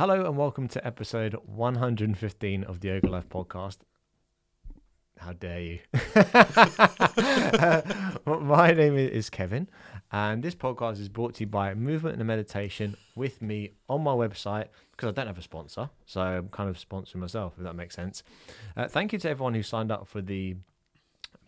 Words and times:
Hello 0.00 0.24
and 0.24 0.34
welcome 0.34 0.66
to 0.68 0.86
episode 0.86 1.36
115 1.44 2.64
of 2.64 2.80
the 2.80 2.88
Yoga 2.88 3.10
Life 3.10 3.28
podcast. 3.28 3.76
How 5.18 5.34
dare 5.34 5.60
you? 5.60 5.78
Uh, 8.26 8.38
my 8.40 8.72
name 8.72 8.96
is 8.96 9.28
Kevin, 9.28 9.68
and 10.10 10.42
this 10.42 10.54
podcast 10.54 11.00
is 11.00 11.10
brought 11.10 11.34
to 11.34 11.40
you 11.40 11.46
by 11.48 11.74
Movement 11.74 12.16
and 12.16 12.26
Meditation 12.26 12.96
with 13.14 13.42
me 13.42 13.72
on 13.90 14.02
my 14.02 14.12
website 14.12 14.68
because 14.92 15.10
I 15.10 15.12
don't 15.12 15.26
have 15.26 15.36
a 15.36 15.42
sponsor, 15.42 15.90
so 16.06 16.22
I'm 16.22 16.48
kind 16.48 16.70
of 16.70 16.78
sponsoring 16.78 17.16
myself, 17.16 17.52
if 17.58 17.64
that 17.64 17.74
makes 17.74 17.94
sense. 17.94 18.22
Uh, 18.78 18.88
thank 18.88 19.12
you 19.12 19.18
to 19.18 19.28
everyone 19.28 19.52
who 19.52 19.62
signed 19.62 19.92
up 19.92 20.08
for 20.08 20.22
the 20.22 20.56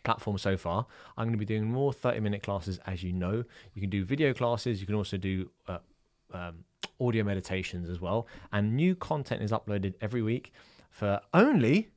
platform 0.05 0.37
so 0.37 0.59
far. 0.59 0.85
I'm 1.17 1.25
going 1.25 1.33
to 1.33 1.39
be 1.39 1.47
doing 1.47 1.65
more 1.65 1.91
30 1.91 2.21
minute 2.21 2.43
classes, 2.43 2.79
as 2.87 3.03
you 3.03 3.15
know. 3.15 3.45
You 3.73 3.81
can 3.81 3.89
do 3.89 4.05
video 4.05 4.35
classes, 4.35 4.79
you 4.83 4.87
can 4.87 4.97
also 4.97 5.17
do 5.17 5.49
uh, 5.69 5.79
um, 6.35 6.65
audio 7.07 7.25
meditations 7.25 7.89
as 7.89 8.01
well. 8.01 8.27
And 8.53 8.75
new 8.75 8.95
content 8.95 9.43
is 9.43 9.51
uploaded 9.51 9.95
every 10.01 10.23
week 10.23 10.53
for 10.91 11.21
only 11.33 11.91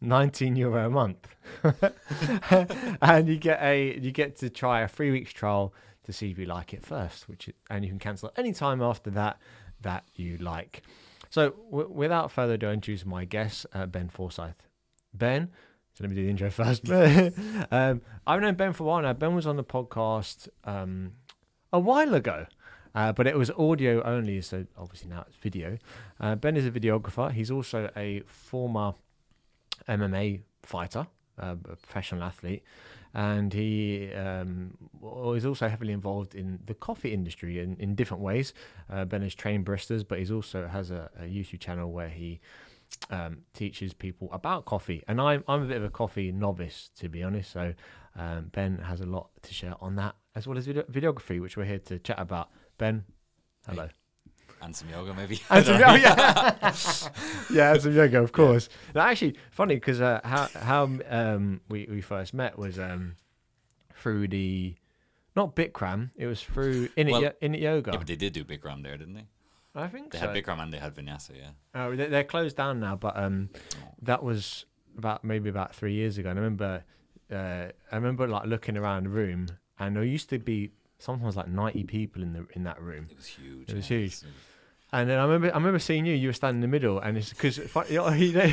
19 0.00 0.56
euro 0.56 0.86
a 0.86 0.90
month. 0.90 1.28
and 3.02 3.28
you 3.28 3.36
get 3.36 3.62
a 3.62 3.98
you 3.98 4.10
get 4.10 4.36
to 4.36 4.50
try 4.50 4.82
a 4.82 4.88
three 4.88 5.10
weeks 5.10 5.32
trial 5.32 5.72
to 6.04 6.12
see 6.12 6.30
if 6.30 6.38
you 6.38 6.46
like 6.46 6.74
it 6.74 6.84
first, 6.84 7.28
which 7.28 7.48
and 7.70 7.84
you 7.84 7.90
can 7.90 7.98
cancel 7.98 8.32
any 8.36 8.52
time 8.52 8.82
after 8.82 9.10
that 9.10 9.38
that 9.80 10.04
you 10.14 10.38
like. 10.38 10.82
So 11.30 11.54
w- 11.70 11.88
without 11.90 12.30
further 12.30 12.54
ado, 12.54 12.68
I 12.68 12.72
introduce 12.72 13.06
my 13.06 13.24
guest, 13.24 13.66
uh, 13.72 13.86
Ben 13.86 14.08
Forsyth. 14.08 14.66
Ben, 15.14 15.50
so 15.94 16.04
let 16.04 16.10
me 16.10 16.16
do 16.16 16.24
the 16.24 16.30
intro 16.30 16.50
first. 16.50 16.88
um, 17.70 18.00
I've 18.26 18.40
known 18.40 18.54
Ben 18.54 18.72
for 18.72 18.84
a 18.84 18.86
while 18.86 19.02
now. 19.02 19.12
Ben 19.12 19.34
was 19.34 19.46
on 19.46 19.56
the 19.56 19.64
podcast 19.64 20.48
um, 20.64 21.12
a 21.72 21.78
while 21.78 22.14
ago, 22.14 22.46
uh, 22.94 23.12
but 23.12 23.26
it 23.26 23.36
was 23.36 23.50
audio 23.52 24.02
only, 24.02 24.40
so 24.40 24.66
obviously 24.76 25.10
now 25.10 25.24
it's 25.26 25.36
video. 25.36 25.78
Uh, 26.20 26.34
ben 26.34 26.56
is 26.56 26.66
a 26.66 26.70
videographer. 26.70 27.32
He's 27.32 27.50
also 27.50 27.90
a 27.96 28.22
former 28.26 28.94
MMA 29.88 30.40
fighter, 30.62 31.06
uh, 31.40 31.56
a 31.64 31.76
professional 31.76 32.22
athlete, 32.22 32.62
and 33.14 33.52
he 33.52 34.12
um, 34.12 34.76
is 35.34 35.44
also 35.44 35.68
heavily 35.68 35.92
involved 35.92 36.34
in 36.34 36.60
the 36.66 36.74
coffee 36.74 37.12
industry 37.12 37.60
in, 37.60 37.76
in 37.76 37.94
different 37.94 38.22
ways. 38.22 38.54
Uh, 38.90 39.04
ben 39.04 39.22
has 39.22 39.34
trained 39.34 39.66
baristas, 39.66 40.06
but 40.06 40.18
he 40.18 40.32
also 40.32 40.66
has 40.66 40.90
a, 40.90 41.10
a 41.18 41.24
YouTube 41.24 41.60
channel 41.60 41.92
where 41.92 42.08
he 42.08 42.40
um, 43.10 43.38
teaches 43.54 43.92
people 43.92 44.28
about 44.32 44.64
coffee. 44.64 45.02
And 45.08 45.20
I'm 45.20 45.44
I'm 45.48 45.62
a 45.62 45.66
bit 45.66 45.76
of 45.76 45.84
a 45.84 45.90
coffee 45.90 46.32
novice, 46.32 46.90
to 46.98 47.08
be 47.08 47.22
honest. 47.22 47.52
So 47.52 47.74
um, 48.16 48.50
Ben 48.52 48.78
has 48.78 49.00
a 49.00 49.06
lot 49.06 49.30
to 49.42 49.54
share 49.54 49.74
on 49.80 49.96
that, 49.96 50.14
as 50.34 50.46
well 50.46 50.58
as 50.58 50.66
video- 50.66 50.84
videography, 50.84 51.40
which 51.40 51.56
we're 51.56 51.64
here 51.64 51.78
to 51.80 51.98
chat 51.98 52.18
about. 52.18 52.50
Ben, 52.82 53.04
hello. 53.68 53.88
And 54.60 54.74
some 54.74 54.88
yoga, 54.88 55.14
maybe. 55.14 55.40
And 55.50 55.64
some, 55.64 55.78
yeah, 55.78 55.94
yeah, 57.52 57.72
and 57.74 57.80
some 57.80 57.94
yoga, 57.94 58.20
of 58.20 58.32
course. 58.32 58.68
Now, 58.92 59.02
actually, 59.02 59.36
funny 59.52 59.76
because 59.76 60.00
uh, 60.00 60.20
how 60.24 60.48
how 60.60 60.90
um, 61.08 61.60
we 61.68 61.86
we 61.88 62.00
first 62.00 62.34
met 62.34 62.58
was 62.58 62.80
um, 62.80 63.14
through 63.94 64.26
the 64.26 64.74
not 65.36 65.54
Bikram, 65.54 66.10
it 66.16 66.26
was 66.26 66.42
through 66.42 66.88
in 66.96 67.06
it 67.06 67.12
Well, 67.12 67.22
Yo- 67.22 67.32
in 67.40 67.54
it 67.54 67.60
yoga. 67.60 67.92
Yeah, 67.92 67.98
but 67.98 68.08
they 68.08 68.16
did 68.16 68.32
do 68.32 68.44
Bikram 68.44 68.82
there, 68.82 68.96
didn't 68.96 69.14
they? 69.14 69.26
I 69.76 69.86
think 69.86 70.10
They 70.10 70.18
so. 70.18 70.26
had 70.26 70.34
Bikram 70.36 70.58
and 70.60 70.72
they 70.72 70.78
had 70.78 70.92
Vinyasa, 70.96 71.36
yeah. 71.36 71.50
Oh, 71.76 71.94
they- 71.94 72.08
they're 72.08 72.24
closed 72.24 72.56
down 72.56 72.80
now, 72.80 72.96
but 72.96 73.16
um, 73.16 73.48
that 74.02 74.24
was 74.24 74.66
about 74.98 75.22
maybe 75.22 75.48
about 75.48 75.72
three 75.72 75.94
years 75.94 76.18
ago. 76.18 76.30
And 76.30 76.38
I 76.40 76.42
remember, 76.42 76.82
uh, 77.30 77.66
I 77.92 77.94
remember 77.94 78.26
like 78.26 78.46
looking 78.46 78.76
around 78.76 79.04
the 79.04 79.10
room, 79.10 79.46
and 79.78 79.94
there 79.94 80.02
used 80.02 80.30
to 80.30 80.40
be 80.40 80.72
sometimes 81.02 81.36
like 81.36 81.48
ninety 81.48 81.84
people 81.84 82.22
in 82.22 82.32
the 82.32 82.46
in 82.54 82.64
that 82.64 82.80
room. 82.80 83.06
It 83.10 83.16
was 83.16 83.26
huge. 83.26 83.68
It 83.68 83.76
was 83.76 83.90
yeah. 83.90 83.98
huge. 83.98 84.16
And 84.94 85.08
then 85.08 85.18
I 85.18 85.22
remember, 85.22 85.50
I 85.50 85.56
remember 85.56 85.78
seeing 85.78 86.04
you. 86.04 86.12
You 86.14 86.28
were 86.28 86.32
standing 86.34 86.62
in 86.62 86.68
the 86.68 86.68
middle, 86.68 86.98
and 87.00 87.16
it's 87.16 87.30
because 87.30 87.56
you 87.88 87.96
know, 87.96 88.10
you 88.10 88.32
know, 88.34 88.44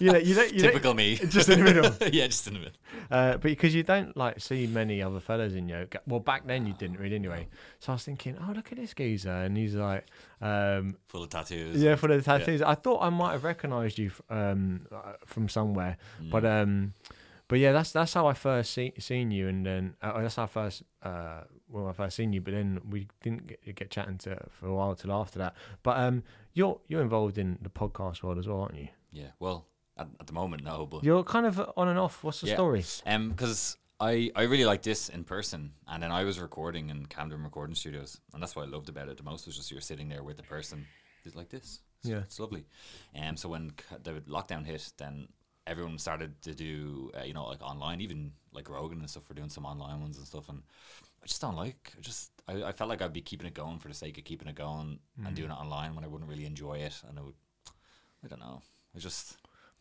you 0.00 0.12
know, 0.12 0.18
you 0.18 0.60
Typical 0.60 0.94
me. 0.94 1.16
just 1.28 1.50
in 1.50 1.58
the 1.58 1.64
middle. 1.64 1.92
yeah, 2.10 2.26
just 2.26 2.46
in 2.46 2.54
the 2.54 2.60
middle. 2.60 2.74
uh, 3.10 3.32
but 3.32 3.42
because 3.42 3.74
you 3.74 3.82
don't 3.82 4.16
like 4.16 4.40
see 4.40 4.66
many 4.66 5.02
other 5.02 5.20
fellas 5.20 5.52
in 5.52 5.68
yoga. 5.68 6.00
Well, 6.06 6.20
back 6.20 6.46
then 6.46 6.66
you 6.66 6.72
didn't 6.72 6.98
really, 6.98 7.16
anyway. 7.16 7.48
So 7.80 7.92
I 7.92 7.96
was 7.96 8.04
thinking, 8.04 8.38
oh, 8.40 8.52
look 8.52 8.72
at 8.72 8.78
this 8.78 8.94
geezer, 8.94 9.28
and 9.30 9.58
he's 9.58 9.74
like, 9.74 10.06
um, 10.40 10.96
Full 11.08 11.24
of 11.24 11.28
tattoos. 11.28 11.82
yeah, 11.82 11.96
for 11.96 12.08
the 12.08 12.22
tattoos. 12.22 12.62
I 12.62 12.76
thought 12.76 13.02
I 13.02 13.10
might 13.10 13.32
have 13.32 13.44
recognised 13.44 13.98
you 13.98 14.10
um, 14.30 14.86
uh, 14.90 15.12
from 15.26 15.50
somewhere, 15.50 15.98
Mm. 16.22 16.30
but 16.30 16.46
um, 16.46 16.94
but 17.46 17.58
yeah, 17.58 17.72
that's 17.72 17.92
that's 17.92 18.14
how 18.14 18.26
I 18.26 18.32
first 18.32 18.72
see, 18.72 18.94
seen 18.98 19.30
you, 19.30 19.48
and 19.48 19.66
then 19.66 19.96
uh, 20.00 20.22
that's 20.22 20.36
how 20.36 20.44
I 20.44 20.46
first 20.46 20.82
uh, 21.02 21.42
well, 21.68 21.88
I 21.88 21.92
first 21.92 22.16
seen 22.16 22.32
you. 22.32 22.40
But 22.40 22.52
then 22.54 22.80
we 22.88 23.08
didn't 23.22 23.46
get, 23.46 23.74
get 23.74 23.90
chatting 23.90 24.18
to 24.18 24.38
for 24.50 24.66
a 24.66 24.74
while 24.74 24.94
till 24.94 25.12
after 25.12 25.38
that. 25.38 25.54
But 25.82 25.96
um, 25.98 26.22
you're 26.52 26.80
you're 26.88 27.02
involved 27.02 27.38
in 27.38 27.58
the 27.62 27.70
podcast 27.70 28.22
world 28.22 28.38
as 28.38 28.46
well, 28.48 28.60
aren't 28.62 28.76
you? 28.76 28.88
Yeah, 29.12 29.28
well, 29.38 29.66
at, 29.96 30.08
at 30.20 30.26
the 30.26 30.32
moment, 30.32 30.64
no, 30.64 30.86
but. 30.86 31.04
You're 31.04 31.22
kind 31.24 31.46
of 31.46 31.60
on 31.76 31.88
and 31.88 31.98
off. 31.98 32.24
What's 32.24 32.40
the 32.40 32.48
Yeah. 32.48 32.54
story? 32.54 32.84
Um, 33.06 33.30
because 33.30 33.76
I, 34.00 34.30
I 34.34 34.42
really 34.42 34.64
like 34.64 34.82
this 34.82 35.08
in 35.08 35.22
person, 35.24 35.72
and 35.86 36.02
then 36.02 36.10
I 36.10 36.24
was 36.24 36.40
recording 36.40 36.90
in 36.90 37.06
Camden 37.06 37.42
Recording 37.44 37.76
Studios, 37.76 38.20
and 38.32 38.42
that's 38.42 38.56
what 38.56 38.66
I 38.66 38.68
loved 38.68 38.88
about 38.88 39.08
it 39.08 39.16
the 39.16 39.22
most 39.22 39.46
was 39.46 39.56
just 39.56 39.70
you're 39.70 39.80
sitting 39.80 40.08
there 40.08 40.22
with 40.24 40.36
the 40.36 40.42
person, 40.42 40.86
just 41.22 41.36
like 41.36 41.48
this. 41.48 41.78
It's, 42.00 42.08
Yeah. 42.10 42.18
it's 42.18 42.40
lovely. 42.40 42.66
Um, 43.16 43.36
so 43.36 43.48
when 43.48 43.72
the 44.02 44.14
lockdown 44.28 44.66
hit, 44.66 44.92
then 44.98 45.28
everyone 45.66 45.96
started 45.98 46.42
to 46.42 46.54
do, 46.54 47.10
uh, 47.18 47.22
you 47.22 47.32
know, 47.32 47.46
like 47.46 47.62
online, 47.62 48.00
even 48.00 48.32
like 48.52 48.68
Rogan 48.68 48.98
and 48.98 49.08
stuff. 49.08 49.22
We're 49.30 49.36
doing 49.36 49.48
some 49.48 49.64
online 49.64 50.00
ones 50.00 50.18
and 50.18 50.26
stuff, 50.26 50.48
and 50.48 50.62
I 51.24 51.26
just 51.26 51.40
don't 51.40 51.56
like. 51.56 51.92
I 51.96 52.00
just 52.00 52.30
I, 52.46 52.64
I 52.64 52.72
felt 52.72 52.90
like 52.90 53.00
I'd 53.02 53.12
be 53.12 53.22
keeping 53.22 53.46
it 53.46 53.54
going 53.54 53.78
for 53.78 53.88
the 53.88 53.94
sake 53.94 54.18
of 54.18 54.24
keeping 54.24 54.46
it 54.48 54.54
going 54.54 54.98
Mm. 55.20 55.26
and 55.26 55.36
doing 55.36 55.50
it 55.50 55.54
online 55.54 55.94
when 55.94 56.04
I 56.04 56.08
wouldn't 56.08 56.28
really 56.28 56.44
enjoy 56.44 56.74
it, 56.78 57.00
and 57.08 57.18
I 57.18 57.22
would. 57.22 57.34
I 58.24 58.28
don't 58.28 58.40
know. 58.40 58.62
I 58.94 58.98
just 58.98 59.36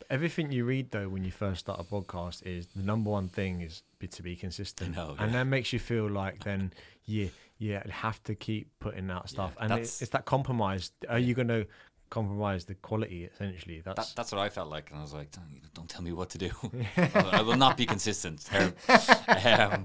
Everything 0.10 0.52
you 0.52 0.66
read 0.66 0.92
though 0.92 1.08
when 1.08 1.24
you 1.24 1.32
first 1.32 1.62
start 1.62 1.80
a 1.80 1.84
podcast 1.84 2.46
is 2.46 2.68
the 2.76 2.84
number 2.84 3.10
one 3.10 3.30
thing 3.30 3.62
is 3.62 3.84
be 4.00 4.08
to 4.08 4.22
be 4.24 4.36
consistent, 4.36 4.96
know, 4.96 5.16
and 5.20 5.34
that 5.34 5.46
makes 5.46 5.72
you 5.72 5.80
feel 5.80 6.10
like 6.10 6.44
then 6.44 6.74
yeah 7.06 7.28
yeah 7.58 7.84
have 7.90 8.22
to 8.24 8.36
keep 8.36 8.68
putting 8.80 9.10
out 9.10 9.30
stuff, 9.30 9.56
and 9.60 9.72
that's- 9.72 9.88
it's, 9.88 10.02
it's 10.04 10.12
that 10.12 10.26
compromise. 10.26 10.92
Are 11.10 11.20
you 11.20 11.34
going 11.34 11.48
to 11.48 11.66
compromise 12.14 12.66
the 12.66 12.76
quality 12.76 13.26
essentially? 13.26 13.82
That, 13.82 13.96
That's 13.96 14.14
that's 14.14 14.32
what 14.32 14.40
I 14.40 14.50
felt 14.50 14.70
like, 14.70 14.92
and 14.92 15.00
I 15.00 15.02
was 15.02 15.14
like, 15.14 15.32
"Don't, 15.32 15.74
don't 15.74 15.90
tell 15.90 16.04
me 16.04 16.14
what 16.14 16.30
to 16.32 16.38
do. 16.38 16.52
I 17.16 17.42
will 17.42 17.58
not 17.58 17.76
be 17.76 17.88
consistent." 17.88 18.48
Um, 18.54 18.74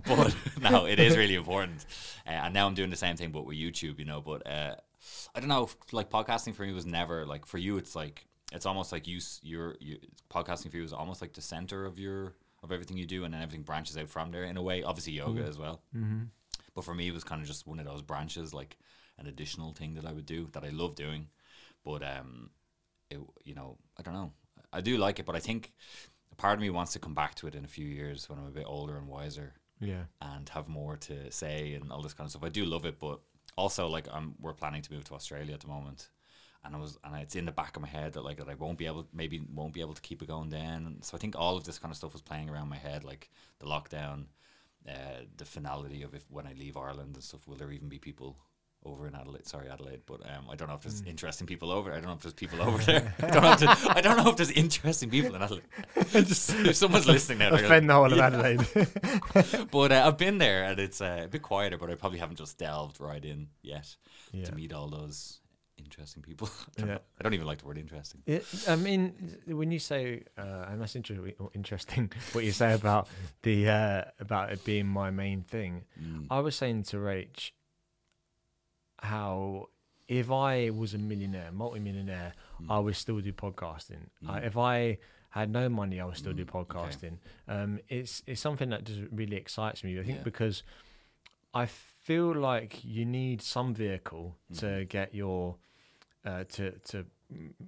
but 0.07 0.37
no, 0.61 0.87
it 0.87 1.01
is 1.01 1.17
really 1.17 1.37
important. 1.37 1.87
Uh, 2.27 2.45
and 2.45 2.53
now 2.53 2.67
I'm 2.67 2.75
doing 2.75 2.91
the 2.91 2.97
same 2.97 3.17
thing, 3.17 3.31
but 3.31 3.47
with 3.47 3.57
YouTube, 3.57 3.99
you 3.99 4.05
know. 4.05 4.21
But 4.21 4.47
uh, 4.47 4.75
I 5.35 5.41
don't 5.41 5.49
know, 5.49 5.65
if, 5.65 5.77
like 5.93 6.11
podcasting 6.11 6.55
for 6.55 6.65
me 6.65 6.73
was 6.73 6.85
never 6.85 7.25
like 7.25 7.47
for 7.47 7.57
you. 7.57 7.79
It's 7.79 7.97
like 7.97 8.27
it's 8.53 8.67
almost 8.67 8.93
like 8.93 9.09
you, 9.09 9.21
your, 9.43 9.77
you 9.81 9.99
podcasting 10.31 10.71
for 10.71 10.77
you 10.77 10.85
is 10.85 10.93
almost 10.93 11.23
like 11.23 11.33
the 11.33 11.43
center 11.43 11.87
of 11.87 11.99
your 11.99 12.35
of 12.63 12.73
everything 12.73 12.99
you 12.99 13.07
do, 13.07 13.25
and 13.25 13.33
then 13.33 13.41
everything 13.41 13.63
branches 13.63 13.97
out 13.97 14.11
from 14.11 14.33
there 14.33 14.45
in 14.45 14.59
a 14.59 14.63
way. 14.63 14.83
Obviously, 14.83 15.15
yoga 15.15 15.45
as 15.45 15.57
well. 15.57 15.81
mm-hmm. 15.97 16.25
But 16.75 16.85
for 16.85 16.95
me, 16.95 17.09
it 17.09 17.15
was 17.15 17.25
kind 17.25 17.41
of 17.41 17.47
just 17.47 17.67
one 17.67 17.81
of 17.81 17.87
those 17.87 18.03
branches, 18.03 18.53
like 18.53 18.77
an 19.19 19.27
additional 19.27 19.73
thing 19.73 19.95
that 19.95 20.05
I 20.05 20.13
would 20.13 20.27
do 20.27 20.49
that 20.53 20.63
I 20.63 20.69
love 20.69 20.95
doing. 20.95 21.29
But 21.89 22.03
um, 22.03 22.51
it, 23.11 23.19
you 23.43 23.55
know, 23.55 23.79
I 23.99 24.03
don't 24.03 24.13
know. 24.13 24.33
I 24.75 24.83
do 24.83 24.99
like 24.99 25.19
it, 25.19 25.25
but 25.25 25.35
I 25.35 25.39
think 25.39 25.73
a 26.31 26.35
part 26.35 26.59
of 26.59 26.61
me 26.61 26.69
wants 26.69 26.93
to 26.93 26.99
come 26.99 27.15
back 27.15 27.35
to 27.37 27.47
it 27.47 27.55
in 27.55 27.65
a 27.65 27.75
few 27.79 27.87
years 27.87 28.29
when 28.29 28.39
I'm 28.39 28.47
a 28.47 28.51
bit 28.51 28.67
older 28.67 28.99
and 28.99 29.09
wiser 29.09 29.55
yeah. 29.81 30.03
and 30.21 30.47
have 30.51 30.69
more 30.69 30.99
to 30.99 31.33
say 31.33 31.73
and 31.73 31.91
all 31.91 32.03
this 32.03 32.13
kind 32.13 32.27
of 32.27 32.33
stuff. 32.33 32.45
I 32.45 32.51
do 32.51 32.67
love 32.67 32.85
it, 32.85 33.01
but 33.01 33.21
also 33.57 33.89
like 33.89 34.07
I'm 34.13 34.35
we're 34.39 34.53
planning 34.53 34.83
to 34.83 34.93
move 34.93 35.05
to 35.05 35.15
Australia 35.15 35.55
at 35.55 35.61
the 35.61 35.69
moment. 35.69 36.11
And 36.63 36.77
I 36.77 36.79
was, 36.79 36.99
and 37.03 37.17
it's 37.17 37.37
in 37.37 37.47
the 37.47 37.53
back 37.53 37.77
of 37.77 37.81
my 37.81 37.89
head 37.89 38.13
that 38.13 38.25
like 38.25 38.37
that 38.37 38.51
I 38.51 38.55
won't 38.55 38.77
be 38.77 38.85
able, 38.85 39.09
maybe 39.15 39.41
won't 39.55 39.73
be 39.73 39.81
able 39.81 39.95
to 39.95 40.03
keep 40.03 40.21
it 40.21 40.29
going 40.29 40.51
then. 40.51 40.85
And 40.85 41.03
so 41.03 41.17
I 41.17 41.21
think 41.21 41.37
all 41.39 41.57
of 41.57 41.65
this 41.65 41.79
kind 41.79 41.91
of 41.91 41.97
stuff 41.97 42.13
was 42.13 42.21
playing 42.21 42.51
around 42.51 42.69
my 42.69 42.77
head, 42.77 43.03
like 43.03 43.31
the 43.61 43.67
lockdown, 43.67 44.27
uh, 44.87 45.23
the 45.39 45.47
finality 45.47 46.03
of 46.03 46.15
if 46.15 46.31
when 46.31 46.47
I 46.47 46.53
leave 46.53 46.77
Ireland 46.77 47.15
and 47.15 47.25
stuff, 47.25 47.49
will 47.49 47.57
there 47.57 47.73
even 47.73 47.89
be 47.89 47.99
people 47.99 48.37
over 48.85 49.07
in 49.07 49.15
Adelaide? 49.15 49.47
Sorry, 49.47 49.69
Adelaide, 49.69 50.01
but 50.07 50.21
um, 50.25 50.47
I 50.51 50.55
don't 50.57 50.69
know 50.69 50.75
if 50.75 50.83
there's 50.83 51.03
interesting 51.03 51.47
people 51.47 51.71
over. 51.71 51.91
there. 51.91 51.99
I 51.99 52.01
don't 52.01 52.11
know 52.11 52.15
if 52.17 52.21
there's 52.23 52.35
people 52.35 52.63
over 52.63 52.79
there. 52.85 53.15
I 53.23 53.27
don't 53.31 53.43
know. 53.43 53.53
If 53.53 53.59
there- 53.61 53.97
I 53.97 54.01
don't 54.01 54.17
know 54.17 54.31
if 54.31 54.37
there's 54.37 54.51
interesting 54.53 55.11
people 55.11 55.35
in 55.35 55.43
Adelaide. 55.43 55.63
Just, 56.13 56.51
if 56.55 56.77
someone's 56.77 57.07
listening 57.07 57.39
now, 57.39 57.55
Offend 57.55 57.89
the 57.91 57.95
whole 57.95 58.13
of. 58.13 58.19
Adelaide. 58.19 59.69
but 59.71 59.93
uh, 59.93 60.05
I've 60.07 60.19
been 60.19 60.39
there 60.39 60.65
and 60.65 60.79
it's 60.79 61.01
uh, 61.01 61.23
a 61.25 61.29
bit 61.29 61.43
quieter, 61.43 61.77
but 61.79 61.91
I 61.91 61.95
probably 61.95 62.19
haven't 62.19 62.37
just 62.37 62.59
delved 62.59 63.01
right 63.01 63.25
in 63.25 63.49
yet 63.63 63.95
yeah. 64.33 64.45
to 64.45 64.55
meet 64.55 64.73
all 64.73 64.89
those 64.89 65.41
interesting 65.79 66.23
people. 66.23 66.49
I 66.49 66.81
don't, 66.81 66.89
Yeah. 66.89 66.95
know. 66.95 67.01
I 67.19 67.23
don't 67.23 67.35
even 67.35 67.47
like 67.47 67.59
the 67.59 67.67
word 67.67 67.79
interesting. 67.79 68.23
It, 68.27 68.45
I 68.69 68.77
mean, 68.77 69.37
when 69.47 69.71
you 69.71 69.79
say, 69.79 70.23
uh, 70.37 70.67
and 70.69 70.81
that's 70.81 70.97
inter- 70.97 71.33
interesting 71.55 72.11
what 72.33 72.45
you 72.45 72.53
say 72.53 72.73
about 72.75 73.09
the 73.43 73.69
uh, 73.69 74.05
about 74.21 74.53
it 74.53 74.65
being 74.65 74.87
my 74.87 75.11
main 75.11 75.43
thing. 75.43 75.85
Mm. 76.03 76.27
I 76.31 76.41
was 76.41 76.57
saying 76.57 76.85
to 76.85 76.97
Rach 76.97 77.51
how 79.01 79.69
if 80.09 80.31
I 80.31 80.71
was 80.71 80.95
a 80.95 80.99
millionaire, 80.99 81.53
multi-millionaire, 81.53 82.33
Mm. 82.63 82.71
I 82.71 82.79
would 82.79 82.97
still 82.97 83.21
do 83.21 83.33
podcasting. 83.33 84.09
I, 84.27 84.41
Mm. 84.41 84.47
if 84.47 84.57
I 84.57 84.99
had 85.31 85.51
no 85.51 85.69
money, 85.69 86.01
I 86.01 86.05
would 86.07 86.17
still 86.17 86.33
do 86.33 86.45
Mm, 86.47 86.49
okay. 86.57 86.79
podcasting. 86.79 87.19
Um, 87.47 87.81
it's 87.89 88.23
it's 88.27 88.41
something 88.41 88.71
that 88.71 88.85
just 88.85 89.03
really 89.13 89.37
excites 89.37 89.85
me. 89.85 89.99
I 90.01 90.03
think 90.03 90.19
Yeah. 90.19 90.25
because 90.25 90.63
I 91.55 91.67
feel 91.67 92.35
like 92.35 92.83
you 92.85 93.05
need 93.05 93.43
some 93.43 93.75
vehicle 93.75 94.37
to 94.55 94.85
get 94.87 95.15
your 95.15 95.57
uh, 96.25 96.45
to 96.45 96.73
to 96.91 97.07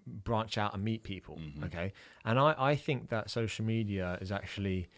branch 0.06 0.56
out 0.58 0.72
and 0.74 0.82
meet 0.82 1.02
people. 1.02 1.36
Mhm. 1.36 1.64
Okay, 1.66 1.92
and 2.24 2.38
I 2.38 2.54
I 2.58 2.74
think 2.76 3.10
that 3.10 3.28
social 3.30 3.64
media 3.66 4.16
is 4.20 4.32
actually. 4.32 4.88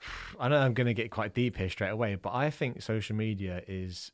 I 0.40 0.48
know 0.48 0.58
I'm 0.58 0.74
going 0.74 0.86
to 0.86 0.94
get 0.94 1.10
quite 1.10 1.32
deep 1.34 1.56
here 1.56 1.68
straight 1.70 1.90
away, 1.90 2.14
but 2.16 2.32
I 2.34 2.50
think 2.50 2.82
social 2.82 3.16
media 3.16 3.62
is. 3.68 4.12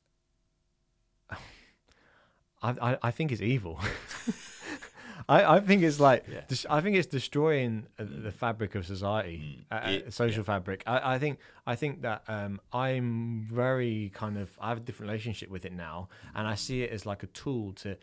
I 2.63 2.71
I, 2.93 2.99
I 3.03 3.11
think 3.11 3.33
it's 3.33 3.43
evil. 3.43 3.79
I, 5.29 5.57
I 5.57 5.61
think 5.61 5.83
it's 5.83 6.01
like 6.01 6.25
Yeah. 6.29 6.41
I 6.69 6.81
think 6.81 6.97
it's 6.97 7.07
destroying 7.07 7.87
uh, 7.99 8.05
the 8.27 8.33
fabric 8.33 8.75
of 8.75 8.85
society, 8.87 9.65
Mm. 9.71 9.77
uh, 9.77 9.91
It- 9.91 10.13
social 10.13 10.43
fabric. 10.45 10.83
I, 10.87 11.15
I 11.15 11.19
think 11.19 11.39
I 11.67 11.77
think 11.77 12.03
that 12.03 12.23
um, 12.29 12.61
I'm 12.73 13.43
very 13.43 14.11
kind 14.15 14.37
of 14.37 14.51
I 14.61 14.69
have 14.71 14.79
a 14.79 14.81
different 14.81 15.11
relationship 15.11 15.49
with 15.49 15.65
it 15.65 15.73
now, 15.73 16.09
and 16.35 16.47
I 16.49 16.57
see 16.57 16.83
it 16.83 16.91
as 16.91 17.07
like 17.07 17.23
a 17.23 17.29
tool 17.29 17.73
to 17.83 17.97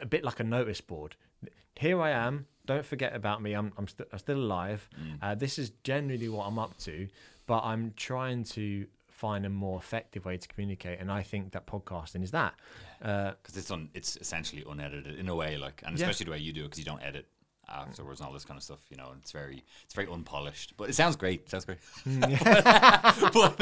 a 0.00 0.06
bit 0.06 0.22
like 0.24 0.38
a 0.40 0.44
notice 0.44 0.80
board. 0.80 1.16
Here 1.76 2.00
I 2.00 2.10
am. 2.10 2.46
Don't 2.64 2.86
forget 2.86 3.12
about 3.16 3.42
me. 3.42 3.54
I'm 3.54 3.72
I'm, 3.76 3.88
st- 3.88 4.08
I'm 4.12 4.18
still 4.20 4.38
alive. 4.38 4.88
Mm. 5.00 5.18
Uh, 5.20 5.34
this 5.34 5.58
is 5.58 5.70
generally 5.82 6.28
what 6.28 6.46
I'm 6.46 6.58
up 6.60 6.76
to, 6.84 7.08
but 7.46 7.60
I'm 7.64 7.92
trying 7.96 8.44
to 8.56 8.86
find 9.22 9.46
a 9.46 9.48
more 9.48 9.78
effective 9.84 10.22
way 10.28 10.36
to 10.36 10.48
communicate, 10.52 10.98
and 11.00 11.08
I 11.20 11.22
think 11.22 11.52
that 11.52 11.64
podcasting 11.66 12.22
is 12.24 12.32
that. 12.32 12.54
Uh, 13.00 13.30
because 13.40 13.56
it's 13.60 13.70
on 13.70 13.88
it's 13.94 14.16
essentially 14.24 14.62
unedited 14.72 15.14
in 15.22 15.28
a 15.28 15.34
way, 15.42 15.56
like, 15.66 15.78
and 15.86 15.92
Yeah. 15.98 16.04
especially 16.04 16.24
the 16.28 16.32
way 16.32 16.38
you 16.46 16.52
do 16.52 16.62
it, 16.62 16.64
because 16.68 16.78
you 16.78 16.84
don't 16.92 17.02
edit 17.10 17.26
afterwards 17.68 18.18
and 18.20 18.26
all 18.26 18.32
this 18.34 18.44
kind 18.44 18.58
of 18.58 18.64
stuff. 18.64 18.80
You 18.90 18.96
know, 18.98 19.08
it's 19.20 19.32
very 19.32 19.58
it's 19.84 19.94
very 19.94 20.08
unpolished, 20.16 20.68
but 20.76 20.88
it 20.90 20.94
sounds 20.94 21.16
great. 21.16 21.38
It 21.44 21.50
sounds 21.50 21.64
great. 21.64 21.78
but 23.32 23.54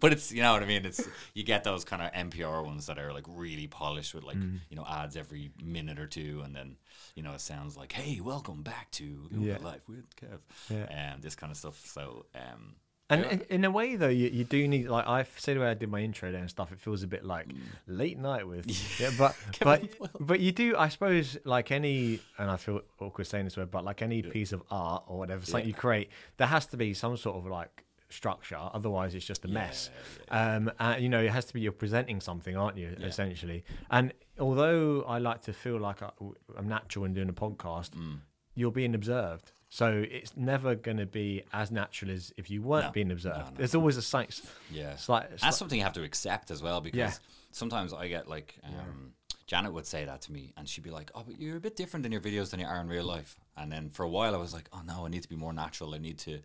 but 0.00 0.12
it's 0.12 0.32
you 0.32 0.42
know 0.42 0.52
what 0.54 0.62
I 0.62 0.66
mean. 0.66 0.84
It's 0.86 1.06
you 1.34 1.44
get 1.44 1.64
those 1.64 1.84
kind 1.84 2.02
of 2.02 2.10
NPR 2.12 2.64
ones 2.64 2.86
that 2.86 2.98
are 2.98 3.12
like 3.12 3.24
really 3.28 3.66
polished 3.66 4.14
with 4.14 4.24
like 4.24 4.36
Mm. 4.38 4.60
you 4.70 4.76
know 4.76 4.86
ads 4.88 5.16
every 5.16 5.50
minute 5.62 5.98
or 5.98 6.06
two, 6.06 6.42
and 6.44 6.54
then 6.56 6.76
you 7.14 7.22
know 7.22 7.32
it 7.32 7.40
sounds 7.40 7.76
like 7.76 7.92
hey, 7.92 8.20
welcome 8.20 8.62
back 8.62 8.90
to 8.92 9.28
Yeah. 9.30 9.58
Life 9.58 9.86
with 9.88 10.08
Kev, 10.16 10.40
Yeah. 10.70 10.86
and 10.90 11.22
this 11.22 11.36
kind 11.36 11.50
of 11.50 11.56
stuff. 11.56 11.78
So 11.86 12.26
um, 12.34 12.76
And 13.14 13.24
Yeah. 13.24 13.32
in, 13.32 13.40
in 13.50 13.64
a 13.64 13.70
way, 13.70 13.96
though, 13.96 14.08
you, 14.08 14.28
you 14.28 14.44
do 14.44 14.66
need 14.68 14.88
like 14.88 15.06
I 15.06 15.24
say 15.36 15.54
the 15.54 15.60
way 15.60 15.68
I 15.70 15.74
did 15.74 15.88
my 15.90 16.00
intro 16.00 16.30
there 16.32 16.40
and 16.40 16.50
stuff. 16.50 16.72
It 16.72 16.80
feels 16.80 17.02
a 17.02 17.06
bit 17.06 17.24
like 17.24 17.46
late 17.86 18.18
night 18.18 18.46
with 18.46 18.66
yeah, 19.00 19.10
but 19.18 19.34
but 19.60 19.82
Mm. 19.82 20.08
But 20.20 20.40
you 20.40 20.52
do, 20.52 20.76
I 20.76 20.88
suppose, 20.88 21.36
like 21.44 21.70
any, 21.70 22.20
and 22.38 22.50
I 22.50 22.56
feel 22.56 22.80
awkward 23.00 23.26
saying 23.26 23.44
this 23.44 23.56
word, 23.56 23.70
but 23.70 23.84
like 23.84 24.02
any 24.02 24.22
piece 24.22 24.52
of 24.52 24.62
art 24.70 25.04
or 25.06 25.18
whatever, 25.18 25.44
something 25.44 25.64
Yeah. 25.68 25.68
you 25.68 25.74
create, 25.74 26.10
there 26.36 26.46
has 26.46 26.66
to 26.66 26.76
be 26.76 26.94
some 26.94 27.16
sort 27.16 27.36
of 27.36 27.46
like 27.46 27.84
structure. 28.10 28.58
Otherwise, 28.72 29.14
it's 29.14 29.26
just 29.26 29.44
a 29.44 29.48
mess. 29.48 29.90
Um, 30.30 30.70
and 30.78 31.02
you 31.02 31.08
know, 31.08 31.20
it 31.20 31.30
has 31.30 31.44
to 31.46 31.54
be 31.54 31.60
you're 31.60 31.72
presenting 31.72 32.20
something, 32.20 32.56
aren't 32.56 32.76
you? 32.76 32.94
Yeah. 32.98 33.06
Essentially. 33.06 33.64
And 33.90 34.12
although 34.38 35.02
I 35.02 35.18
like 35.18 35.42
to 35.42 35.52
feel 35.52 35.78
like 35.80 36.02
I, 36.02 36.10
I'm 36.56 36.68
natural 36.68 37.04
in 37.06 37.14
doing 37.14 37.28
a 37.28 37.32
podcast, 37.32 37.90
Mm. 37.90 38.18
you're 38.54 38.70
being 38.72 38.94
observed. 38.94 39.52
So 39.74 40.04
it's 40.08 40.36
never 40.36 40.76
going 40.76 40.98
to 40.98 41.06
be 41.06 41.42
as 41.52 41.72
natural 41.72 42.12
as 42.12 42.32
if 42.36 42.48
you 42.48 42.62
weren't 42.62 42.84
No. 42.86 42.92
being 42.92 43.10
observed. 43.10 43.50
no, 43.50 43.56
There's 43.56 43.74
always 43.74 43.96
a 43.96 44.02
slight, 44.02 44.40
yeah, 44.70 44.94
slight, 44.94 45.30
That's 45.40 45.56
something 45.58 45.76
you 45.76 45.82
have 45.84 45.94
to 45.94 46.04
accept 46.04 46.52
as 46.52 46.62
well 46.62 46.80
because 46.80 46.96
Yeah. 46.96 47.12
sometimes 47.50 47.92
I 47.92 48.06
get 48.06 48.28
like 48.28 48.54
um, 48.62 49.14
Janet 49.48 49.72
would 49.72 49.84
say 49.84 50.04
that 50.04 50.20
to 50.22 50.32
me 50.32 50.52
and 50.56 50.68
she'd 50.68 50.84
be 50.84 50.92
like, 50.92 51.10
"Oh, 51.12 51.24
but 51.26 51.40
you're 51.40 51.56
a 51.56 51.60
bit 51.60 51.74
different 51.74 52.06
in 52.06 52.12
your 52.12 52.20
videos 52.20 52.50
than 52.50 52.60
you 52.60 52.66
are 52.66 52.80
in 52.80 52.86
real 52.86 53.04
life." 53.04 53.34
And 53.56 53.72
then 53.72 53.90
for 53.90 54.04
a 54.04 54.08
while 54.08 54.32
I 54.32 54.38
was 54.38 54.54
like, 54.54 54.68
"Oh 54.72 54.82
no, 54.86 55.06
I 55.06 55.08
need 55.08 55.24
to 55.24 55.28
be 55.28 55.34
more 55.34 55.52
natural. 55.52 55.92
I 55.92 55.98
need 55.98 56.18
to 56.18 56.38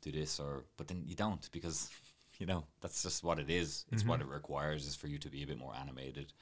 do 0.00 0.12
this 0.12 0.38
or 0.38 0.62
but 0.76 0.86
then 0.86 1.02
you 1.08 1.16
don't 1.16 1.50
because 1.50 1.90
you 2.38 2.46
know, 2.46 2.62
that's 2.82 3.02
just 3.02 3.24
what 3.24 3.40
it 3.40 3.50
is. 3.50 3.84
It's 3.90 4.04
what 4.04 4.20
Mm-hmm. 4.20 4.30
it 4.30 4.34
requires 4.34 4.86
is 4.86 4.94
for 4.94 5.08
you 5.08 5.18
to 5.18 5.28
be 5.28 5.42
a 5.42 5.46
bit 5.46 5.58
more 5.58 5.74
animated 5.74 6.32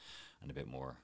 and 0.42 0.50
a 0.50 0.54
bit 0.54 0.68
more 0.68 0.98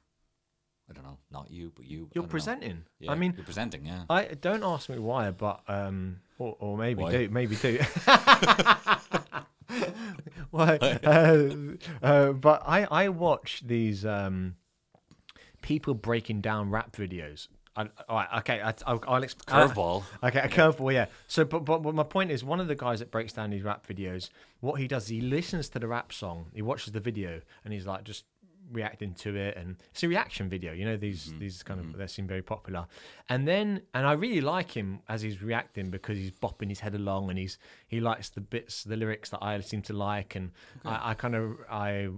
I 0.90 0.92
don't 0.92 1.04
know, 1.04 1.18
not 1.30 1.50
you, 1.50 1.70
but 1.76 1.86
you. 1.86 2.10
You're 2.14 2.24
presenting. 2.24 2.84
Yeah, 2.98 3.12
I 3.12 3.14
mean, 3.14 3.34
you're 3.36 3.44
presenting, 3.44 3.86
yeah. 3.86 4.02
I 4.10 4.24
don't 4.40 4.64
ask 4.64 4.88
me 4.88 4.98
why, 4.98 5.30
but 5.30 5.60
um, 5.68 6.18
or, 6.38 6.56
or 6.58 6.76
maybe 6.76 7.02
Why? 7.02 7.12
do, 7.12 7.28
maybe 7.28 7.54
do. 7.54 7.78
why? 10.50 10.78
uh, 11.04 11.48
uh, 12.02 12.32
but 12.32 12.62
I 12.66 12.86
I 12.90 13.08
watch 13.10 13.62
these 13.64 14.04
um 14.04 14.56
people 15.62 15.94
breaking 15.94 16.40
down 16.40 16.70
rap 16.70 16.96
videos. 16.96 17.46
I, 17.76 17.82
all 18.08 18.16
right, 18.16 18.28
okay, 18.38 18.60
I, 18.60 18.74
I'll, 18.84 19.04
I'll 19.06 19.22
explain. 19.22 19.68
Curveball. 19.68 20.02
Okay, 20.24 20.40
a 20.40 20.48
curveball, 20.48 20.92
yeah. 20.92 21.06
So, 21.28 21.44
but, 21.44 21.64
but 21.64 21.84
but 21.84 21.94
my 21.94 22.02
point 22.02 22.32
is, 22.32 22.42
one 22.42 22.58
of 22.58 22.66
the 22.66 22.74
guys 22.74 22.98
that 22.98 23.12
breaks 23.12 23.32
down 23.32 23.50
these 23.50 23.62
rap 23.62 23.86
videos, 23.86 24.28
what 24.58 24.80
he 24.80 24.88
does, 24.88 25.06
he 25.06 25.20
listens 25.20 25.68
to 25.70 25.78
the 25.78 25.86
rap 25.86 26.12
song, 26.12 26.46
he 26.52 26.62
watches 26.62 26.92
the 26.92 27.00
video, 27.00 27.42
and 27.64 27.72
he's 27.72 27.86
like 27.86 28.02
just 28.02 28.24
reacting 28.72 29.14
to 29.14 29.34
it, 29.36 29.56
and 29.56 29.76
it's 29.90 30.02
a 30.02 30.08
reaction 30.08 30.48
video. 30.48 30.72
You 30.72 30.84
know, 30.84 30.96
these 30.96 31.32
these 31.38 31.62
kind 31.62 31.80
of 31.80 31.96
they 31.96 32.06
seem 32.06 32.26
very 32.26 32.42
popular, 32.42 32.86
and 33.28 33.46
then 33.46 33.82
and 33.94 34.06
I 34.06 34.12
really 34.12 34.40
like 34.40 34.70
him 34.70 35.00
as 35.08 35.22
he's 35.22 35.42
reacting 35.42 35.90
because 35.90 36.16
he's 36.18 36.30
bopping 36.30 36.68
his 36.68 36.80
head 36.80 36.94
along, 36.94 37.30
and 37.30 37.38
he's 37.38 37.58
he 37.86 38.00
likes 38.00 38.30
the 38.30 38.40
bits, 38.40 38.84
the 38.84 38.96
lyrics 38.96 39.30
that 39.30 39.42
I 39.42 39.58
seem 39.60 39.82
to 39.82 39.92
like, 39.92 40.34
and 40.36 40.52
I, 40.84 41.10
I 41.10 41.14
kind 41.14 41.34
of 41.34 41.56
I 41.70 42.08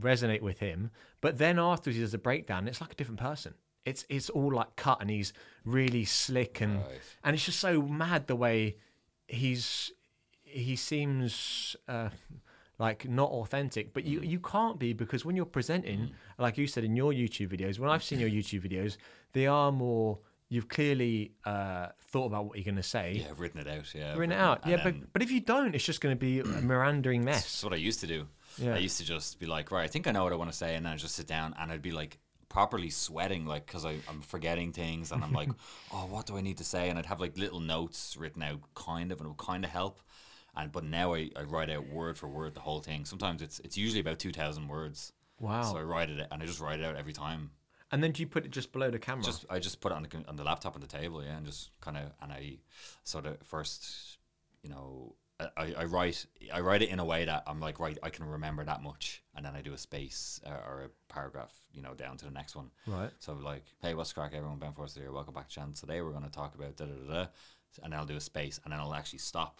resonate 0.00 0.42
with 0.42 0.58
him. 0.58 0.90
But 1.20 1.38
then 1.38 1.58
afterwards, 1.58 1.96
he 1.96 2.02
does 2.02 2.14
a 2.14 2.18
breakdown. 2.18 2.68
It's 2.68 2.80
like 2.80 2.92
a 2.92 2.96
different 2.96 3.20
person. 3.20 3.54
It's 3.84 4.04
it's 4.08 4.30
all 4.30 4.52
like 4.54 4.76
cut, 4.76 5.00
and 5.00 5.10
he's 5.10 5.32
really 5.64 6.04
slick, 6.04 6.60
and 6.60 6.76
Right. 6.78 7.00
and 7.22 7.34
it's 7.34 7.44
just 7.44 7.60
so 7.60 7.82
mad 7.82 8.26
the 8.26 8.36
way 8.36 8.76
he's 9.28 9.90
he 10.42 10.76
seems 10.76 11.74
uh, 11.88 12.10
like 12.78 13.08
not 13.08 13.30
authentic. 13.30 13.92
But 13.92 14.04
you 14.04 14.20
you 14.20 14.40
can't 14.40 14.78
be 14.78 14.92
because 14.92 15.24
when 15.24 15.36
you're 15.36 15.44
presenting, 15.46 16.10
like 16.38 16.58
you 16.58 16.66
said 16.66 16.84
in 16.84 16.96
your 16.96 17.12
YouTube 17.12 17.48
videos, 17.48 17.78
when 17.78 17.90
I've 17.90 18.02
seen 18.02 18.20
your 18.20 18.30
YouTube 18.38 18.68
videos, 18.68 18.96
they 19.32 19.46
are 19.46 19.72
more. 19.72 20.18
You've 20.50 20.68
clearly 20.68 21.32
uh, 21.44 21.88
thought 22.02 22.26
about 22.26 22.44
what 22.44 22.58
you're 22.58 22.64
going 22.64 22.76
to 22.76 22.82
say, 22.82 23.22
Yeah, 23.22 23.30
I've 23.30 23.40
written 23.40 23.60
it 23.60 23.66
out, 23.66 23.92
yeah. 23.94 24.12
I've 24.12 24.18
written 24.18 24.32
it 24.32 24.40
out. 24.40 24.64
Yeah, 24.66 24.80
but 24.84 25.12
but 25.12 25.22
if 25.22 25.30
you 25.30 25.40
don't, 25.40 25.74
it's 25.74 25.84
just 25.84 26.00
going 26.00 26.14
to 26.14 26.20
be 26.20 26.40
a 26.40 26.44
meandering 26.62 27.24
mess. 27.24 27.42
That's 27.42 27.64
what 27.64 27.72
I 27.72 27.76
used 27.76 28.00
to 28.00 28.06
do. 28.06 28.28
Yeah. 28.58 28.74
I 28.74 28.78
used 28.78 28.98
to 28.98 29.04
just 29.04 29.40
be 29.40 29.46
like, 29.46 29.72
right, 29.72 29.82
I 29.82 29.88
think 29.88 30.06
I 30.06 30.12
know 30.12 30.22
what 30.22 30.32
I 30.32 30.36
want 30.36 30.50
to 30.52 30.56
say, 30.56 30.76
and 30.76 30.84
then 30.86 30.92
I'd 30.92 30.98
just 30.98 31.16
sit 31.16 31.26
down 31.26 31.54
and 31.58 31.72
I'd 31.72 31.82
be 31.82 31.90
like 31.90 32.18
properly 32.50 32.90
sweating, 32.90 33.46
like 33.46 33.66
because 33.66 33.84
I'm 33.84 34.20
forgetting 34.20 34.72
things, 34.72 35.10
and 35.10 35.24
I'm 35.24 35.32
like, 35.32 35.48
oh, 35.92 36.06
what 36.06 36.26
do 36.26 36.36
I 36.36 36.40
need 36.40 36.58
to 36.58 36.64
say? 36.64 36.88
And 36.88 36.98
I'd 36.98 37.06
have 37.06 37.20
like 37.20 37.36
little 37.36 37.60
notes 37.60 38.16
written 38.16 38.42
out, 38.42 38.60
kind 38.74 39.10
of, 39.10 39.18
and 39.18 39.26
it 39.26 39.30
would 39.30 39.38
kind 39.38 39.64
of 39.64 39.70
help. 39.70 40.00
And 40.56 40.70
but 40.72 40.84
now 40.84 41.14
I, 41.14 41.30
I 41.36 41.42
write 41.42 41.70
out 41.70 41.88
word 41.88 42.16
for 42.16 42.28
word 42.28 42.54
the 42.54 42.60
whole 42.60 42.80
thing. 42.80 43.04
Sometimes 43.04 43.42
it's 43.42 43.60
it's 43.60 43.76
usually 43.76 44.00
about 44.00 44.18
two 44.18 44.32
thousand 44.32 44.68
words. 44.68 45.12
Wow. 45.40 45.62
So 45.62 45.76
I 45.78 45.82
write 45.82 46.10
it 46.10 46.26
and 46.30 46.42
I 46.42 46.46
just 46.46 46.60
write 46.60 46.78
it 46.80 46.84
out 46.84 46.96
every 46.96 47.12
time. 47.12 47.50
And 47.90 48.02
then 48.02 48.12
do 48.12 48.22
you 48.22 48.26
put 48.26 48.44
it 48.44 48.50
just 48.50 48.72
below 48.72 48.90
the 48.90 48.98
camera? 48.98 49.24
Just 49.24 49.44
I 49.50 49.58
just 49.58 49.80
put 49.80 49.92
it 49.92 49.96
on 49.96 50.02
the 50.04 50.24
on 50.28 50.36
the 50.36 50.44
laptop 50.44 50.74
on 50.74 50.80
the 50.80 50.86
table, 50.86 51.22
yeah, 51.24 51.36
and 51.36 51.44
just 51.46 51.70
kind 51.80 51.96
of 51.96 52.04
and 52.22 52.32
I 52.32 52.58
sort 53.04 53.26
of 53.26 53.38
first, 53.42 54.18
you 54.62 54.70
know, 54.70 55.14
I- 55.40 55.74
I, 55.78 55.84
write 55.84 56.24
I 56.52 56.60
write 56.60 56.82
it 56.82 56.88
in 56.90 56.98
a 57.00 57.04
way 57.04 57.24
that 57.24 57.42
I'm 57.46 57.58
like 57.60 57.80
right 57.80 57.98
I 58.02 58.10
can 58.10 58.24
remember 58.24 58.64
that 58.64 58.82
much, 58.82 59.22
and 59.36 59.44
then 59.44 59.54
I 59.56 59.60
do 59.60 59.72
a 59.74 59.78
space 59.78 60.40
uh, 60.46 60.50
or 60.68 60.82
a 60.84 61.12
paragraph, 61.12 61.52
you 61.72 61.82
know, 61.82 61.94
down 61.94 62.16
to 62.18 62.24
the 62.24 62.30
next 62.30 62.54
one. 62.56 62.70
right. 62.86 63.10
So 63.18 63.32
I'm 63.32 63.42
like, 63.42 63.64
hey, 63.82 63.94
what's 63.94 64.12
crack, 64.12 64.32
everyone? 64.34 64.58
Ben 64.58 64.72
Forster 64.72 65.00
here. 65.00 65.12
Welcome 65.12 65.34
back 65.34 65.48
to 65.48 65.54
channel. 65.56 65.74
Today 65.74 66.00
we're 66.00 66.12
going 66.12 66.24
to 66.24 66.30
talk 66.30 66.54
about 66.54 66.76
da 66.76 66.84
da 66.86 66.92
da, 66.94 67.12
da, 67.24 67.26
and 67.82 67.92
I'll 67.94 68.06
do 68.06 68.16
a 68.16 68.20
space, 68.20 68.60
and 68.64 68.72
then 68.72 68.78
I'll 68.80 68.94
actually 68.94 69.18
stop 69.18 69.58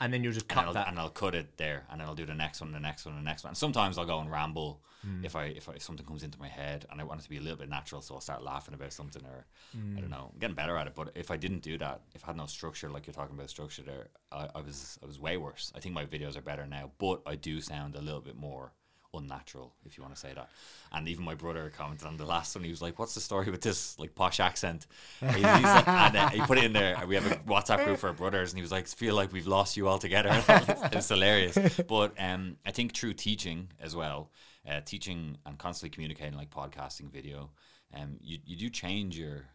And 0.00 0.12
then 0.12 0.22
you'll 0.22 0.32
just 0.32 0.48
and 0.50 0.54
cut 0.54 0.64
I'll, 0.66 0.72
that. 0.74 0.88
and 0.88 0.98
I'll 0.98 1.10
cut 1.10 1.34
it 1.34 1.56
there, 1.56 1.84
and 1.90 2.00
then 2.00 2.06
I'll 2.06 2.14
do 2.14 2.24
the 2.26 2.34
next 2.34 2.60
one, 2.60 2.72
the 2.72 2.80
next 2.80 3.04
one, 3.04 3.16
the 3.16 3.22
next 3.22 3.42
one. 3.44 3.50
And 3.50 3.56
sometimes 3.56 3.98
I'll 3.98 4.06
go 4.06 4.20
and 4.20 4.30
ramble 4.30 4.80
Hmm. 5.02 5.24
if 5.24 5.36
I 5.36 5.44
if, 5.44 5.68
I, 5.68 5.74
if 5.74 5.82
something 5.82 6.04
comes 6.06 6.22
into 6.24 6.38
my 6.40 6.48
head 6.48 6.84
and 6.90 7.00
I 7.00 7.04
want 7.04 7.20
it 7.20 7.24
to 7.24 7.30
be 7.30 7.36
a 7.38 7.40
little 7.40 7.56
bit 7.58 7.68
natural, 7.68 8.00
so 8.02 8.14
I'll 8.14 8.20
start 8.20 8.42
laughing 8.42 8.74
about 8.74 8.92
something, 8.92 9.24
or 9.24 9.46
Hmm. 9.72 9.96
I 9.96 10.00
don't 10.00 10.10
know, 10.10 10.30
I'm 10.32 10.38
getting 10.38 10.56
better 10.56 10.76
at 10.76 10.86
it. 10.86 10.94
But 10.94 11.12
if 11.14 11.30
I 11.30 11.36
didn't 11.36 11.62
do 11.62 11.78
that, 11.78 12.00
if 12.14 12.24
I 12.24 12.28
had 12.28 12.36
no 12.36 12.46
structure, 12.46 12.90
like 12.90 13.06
you're 13.06 13.14
talking 13.14 13.36
about 13.36 13.50
structure 13.50 13.82
there, 13.82 14.08
I, 14.32 14.48
I 14.54 14.60
was 14.60 14.98
I 15.02 15.06
was 15.06 15.18
way 15.20 15.36
worse. 15.36 15.72
I 15.74 15.80
think 15.80 15.94
my 15.94 16.04
videos 16.04 16.36
are 16.36 16.42
better 16.42 16.66
now, 16.66 16.90
but 16.98 17.22
I 17.26 17.36
do 17.36 17.60
sound 17.60 17.94
a 17.96 18.00
little 18.00 18.20
bit 18.20 18.36
more 18.36 18.72
unnatural, 19.14 19.74
if 19.84 19.96
you 19.96 20.02
want 20.02 20.14
to 20.14 20.20
say 20.20 20.32
that. 20.34 20.50
And 20.92 21.08
even 21.08 21.24
my 21.24 21.34
brother 21.34 21.72
commented 21.76 22.06
on 22.06 22.16
the 22.16 22.24
last 22.26 22.54
one. 22.54 22.64
He 22.64 22.70
was 22.70 22.82
like, 22.82 22.98
"What's 22.98 23.14
the 23.14 23.20
story 23.20 23.50
with 23.50 23.62
this 23.62 23.98
like 23.98 24.14
posh 24.14 24.40
accent?" 24.40 24.86
He- 25.20 25.26
he's 25.26 25.42
like- 25.42 25.88
and 25.88 26.16
uh, 26.16 26.28
he 26.30 26.40
put 26.40 26.58
it 26.58 26.64
in 26.64 26.72
there. 26.72 26.96
We 27.06 27.14
have 27.14 27.30
a 27.30 27.36
WhatsApp 27.36 27.84
group 27.84 27.98
for 27.98 28.08
our 28.08 28.12
brothers, 28.12 28.50
and 28.52 28.58
he 28.58 28.62
was 28.62 28.72
like, 28.72 28.86
"Feel 28.86 29.14
like 29.14 29.32
we've 29.32 29.46
lost 29.46 29.76
you 29.76 29.88
altogether." 29.88 30.30
it's 30.92 31.08
hilarious. 31.08 31.56
But 31.88 32.14
um, 32.18 32.56
I 32.66 32.70
think 32.70 32.94
through 32.94 33.14
teaching 33.14 33.68
as 33.80 33.96
well, 33.96 34.30
uh, 34.68 34.80
teaching 34.84 35.38
and 35.46 35.58
constantly 35.58 35.94
communicating, 35.94 36.34
like 36.36 36.50
podcasting, 36.50 37.10
video, 37.10 37.50
um, 37.94 38.18
you 38.20 38.38
you 38.44 38.56
do 38.56 38.68
change 38.68 39.18
your 39.18 39.46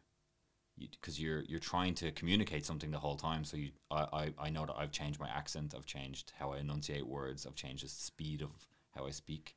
because 0.80 1.22
you're 1.22 1.42
you're 1.42 1.60
trying 1.60 1.94
to 1.94 2.12
communicate 2.12 2.66
something 2.66 2.90
the 2.90 2.98
whole 3.00 3.16
time. 3.18 3.44
So 3.46 3.58
you, 3.58 3.70
I, 3.92 4.08
I, 4.12 4.34
I 4.46 4.50
know 4.50 4.66
that 4.66 4.76
I've 4.78 4.92
changed 4.92 5.20
my 5.20 5.30
accent, 5.30 5.76
I've 5.78 5.86
changed 5.86 6.34
how 6.40 6.54
I 6.54 6.58
enunciate 6.58 7.06
words, 7.06 7.46
I've 7.46 7.56
changed 7.56 7.86
the 7.86 7.90
speed 7.90 8.42
of 8.42 8.50
how 8.96 9.06
I 9.06 9.12
speak. 9.12 9.56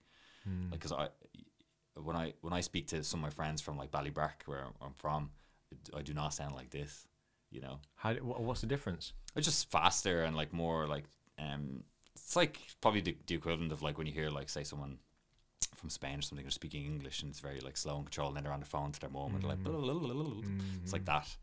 Like, 0.71 0.81
cause 0.81 0.93
I, 0.93 1.09
when 2.01 2.15
I 2.17 2.35
when 2.41 2.53
I 2.53 2.61
speak 2.61 2.87
to 2.89 3.03
some 3.03 3.21
of 3.21 3.23
my 3.23 3.31
friends 3.31 3.61
from 3.61 3.77
like 3.77 3.91
Ballybrack, 3.91 4.43
where 4.47 4.65
I'm 4.81 4.93
from, 4.95 5.31
I 5.97 6.03
do 6.03 6.15
not 6.15 6.35
sound 6.35 6.55
like 6.55 6.71
this. 6.71 7.07
You 7.51 7.61
know, 7.63 7.79
How, 7.97 8.15
what's 8.15 8.61
the 8.61 8.67
difference? 8.67 9.13
it's 9.35 9.47
just 9.47 9.71
faster 9.71 10.23
and 10.23 10.37
like 10.37 10.53
more 10.53 10.87
like 10.87 11.05
um. 11.39 11.83
It's 12.15 12.35
like 12.35 12.61
probably 12.81 13.03
the, 13.03 13.17
the 13.27 13.35
equivalent 13.35 13.73
of 13.73 13.83
like 13.83 13.99
when 13.99 14.07
you 14.07 14.13
hear 14.13 14.31
like 14.31 14.49
say 14.49 14.65
someone 14.65 14.99
from 15.75 15.91
Spain 15.91 16.19
or 16.19 16.23
something, 16.23 16.47
are 16.47 16.51
speaking 16.51 16.85
English 16.87 17.23
and 17.23 17.31
it's 17.31 17.41
very 17.41 17.61
like 17.61 17.77
slow 17.77 17.97
and 17.97 18.05
controlled, 18.07 18.31
and 18.31 18.37
then 18.39 18.45
they're 18.45 18.53
on 18.53 18.61
the 18.61 18.67
phone 18.67 18.91
to 18.93 19.01
their 19.01 19.11
mom 19.11 19.35
and 19.35 19.43
they're 19.43 19.51
like, 19.51 19.59
Mm. 19.59 19.65
Mm-hmm. 20.45 20.83
it's 20.85 20.93
like 20.93 21.05
that. 21.05 21.37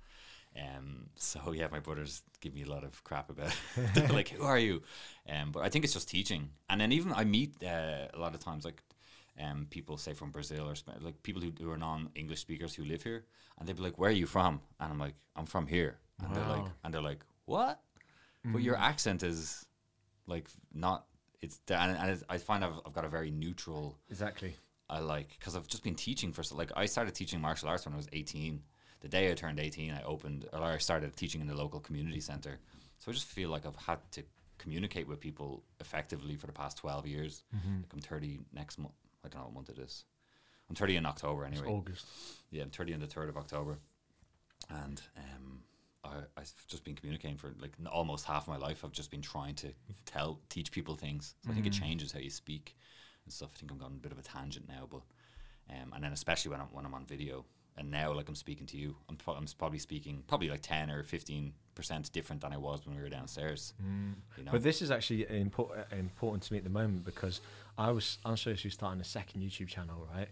Um, 0.58 1.08
so 1.16 1.52
yeah, 1.60 1.68
my 1.72 1.80
brothers 1.80 2.22
give 2.42 2.54
me 2.54 2.64
a 2.64 2.70
lot 2.70 2.84
of 2.84 3.04
crap 3.04 3.30
about. 3.30 3.48
it. 3.48 3.56
They're 3.94 4.08
like, 4.10 4.30
"Who 4.30 4.44
are 4.44 4.60
you?" 4.60 4.82
Um, 5.30 5.52
but 5.52 5.64
I 5.64 5.70
think 5.70 5.84
it's 5.86 5.94
just 5.94 6.10
teaching, 6.10 6.50
and 6.70 6.80
then 6.80 6.92
even 6.92 7.14
I 7.14 7.24
meet 7.24 7.64
uh, 7.64 8.08
a 8.14 8.20
lot 8.20 8.34
of 8.34 8.40
times 8.40 8.66
like. 8.66 8.82
Um, 9.42 9.66
people 9.72 9.98
say 9.98 10.14
from 10.14 10.30
Brazil 10.30 10.70
or 10.70 10.76
Spain, 10.76 10.98
like 11.02 11.24
people 11.24 11.42
who, 11.42 11.52
who 11.60 11.72
are 11.72 11.78
non-English 11.78 12.40
speakers 12.40 12.76
who 12.76 12.86
live 12.86 13.02
here, 13.02 13.26
and 13.58 13.68
they'd 13.68 13.76
be 13.76 13.82
like, 13.82 13.98
"Where 13.98 14.12
are 14.12 14.14
you 14.14 14.28
from?" 14.28 14.62
And 14.80 14.92
I'm 14.92 15.00
like, 15.00 15.16
"I'm 15.36 15.48
from 15.48 15.66
here," 15.66 15.98
and 16.24 16.36
they're 16.36 16.46
like, 16.46 16.68
and 16.84 16.94
they're 16.94 17.02
like, 17.02 17.26
"What?" 17.46 17.82
But 18.44 18.62
your 18.62 18.76
Mm. 18.76 18.82
accent 18.82 19.24
is 19.24 19.66
like 20.28 20.48
not. 20.72 21.08
It's 21.42 21.60
and, 21.68 21.98
and 21.98 22.12
it's, 22.12 22.24
I 22.30 22.38
find 22.38 22.64
I've, 22.64 22.80
I've 22.86 22.94
got 22.94 23.06
a 23.06 23.10
very 23.10 23.32
neutral. 23.32 23.98
Exactly. 24.12 24.56
I 24.88 25.00
like 25.00 25.30
because 25.40 25.56
I've 25.56 25.68
just 25.68 25.84
been 25.84 25.96
teaching 25.96 26.32
for 26.32 26.44
so 26.44 26.56
like 26.56 26.72
I 26.76 26.86
started 26.86 27.16
teaching 27.16 27.42
martial 27.42 27.70
arts 27.70 27.86
when 27.86 27.94
I 27.96 27.98
was 27.98 28.08
18. 28.14 28.62
The 29.04 29.10
day 29.10 29.30
I 29.30 29.36
turned 29.36 29.60
18, 29.60 29.92
I 29.92 30.02
opened 30.04 30.48
or 30.54 30.64
I 30.64 30.78
started 30.78 31.16
teaching 31.16 31.42
in 31.42 31.48
the 31.48 31.56
local 31.56 31.80
community 31.80 32.22
center. 32.22 32.58
So 33.00 33.12
I 33.12 33.14
just 33.14 33.28
feel 33.28 33.50
like 33.50 33.66
I've 33.66 33.76
had 33.76 34.00
to 34.14 34.24
communicate 34.58 35.08
with 35.08 35.20
people 35.20 35.62
effectively 35.82 36.36
for 36.38 36.48
the 36.48 36.54
past 36.54 36.78
12 36.78 37.06
years. 37.06 37.44
Mm-hmm. 37.56 37.82
Like 37.82 37.94
I'm 37.94 38.00
30 38.00 38.40
next 38.54 38.80
month. 38.80 38.94
I 39.26 39.28
don't 39.28 39.42
know 39.42 39.46
what 39.48 39.54
month 39.56 39.70
it 39.70 39.80
is. 39.80 40.06
I'm 40.70 40.76
30 40.76 40.96
in 40.96 41.06
October 41.06 41.46
It's 41.46 41.60
anyway. 41.60 41.76
August. 41.76 42.06
Yeah, 42.50 42.64
I'm 42.64 42.70
30 42.70 42.94
on 42.94 43.00
the 43.02 43.08
3rd 43.08 43.30
of 43.30 43.38
October. 43.38 43.78
And 44.70 45.02
um, 45.18 45.60
I, 46.06 46.20
I've 46.38 46.54
just 46.70 46.86
been 46.86 46.96
communicating 46.96 47.36
for 47.38 47.54
like 47.60 47.74
n- 47.80 47.88
almost 47.88 48.26
half 48.26 48.48
my 48.48 48.56
life. 48.58 48.86
I've 48.86 48.94
just 48.94 49.12
been 49.12 49.22
trying 49.22 49.56
to 49.56 49.68
tell, 50.06 50.40
teach 50.48 50.72
people 50.72 50.96
things. 50.96 51.36
So 51.46 51.52
I 51.52 51.54
think 51.54 51.68
it 51.68 51.74
changes 51.74 52.14
how 52.14 52.20
you 52.20 52.30
speak 52.30 52.78
and 53.26 53.34
stuff. 53.34 53.50
I 53.54 53.60
think 53.60 53.72
I'm 53.72 53.78
going 53.78 53.92
a 53.92 53.96
bit 54.02 54.14
of 54.14 54.18
a 54.18 54.22
tangent 54.22 54.68
now, 54.70 54.88
but 54.90 55.02
um, 55.70 55.92
and 55.94 56.04
then 56.04 56.14
especially 56.14 56.52
when 56.52 56.62
I'm 56.62 56.68
when 56.68 56.86
I'm 56.86 56.94
on 56.94 57.06
video. 57.06 57.46
And 57.78 57.90
now, 57.90 58.14
like 58.14 58.30
I'm 58.30 58.36
speaking 58.36 58.68
to 58.68 58.78
you, 58.78 58.96
I'm, 59.10 59.16
pro- 59.16 59.34
I'm 59.34 59.48
probably 59.58 59.80
speaking 59.80 60.24
probably 60.28 60.50
like 60.50 60.62
10 60.62 60.92
or 60.92 61.04
15 61.04 61.54
percent 61.74 62.12
different 62.14 62.40
than 62.44 62.54
I 62.54 62.58
was 62.58 62.86
when 62.86 62.96
we 62.96 63.02
were 63.02 63.10
downstairs. 63.10 63.74
You 64.38 64.44
know, 64.44 64.52
But 64.52 64.62
this 64.62 64.84
is 64.84 64.92
actually 64.92 65.28
important 65.28 65.86
important 65.92 66.44
to 66.44 66.54
me 66.54 66.60
at 66.60 66.64
the 66.64 66.70
moment 66.70 67.04
because 67.04 67.42
I 67.80 67.90
was 67.90 68.20
I'm 68.24 68.38
supposed 68.38 68.62
to 68.62 68.68
be 68.68 68.72
starting 68.72 69.02
a 69.02 69.04
second 69.04 69.42
YouTube 69.42 69.70
channel, 69.70 70.08
right? 70.16 70.28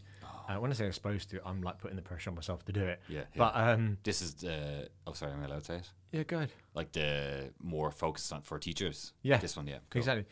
Uh, 0.47 0.59
when 0.59 0.69
I 0.69 0.75
say 0.75 0.85
I'm 0.85 0.91
supposed 0.91 1.31
to, 1.31 1.39
I'm 1.43 1.61
like 1.63 1.79
putting 1.79 1.95
the 1.95 2.01
pressure 2.03 2.29
on 2.29 2.35
myself 2.35 2.63
to 2.65 2.71
do 2.71 2.81
it. 2.83 2.99
yeah, 3.07 3.19
yeah. 3.19 3.23
But 3.37 3.55
um, 3.55 3.97
this 4.03 4.21
is 4.21 4.35
the. 4.35 4.89
Oh, 5.07 5.13
sorry, 5.13 5.31
am 5.33 5.41
I 5.41 5.45
allowed 5.45 5.59
to 5.59 5.65
say 5.65 5.75
it? 5.77 5.89
yeah, 6.11 6.23
good. 6.23 6.51
Like 6.75 6.91
the 6.91 7.51
more 7.59 7.89
focused 7.89 8.31
on 8.33 8.41
for 8.41 8.59
teachers. 8.59 9.13
Yeah. 9.23 9.37
this 9.37 9.57
one, 9.57 9.65
yeah, 9.65 9.77
cool. 9.89 9.99
Exactly. 9.99 10.25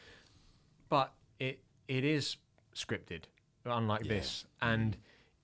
But 0.89 1.11
it 1.39 1.63
it 1.87 2.03
is 2.03 2.37
scripted, 2.75 3.23
unlike 3.65 4.05
Yeah. 4.05 4.13
this, 4.13 4.45
and 4.61 4.95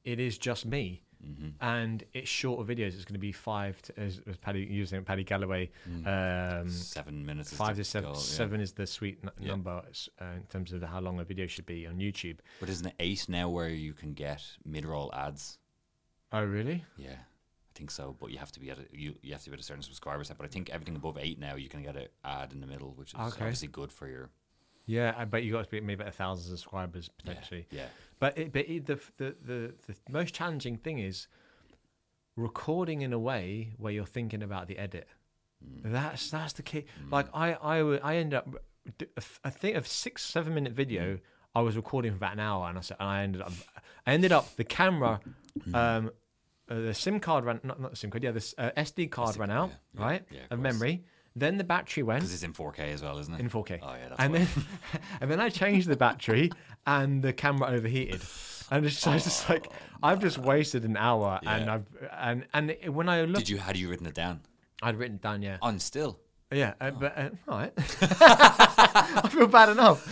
it 0.03 0.19
is 0.19 0.37
just 0.37 0.65
me. 0.65 1.01
Mm-hmm. 1.27 1.47
And 1.65 2.03
it's 2.13 2.29
shorter 2.29 2.63
videos. 2.71 2.93
It's 2.95 3.05
going 3.05 3.13
to 3.15 3.19
be 3.19 3.31
five, 3.31 3.81
to, 3.83 3.99
as, 3.99 4.21
as 4.29 4.37
Paddy 4.37 4.61
using 4.69 5.03
Paddy 5.03 5.23
Galloway. 5.23 5.69
Um, 6.05 6.69
seven 6.69 7.25
minutes. 7.25 7.53
five 7.53 7.75
to 7.77 7.83
seven. 7.83 8.11
goal, 8.11 8.15
yeah. 8.19 8.21
Seven 8.25 8.61
is 8.61 8.73
the 8.73 8.85
sweet 8.87 9.19
n- 9.23 9.31
Yeah. 9.39 9.47
number 9.49 9.81
uh, 10.21 10.25
in 10.35 10.43
terms 10.49 10.71
of 10.73 10.81
how 10.83 10.99
long 10.99 11.19
a 11.19 11.23
video 11.23 11.47
should 11.47 11.65
be 11.65 11.87
on 11.87 11.95
YouTube. 11.97 12.37
But 12.59 12.69
isn't 12.69 12.85
it 12.85 12.93
eight 12.99 13.27
now 13.27 13.49
where 13.49 13.69
you 13.69 13.93
can 13.93 14.13
get 14.13 14.41
mid-roll 14.65 15.13
ads? 15.13 15.57
Oh, 16.31 16.43
really? 16.43 16.83
Yeah, 16.97 17.13
I 17.13 17.73
think 17.75 17.91
so. 17.91 18.15
But 18.19 18.31
you 18.31 18.37
have 18.39 18.51
to 18.53 18.59
be 18.59 18.69
at 18.69 18.77
a, 18.79 18.85
you 18.91 19.15
you 19.21 19.31
have 19.33 19.43
to 19.43 19.49
be 19.49 19.53
at 19.53 19.59
a 19.59 19.63
certain 19.63 19.83
subscriber 19.83 20.23
set. 20.23 20.37
But 20.37 20.45
I 20.45 20.49
think 20.49 20.69
everything 20.69 20.95
above 20.95 21.17
eight 21.19 21.39
now 21.39 21.55
you 21.55 21.69
can 21.69 21.81
get 21.81 21.95
an 21.95 22.07
ad 22.23 22.51
in 22.53 22.59
the 22.61 22.67
middle, 22.67 22.93
which 22.95 23.09
is 23.13 23.19
Okay. 23.19 23.25
obviously 23.45 23.67
good 23.69 23.91
for 23.91 24.07
your 24.07 24.29
Yeah, 24.85 25.13
I 25.17 25.25
bet 25.25 25.43
you 25.43 25.51
got 25.51 25.63
to 25.65 25.69
be 25.71 25.81
maybe 25.81 26.03
a 26.03 26.11
thousand 26.11 26.49
subscribers 26.49 27.09
potentially. 27.09 27.65
Yeah, 27.71 27.87
But 28.19 28.37
it, 28.37 28.51
but 28.53 28.69
it, 28.69 28.85
the, 28.85 28.99
the 29.17 29.35
the 29.43 29.73
the 29.87 29.95
most 30.11 30.33
challenging 30.33 30.77
thing 30.77 30.99
is 30.99 31.27
recording 32.35 33.01
in 33.01 33.13
a 33.13 33.19
way 33.19 33.73
where 33.77 33.91
you're 33.93 34.05
thinking 34.05 34.43
about 34.43 34.67
the 34.67 34.77
edit. 34.77 35.07
Mm. 35.63 35.91
That's 35.91 36.29
that's 36.29 36.53
the 36.53 36.63
key. 36.63 36.85
Like 37.11 37.27
I 37.33 37.53
I 37.53 37.79
I 37.97 38.15
end 38.17 38.33
up 38.33 38.47
I 39.43 39.49
think 39.49 39.75
a 39.77 39.83
six 39.83 40.23
seven 40.23 40.53
minute 40.53 40.73
Mm. 40.73 40.77
video. 40.77 41.19
I 41.55 41.61
was 41.61 41.77
recording 41.77 42.11
for 42.11 42.17
about 42.17 42.33
an 42.33 42.41
hour, 42.41 42.67
and 42.67 42.77
I 42.77 42.81
said, 42.81 42.97
and 42.99 43.07
I 43.09 43.23
ended 43.23 43.41
up 43.41 43.53
I 44.05 44.11
ended 44.13 44.31
up 44.31 44.55
the 44.57 44.63
camera. 44.65 45.19
Mm. 45.67 45.73
Um, 45.75 46.11
uh, 46.69 46.81
the 46.81 46.93
SIM 46.93 47.19
card 47.19 47.45
ran 47.45 47.61
not 47.63 47.79
not 47.79 47.91
the 47.91 47.95
SIM 47.97 48.09
card, 48.11 48.23
yeah, 48.23 48.31
the 48.31 48.53
uh, 48.57 48.71
SD 48.77 49.09
card 49.09 49.35
SD 49.35 49.39
ran 49.39 49.51
out, 49.51 49.69
yeah, 49.69 49.75
yeah, 49.99 50.05
right, 50.05 50.23
yeah, 50.31 50.37
of 50.37 50.43
of 50.43 50.49
course. 50.63 50.73
memory. 50.73 51.03
Then 51.35 51.57
the 51.57 51.63
battery 51.65 52.03
went 52.03 52.21
because 52.21 52.33
it's 52.33 52.43
in 52.43 52.53
4K 52.53 52.93
as 52.93 53.01
well, 53.01 53.17
isn't 53.19 53.33
it? 53.33 53.41
in 53.41 53.49
4K. 53.49 53.79
Oh 53.81 53.93
yeah, 53.93 54.09
that's 54.09 54.21
and 54.21 54.33
why. 54.33 54.39
then 54.39 54.47
and 55.21 55.31
then 55.31 55.39
I 55.39 55.49
changed 55.49 55.87
the 55.87 55.97
battery 55.97 56.51
and 56.87 57.21
the 57.21 57.33
camera 57.33 57.69
overheated. 57.69 58.21
And 58.71 58.85
it's, 58.85 58.97
so 58.97 59.11
it's 59.11 59.25
just 59.25 59.47
like 59.49 59.67
I've 60.01 60.19
just 60.19 60.37
wasted 60.37 60.85
an 60.85 60.97
hour 60.97 61.39
and 61.45 61.69
I've 61.69 61.85
and 62.17 62.45
and 62.53 62.75
when 62.95 63.09
I 63.09 63.21
looked 63.23 63.39
Did 63.39 63.49
you 63.49 63.57
had 63.57 63.77
you 63.77 63.89
written 63.89 64.07
it 64.07 64.15
down 64.15 64.41
I'd 64.81 64.95
written 64.95 65.15
it 65.15 65.21
down 65.21 65.41
yeah. 65.41 65.57
on 65.61 65.79
still? 65.79 66.19
Yeah, 66.51 66.73
uh, 66.79 66.91
but 66.91 67.17
uh, 67.17 67.29
all 67.47 67.57
right. 67.57 67.73
I 67.77 69.29
feel 69.31 69.47
bad 69.47 69.69
enough. 69.69 70.05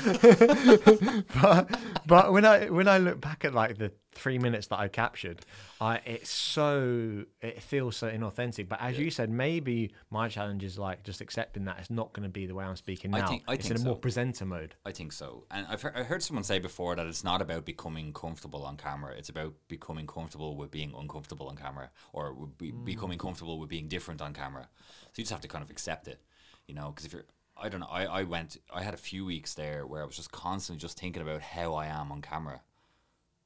but 1.42 1.80
but 2.06 2.34
when 2.34 2.44
I 2.44 2.70
when 2.70 2.88
I 2.88 2.98
look 2.98 3.22
back 3.22 3.46
at 3.46 3.54
like 3.54 3.78
the 3.78 3.92
three 4.14 4.38
minutes 4.38 4.68
that 4.68 4.80
I 4.80 4.88
captured, 4.88 5.42
I 5.82 6.00
it's 6.06 6.30
so 6.30 7.26
it 7.42 7.62
feels 7.62 7.98
so 7.98 8.10
inauthentic. 8.10 8.70
But 8.70 8.82
as 8.82 8.98
you 8.98 9.10
said, 9.10 9.30
maybe 9.30 9.94
my 10.10 10.30
challenge 10.30 10.64
is 10.64 10.78
like 10.78 11.04
just 11.04 11.22
accepting 11.22 11.66
that 11.66 11.78
it's 11.80 11.90
not 11.90 12.14
going 12.14 12.24
to 12.24 12.30
be 12.30 12.46
the 12.46 12.56
way 12.56 12.66
I'm 12.66 12.76
speaking 12.76 13.14
I 13.14 13.20
now. 13.20 13.28
think- 13.28 13.44
I 13.48 13.54
it's 13.54 13.68
think 13.68 13.80
in 13.80 13.86
a 13.86 13.86
more 13.86 13.98
presenter 13.98 14.46
mode. 14.46 14.76
I 14.86 14.92
think 14.92 15.12
so. 15.12 15.46
And 15.52 15.66
I've 15.68 15.82
heard, 15.82 15.96
I 15.96 16.04
heard 16.04 16.24
someone 16.24 16.44
say 16.44 16.60
before 16.60 16.96
that 16.96 17.08
it's 17.08 17.24
not 17.24 17.42
about 17.42 17.66
becoming 17.66 18.14
comfortable 18.14 18.64
on 18.64 18.78
camera. 18.78 19.14
It's 19.18 19.30
about 19.30 19.54
becoming 19.68 20.08
comfortable 20.08 20.56
with 20.56 20.72
being 20.72 20.94
uncomfortable 20.98 21.48
on 21.48 21.56
camera 21.56 21.92
or 22.12 22.34
be, 22.58 22.72
mm. 22.72 22.86
becoming 22.86 23.18
comfortable 23.18 23.60
with 23.60 23.70
being 23.70 23.88
different 23.88 24.22
on 24.22 24.34
camera. 24.34 24.70
So 24.90 25.10
you 25.18 25.24
just 25.24 25.32
have 25.32 25.42
to 25.42 25.48
kind 25.48 25.64
of 25.64 25.70
accept 25.70 26.08
it, 26.08 26.22
you 26.68 26.76
know, 26.76 26.90
because 26.90 27.06
if 27.06 27.14
you're, 27.14 27.26
I 27.56 27.70
don't 27.70 27.82
know, 27.82 27.90
I, 27.90 28.06
I 28.06 28.24
went, 28.24 28.58
I 28.74 28.84
had 28.84 28.94
a 28.94 28.98
few 28.98 29.26
weeks 29.26 29.54
there 29.54 29.86
where 29.86 30.02
I 30.02 30.06
was 30.06 30.16
just 30.16 30.32
constantly 30.32 30.82
just 30.82 31.00
thinking 31.00 31.22
about 31.22 31.42
how 31.42 31.76
I 31.76 31.86
am 31.88 32.12
on 32.12 32.22
camera. 32.22 32.62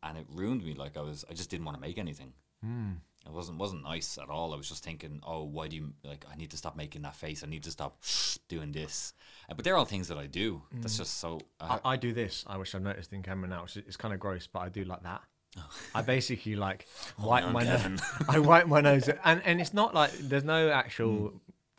And 0.04 0.18
it 0.18 0.25
ruined 0.30 0.63
me. 0.63 0.74
Like 0.74 0.96
I 0.98 1.01
was, 1.01 1.25
I 1.30 1.34
just 1.34 1.50
didn't 1.50 1.66
want 1.66 1.77
to 1.77 1.82
make 1.82 1.98
anything. 1.98 2.34
It 3.25 3.34
wasn't 3.34 3.58
wasn't 3.58 3.84
nice 3.84 4.18
at 4.18 4.30
all. 4.30 4.54
I 4.54 4.58
was 4.58 4.70
just 4.70 4.84
thinking, 4.84 5.20
oh, 5.25 5.44
why 5.44 5.68
do 5.68 5.75
you 5.75 5.94
like? 6.04 6.25
I 6.32 6.36
need 6.36 6.51
to 6.51 6.58
stop 6.58 6.75
making 6.77 7.01
that 7.01 7.16
face. 7.16 7.44
I 7.44 7.48
need 7.48 7.63
to 7.63 7.72
stop 7.72 8.01
doing 8.48 8.72
this. 8.72 9.13
Uh, 9.50 9.54
but 9.54 9.66
they're 9.66 9.75
all 9.77 9.86
things 9.86 10.08
that 10.08 10.18
I 10.18 10.27
do. 10.27 10.62
That's 10.72 10.98
just 10.98 11.20
so. 11.20 11.39
Uh, 11.60 11.80
I, 11.84 11.94
I 11.94 11.96
do 11.98 12.13
this, 12.13 12.46
I 12.48 12.58
wish 12.58 12.74
I've 12.74 12.82
noticed 12.82 13.12
in 13.13 13.24
camera 13.24 13.50
now. 13.50 13.66
Is, 13.66 13.75
it's 13.77 13.98
kind 13.98 14.13
of 14.13 14.20
gross, 14.20 14.48
but 14.48 14.60
I 14.60 14.70
do 14.70 14.84
like 14.86 15.04
that. 15.04 15.22
I 15.94 16.01
basically 16.04 16.56
like 16.56 16.88
wipe 17.20 17.44
on, 17.46 17.54
my 17.54 17.63
nose. 17.63 18.01
I 18.30 18.39
wipe 18.39 18.68
my 18.68 18.80
nose, 18.82 19.10
and 19.25 19.42
and 19.46 19.60
it's 19.60 19.74
not 19.74 19.94
like 19.94 20.12
there's 20.20 20.44
no 20.46 20.70
actual 20.70 21.34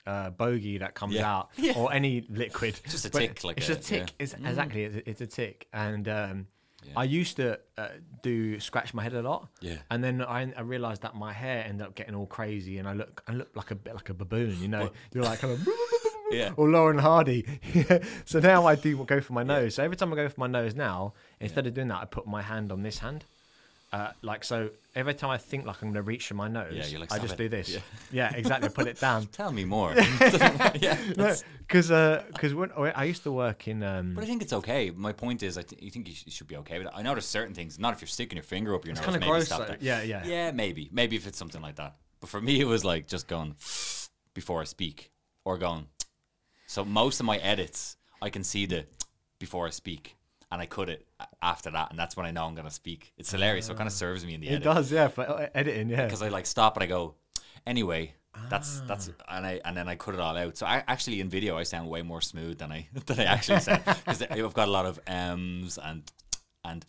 uh, 0.06 0.30
bogey 0.30 0.78
that 0.78 0.94
comes 0.94 1.14
Hmm. 1.14 1.20
Yeah. 1.20 1.30
out 1.36 1.48
or 1.76 1.92
any 1.92 2.26
liquid. 2.28 2.78
It's 2.84 2.92
Just 2.92 3.06
a 3.06 3.10
tick, 3.10 3.42
like 3.44 3.56
it's 3.58 3.68
a- 3.70 3.72
a 3.72 3.76
tick. 3.76 3.98
yeah. 4.00 4.04
Hmm. 4.06 4.22
It's 4.22 4.34
exactly 4.34 4.84
it's 4.84 4.96
a, 4.96 5.10
it's 5.10 5.20
a 5.22 5.26
tick, 5.26 5.66
and 5.72 6.08
um, 6.08 6.46
Yeah. 6.88 6.94
I 6.96 7.04
used 7.04 7.36
to 7.36 7.60
uh, 7.76 7.88
do 8.22 8.58
scratch 8.60 8.94
my 8.94 9.02
head 9.02 9.14
a 9.14 9.22
lot. 9.22 9.48
Yeah. 9.60 9.76
And 9.90 10.02
then 10.02 10.22
I, 10.22 10.52
I 10.56 10.62
realized 10.62 11.02
that 11.02 11.14
my 11.14 11.32
hair 11.32 11.64
ended 11.66 11.86
up 11.86 11.94
getting 11.94 12.14
all 12.14 12.26
crazy, 12.26 12.78
and 12.78 12.88
I 12.88 12.94
look 12.94 13.22
I 13.28 13.32
look 13.32 13.50
like 13.54 13.70
a 13.70 13.74
bit 13.74 13.94
like 13.94 14.08
a 14.08 14.14
baboon. 14.14 14.60
You 14.60 14.68
know, 14.68 14.90
you're 15.12 15.24
like 15.24 15.40
kind 15.40 15.52
of. 15.54 15.68
Yeah. 16.30 16.52
Or 16.56 16.68
Laurel 16.68 16.90
and 16.90 17.00
Hardy. 17.00 17.46
so 18.26 18.38
now 18.38 18.66
I 18.66 18.74
do 18.74 19.02
go 19.04 19.20
for 19.20 19.32
my 19.32 19.42
nose. 19.42 19.76
So 19.76 19.82
every 19.82 19.96
time 19.96 20.12
I 20.12 20.16
go 20.16 20.28
for 20.28 20.40
my 20.40 20.46
nose 20.46 20.74
now, 20.74 21.14
instead 21.40 21.66
of 21.66 21.74
doing 21.74 21.88
that, 21.88 22.02
I 22.02 22.04
put 22.04 22.26
my 22.26 22.42
hand 22.42 22.70
on 22.70 22.82
this 22.82 22.98
hand. 22.98 23.24
Uh, 23.90 24.12
like 24.20 24.44
so, 24.44 24.68
every 24.94 25.14
time 25.14 25.30
I 25.30 25.38
think 25.38 25.64
like 25.64 25.80
I'm 25.82 25.88
gonna 25.88 26.02
reach 26.02 26.26
for 26.26 26.34
my 26.34 26.46
nose, 26.48 26.74
Yeah, 26.90 26.98
like, 26.98 27.10
I 27.10 27.18
just 27.18 27.34
it." 27.34 27.38
do 27.38 27.48
this. 27.48 27.70
Yeah. 27.70 27.80
Yeah, 28.12 28.32
exactly. 28.34 28.68
Put 28.68 28.86
it 28.86 29.00
down. 29.08 29.26
Tell 29.28 29.50
me 29.50 29.64
more. 29.64 29.94
yeah. 30.78 30.98
Because 31.08 31.42
because 32.32 32.54
when 32.54 32.70
I 32.76 33.04
used 33.04 33.22
to 33.22 33.32
work 33.32 33.66
in 33.66 33.82
um, 33.82 34.14
But 34.14 34.24
I 34.24 34.26
think 34.26 34.42
it's 34.42 34.52
okay. 34.52 34.90
My 34.90 35.12
point 35.12 35.42
is, 35.42 35.56
I 35.56 35.62
th- 35.62 35.80
you 35.82 35.90
think 35.90 36.06
you, 36.08 36.14
sh- 36.14 36.24
you 36.26 36.32
should 36.32 36.48
be 36.48 36.56
okay 36.56 36.76
with 36.78 36.88
it. 36.88 36.92
I 36.94 37.00
know 37.00 37.12
there's 37.14 37.24
certain 37.26 37.54
things. 37.54 37.78
Not 37.78 37.94
if 37.94 38.02
you're 38.02 38.08
sticking 38.08 38.36
your 38.36 38.42
finger 38.42 38.74
up 38.74 38.84
your 38.84 38.92
it's 38.92 39.00
nose. 39.00 39.06
kind 39.06 39.22
of 39.22 39.26
gross. 39.28 39.46
stop 39.46 39.66
that. 39.68 39.82
Yeah, 39.82 40.02
yeah, 40.02 40.22
Yeah, 40.26 40.50
maybe. 40.50 40.90
Maybe 40.92 41.16
if 41.16 41.26
it's 41.26 41.38
something 41.38 41.62
like 41.62 41.76
that. 41.76 41.96
But 42.20 42.28
for 42.28 42.40
me, 42.42 42.60
it 42.60 42.66
was 42.66 42.84
like 42.84 43.06
just 43.06 43.26
going 43.26 43.54
before 44.34 44.60
I 44.60 44.64
speak 44.64 45.10
or 45.46 45.56
going. 45.56 45.86
So 46.66 46.84
most 46.84 47.20
of 47.20 47.24
my 47.26 47.38
edits, 47.38 47.96
I 48.20 48.28
can 48.28 48.44
see 48.44 48.66
the 48.66 48.84
before 49.38 49.66
I 49.66 49.70
speak, 49.70 50.16
and 50.50 50.60
I 50.62 50.66
cut 50.66 50.88
it 50.88 51.06
after 51.42 51.70
that, 51.70 51.90
and 51.90 51.98
that's 51.98 52.16
when 52.16 52.26
I 52.26 52.30
know 52.30 52.44
I'm 52.46 52.54
gonna 52.54 52.70
speak. 52.70 53.12
It's 53.18 53.30
hilarious. 53.30 53.66
so 53.66 53.72
it 53.72 53.76
kind 53.76 53.86
of 53.86 53.92
serves 53.92 54.24
me 54.24 54.34
in 54.34 54.40
the 54.40 54.46
end. 54.48 54.56
It 54.64 54.66
edit 54.66 54.74
does. 54.74 54.92
Yeah, 54.92 55.08
for 55.08 55.22
uh, 55.28 55.48
editing. 55.54 55.88
Yeah. 55.90 56.04
because 56.04 56.22
I 56.22 56.28
like 56.28 56.46
stop 56.46 56.76
and 56.76 56.82
I 56.84 56.86
go. 56.86 57.14
Anyway, 57.66 58.14
that's 58.48 58.80
Ah. 58.80 58.84
that's 58.88 59.10
and 59.28 59.44
I 59.46 59.60
and 59.64 59.76
then 59.76 59.88
I 59.88 59.94
cut 59.96 60.14
it 60.14 60.20
all 60.20 60.36
out. 60.36 60.56
So 60.56 60.64
I 60.66 60.82
actually 60.88 61.20
in 61.20 61.28
video 61.28 61.56
I 61.58 61.64
sound 61.64 61.88
way 61.88 62.02
more 62.02 62.20
smooth 62.20 62.58
than 62.58 62.72
I 62.72 62.88
than 63.06 63.20
I 63.20 63.24
actually 63.24 63.60
sound 63.60 63.82
because 63.86 64.22
I've 64.22 64.54
got 64.54 64.68
a 64.68 64.70
lot 64.70 64.86
of 64.86 64.98
m's 65.06 65.78
and 65.78 66.02
and 66.64 66.84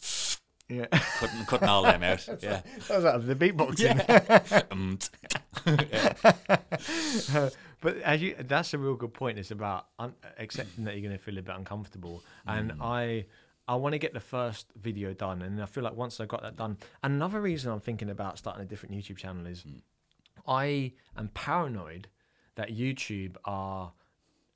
Yeah. 0.70 0.86
cutting 1.20 1.46
cutting 1.46 1.68
all 1.68 1.84
them 1.84 2.04
out. 2.04 2.28
Yeah. 2.42 2.62
that 2.88 2.96
was 2.96 3.04
like 3.04 3.26
the 3.28 3.36
beatboxing. 3.36 4.72
Um, 4.72 5.00
t- 5.00 5.10
but 7.82 7.98
as 8.02 8.22
you, 8.22 8.36
that's 8.40 8.74
a 8.74 8.78
real 8.78 8.96
good 8.96 9.14
point. 9.14 9.40
It's 9.40 9.52
about 9.52 9.88
un- 9.98 10.14
accepting 10.38 10.86
that 10.86 10.96
you're 10.96 11.08
going 11.08 11.18
to 11.18 11.24
feel 11.24 11.38
a 11.38 11.42
bit 11.42 11.56
uncomfortable, 11.56 12.22
and 12.46 12.72
Mm. 12.74 12.82
I, 12.82 13.26
I 13.70 13.76
want 13.76 13.94
to 13.94 14.00
get 14.00 14.14
the 14.14 14.20
first 14.20 14.66
video 14.76 15.14
done, 15.14 15.42
and 15.44 15.62
I 15.62 15.68
feel 15.68 15.84
like 15.84 15.96
once 15.96 16.20
I 16.20 16.26
got 16.26 16.42
that 16.42 16.56
done, 16.58 16.78
another 17.04 17.40
reason 17.40 17.72
I'm 17.72 17.80
thinking 17.80 18.10
about 18.10 18.38
starting 18.38 18.64
a 18.64 18.66
different 18.66 18.96
YouTube 18.96 19.18
channel 19.18 19.46
is 19.46 19.64
Mm. 19.64 19.82
I 20.48 20.94
am 21.16 21.28
paranoid 21.34 22.08
that 22.56 22.70
YouTube 22.70 23.36
are 23.46 23.94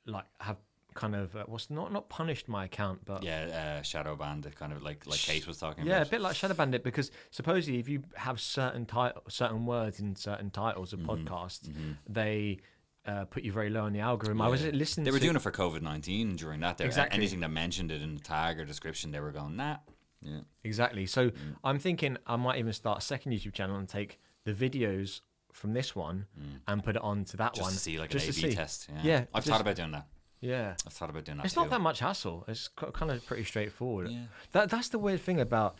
like 0.05 0.25
have 0.39 0.57
kind 0.95 1.15
of 1.15 1.35
uh, 1.35 1.43
what's 1.47 1.69
not 1.69 1.91
not 1.91 2.09
punished 2.09 2.47
my 2.47 2.65
account, 2.65 3.05
but 3.05 3.23
Yeah, 3.23 3.77
uh, 3.79 3.81
shadow 3.83 4.15
banned, 4.15 4.47
kind 4.55 4.73
of 4.73 4.81
like 4.81 5.05
like 5.05 5.19
Kate 5.19 5.45
was 5.47 5.57
talking 5.57 5.85
yeah, 5.85 6.01
a 6.01 6.05
bit 6.05 6.21
like 6.21 6.35
Shadow 6.35 6.53
Bandit 6.55 6.83
because 6.83 7.11
supposedly 7.31 7.79
if 7.79 7.87
you 7.89 8.03
have 8.15 8.39
certain 8.39 8.85
title, 8.85 9.21
certain 9.27 9.65
words 9.65 9.99
in 9.99 10.15
certain 10.15 10.49
titles 10.49 10.93
of 10.93 10.99
Mm-hmm. 10.99 11.27
podcasts, 11.27 11.69
they 12.09 12.59
uh, 13.05 13.25
put 13.25 13.43
you 13.43 13.51
very 13.51 13.69
low 13.69 13.83
on 13.85 13.93
the 13.93 13.99
algorithm. 13.99 14.41
I 14.41 14.47
was 14.47 14.63
listening. 14.65 15.03
They 15.05 15.11
were 15.11 15.17
to, 15.19 15.23
doing 15.23 15.35
it 15.35 15.41
for 15.41 15.51
COVID 15.51 15.81
nineteen 15.81 16.35
during 16.35 16.59
that. 16.61 16.77
They, 16.77 16.85
Exactly. 16.85 17.17
Anything 17.17 17.41
that 17.41 17.49
mentioned 17.49 17.91
it 17.91 18.01
in 18.01 18.15
the 18.15 18.21
tag 18.21 18.59
or 18.59 18.65
description, 18.65 19.11
they 19.11 19.19
were 19.19 19.31
going 19.31 19.55
nah. 19.57 19.77
Yeah. 20.21 20.39
Exactly. 20.63 21.05
So 21.05 21.29
Mm. 21.31 21.55
I'm 21.63 21.79
thinking 21.79 22.17
I 22.25 22.37
might 22.37 22.57
even 22.59 22.71
start 22.73 22.99
a 22.99 23.01
second 23.01 23.33
YouTube 23.33 23.53
channel 23.53 23.75
and 23.77 23.89
take 23.89 24.19
the 24.45 24.53
videos 24.53 25.19
from 25.51 25.73
this 25.73 25.95
one 25.95 26.25
and 26.67 26.83
put 26.83 26.95
it 26.95 27.01
onto 27.01 27.35
that 27.37 27.51
Mm. 27.51 27.55
Just 27.55 27.61
one 27.63 27.71
to 27.73 27.77
see 27.79 27.99
like 27.99 28.09
just 28.09 28.27
an 28.41 28.45
A/B 28.45 28.55
test. 28.55 28.87
Yeah, 28.89 29.01
Yeah, 29.03 29.25
I've 29.33 29.43
just- 29.43 29.49
thought 29.49 29.61
about 29.61 29.75
doing 29.75 29.91
that. 29.91 30.07
Yeah. 30.39 30.75
I've 30.87 30.93
thought 30.93 31.09
about 31.09 31.25
doing 31.25 31.37
that. 31.37 31.45
It's 31.45 31.53
too. 31.53 31.61
not 31.61 31.69
that 31.69 31.79
much 31.81 31.99
hassle. 31.99 32.43
It's 32.47 32.67
kind 32.69 33.11
of 33.11 33.25
pretty 33.25 33.43
straightforward. 33.43 34.09
Yeah. 34.11 34.25
That 34.53 34.69
that's 34.69 34.89
the 34.89 34.99
weird 34.99 35.21
thing 35.21 35.39
about 35.41 35.75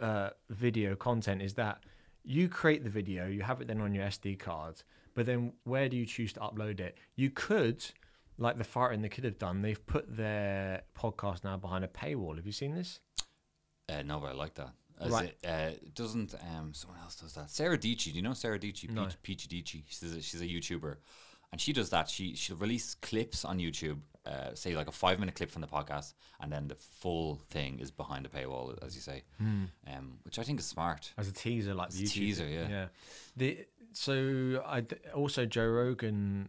uh, 0.00 0.30
video 0.50 0.96
content 0.96 1.40
is 1.42 1.54
that 1.54 1.84
you 2.24 2.48
create 2.48 2.82
the 2.84 2.90
video, 2.90 3.26
you 3.26 3.42
have 3.42 3.60
it 3.60 3.68
then 3.68 3.80
on 3.80 3.94
your 3.94 4.04
SD 4.06 4.38
card, 4.38 4.82
but 5.14 5.26
then 5.26 5.52
where 5.64 5.88
do 5.88 5.96
you 5.96 6.06
choose 6.06 6.32
to 6.34 6.40
upload 6.40 6.80
it? 6.80 6.96
You 7.16 7.30
could, 7.30 7.84
like 8.38 8.58
the 8.58 8.64
Fighter 8.64 8.92
and 8.92 9.04
the 9.04 9.08
Kid 9.08 9.24
have 9.24 9.38
done, 9.38 9.62
they've 9.62 9.84
put 9.86 10.16
their 10.16 10.82
podcast 10.98 11.44
now 11.44 11.56
behind 11.56 11.84
a 11.84 11.88
paywall. 11.88 12.36
Have 12.36 12.46
you 12.46 12.52
seen 12.52 12.74
this? 12.74 13.00
Uh, 13.88 14.02
no, 14.02 14.20
but 14.20 14.28
I 14.28 14.32
like 14.32 14.54
that. 14.54 14.72
As 15.00 15.10
Right. 15.10 15.34
it, 15.42 15.46
uh, 15.48 15.70
doesn't 15.94 16.34
um 16.34 16.72
someone 16.74 17.00
else 17.00 17.16
does 17.16 17.34
that? 17.34 17.50
Sarah 17.50 17.76
Dietschy, 17.78 18.04
do 18.12 18.12
you 18.12 18.22
know 18.22 18.34
Sarah 18.34 18.58
Dietschy? 18.58 18.88
No. 18.90 19.08
Peach, 19.22 19.48
Dietschy. 19.48 19.82
She's 19.88 20.02
a, 20.14 20.22
she's 20.22 20.40
a 20.40 20.46
YouTuber, 20.46 20.96
and 21.50 21.60
she 21.60 21.72
does 21.72 21.90
that. 21.90 22.08
She 22.08 22.36
she'll 22.36 22.56
release 22.56 22.94
clips 22.94 23.44
on 23.44 23.58
YouTube, 23.58 23.98
uh, 24.26 24.54
say 24.54 24.76
like 24.76 24.86
a 24.86 24.92
five 24.92 25.18
minute 25.18 25.34
clip 25.34 25.50
from 25.50 25.62
the 25.62 25.66
podcast, 25.66 26.14
and 26.40 26.52
then 26.52 26.68
the 26.68 26.76
full 26.76 27.40
thing 27.50 27.80
is 27.80 27.90
behind 27.90 28.24
the 28.24 28.28
paywall, 28.28 28.78
as 28.84 28.94
you 28.94 29.00
say, 29.00 29.24
um, 29.40 30.18
which 30.22 30.38
I 30.38 30.44
think 30.44 30.60
is 30.60 30.66
smart. 30.66 31.12
As 31.18 31.26
a 31.26 31.32
teaser, 31.32 31.74
like 31.74 31.88
As 31.88 31.94
the 31.96 32.04
a 32.04 32.06
YouTube. 32.06 32.12
teaser, 32.12 32.46
yeah. 32.48 32.68
Yeah. 32.68 32.86
The 33.36 33.58
so 33.92 34.62
I 34.66 34.84
also 35.14 35.46
Joe 35.46 35.66
Rogan 35.66 36.48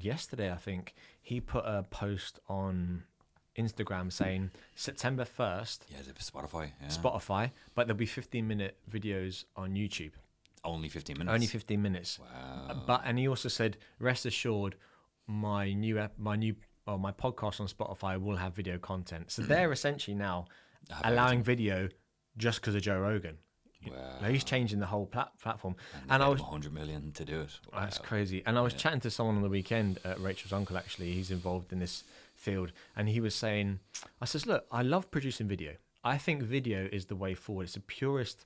yesterday 0.00 0.50
I 0.50 0.56
think 0.56 0.94
he 1.20 1.40
put 1.40 1.64
a 1.64 1.84
post 1.84 2.40
on 2.48 3.04
Instagram 3.58 4.10
saying 4.12 4.50
September 4.74 5.24
first 5.24 5.84
Yeah, 5.90 5.98
the 6.06 6.12
Spotify. 6.12 6.70
Yeah. 6.80 6.88
Spotify, 6.88 7.50
but 7.74 7.86
there'll 7.86 7.98
be 7.98 8.06
15 8.06 8.46
minute 8.46 8.78
videos 8.90 9.44
on 9.56 9.74
YouTube. 9.74 10.12
Only 10.64 10.88
fifteen 10.88 11.18
minutes. 11.18 11.34
Only 11.34 11.46
15 11.46 11.82
minutes. 11.82 12.18
Wow. 12.20 12.84
But 12.86 13.02
and 13.04 13.18
he 13.18 13.26
also 13.26 13.48
said, 13.48 13.78
rest 13.98 14.26
assured, 14.26 14.76
my 15.26 15.72
new 15.72 16.00
my 16.18 16.36
new 16.36 16.54
or 16.86 16.98
my 16.98 17.12
podcast 17.12 17.60
on 17.60 17.66
Spotify 17.66 18.20
will 18.20 18.36
have 18.36 18.54
video 18.54 18.78
content. 18.78 19.30
So 19.30 19.42
hmm. 19.42 19.48
they're 19.48 19.72
essentially 19.72 20.14
now 20.14 20.46
allowing 21.04 21.42
video 21.42 21.88
just 22.36 22.60
because 22.60 22.74
of 22.74 22.82
Joe 22.82 22.98
Rogan. 22.98 23.38
Wow. 23.90 24.28
He's 24.28 24.44
changing 24.44 24.80
the 24.80 24.86
whole 24.86 25.06
plat- 25.06 25.38
platform. 25.40 25.76
And, 26.02 26.12
And 26.12 26.22
I 26.22 26.28
was 26.28 26.40
100 26.40 26.72
million 26.72 27.12
to 27.12 27.24
do 27.24 27.40
it. 27.40 27.58
Wow. 27.72 27.80
That's 27.80 27.98
crazy. 27.98 28.42
And 28.46 28.58
I 28.58 28.60
was 28.60 28.74
chatting 28.74 29.00
to 29.00 29.10
someone 29.10 29.36
on 29.36 29.42
the 29.42 29.48
weekend, 29.48 29.98
uh, 30.04 30.14
Rachel's 30.18 30.52
uncle, 30.52 30.76
actually. 30.76 31.12
He's 31.12 31.30
involved 31.30 31.72
in 31.72 31.78
this 31.78 32.04
field. 32.34 32.72
And 32.96 33.08
he 33.08 33.20
was 33.20 33.34
saying, 33.34 33.80
I 34.20 34.24
says, 34.24 34.46
look, 34.46 34.66
I 34.70 34.82
love 34.82 35.10
producing 35.10 35.48
video. 35.48 35.72
I 36.04 36.18
think 36.18 36.42
video 36.42 36.88
is 36.92 37.06
the 37.06 37.16
way 37.16 37.34
forward. 37.34 37.64
It's 37.64 37.74
the 37.74 37.80
purest 37.80 38.44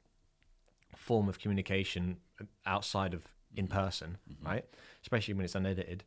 form 0.95 1.29
of 1.29 1.39
communication 1.39 2.19
outside 2.65 3.15
of 3.15 3.23
in 3.55 3.67
person, 3.67 4.19
right? 4.45 4.65
Especially 5.03 5.35
when 5.35 5.45
it's 5.45 5.55
unedited. 5.55 6.05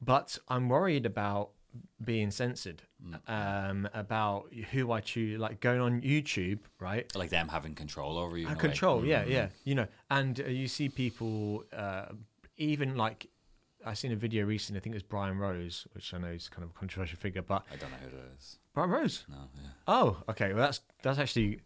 But 0.00 0.38
I'm 0.48 0.68
worried 0.68 1.06
about 1.06 1.50
being 2.04 2.30
censored, 2.30 2.82
um, 3.26 3.88
about 3.94 4.52
who 4.72 4.92
I 4.92 5.00
choose, 5.00 5.38
like 5.38 5.60
going 5.60 5.80
on 5.80 6.00
YouTube, 6.02 6.60
right? 6.80 7.06
like 7.16 7.30
them 7.30 7.48
having 7.48 7.74
control 7.74 8.18
over 8.18 8.36
you. 8.36 8.46
in 8.46 8.52
And 8.52 8.60
a 8.60 8.62
way. 8.62 8.68
control, 8.68 9.04
yeah, 9.04 9.24
Mhm. 9.24 9.30
yeah. 9.30 9.48
You 9.64 9.74
know, 9.76 9.86
and 10.10 10.40
uh, 10.40 10.44
you 10.44 10.68
see 10.68 10.88
people, 10.88 11.64
uh, 11.72 12.06
even 12.56 12.96
like, 12.96 13.28
I 13.84 13.94
seen 13.94 14.10
a 14.12 14.16
video 14.16 14.44
recently. 14.44 14.80
I 14.80 14.82
think 14.82 14.94
it 14.94 14.96
was 14.96 15.02
Brian 15.04 15.38
Rose, 15.38 15.86
which 15.92 16.12
I 16.12 16.18
know 16.18 16.28
is 16.28 16.48
kind 16.48 16.64
of 16.64 16.70
a 16.70 16.72
controversial 16.72 17.18
figure, 17.18 17.42
but 17.42 17.64
I 17.72 17.76
don't 17.76 17.90
know 17.90 17.98
who 17.98 18.08
it 18.16 18.32
is. 18.36 18.58
Brian 18.74 18.90
Rose. 18.90 19.24
No, 19.28 19.36
yeah. 19.54 19.60
Oh, 19.86 20.22
okay. 20.28 20.52
Well, 20.52 20.64
that's 20.64 20.80
that's 21.02 21.18
actually, 21.18 21.60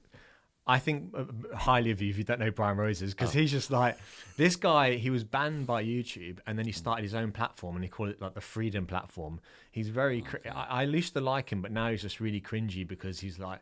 I 0.70 0.78
think 0.78 1.12
uh, 1.16 1.24
highly 1.56 1.90
of 1.90 2.00
you 2.00 2.11
if 2.11 2.18
you 2.18 2.24
don't 2.24 2.38
know 2.38 2.50
Brian 2.50 2.76
Rose 2.76 3.02
is 3.02 3.12
because 3.12 3.35
Oh. 3.35 3.38
he's 3.40 3.50
just 3.50 3.70
like 3.70 3.98
this 4.37 4.54
guy. 4.56 4.94
He 4.94 5.11
was 5.11 5.24
banned 5.24 5.66
by 5.66 5.83
YouTube, 5.85 6.38
and 6.46 6.56
then 6.59 6.64
he 6.66 6.72
started 6.72 7.02
his 7.02 7.14
own 7.14 7.33
platform, 7.33 7.74
and 7.76 7.85
he 7.85 7.88
called 7.90 8.11
it 8.11 8.20
like 8.22 8.35
the 8.35 8.40
Freedom 8.40 8.87
Platform. 8.87 9.40
He's 9.72 9.88
very. 9.88 10.22
Cr- 10.22 10.37
I, 10.54 10.66
I 10.70 10.83
used 10.85 11.14
to 11.14 11.20
like 11.20 11.50
him, 11.50 11.61
but 11.62 11.72
now 11.72 11.90
he's 11.90 12.02
just 12.02 12.20
really 12.20 12.40
cringy 12.40 12.87
because 12.87 13.18
he's 13.20 13.38
like, 13.38 13.61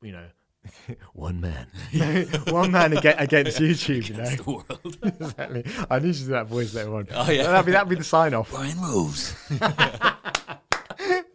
you 0.00 0.12
know. 0.12 0.26
one 1.12 1.40
man, 1.42 1.66
one 2.48 2.72
man 2.72 2.96
against, 2.96 3.20
against 3.20 3.58
YouTube. 3.60 4.08
You 4.08 4.14
know, 4.16 4.24
the 4.24 4.42
world. 4.50 4.96
exactly. 5.02 5.64
I 5.90 5.98
need 5.98 6.14
to 6.14 6.20
do 6.20 6.26
that 6.30 6.46
voice 6.46 6.72
later 6.72 6.94
on. 6.96 7.06
Oh, 7.12 7.30
yeah. 7.30 7.42
that'd 7.42 7.66
be 7.66 7.72
that'd 7.72 7.88
be 7.88 7.96
the 7.96 8.04
sign 8.04 8.32
off. 8.32 8.50
Brian 8.50 8.80
Rose. 8.80 9.34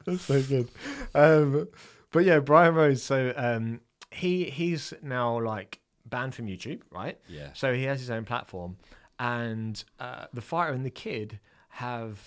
That's 0.05 0.21
so 0.23 0.41
good. 0.41 0.69
Um, 1.13 1.67
but 2.12 2.25
yeah, 2.25 2.39
Brian 2.39 2.73
Rose. 2.73 3.03
So 3.03 3.34
um, 3.36 3.82
he 4.12 4.45
he's 4.45 4.93
now 5.02 5.39
like 5.39 5.80
banned 6.06 6.36
from 6.36 6.48
YouTube, 6.48 6.82
right? 6.91 7.17
Yeah. 7.28 7.50
So 7.54 7.74
he 7.74 7.84
has 7.84 8.00
his 8.00 8.10
own 8.10 8.26
platform, 8.26 8.78
and 9.19 9.82
uh, 10.00 10.26
the 10.34 10.41
fighter 10.41 10.74
and 10.74 10.86
the 10.86 10.89
kid 10.89 11.39
have 11.69 12.19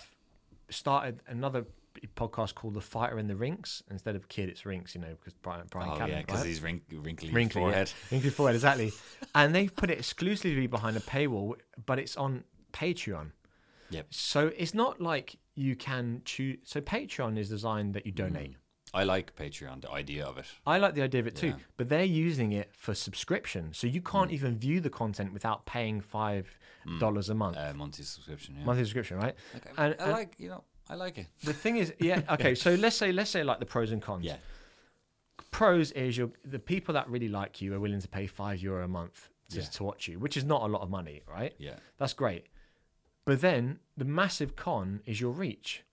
started 0.69 1.21
another 1.27 1.65
podcast 2.15 2.55
called 2.55 2.73
The 2.73 2.81
Fighter 2.81 3.17
and 3.17 3.29
the 3.29 3.35
Rinks. 3.35 3.83
Instead 3.89 4.15
of 4.15 4.27
kid, 4.29 4.49
it's 4.49 4.65
Rinks. 4.65 4.95
You 4.95 5.01
know, 5.01 5.15
because 5.19 5.33
Bryan 5.33 5.67
Bryan 5.69 5.89
oh 5.91 5.95
Callen, 5.95 6.09
yeah, 6.09 6.21
because 6.21 6.39
right? 6.39 6.47
he's 6.47 6.61
wrink- 6.61 6.83
wrinkly, 6.91 7.31
wrinkly 7.31 7.61
forehead. 7.61 7.87
Yeah. 7.87 8.07
Wrinkly 8.11 8.29
forehead, 8.29 8.55
exactly. 8.55 8.91
and 9.35 9.53
they've 9.53 9.75
put 9.75 9.89
it 9.89 9.97
exclusively 9.97 10.67
behind 10.67 10.97
a 10.97 11.01
paywall, 11.01 11.55
but 11.85 11.99
it's 11.99 12.17
on 12.17 12.43
Patreon. 12.71 13.31
Yep. 13.89 14.07
So 14.09 14.51
it's 14.57 14.73
not 14.73 14.99
like 14.99 15.37
you 15.55 15.75
can 15.75 16.21
choose. 16.25 16.57
So 16.63 16.81
Patreon 16.81 17.37
is 17.37 17.49
designed 17.49 17.93
that 17.93 18.05
you 18.05 18.11
donate. 18.11 18.55
I 18.93 19.03
like 19.03 19.35
Patreon, 19.35 19.81
the 19.81 19.91
idea 19.91 20.23
of 20.25 20.37
it. 20.37 20.45
I 20.67 20.77
like 20.77 20.93
the 20.93 21.01
idea 21.01 21.19
of 21.21 21.27
it 21.27 21.35
too, 21.35 21.47
Yeah. 21.47 21.55
but 21.77 21.89
they're 21.89 22.03
using 22.03 22.51
it 22.51 22.69
for 22.75 22.93
subscription, 22.93 23.73
so 23.73 23.87
you 23.87 24.01
can't 24.01 24.29
Mm. 24.29 24.33
even 24.35 24.57
view 24.59 24.79
the 24.81 24.89
content 24.91 25.33
without 25.33 25.65
paying 25.65 25.99
five 26.01 26.57
dollars 26.99 27.29
a 27.29 27.33
month, 27.33 27.57
Uh, 27.57 27.73
monthly 27.73 28.03
subscription. 28.05 28.55
Yeah. 28.57 28.65
monthly 28.65 28.83
subscription, 28.83 29.17
right? 29.17 29.35
Okay. 29.55 29.69
and- 29.77 29.95
I 29.99 30.03
and- 30.03 30.11
like 30.11 30.35
you 30.37 30.49
know 30.49 30.63
I 30.89 30.95
like 30.95 31.17
it. 31.17 31.27
The 31.43 31.53
thing 31.53 31.77
is, 31.77 31.93
yeah, 31.99 32.21
okay. 32.35 32.53
So 32.55 32.75
let's 32.75 32.97
say 32.97 33.11
let's 33.11 33.29
say 33.31 33.43
like 33.43 33.59
the 33.59 33.65
pros 33.65 33.91
and 33.91 34.01
cons. 34.01 34.25
Yeah. 34.25 34.37
Pros 35.51 35.91
is 35.91 36.17
your 36.17 36.31
the 36.43 36.59
people 36.59 36.93
that 36.93 37.09
really 37.09 37.29
like 37.29 37.61
you 37.61 37.73
are 37.73 37.79
willing 37.79 38.01
to 38.01 38.07
pay 38.07 38.27
five 38.27 38.59
euro 38.61 38.83
a 38.83 38.87
month 38.87 39.29
to, 39.49 39.57
Yeah. 39.59 39.63
to 39.65 39.83
watch 39.83 40.07
you, 40.07 40.19
which 40.19 40.35
is 40.37 40.43
not 40.43 40.61
a 40.63 40.67
lot 40.67 40.81
of 40.81 40.89
money, 40.89 41.21
right? 41.27 41.53
Yeah. 41.57 41.77
That's 41.97 42.13
great. 42.13 42.47
But 43.25 43.41
then 43.41 43.79
the 43.95 44.05
massive 44.05 44.55
con 44.55 45.01
is 45.05 45.21
your 45.21 45.31
reach. 45.31 45.83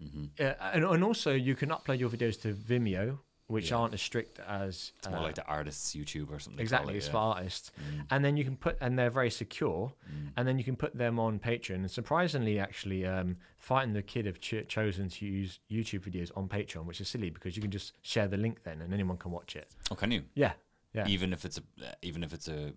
Hmm 0.00 0.26
Uh, 0.38 0.52
and, 0.74 0.84
and 0.84 1.02
also, 1.04 1.32
you 1.32 1.54
can 1.54 1.70
upload 1.70 1.98
your 1.98 2.10
videos 2.10 2.40
to 2.42 2.52
Vimeo, 2.52 3.18
which 3.46 3.70
Yeah. 3.70 3.76
aren't 3.78 3.94
as 3.94 4.02
strict 4.02 4.38
as. 4.40 4.92
It's 4.98 5.08
more 5.08 5.18
uh, 5.18 5.22
like 5.22 5.36
the 5.36 5.46
artist's 5.46 5.94
YouTube 5.94 6.30
or 6.30 6.38
something. 6.40 6.60
exactly, 6.60 6.94
it, 6.94 6.98
it's 6.98 7.06
yeah. 7.06 7.12
for 7.12 7.18
artists. 7.18 7.70
Mm. 7.80 8.06
And 8.10 8.24
then 8.24 8.36
you 8.36 8.44
can 8.44 8.56
put, 8.56 8.76
and 8.80 8.98
they're 8.98 9.08
very 9.10 9.30
secure. 9.30 9.92
Mm. 10.10 10.32
And 10.36 10.48
then 10.48 10.58
you 10.58 10.64
can 10.64 10.76
put 10.76 10.92
them 10.98 11.18
on 11.18 11.38
Patreon. 11.38 11.76
And 11.76 11.90
surprisingly, 11.90 12.58
actually, 12.58 13.06
um, 13.06 13.36
Fighter 13.56 13.84
and 13.86 13.96
the 13.96 14.02
Kid 14.02 14.26
have 14.26 14.40
ch- 14.40 14.66
chosen 14.68 15.08
to 15.08 15.24
use 15.24 15.60
YouTube 15.70 16.00
videos 16.00 16.30
on 16.36 16.48
Patreon, 16.48 16.84
which 16.86 17.00
is 17.00 17.08
silly 17.08 17.30
because 17.30 17.56
you 17.56 17.62
can 17.62 17.70
just 17.70 17.92
share 18.02 18.26
the 18.28 18.36
link 18.36 18.64
then 18.64 18.82
and 18.82 18.92
anyone 18.92 19.16
can 19.16 19.30
watch 19.30 19.54
it. 19.56 19.70
Oh, 19.90 19.94
can 19.94 20.10
you? 20.10 20.24
Yeah. 20.34 20.52
Yeah. 20.92 21.06
Even 21.06 21.32
if 21.32 21.44
it's 21.44 21.58
a, 21.58 21.62
even 22.02 22.24
if 22.24 22.32
it's 22.34 22.48
a, 22.48 22.72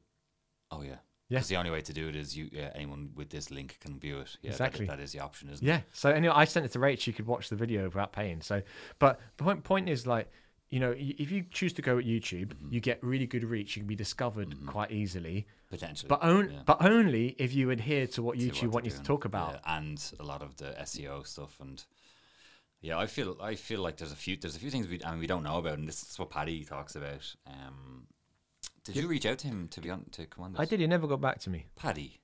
oh 0.72 0.84
yeah. 0.84 0.98
Yeah. 1.30 1.38
Because 1.38 1.48
the 1.50 1.58
only 1.58 1.70
way 1.72 1.82
to 1.82 1.94
do 1.94 2.08
it 2.10 2.16
is 2.16 2.36
you, 2.36 2.50
yeah, 2.52 2.72
anyone 2.76 3.12
with 3.16 3.30
this 3.30 3.52
link 3.52 3.78
can 3.82 4.00
view 4.00 4.20
it. 4.20 4.36
Yeah, 4.42 4.50
that- 4.52 4.56
Exactly. 4.56 4.86
that 4.88 5.00
is 5.00 5.12
the 5.12 5.20
option, 5.20 5.50
isn't 5.50 5.64
it? 5.66 5.70
Yeah. 5.70 5.82
So 5.94 6.10
anyway, 6.10 6.34
I 6.36 6.46
sent 6.46 6.66
it 6.66 6.72
to 6.74 6.80
Rach. 6.80 7.00
She 7.00 7.14
could 7.14 7.28
watch 7.28 7.50
the 7.50 7.56
video 7.56 7.84
without 7.86 8.12
paying. 8.14 8.42
So, 8.42 8.62
but 8.98 9.20
the 9.38 9.44
point 9.44 9.64
point 9.64 9.90
is 9.90 10.08
like, 10.08 10.32
you 10.72 10.80
know, 10.80 10.94
if 10.98 11.32
you 11.32 11.46
choose 11.52 11.74
to 11.74 11.82
go 11.82 11.98
at 12.00 12.06
YouTube, 12.06 12.48
Mm-hmm. 12.54 12.74
you 12.74 12.80
get 12.80 13.04
really 13.04 13.26
good 13.28 13.44
reach. 13.44 13.76
You 13.76 13.82
can 13.82 13.88
be 13.88 13.96
discovered 13.96 14.56
quite 14.68 14.92
easily. 14.92 15.46
Potentially. 15.70 16.08
but 16.08 16.22
on, 16.24 16.50
yeah. 16.52 16.60
but 16.66 16.84
only 16.84 17.36
if 17.38 17.54
you 17.54 17.70
adhere 17.70 18.08
to 18.08 18.24
what 18.24 18.40
to 18.40 18.46
YouTube 18.50 18.64
what 18.66 18.74
want 18.74 18.86
you 18.86 18.92
to 18.92 19.02
talk 19.04 19.26
about. 19.26 19.52
Yeah, 19.64 19.78
and 19.78 20.14
a 20.20 20.24
lot 20.24 20.42
of 20.42 20.58
the 20.58 20.76
SEO 20.82 21.26
stuff 21.28 21.60
and 21.60 21.84
yeah, 22.82 22.98
I 22.98 23.06
feel 23.06 23.38
I 23.42 23.54
feel 23.56 23.82
like 23.82 23.98
there's 23.98 24.12
a 24.12 24.16
few 24.16 24.36
there's 24.36 24.56
a 24.56 24.60
few 24.60 24.72
things 24.72 24.88
we 24.88 25.00
I 25.06 25.12
mean 25.12 25.20
we 25.20 25.28
don't 25.28 25.44
know 25.44 25.58
about 25.60 25.78
and 25.78 25.88
this 25.88 26.02
is 26.02 26.18
what 26.18 26.32
Paddy 26.32 26.64
talks 26.64 26.96
about. 26.96 27.36
Um, 27.46 28.08
did 28.94 29.04
you 29.04 29.08
reach 29.08 29.26
out 29.26 29.40
to 29.40 29.48
him 29.48 29.68
to 29.70 29.82
be 29.82 29.90
on 29.90 30.06
to 30.12 30.26
come 30.26 30.46
on 30.46 30.52
this? 30.54 30.62
I 30.62 30.66
did. 30.66 30.80
He 30.80 30.88
never 30.88 31.08
got 31.08 31.22
back 31.22 31.40
to 31.42 31.50
me. 31.50 31.66
Paddy. 31.76 32.20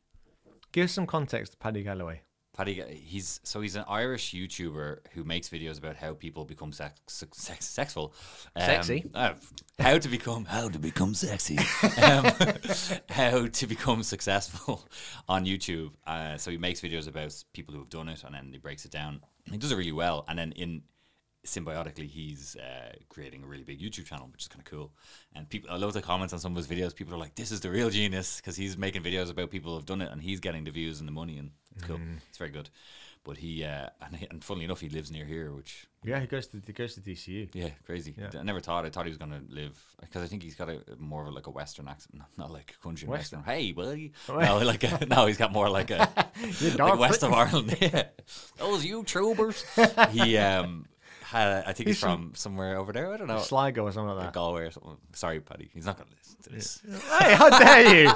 Give 0.71 0.89
some 0.89 1.07
context 1.07 1.53
to 1.53 1.57
Paddy 1.57 1.83
Galloway. 1.83 2.21
Paddy, 2.55 2.81
he's 3.03 3.41
so 3.43 3.59
he's 3.59 3.75
an 3.75 3.83
Irish 3.87 4.33
YouTuber 4.33 4.99
who 5.11 5.25
makes 5.25 5.49
videos 5.49 5.77
about 5.77 5.97
how 5.97 6.13
people 6.13 6.45
become 6.45 6.71
sex, 6.71 7.01
sex, 7.07 7.37
sex 7.37 7.65
sexful, 7.65 8.13
um, 8.55 8.63
Sexy? 8.65 9.05
uh, 9.13 9.33
how 9.77 9.97
to 9.97 10.07
become 10.07 10.45
how 10.45 10.69
to 10.69 10.79
become 10.79 11.13
sexy, 11.13 11.57
um, 12.01 12.31
how 13.09 13.47
to 13.47 13.67
become 13.67 14.03
successful 14.03 14.87
on 15.27 15.45
YouTube. 15.45 15.91
Uh, 16.07 16.37
so 16.37 16.49
he 16.49 16.57
makes 16.57 16.79
videos 16.79 17.09
about 17.09 17.35
people 17.51 17.73
who 17.73 17.81
have 17.81 17.89
done 17.89 18.07
it, 18.07 18.23
and 18.23 18.33
then 18.33 18.49
he 18.53 18.57
breaks 18.57 18.85
it 18.85 18.91
down. 18.91 19.19
He 19.51 19.57
does 19.57 19.73
it 19.73 19.75
really 19.75 19.91
well, 19.91 20.23
and 20.29 20.39
then 20.39 20.53
in 20.53 20.83
symbiotically 21.45 22.07
he's 22.09 22.55
uh, 22.55 22.91
creating 23.09 23.43
a 23.43 23.47
really 23.47 23.63
big 23.63 23.79
YouTube 23.79 24.05
channel, 24.05 24.27
which 24.31 24.41
is 24.43 24.47
kind 24.47 24.61
of 24.61 24.65
cool. 24.69 24.91
And 25.33 25.47
people, 25.49 25.69
I 25.71 25.77
love 25.77 25.93
the 25.93 26.01
comments 26.01 26.33
on 26.33 26.39
some 26.39 26.55
of 26.55 26.57
his 26.57 26.67
videos. 26.67 26.95
People 26.95 27.13
are 27.13 27.17
like, 27.19 27.35
"This 27.35 27.51
is 27.51 27.59
the 27.61 27.69
real 27.69 27.89
genius" 27.89 28.37
because 28.37 28.55
he's 28.55 28.77
making 28.77 29.03
videos 29.03 29.29
about 29.29 29.51
people 29.51 29.73
who've 29.75 29.85
done 29.85 30.01
it, 30.01 30.11
and 30.11 30.21
he's 30.21 30.39
getting 30.39 30.63
the 30.63 30.71
views 30.71 30.99
and 30.99 31.07
the 31.07 31.13
money, 31.13 31.37
and 31.37 31.51
it's 31.75 31.85
cool. 31.85 31.99
It's 32.29 32.37
very 32.37 32.51
good. 32.51 32.69
But 33.23 33.37
he, 33.37 33.63
uh, 33.63 33.89
and, 34.03 34.15
he- 34.17 34.27
and 34.29 34.43
funnily 34.43 34.65
enough, 34.65 34.79
he 34.81 34.87
lives 34.87 35.09
near 35.09 35.25
here, 35.25 35.51
which 35.51 35.87
Yeah, 36.03 36.19
he 36.19 36.27
goes 36.27 36.45
to 36.49 36.61
he 36.63 36.73
goes 36.73 36.93
to 36.93 37.01
DCU. 37.01 37.49
yeah, 37.55 37.69
crazy. 37.83 38.13
Yeah. 38.15 38.29
I 38.39 38.43
never 38.43 38.59
thought. 38.59 38.85
I 38.85 38.91
thought 38.91 39.05
he 39.05 39.09
was 39.09 39.17
gonna 39.17 39.41
live 39.49 39.75
because 39.99 40.21
I 40.21 40.27
think 40.27 40.43
he's 40.43 40.53
got 40.53 40.69
a 40.69 40.79
more 40.99 41.23
of 41.23 41.29
a, 41.29 41.31
like 41.31 41.47
a 41.47 41.49
Western 41.49 41.87
accent, 41.87 42.19
not, 42.19 42.29
not 42.37 42.51
like 42.51 42.75
a 42.79 42.83
country 42.83 43.07
Western. 43.09 43.39
Western. 43.39 43.55
Hey, 43.55 43.71
buddy. 43.71 44.13
Oh, 44.29 44.37
No, 44.39 44.59
like 44.59 44.83
a, 44.83 45.07
no, 45.07 45.25
he's 45.25 45.37
got 45.37 45.51
more 45.51 45.69
like 45.69 45.89
a 45.89 46.07
like 46.77 46.99
west 46.99 47.23
of 47.23 47.33
Ireland. 47.33 47.75
Yeah, 47.81 48.03
those 48.57 48.85
YouTubers. 48.85 50.11
he 50.11 50.37
um 50.37 50.85
I 51.33 51.73
think 51.73 51.87
he's, 51.87 51.95
He's 51.95 51.99
from- 51.99 52.29
from 52.29 52.35
somewhere 52.35 52.77
over 52.77 52.91
there. 52.93 53.13
I 53.13 53.17
don't 53.17 53.27
know. 53.27 53.39
Sligo 53.39 53.83
or 53.83 53.91
something 53.91 54.15
like 54.15 54.25
that. 54.27 54.33
Galway 54.33 54.63
or 54.63 54.71
something. 54.71 54.97
Sorry, 55.13 55.39
Paddy. 55.39 55.69
He's 55.73 55.85
not 55.85 55.97
going 55.97 56.09
to 56.09 56.15
listen 56.17 56.41
to 56.43 56.49
this. 56.49 56.81
hey, 57.19 57.33
how 57.35 57.49
dare 57.49 58.03
you? 58.03 58.09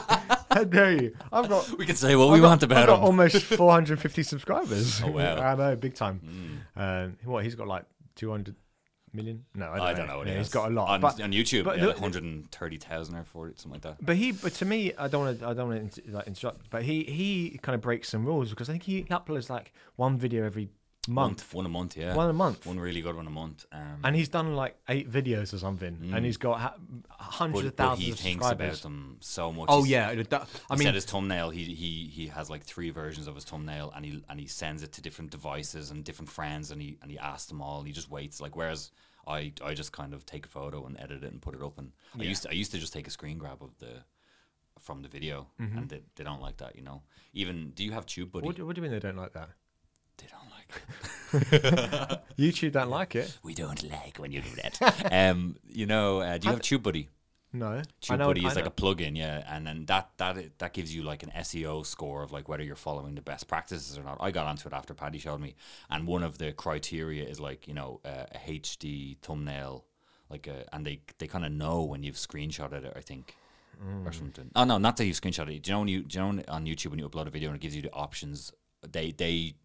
How 0.51 0.63
dare 0.63 0.91
you? 1.01 1.15
I've 1.31 1.49
got 1.49 1.69
We 1.77 1.85
can 1.85 1.95
say 1.95 2.15
what 2.15 2.29
we 2.29 2.35
I've 2.35 2.41
got- 2.41 2.47
want 2.47 2.63
I've 2.63 2.71
about 2.71 2.87
got 2.87 2.99
him. 2.99 3.05
almost 3.05 3.43
450 3.43 4.23
subscribers. 4.23 5.01
Oh, 5.03 5.11
wow. 5.11 5.35
I 5.41 5.55
know, 5.55 5.75
big 5.75 5.95
time. 5.95 6.61
Um, 6.75 7.17
what 7.25 7.43
he's 7.43 7.55
got 7.55 7.67
like 7.67 7.85
200 8.15 8.55
million? 9.13 9.43
No, 9.55 9.71
I 9.71 9.77
don't, 9.77 9.87
I 9.87 9.93
don't 9.93 10.07
know. 10.07 10.17
what 10.19 10.27
Yeah, 10.27 10.33
he 10.33 10.39
he's 10.39 10.49
got 10.49 10.69
a 10.69 10.73
lot. 10.73 10.89
on, 10.89 11.01
but 11.01 11.19
on 11.21 11.31
YouTube. 11.31 11.63
but 11.63 11.77
yeah, 11.79 11.87
like 11.87 11.99
130,000 12.01 13.15
or 13.15 13.23
40, 13.23 13.53
something 13.57 13.71
like 13.71 13.81
that. 13.81 14.05
but 14.05 14.15
he, 14.15 14.31
but 14.33 14.53
to 14.53 14.65
me, 14.65 14.93
I 14.97 15.07
don't 15.07 15.25
want 15.25 15.39
to, 15.39 15.47
I 15.47 15.53
don't 15.53 15.67
want 15.69 15.93
to 15.93 16.01
like 16.11 16.27
interrupt. 16.27 16.69
But 16.69 16.83
he, 16.83 17.03
he 17.05 17.59
kind 17.61 17.73
of 17.75 17.81
breaks 17.81 18.09
some 18.09 18.25
rules 18.25 18.49
because 18.51 18.69
I 18.69 18.73
think 18.73 18.83
he 18.83 19.03
uploads 19.05 19.49
like 19.49 19.73
one 19.95 20.17
video 20.17 20.45
every 20.45 20.69
month, 21.09 21.53
one 21.53 21.65
a 21.65 21.69
month. 21.69 21.97
Yeah, 21.97 22.15
one 22.15 22.29
a 22.29 22.33
month, 22.33 22.65
One 22.65 22.79
really 22.79 23.01
good 23.01 23.15
one 23.15 23.27
a 23.27 23.31
month. 23.31 23.65
Um, 23.71 23.99
and 24.03 24.15
he's 24.15 24.29
done 24.29 24.55
like 24.55 24.75
eight 24.87 25.11
videos 25.11 25.53
or 25.53 25.57
something, 25.57 26.11
and 26.13 26.25
he's 26.25 26.37
got 26.37 26.59
ha- 26.59 26.75
hundreds 27.09 27.61
but, 27.63 27.67
of 27.67 27.75
but 27.75 27.83
thousands 27.83 28.05
he 28.05 28.11
of 28.11 28.19
thinks 28.19 28.45
about 28.45 28.49
subscribers. 28.51 28.81
them 28.81 29.17
so 29.19 29.51
much. 29.51 29.65
Oh 29.69 29.83
He's- 29.83 29.89
yeah, 29.89 30.23
that- 30.23 30.47
I 30.69 30.75
mean, 30.75 30.93
his 30.93 31.05
thumbnail. 31.05 31.49
He 31.49 31.63
he 31.73 32.07
he 32.13 32.27
has 32.27 32.49
like 32.49 32.63
three 32.63 32.89
versions 32.91 33.27
of 33.27 33.35
his 33.35 33.43
thumbnail, 33.43 33.91
and 33.95 34.05
he 34.05 34.23
and 34.29 34.39
he 34.39 34.47
sends 34.47 34.83
it 34.83 34.91
to 34.93 35.01
different 35.01 35.31
devices 35.31 35.91
and 35.91 36.03
different 36.03 36.29
friends, 36.29 36.71
and 36.71 36.81
he 36.81 36.97
and 37.01 37.11
he 37.11 37.17
asks 37.19 37.47
them 37.47 37.61
all, 37.61 37.79
and 37.79 37.87
he 37.87 37.93
just 37.93 38.09
waits. 38.09 38.39
Like 38.39 38.55
whereas 38.55 38.91
I 39.27 39.51
I 39.63 39.73
just 39.73 39.91
kind 39.91 40.13
of 40.13 40.25
take 40.25 40.45
a 40.45 40.49
photo 40.49 40.85
and 40.85 40.99
edit 40.99 41.23
it 41.23 41.31
and 41.31 41.41
put 41.41 41.53
it 41.55 41.61
up, 41.61 41.77
and 41.77 41.91
I 42.19 42.23
used 42.23 42.43
to 42.43 42.49
I 42.49 42.53
used 42.53 42.71
to 42.71 42.77
just 42.79 42.93
take 42.93 43.07
a 43.07 43.11
screen 43.11 43.37
grab 43.37 43.61
of 43.61 43.77
the 43.79 44.03
from 44.79 45.01
the 45.01 45.09
video, 45.09 45.47
Mm-hmm. 45.59 45.77
and 45.77 45.89
they, 45.89 46.01
they 46.15 46.23
don't 46.23 46.41
like 46.41 46.55
that, 46.57 46.73
you 46.75 46.81
know. 46.81 47.01
Even 47.33 47.71
do 47.71 47.83
you 47.83 47.91
have 47.91 48.05
Tube 48.05 48.31
Buddy? 48.31 48.45
what, 48.45 48.57
what 48.61 48.75
do 48.75 48.79
you 48.81 48.83
mean 48.83 48.91
they 48.91 48.99
don't 49.05 49.17
like 49.17 49.33
that? 49.33 49.49
they 50.17 50.27
don't 50.27 50.49
like. 50.51 50.58
It. 50.58 50.58
YouTube 52.37 52.71
don't 52.71 52.89
like 52.89 53.15
it. 53.15 53.37
we 53.43 53.53
don't 53.53 53.83
like 53.89 54.17
when 54.17 54.31
you 54.31 54.41
do 54.41 54.49
that. 54.61 55.11
um, 55.11 55.57
you 55.67 55.85
know, 55.85 56.21
uh, 56.21 56.37
do 56.37 56.47
you 56.47 56.53
have 56.53 56.61
Tube 56.61 56.83
Buddy? 56.83 57.09
No, 57.51 57.67
I 57.67 57.83
Tube 58.01 58.19
Buddy 58.19 58.45
is 58.45 58.55
like 58.55 58.67
a 58.67 58.71
plugin, 58.71 59.17
yeah, 59.17 59.43
and 59.47 59.65
then 59.65 59.85
that 59.85 60.11
that 60.17 60.59
that 60.59 60.73
gives 60.73 60.93
you 60.93 61.01
like 61.01 61.23
an 61.23 61.31
SEO 61.37 61.83
score 61.83 62.21
of 62.21 62.31
like 62.31 62.47
whether 62.47 62.63
you're 62.63 62.75
following 62.75 63.15
the 63.15 63.21
best 63.21 63.47
practices 63.47 63.97
or 63.97 64.03
not. 64.03 64.17
I 64.19 64.29
got 64.29 64.45
onto 64.45 64.67
it 64.67 64.73
after 64.73 64.93
Paddy 64.93 65.17
showed 65.17 65.41
me, 65.41 65.55
and 65.89 66.05
one 66.05 66.21
of 66.21 66.37
the 66.37 66.51
criteria 66.51 67.27
is 67.27 67.39
like 67.39 67.67
you 67.67 67.73
know 67.73 68.01
uh, 68.05 68.25
a 68.31 68.37
HD 68.51 69.17
thumbnail, 69.21 69.83
like 70.29 70.45
a, 70.45 70.65
and 70.73 70.85
they 70.85 71.01
they 71.17 71.25
kind 71.25 71.43
of 71.43 71.51
know 71.51 71.83
when 71.83 72.03
you've 72.03 72.15
screenshotted 72.15 72.85
it, 72.85 72.93
I 72.95 73.01
think. 73.01 73.35
Mm. 73.83 74.05
Or 74.05 74.11
something. 74.11 74.51
Oh 74.57 74.65
no, 74.65 74.77
not 74.77 74.97
that 74.97 75.05
you've 75.05 75.19
screenshotted 75.19 75.55
it. 75.55 75.63
Do 75.63 75.71
you 75.71 75.73
know 75.73 75.79
when 75.79 75.87
you 75.87 76.03
do 76.03 76.17
you 76.17 76.21
know 76.21 76.27
when 76.27 76.45
on 76.49 76.65
YouTube 76.65 76.87
when 76.87 76.99
you 76.99 77.07
upload 77.07 77.27
a 77.27 77.29
video 77.29 77.49
and 77.49 77.55
it 77.55 77.61
gives 77.61 77.75
you 77.75 77.81
the 77.81 77.93
options? 77.93 78.51
They 78.85 79.11
they 79.11 79.55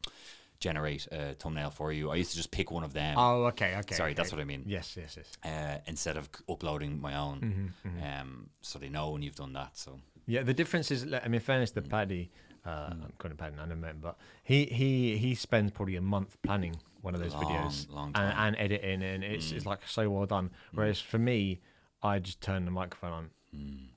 generate 0.61 1.07
a 1.13 1.35
thumbnail 1.35 1.71
for 1.71 1.93
you. 1.93 2.11
I 2.11 2.17
used 2.17 2.31
to 2.31 2.37
just 2.37 2.51
pick 2.51 2.71
one 2.71 2.85
of 2.85 2.93
them. 2.93 3.17
Oh, 3.19 3.45
okay, 3.47 3.77
okay. 3.79 3.95
Sorry, 3.95 4.11
okay. 4.11 4.15
that's 4.17 4.33
what 4.33 4.41
I 4.41 4.45
mean 4.45 4.63
Yes, 4.67 4.97
yes, 4.97 5.17
yes. 5.19 5.33
uh, 5.45 5.79
instead 5.87 6.17
of 6.17 6.29
uploading 6.49 7.01
my 7.01 7.17
own. 7.17 7.73
Mm-hmm, 7.85 8.03
Um, 8.05 8.51
so 8.63 8.79
they 8.79 8.89
know 8.89 9.11
when 9.11 9.23
you've 9.23 9.37
done 9.37 9.53
that. 9.55 9.77
So 9.77 10.01
Yeah, 10.27 10.43
the 10.43 10.55
difference 10.55 10.91
is, 10.91 11.07
I 11.13 11.29
mean, 11.29 11.41
fairness 11.41 11.71
Mm. 11.73 11.75
to 11.75 11.83
Paddy, 11.83 12.31
uh, 12.65 12.89
I'm 12.93 13.13
calling 13.19 13.37
Paddy, 13.37 13.55
I 13.61 13.67
don't 13.67 13.83
him, 13.85 13.99
but 14.01 14.17
he 14.43 14.65
he 14.67 15.19
he 15.19 15.35
spends 15.35 15.71
probably 15.71 15.97
a 15.97 16.01
month 16.03 16.37
planning 16.43 16.77
one 17.03 17.15
of 17.15 17.21
those 17.21 17.35
Long, 17.35 17.45
videos 17.45 17.91
long 17.91 18.07
and, 18.07 18.15
time. 18.15 18.33
Mm. 18.37 18.47
and 18.47 18.57
editing, 18.59 19.03
and 19.03 19.23
it's 19.25 19.53
it's 19.53 19.67
like 19.67 19.81
so 19.87 20.09
well 20.09 20.25
done. 20.27 20.51
Whereas 20.73 20.99
for 21.01 21.19
me, 21.19 21.61
I 22.03 22.19
just 22.21 22.41
turn 22.41 22.65
the 22.65 22.71
microphone 22.71 23.13
on. 23.13 23.31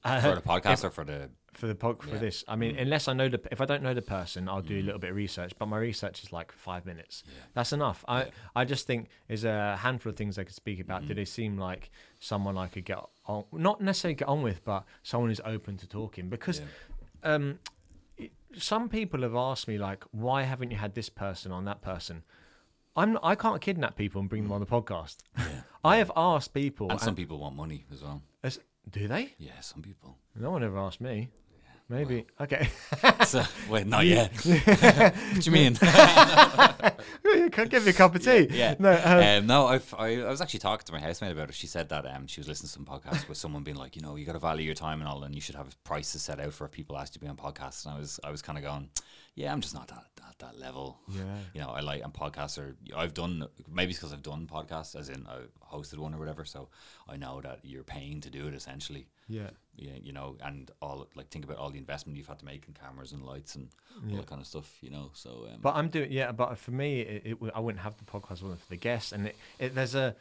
Uh, 0.04 0.22
for 0.22 0.36
the 0.36 0.42
podcast 0.42 0.84
or 0.84 0.90
for 0.90 1.04
the 1.04 1.30
for 1.54 1.66
the 1.68 1.76
pod, 1.76 2.02
for 2.04 2.10
Yeah. 2.10 2.16
Mm. 2.18 2.20
this. 2.20 2.44
I 2.48 2.56
mean, 2.56 2.78
unless 2.78 3.08
I 3.08 3.14
know 3.14 3.30
the 3.30 3.42
if 3.52 3.60
I 3.62 3.66
don't 3.66 3.82
know 3.82 3.94
the 3.96 4.02
person, 4.02 4.48
I'll 4.48 4.62
do 4.62 4.80
a 4.80 4.82
little 4.84 5.00
bit 5.00 5.10
of 5.10 5.16
research. 5.16 5.54
But 5.58 5.66
my 5.68 5.78
research 5.78 6.24
is 6.24 6.32
like 6.32 6.52
five 6.52 6.86
minutes. 6.86 7.24
That's 7.56 7.74
enough. 7.74 8.06
I 8.08 8.28
I 8.56 8.64
just 8.64 8.86
think 8.88 9.10
there's 9.28 9.44
a 9.44 9.76
handful 9.78 10.12
of 10.12 10.16
things 10.16 10.38
I 10.38 10.44
could 10.44 10.56
speak 10.56 10.80
about. 10.80 11.00
Mm-hmm. 11.02 11.08
Do 11.10 11.14
they 11.16 11.26
seem 11.26 11.58
like 11.58 11.90
someone 12.20 12.58
I 12.58 12.68
could 12.68 12.86
get 12.86 13.00
on? 13.26 13.46
Not 13.52 13.82
necessarily 13.82 14.16
get 14.16 14.28
on 14.28 14.44
with, 14.44 14.64
but 14.64 14.86
someone 15.04 15.30
who's 15.30 15.42
open 15.44 15.78
to 15.78 15.88
talking. 15.88 16.30
Because 16.30 16.62
um, 17.24 17.60
some 18.58 18.88
people 18.90 19.22
have 19.24 19.36
asked 19.36 19.68
me 19.68 19.78
like, 19.78 20.04
why 20.12 20.44
haven't 20.44 20.72
you 20.72 20.78
had 20.78 20.94
this 20.96 21.10
person 21.10 21.52
on 21.52 21.66
that 21.66 21.82
person? 21.82 22.24
I'm 22.96 23.18
I 23.22 23.36
can't 23.36 23.62
kidnap 23.62 23.96
people 23.96 24.22
and 24.22 24.30
bring 24.30 24.44
them 24.44 24.52
on 24.52 24.60
the 24.60 24.66
podcast. 24.68 25.18
I 25.84 25.98
have 25.98 26.12
asked 26.16 26.54
people, 26.54 26.90
and 26.92 27.00
some 27.00 27.16
people 27.16 27.38
want 27.40 27.56
money 27.56 27.86
as 27.92 28.02
well. 28.04 28.22
as- 28.44 28.60
do 28.90 29.08
they? 29.08 29.34
Yeah, 29.38 29.60
some 29.62 29.82
people. 29.82 30.18
No 30.36 30.52
one 30.52 30.64
ever 30.64 30.78
asked 30.78 31.02
me. 31.02 31.30
Maybe 31.90 32.26
okay. 32.42 32.70
so 33.26 33.44
wait, 33.70 33.88
not 33.88 34.06
yet. 34.06 34.32
what 34.46 35.42
do 35.42 35.42
you 35.42 35.52
mean? 35.52 35.78
You 37.24 37.50
I 37.58 37.66
give 37.66 37.84
you 37.86 37.92
a 37.92 37.94
cup 37.94 38.16
of 38.16 38.24
tea? 38.24 38.48
yeah. 38.52 38.76
No. 38.80 38.92
Um, 38.92 39.20
Um, 39.20 39.48
no, 39.48 39.68
I've, 39.68 39.94
I, 39.98 40.22
I 40.22 40.30
was 40.30 40.42
actually 40.42 40.60
talking 40.60 40.86
to 40.86 40.94
my 40.94 41.00
housemate 41.00 41.32
about 41.32 41.50
it. 41.50 41.56
She 41.56 41.68
said 41.68 41.90
that 41.90 42.06
um, 42.06 42.28
she 42.28 42.40
was 42.40 42.48
listening 42.48 42.68
to 42.68 42.74
some 42.74 42.86
podcast 42.86 43.28
with 43.28 43.38
someone 43.38 43.64
being 43.64 43.78
like, 43.78 43.96
you 43.96 44.02
know, 44.02 44.16
you 44.16 44.26
got 44.26 44.34
to 44.34 44.40
value 44.40 44.66
your 44.66 44.76
time 44.76 45.00
and 45.02 45.08
all, 45.10 45.24
and 45.24 45.34
you 45.36 45.42
should 45.42 45.56
have 45.56 45.82
prices 45.84 46.22
set 46.22 46.40
out 46.40 46.54
for 46.54 46.66
if 46.66 46.72
people 46.72 46.98
ask 46.98 47.14
you 47.14 47.20
to 47.20 47.20
be 47.20 47.28
on 47.28 47.36
podcasts. 47.36 47.86
And 47.86 47.96
I 47.96 48.00
was, 48.00 48.20
I 48.24 48.32
was 48.32 48.42
kind 48.42 48.58
of 48.58 48.64
going, 48.64 48.90
yeah, 49.36 49.52
I'm 49.52 49.62
just 49.62 49.74
not 49.74 49.88
that, 49.90 50.06
at 50.28 50.40
that 50.40 50.60
level. 50.60 51.00
Yeah. 51.10 51.24
You 51.54 51.62
know, 51.62 51.70
I 51.70 51.82
like, 51.82 52.04
and 52.04 52.14
podcasts 52.14 52.58
are, 52.58 52.76
I've 52.96 53.14
done, 53.14 53.46
maybe 53.72 53.92
it's 53.92 54.00
because 54.00 54.14
I've 54.14 54.24
done 54.24 54.48
podcasts, 54.52 54.98
as 54.98 55.10
in 55.10 55.26
I 55.28 55.42
hosted 55.74 55.98
one 55.98 56.14
or 56.14 56.20
whatever. 56.20 56.46
So 56.46 56.70
I 57.10 57.18
know 57.18 57.42
that 57.42 57.60
you're 57.64 57.84
paying 57.84 58.22
to 58.22 58.30
do 58.30 58.48
it 58.48 58.54
essentially. 58.54 59.08
yeah. 59.28 59.50
Yeah, 59.78 59.92
you 60.02 60.12
know, 60.12 60.36
and 60.44 60.72
all 60.82 61.08
like 61.16 61.30
think 61.30 61.46
about 61.46 61.58
all 61.58 61.70
the 61.70 61.78
investment 61.78 62.18
you've 62.18 62.28
had 62.28 62.40
to 62.40 62.46
make 62.46 62.68
in 62.68 62.74
cameras 62.74 63.12
and 63.12 63.24
lights 63.24 63.56
and 63.56 63.70
all 64.10 64.18
that 64.18 64.26
kind 64.28 64.42
of 64.42 64.48
stuff, 64.48 64.78
you 64.82 64.90
know. 64.90 65.12
So, 65.14 65.48
um, 65.54 65.60
But 65.62 65.76
I'm 65.76 65.88
doing 65.90 66.12
yeah. 66.12 66.32
But 66.32 66.58
for 66.58 66.72
me, 66.72 67.02
it, 67.02 67.38
it, 67.42 67.52
I 67.54 67.60
wouldn't 67.60 67.84
have 67.84 67.96
the 67.98 68.04
podcast 68.06 68.42
wasn't 68.42 68.60
for 68.62 68.70
the 68.70 68.78
guests, 68.78 69.12
and 69.12 69.28
it, 69.28 69.36
it, 69.60 69.76
there's 69.76 69.94
a 69.96 70.16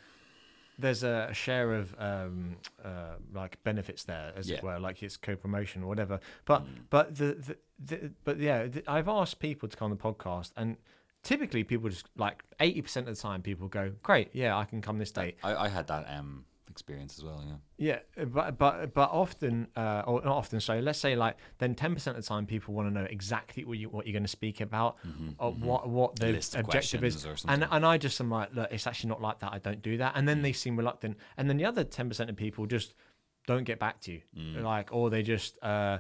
there's 0.79 1.03
a 1.03 1.33
share 1.33 1.75
of 1.75 1.95
um, 1.99 2.57
uh, 2.85 3.15
like 3.33 3.63
benefits 3.65 4.05
there, 4.05 4.33
as 4.37 4.49
Yeah. 4.51 4.57
it 4.59 4.63
were, 4.63 4.79
like 4.79 5.03
it's 5.03 5.17
co-promotion 5.17 5.83
or 5.83 5.87
whatever. 5.87 6.21
But 6.45 6.63
Mm. 6.65 6.83
but 6.91 7.17
the, 7.17 7.35
the, 7.35 7.57
the 7.79 8.11
but 8.25 8.39
yeah, 8.39 8.67
the, 8.67 8.83
I've 8.87 9.09
asked 9.09 9.39
people 9.39 9.69
to 9.71 9.77
come 9.77 9.91
on 9.91 9.97
the 9.97 10.03
podcast, 10.03 10.51
and 10.55 10.77
typically 11.23 11.65
people 11.65 11.89
just 11.89 12.09
like 12.17 12.45
eighty 12.61 12.83
percent 12.83 13.09
of 13.09 13.17
the 13.17 13.21
time 13.23 13.41
people 13.41 13.69
go, 13.69 13.93
great, 14.03 14.29
yeah, 14.35 14.55
I 14.57 14.65
can 14.67 14.83
come 14.83 14.99
this 14.99 15.13
date. 15.13 15.39
I, 15.43 15.55
I 15.55 15.69
had 15.69 15.87
that 15.87 16.07
um 16.11 16.45
experience 16.77 17.19
as 17.19 17.25
well. 17.25 17.43
Yeah. 17.47 18.01
Yeah, 18.19 18.25
but 18.27 18.57
but 18.59 18.95
but 18.95 19.11
often, 19.11 19.69
uh, 19.77 20.03
or 20.07 20.23
not 20.25 20.37
often. 20.37 20.61
So 20.61 20.79
let's 20.79 20.99
say 20.99 21.17
like 21.17 21.37
then 21.59 21.75
ten 21.75 21.95
percent 21.95 22.17
of 22.17 22.23
the 22.23 22.29
time 22.29 22.47
people 22.47 22.75
want 22.75 22.89
to 22.89 22.95
know 22.99 23.07
exactly 23.09 23.65
what 23.65 23.79
you 23.79 23.89
what 23.89 24.07
you're 24.07 24.13
going 24.13 24.23
to 24.23 24.29
speak 24.29 24.61
about, 24.61 24.97
or 25.39 25.53
what 25.53 25.89
what 25.89 26.17
the 26.17 26.33
objective 26.61 27.01
is, 27.05 27.15
and 27.53 27.63
and 27.71 27.87
I 27.87 27.99
just 27.99 28.21
am 28.21 28.31
like, 28.31 28.55
look, 28.55 28.69
it's 28.71 28.87
actually 28.87 29.09
not 29.09 29.21
like 29.21 29.39
that. 29.41 29.53
I 29.53 29.59
don't 29.59 29.83
do 29.83 29.97
that, 29.99 30.13
and 30.17 30.27
then 30.29 30.43
they 30.43 30.53
seem 30.53 30.77
reluctant, 30.77 31.17
and 31.37 31.49
then 31.49 31.57
the 31.59 31.65
other 31.67 31.85
ten 31.85 32.09
percent 32.09 32.31
of 32.31 32.37
people 32.37 32.67
just 32.67 32.95
don't 33.47 33.65
get 33.65 33.79
back 33.79 34.01
to 34.03 34.13
you, 34.13 34.21
like, 34.63 34.89
or 34.93 35.11
they 35.11 35.23
just. 35.23 35.63
Uh, 35.63 35.99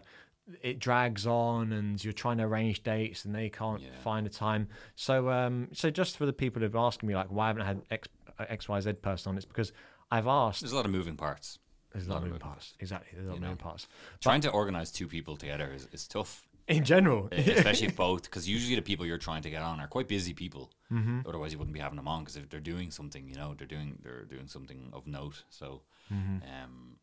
it 0.63 0.79
drags 0.79 1.27
on 1.27 1.73
and 1.73 2.05
you're 2.05 2.13
trying 2.13 2.39
to 2.39 2.45
arrange 2.45 2.85
dates 2.85 3.25
and 3.25 3.35
they 3.35 3.49
can't 3.51 3.83
Yeah. 3.83 3.89
find 4.05 4.25
a 4.29 4.31
time 4.31 4.69
so 4.95 5.29
um 5.29 5.69
so 5.73 5.91
just 5.91 6.17
for 6.17 6.25
the 6.25 6.33
people 6.33 6.63
who've 6.63 6.77
asked 6.77 7.03
me 7.03 7.17
like 7.17 7.27
why 7.33 7.49
haven't 7.49 7.63
I 7.63 7.67
had 7.67 7.83
x 7.91 8.07
xyz 8.39 9.03
person 9.03 9.31
on 9.31 9.37
it's 9.39 9.45
because 9.45 9.73
i've 10.11 10.27
asked 10.27 10.61
There's 10.61 10.73
a 10.73 10.77
lot 10.77 10.85
of 10.85 10.91
moving 10.93 11.17
parts. 11.17 11.59
there's 11.93 12.07
a 12.07 12.11
lot 12.11 12.19
of 12.19 12.25
moving 12.25 12.41
parts. 12.41 12.75
Exactly. 12.81 13.09
There's 13.15 13.27
a 13.27 13.31
lot 13.31 13.37
of 13.37 13.43
moving 13.43 13.57
parts. 13.57 13.89
Trying 14.21 14.41
to 14.43 14.51
organize 14.51 14.91
two 14.93 15.07
people 15.09 15.37
together 15.37 15.73
is, 15.75 15.89
is 15.93 16.07
tough, 16.07 16.47
In 16.69 16.85
general. 16.85 17.29
especially 17.33 17.87
if 17.89 17.97
both, 18.07 18.23
because 18.25 18.47
usually 18.49 18.77
the 18.77 18.83
people 18.83 19.07
you're 19.07 19.19
trying 19.31 19.43
to 19.43 19.51
get 19.51 19.63
on 19.63 19.81
are 19.81 19.89
quite 19.89 20.09
busy 20.09 20.35
people. 20.35 20.71
Mm-hmm. 20.93 21.21
Otherwise, 21.29 21.53
you 21.53 21.59
wouldn't 21.59 21.75
be 21.75 21.81
having 21.81 21.97
them 21.97 22.09
on 22.09 22.21
because 22.21 22.37
if 22.37 22.49
they're 22.51 22.61
doing 22.75 22.91
something, 22.91 23.27
you 23.29 23.37
know, 23.37 23.55
they're 23.57 23.67
doing 23.77 23.99
they're 24.03 24.25
doing 24.25 24.47
something 24.49 24.91
of 24.93 25.07
note. 25.07 25.45
So, 25.49 25.83
Mm-hmm. 26.13 26.37
um, 26.55 26.97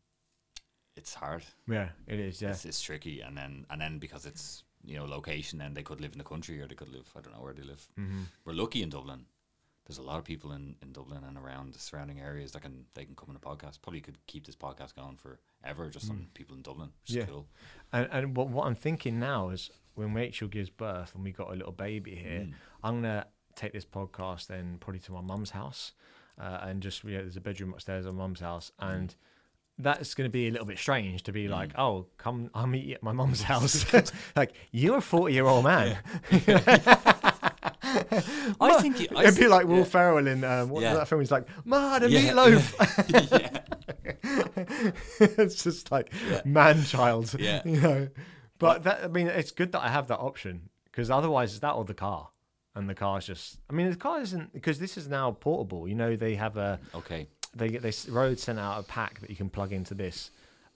it's 0.96 1.12
hard. 1.14 1.42
yeah, 1.68 1.88
it 2.06 2.18
is. 2.20 2.40
Yeah. 2.40 2.50
It's, 2.50 2.64
it's 2.64 2.80
tricky, 2.80 3.20
and 3.20 3.36
then 3.36 3.66
and 3.70 3.80
then 3.80 3.98
because 3.98 4.24
it's 4.26 4.62
you 4.84 4.96
know 4.96 5.04
location, 5.06 5.60
and 5.60 5.76
they 5.76 5.82
could 5.82 6.00
live 6.00 6.12
in 6.12 6.18
the 6.18 6.24
country 6.24 6.60
or 6.62 6.66
they 6.68 6.74
could 6.76 6.92
live 6.92 7.08
I 7.16 7.20
don't 7.20 7.34
know 7.34 7.42
where 7.42 7.52
they 7.52 7.64
live. 7.64 7.86
Mm-hmm. 7.98 8.22
We're 8.44 8.54
lucky 8.54 8.80
in 8.82 8.90
Dublin. 8.90 9.26
There's 9.86 9.98
a 9.98 10.02
lot 10.02 10.18
of 10.18 10.24
people 10.24 10.52
in, 10.52 10.76
in 10.82 10.92
Dublin 10.92 11.22
and 11.28 11.36
around 11.36 11.74
the 11.74 11.78
surrounding 11.78 12.18
areas 12.20 12.52
that 12.52 12.62
can 12.62 12.86
they 12.94 13.04
can 13.04 13.14
come 13.14 13.28
on 13.30 13.36
a 13.36 13.38
podcast. 13.38 13.82
Probably 13.82 14.00
could 14.00 14.18
keep 14.26 14.46
this 14.46 14.56
podcast 14.56 14.94
going 14.96 15.16
forever 15.16 15.90
just 15.90 16.10
on 16.10 16.28
people 16.34 16.56
in 16.56 16.62
Dublin, 16.62 16.90
which 17.02 17.12
Mm. 17.12 17.16
Yeah. 17.16 17.22
is 17.24 17.28
cool. 17.28 17.46
And, 17.92 18.08
and 18.10 18.36
what, 18.36 18.48
what 18.48 18.66
I'm 18.66 18.74
thinking 18.74 19.18
now 19.20 19.50
is 19.50 19.70
when 19.94 20.14
Rachel 20.14 20.48
gives 20.48 20.70
birth 20.70 21.14
and 21.14 21.22
we 21.22 21.32
got 21.32 21.50
a 21.52 21.54
little 21.54 21.72
baby 21.72 22.14
here, 22.14 22.40
Mm. 22.46 22.52
I'm 22.82 22.94
gonna 23.02 23.26
take 23.56 23.72
this 23.72 23.84
podcast 23.84 24.46
then 24.46 24.78
probably 24.80 25.00
to 25.00 25.12
my 25.12 25.20
mum's 25.20 25.50
house, 25.50 25.92
uh, 26.40 26.58
and 26.62 26.82
just 26.82 27.04
you 27.04 27.12
know, 27.12 27.18
there's 27.22 27.36
a 27.36 27.40
bedroom 27.42 27.72
upstairs 27.74 28.06
at 28.06 28.14
mum's 28.14 28.40
house, 28.40 28.72
and 28.80 29.14
that's 29.78 30.14
going 30.14 30.24
to 30.26 30.30
be 30.32 30.46
a 30.46 30.50
little 30.52 30.66
bit 30.66 30.78
strange 30.78 31.24
to 31.24 31.32
be 31.32 31.48
like, 31.48 31.76
oh, 31.76 32.06
come, 32.16 32.48
I'll 32.54 32.66
meet 32.68 32.84
you 32.84 32.94
at 32.94 33.02
my 33.02 33.10
mum's 33.12 33.42
house. 33.52 33.84
like 34.36 34.52
you're 34.70 34.98
a 34.98 35.00
40 35.00 35.34
year 35.34 35.46
old 35.46 35.64
man. 35.64 35.98
I 38.60 38.80
think 38.82 39.00
you, 39.00 39.08
I 39.16 39.24
It'd 39.24 39.38
be 39.38 39.48
like 39.48 39.66
Will 39.66 39.78
yeah. 39.78 39.84
Ferrell 39.84 40.26
in 40.26 40.44
um, 40.44 40.68
what 40.70 40.82
Yeah. 40.82 40.94
that 40.94 41.08
film? 41.08 41.20
He's 41.20 41.30
like, 41.30 41.46
Ma, 41.64 41.98
the 41.98 42.10
Yeah, 42.10 42.32
meatloaf. 42.32 43.62
yeah. 44.22 44.92
it's 45.38 45.62
just 45.62 45.90
like 45.92 46.12
man 46.44 46.82
child. 46.84 47.34
Yeah. 47.38 47.62
You 47.64 47.80
know. 47.80 48.08
But 48.58 48.84
that 48.84 49.04
I 49.04 49.08
mean, 49.08 49.26
it's 49.28 49.50
good 49.50 49.72
that 49.72 49.82
I 49.82 49.88
have 49.88 50.08
that 50.08 50.18
option 50.18 50.68
because 50.86 51.10
otherwise 51.10 51.50
it's 51.52 51.60
that 51.60 51.72
or 51.72 51.84
the 51.84 51.94
car, 51.94 52.28
and 52.74 52.88
the 52.88 52.94
car's 52.94 53.26
just. 53.26 53.58
I 53.68 53.72
mean, 53.72 53.90
the 53.90 53.96
car 53.96 54.20
isn't 54.20 54.52
because 54.52 54.78
this 54.78 54.96
is 54.96 55.08
now 55.08 55.32
portable. 55.32 55.88
You 55.88 55.94
know, 55.94 56.16
they 56.16 56.34
have 56.36 56.56
a 56.56 56.78
Okay. 56.94 57.28
they 57.54 57.68
get 57.68 57.82
this 57.82 58.08
road 58.08 58.38
sent 58.38 58.58
out 58.58 58.80
a 58.80 58.82
pack 58.84 59.20
that 59.20 59.30
you 59.30 59.36
can 59.36 59.50
plug 59.50 59.72
into 59.72 59.94
this. 59.94 60.30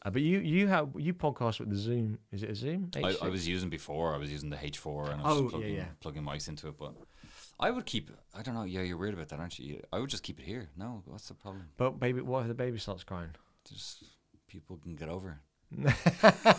Uh, 0.08 0.10
but 0.10 0.22
you 0.22 0.38
you 0.38 0.66
have 0.68 0.88
you 0.96 1.12
podcast 1.12 1.60
with 1.60 1.68
the 1.68 1.76
Zoom. 1.76 2.18
Is 2.32 2.42
it 2.42 2.48
a 2.50 2.54
Zoom? 2.54 2.90
I, 2.96 3.00
I 3.00 3.12
H6? 3.12 3.30
was 3.30 3.46
using 3.46 3.68
before. 3.68 4.14
I 4.14 4.18
was 4.18 4.30
using 4.32 4.48
the 4.48 4.56
H4 4.56 5.12
and 5.12 5.20
I 5.20 5.28
was 5.28 5.38
Oh, 5.38 5.48
plugging, 5.50 5.74
yeah, 5.74 5.76
yeah. 5.80 5.84
plugging 6.00 6.22
mics 6.22 6.48
into 6.48 6.68
it. 6.68 6.78
But 6.78 6.94
I 7.60 7.70
would 7.70 7.84
keep. 7.84 8.10
I 8.34 8.40
don't 8.42 8.54
know. 8.54 8.62
Yeah, 8.64 8.80
you're 8.82 8.96
weird 8.96 9.12
about 9.14 9.28
that, 9.28 9.38
aren't 9.38 9.58
you? 9.58 9.82
I 9.92 9.98
would 9.98 10.08
just 10.08 10.22
keep 10.22 10.40
it 10.40 10.44
here. 10.46 10.70
No, 10.78 11.02
what's 11.04 11.28
the 11.28 11.34
problem? 11.34 11.64
But 11.76 12.00
baby, 12.00 12.22
what 12.22 12.42
if 12.42 12.48
the 12.48 12.54
baby 12.54 12.78
starts 12.78 13.04
crying? 13.04 13.30
Just 13.68 14.02
people 14.48 14.78
can 14.78 14.96
get 14.96 15.08
over. 15.10 15.40
it. 15.72 15.94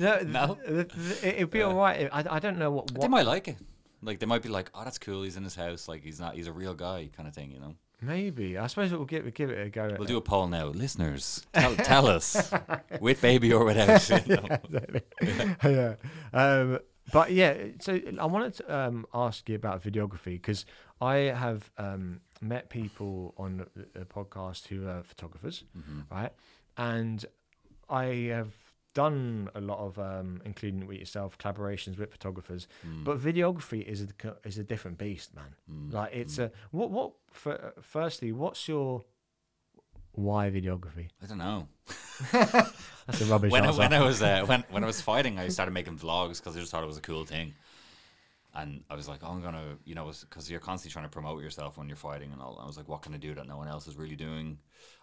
No, 0.00 0.20
No? 0.26 0.58
th- 0.66 0.88
th- 0.92 1.22
it, 1.24 1.38
would 1.40 1.50
be 1.50 1.62
Uh, 1.62 1.68
all 1.68 1.74
right. 1.76 2.08
I, 2.12 2.24
I 2.36 2.38
don't 2.40 2.58
know 2.58 2.70
what, 2.70 2.86
They 2.94 3.08
might 3.08 3.26
like 3.26 3.46
it. 3.48 3.56
Like 4.02 4.18
they 4.20 4.26
might 4.26 4.42
be 4.42 4.48
like, 4.48 4.70
"Oh, 4.74 4.84
that's 4.84 4.98
cool. 4.98 5.22
He's 5.24 5.36
in 5.36 5.42
his 5.44 5.56
house. 5.56 5.88
Like 5.88 6.02
he's 6.04 6.20
not. 6.20 6.34
He's 6.36 6.46
a 6.46 6.52
real 6.52 6.74
guy, 6.74 7.10
kind 7.16 7.28
of 7.28 7.34
thing." 7.34 7.50
You 7.50 7.58
know. 7.60 7.74
Maybe. 8.00 8.58
I 8.58 8.66
suppose 8.66 8.92
we'll 8.92 9.04
give 9.04 9.32
give 9.34 9.50
it 9.50 9.66
a 9.66 9.70
go. 9.70 9.94
We'll 9.98 10.06
do 10.08 10.16
a 10.16 10.20
poll 10.20 10.46
now, 10.48 10.66
listeners. 10.66 11.46
Tell, 11.52 11.74
tell 11.76 12.06
us, 12.06 12.52
with 13.00 13.20
baby 13.20 13.52
or 13.52 13.64
without. 13.64 14.08
you 14.26 14.36
know. 14.36 15.60
yeah. 15.64 15.94
Um, 16.32 16.78
but 17.12 17.32
yeah, 17.32 17.54
so 17.80 17.98
I 18.20 18.26
wanted 18.26 18.54
to 18.54 18.76
um, 18.78 19.06
ask 19.14 19.48
you 19.48 19.54
about 19.56 19.82
videography 19.82 20.34
because 20.34 20.66
I 21.00 21.16
have 21.16 21.70
um, 21.78 22.20
met 22.40 22.68
people 22.68 23.34
on 23.38 23.58
the 23.74 23.86
the 23.98 24.04
podcast 24.04 24.66
who 24.68 24.86
are 24.86 25.02
photographers, 25.02 25.64
Mhm. 25.76 26.04
right? 26.10 26.32
And 26.76 27.24
I 27.88 28.04
have 28.32 28.52
done 28.94 29.50
a 29.54 29.60
lot 29.60 29.78
of, 29.78 29.98
um, 29.98 30.42
including 30.44 30.86
with 30.86 30.98
yourself, 30.98 31.38
collaborations 31.38 31.98
with 31.98 32.10
photographers. 32.10 32.66
Mm. 32.86 33.04
But 33.04 33.18
videography 33.20 33.84
is 33.84 34.02
a 34.02 34.36
is 34.44 34.58
a 34.58 34.64
different 34.64 34.98
beast, 34.98 35.34
man. 35.34 35.54
Mm. 35.70 35.92
Like 35.92 36.14
it's 36.14 36.38
a 36.38 36.50
what 36.70 36.90
what. 36.90 37.12
For, 37.30 37.74
firstly, 37.82 38.32
what's 38.32 38.66
your 38.68 39.04
why 40.12 40.50
videography? 40.50 41.08
I 41.22 41.26
don't 41.26 41.38
know. 41.38 41.68
That's 42.32 43.20
a 43.20 43.24
rubbish 43.26 43.52
when 43.52 43.64
I, 43.64 43.70
when 43.70 43.92
I 43.92 44.02
was 44.02 44.20
uh, 44.20 44.44
when 44.46 44.64
when 44.70 44.82
I 44.82 44.86
was 44.86 45.00
fighting, 45.00 45.38
I 45.38 45.48
started 45.48 45.72
making 45.72 45.98
vlogs 45.98 46.38
because 46.38 46.56
I 46.56 46.60
just 46.60 46.72
thought 46.72 46.82
it 46.82 46.86
was 46.86 46.98
a 46.98 47.02
cool 47.02 47.24
thing, 47.24 47.54
and 48.58 48.84
I 48.90 48.94
was 48.94 49.08
like, 49.08 49.20
oh, 49.22 49.28
I'm 49.28 49.42
gonna, 49.42 49.76
you 49.84 49.94
know, 49.94 50.10
because 50.20 50.50
you're 50.50 50.60
constantly 50.60 50.92
trying 50.92 51.04
to 51.06 51.10
promote 51.10 51.42
yourself 51.42 51.78
when 51.78 51.88
you're 51.88 51.96
fighting 51.96 52.32
and 52.32 52.40
all. 52.42 52.58
I 52.62 52.66
was 52.66 52.76
like, 52.76 52.88
what 52.88 53.02
can 53.02 53.14
I 53.14 53.18
do 53.18 53.34
that 53.34 53.46
no 53.46 53.56
one 53.56 53.68
else 53.68 53.86
is 53.86 53.96
really 53.96 54.16
doing? 54.16 54.58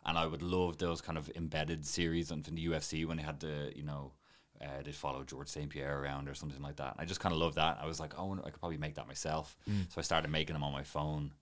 And 0.06 0.18
I 0.18 0.26
would 0.28 0.42
love 0.42 0.78
those 0.78 1.02
kind 1.02 1.18
of 1.18 1.30
embedded 1.36 1.86
series 1.86 2.32
on 2.32 2.44
from 2.44 2.56
the 2.56 2.66
UFC 2.68 3.06
when 3.08 3.18
they 3.18 3.24
had 3.24 3.40
the, 3.40 3.72
you 3.76 3.84
know. 3.84 4.14
Uh, 4.62 4.82
they 4.86 4.92
follow 4.94 5.22
George 5.24 5.50
St. 5.50 5.70
Pierre 5.70 6.00
around 6.02 6.30
or 6.30 6.34
something 6.34 6.62
like 6.62 6.78
that. 6.78 6.96
I 6.98 7.04
just 7.04 7.20
kind 7.20 7.34
of 7.34 7.40
love 7.40 7.56
that. 7.56 7.78
I 7.82 7.86
was 7.88 8.00
like, 8.00 8.14
oh, 8.18 8.34
I 8.42 8.50
could 8.50 8.60
probably 8.62 8.78
make 8.78 8.96
that 8.96 9.06
myself. 9.06 9.58
Mm. 9.70 9.92
So 9.92 9.96
I 9.98 10.02
started 10.02 10.32
making 10.32 10.54
them 10.54 10.64
on 10.64 10.72
my 10.72 10.84
phone, 10.84 11.34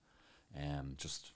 um, 0.60 0.95
just 0.97 1.32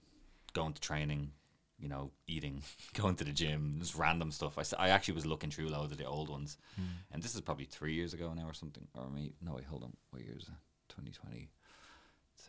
going 0.53 0.73
to 0.73 0.81
training, 0.81 1.31
you 1.79 1.87
know, 1.87 2.09
eating, 2.27 2.63
going 2.95 3.15
to 3.17 3.23
the 3.23 3.31
gym, 3.31 3.75
just 3.79 3.93
random 3.95 4.31
stuff. 4.31 4.57
I, 4.57 4.85
I 4.85 4.89
actually 4.89 5.13
was 5.13 5.27
looking 5.27 5.51
through 5.51 5.69
loads 5.69 5.91
of 5.91 5.99
the 5.99 6.05
old 6.05 6.29
ones, 6.29 6.57
Mm. 6.81 6.85
and 7.11 7.21
this 7.23 7.35
is 7.35 7.41
probably 7.41 7.65
three 7.65 7.93
years 7.93 8.11
ago 8.15 8.33
now 8.35 8.47
or 8.47 8.53
something. 8.55 8.87
Or 8.95 9.07
maybe 9.13 9.33
no, 9.39 9.53
wait, 9.53 9.65
hold 9.65 9.83
on, 9.83 9.93
what 10.09 10.23
year 10.23 10.35
is 10.35 10.47
it? 10.47 10.53
2020. 10.97 11.49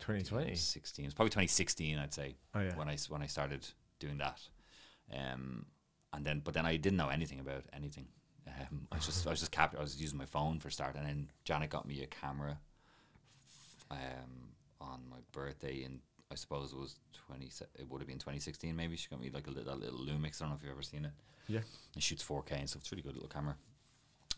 2020? 0.01 0.55
16. 0.55 1.05
It's 1.05 1.15
probably 1.15 1.31
2016, 1.31 1.99
I'd 1.99 2.15
say, 2.15 2.37
Oh 2.55 2.61
yeah. 2.61 2.77
when 2.77 2.89
I 2.89 2.97
when 3.09 3.23
I 3.23 3.27
started 3.27 3.67
doing 3.99 4.19
that. 4.19 4.41
Um, 5.13 5.67
and 6.13 6.25
then 6.25 6.41
but 6.45 6.55
then 6.55 6.67
I 6.67 6.77
didn't 6.77 6.97
know 6.97 7.09
anything 7.09 7.41
about 7.41 7.65
anything. 7.73 8.07
Um, 8.47 8.87
I 8.93 8.97
was 8.97 9.07
just 9.07 9.27
I 9.27 9.31
was 9.31 9.41
just 9.41 9.53
cap- 9.53 9.75
I 9.77 9.81
was 9.81 10.01
using 10.01 10.19
my 10.19 10.25
phone 10.25 10.59
for 10.61 10.71
start, 10.71 10.97
and 10.97 11.07
then 11.07 11.31
Janet 11.45 11.71
got 11.71 11.87
me 11.87 12.03
a 12.03 12.07
camera. 12.07 12.59
Um, 13.91 14.53
on 14.81 15.01
my 15.11 15.17
birthday 15.33 15.83
in 15.83 16.01
I 16.31 16.35
suppose 16.35 16.73
it 16.73 16.79
was 16.79 16.97
twenty. 17.27 17.51
It 17.79 17.89
would 17.89 18.01
have 18.01 18.09
been 18.09 18.19
twenty 18.19 18.39
sixteen. 18.39 18.77
Maybe 18.77 18.97
she 18.97 19.09
got 19.09 19.21
me 19.21 19.31
like 19.31 19.47
a 19.47 19.51
little, 19.51 19.77
little 19.77 19.99
Lumix. 19.99 20.41
I 20.41 20.45
don't 20.45 20.51
know 20.51 20.57
if 20.57 20.63
you've 20.63 20.73
ever 20.73 20.83
seen 20.83 21.05
it. 21.07 21.13
Yeah. 21.49 21.61
It 21.97 22.03
shoots 22.03 22.23
four 22.23 22.43
K 22.43 22.57
and 22.59 22.69
stuff. 22.69 22.83
It's 22.83 22.93
a 22.93 22.95
really 22.95 23.03
good 23.03 23.15
little 23.15 23.29
camera. 23.31 23.57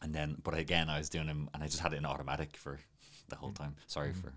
And 0.02 0.14
then, 0.14 0.36
but 0.42 0.54
again, 0.56 0.88
I 0.88 0.98
was 0.98 1.08
doing 1.10 1.26
them, 1.26 1.50
and 1.52 1.62
I 1.62 1.66
just 1.66 1.80
had 1.80 1.92
it 1.92 1.96
in 1.96 2.06
automatic 2.06 2.56
for 2.56 2.78
the 3.30 3.36
whole 3.36 3.52
time. 3.52 3.76
Sorry 3.86 4.10
Mhm. 4.10 4.22
for 4.22 4.32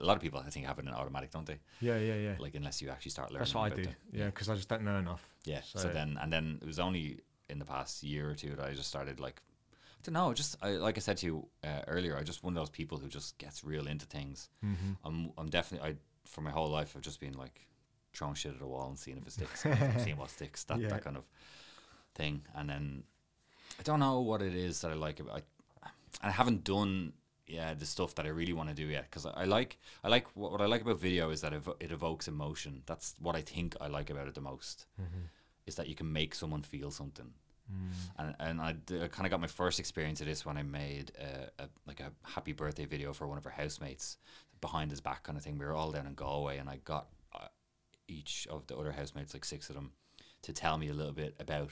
a 0.00 0.04
lot 0.06 0.16
of 0.16 0.22
people. 0.22 0.40
I 0.40 0.50
think 0.50 0.66
have 0.66 0.78
it 0.78 0.86
in 0.86 0.92
automatic, 0.92 1.30
don't 1.30 1.46
they? 1.46 1.58
Yeah, 1.80 1.98
yeah, 1.98 2.14
yeah. 2.14 2.36
Like 2.38 2.54
unless 2.54 2.80
you 2.82 2.90
actually 2.90 3.10
start 3.12 3.30
learning. 3.30 3.40
That's 3.40 3.54
what 3.54 3.72
I 3.72 3.74
do. 3.82 3.88
Yeah, 4.12 4.26
because 4.26 4.48
I 4.48 4.54
just 4.54 4.68
don't 4.68 4.82
know 4.84 4.96
enough. 4.98 5.26
yeah. 5.44 5.60
So, 5.62 5.78
So- 5.80 5.88
then, 5.92 6.18
and 6.20 6.32
then 6.32 6.58
it 6.62 6.66
was 6.66 6.78
only 6.78 7.20
in 7.48 7.58
the 7.58 7.64
past 7.64 8.02
year 8.02 8.30
or 8.30 8.34
two 8.34 8.54
that 8.56 8.64
I 8.66 8.72
just 8.74 8.88
started 8.88 9.20
like, 9.20 9.42
I 9.74 10.00
don't 10.04 10.14
know, 10.14 10.32
just 10.34 10.56
I, 10.62 10.70
like 10.72 10.96
I 10.96 11.00
said 11.00 11.18
to 11.18 11.26
you 11.26 11.48
uh, 11.62 11.82
earlier, 11.86 12.16
I 12.16 12.22
just 12.22 12.42
one 12.42 12.56
of 12.56 12.60
those 12.60 12.70
people 12.70 12.98
who 12.98 13.08
just 13.08 13.38
gets 13.38 13.62
real 13.64 13.86
into 13.86 14.06
things. 14.06 14.48
Mm-hmm. 14.64 14.92
I'm, 15.04 15.32
I'm 15.38 15.48
definitely, 15.50 15.90
I 15.90 15.96
for 16.24 16.40
my 16.40 16.50
whole 16.50 16.68
life, 16.70 16.94
I've 16.96 17.02
just 17.02 17.20
been 17.20 17.34
like 17.34 17.66
throwing 18.14 18.34
shit 18.34 18.54
at 18.54 18.62
a 18.62 18.66
wall 18.66 18.88
and 18.88 18.98
seeing 18.98 19.18
if 19.18 19.26
it 19.26 19.32
sticks, 19.32 19.62
seeing 20.04 20.16
what 20.16 20.30
sticks, 20.30 20.64
that 20.64 20.80
Yeah. 20.80 20.88
that 20.88 21.02
kind 21.04 21.16
of 21.16 21.24
thing. 22.14 22.42
And 22.54 22.68
then 22.70 23.04
I 23.78 23.82
don't 23.82 24.00
know 24.00 24.20
what 24.20 24.42
it 24.42 24.54
is 24.54 24.80
that 24.80 24.90
I 24.90 24.94
like 24.94 25.20
about. 25.20 25.42
I, 25.82 25.88
I 26.28 26.30
haven't 26.30 26.64
done 26.64 27.12
yeah 27.46 27.74
the 27.74 27.86
stuff 27.86 28.14
that 28.14 28.26
I 28.26 28.28
really 28.30 28.52
want 28.52 28.68
to 28.68 28.74
do 28.74 28.86
yet 28.86 29.04
because 29.10 29.26
I, 29.26 29.30
I 29.30 29.44
like 29.44 29.78
I 30.04 30.08
like 30.08 30.26
what, 30.34 30.52
what 30.52 30.60
I 30.60 30.66
like 30.66 30.82
about 30.82 31.00
video 31.00 31.30
is 31.30 31.40
that 31.40 31.52
it, 31.52 31.62
it 31.80 31.90
evokes 31.92 32.28
emotion. 32.28 32.82
That's 32.86 33.14
what 33.18 33.34
I 33.36 33.40
think 33.42 33.76
I 33.80 33.88
like 33.88 34.10
about 34.10 34.28
it 34.28 34.34
the 34.34 34.40
most 34.40 34.86
Mm-hmm. 35.00 35.24
is 35.66 35.74
that 35.76 35.88
you 35.88 35.94
can 35.94 36.12
make 36.12 36.34
someone 36.34 36.62
feel 36.62 36.90
something. 36.90 37.32
Mm. 37.72 37.90
And 38.18 38.34
and 38.40 38.60
I, 38.60 38.72
d- 38.72 39.02
I 39.02 39.08
kind 39.08 39.26
of 39.26 39.30
got 39.30 39.40
my 39.40 39.46
first 39.46 39.78
experience 39.80 40.20
of 40.20 40.26
this 40.26 40.44
when 40.44 40.56
I 40.56 40.62
made 40.62 41.12
a, 41.18 41.62
a 41.64 41.68
like 41.86 42.00
a 42.00 42.12
happy 42.24 42.52
birthday 42.52 42.84
video 42.86 43.12
for 43.12 43.26
one 43.26 43.38
of 43.38 43.46
our 43.46 43.52
housemates 43.52 44.18
behind 44.60 44.90
his 44.90 45.00
back 45.00 45.22
kind 45.22 45.38
of 45.38 45.44
thing. 45.44 45.58
We 45.58 45.64
were 45.64 45.72
all 45.74 45.92
down 45.92 46.06
in 46.06 46.14
Galway, 46.14 46.58
and 46.58 46.68
I 46.68 46.76
got 46.84 47.06
uh, 47.34 47.48
each 48.08 48.46
of 48.50 48.66
the 48.66 48.76
other 48.76 48.92
housemates, 48.92 49.32
like 49.34 49.44
six 49.44 49.68
of 49.70 49.76
them, 49.76 49.92
to 50.42 50.52
tell 50.52 50.76
me 50.76 50.88
a 50.88 50.94
little 50.94 51.12
bit 51.12 51.34
about 51.38 51.70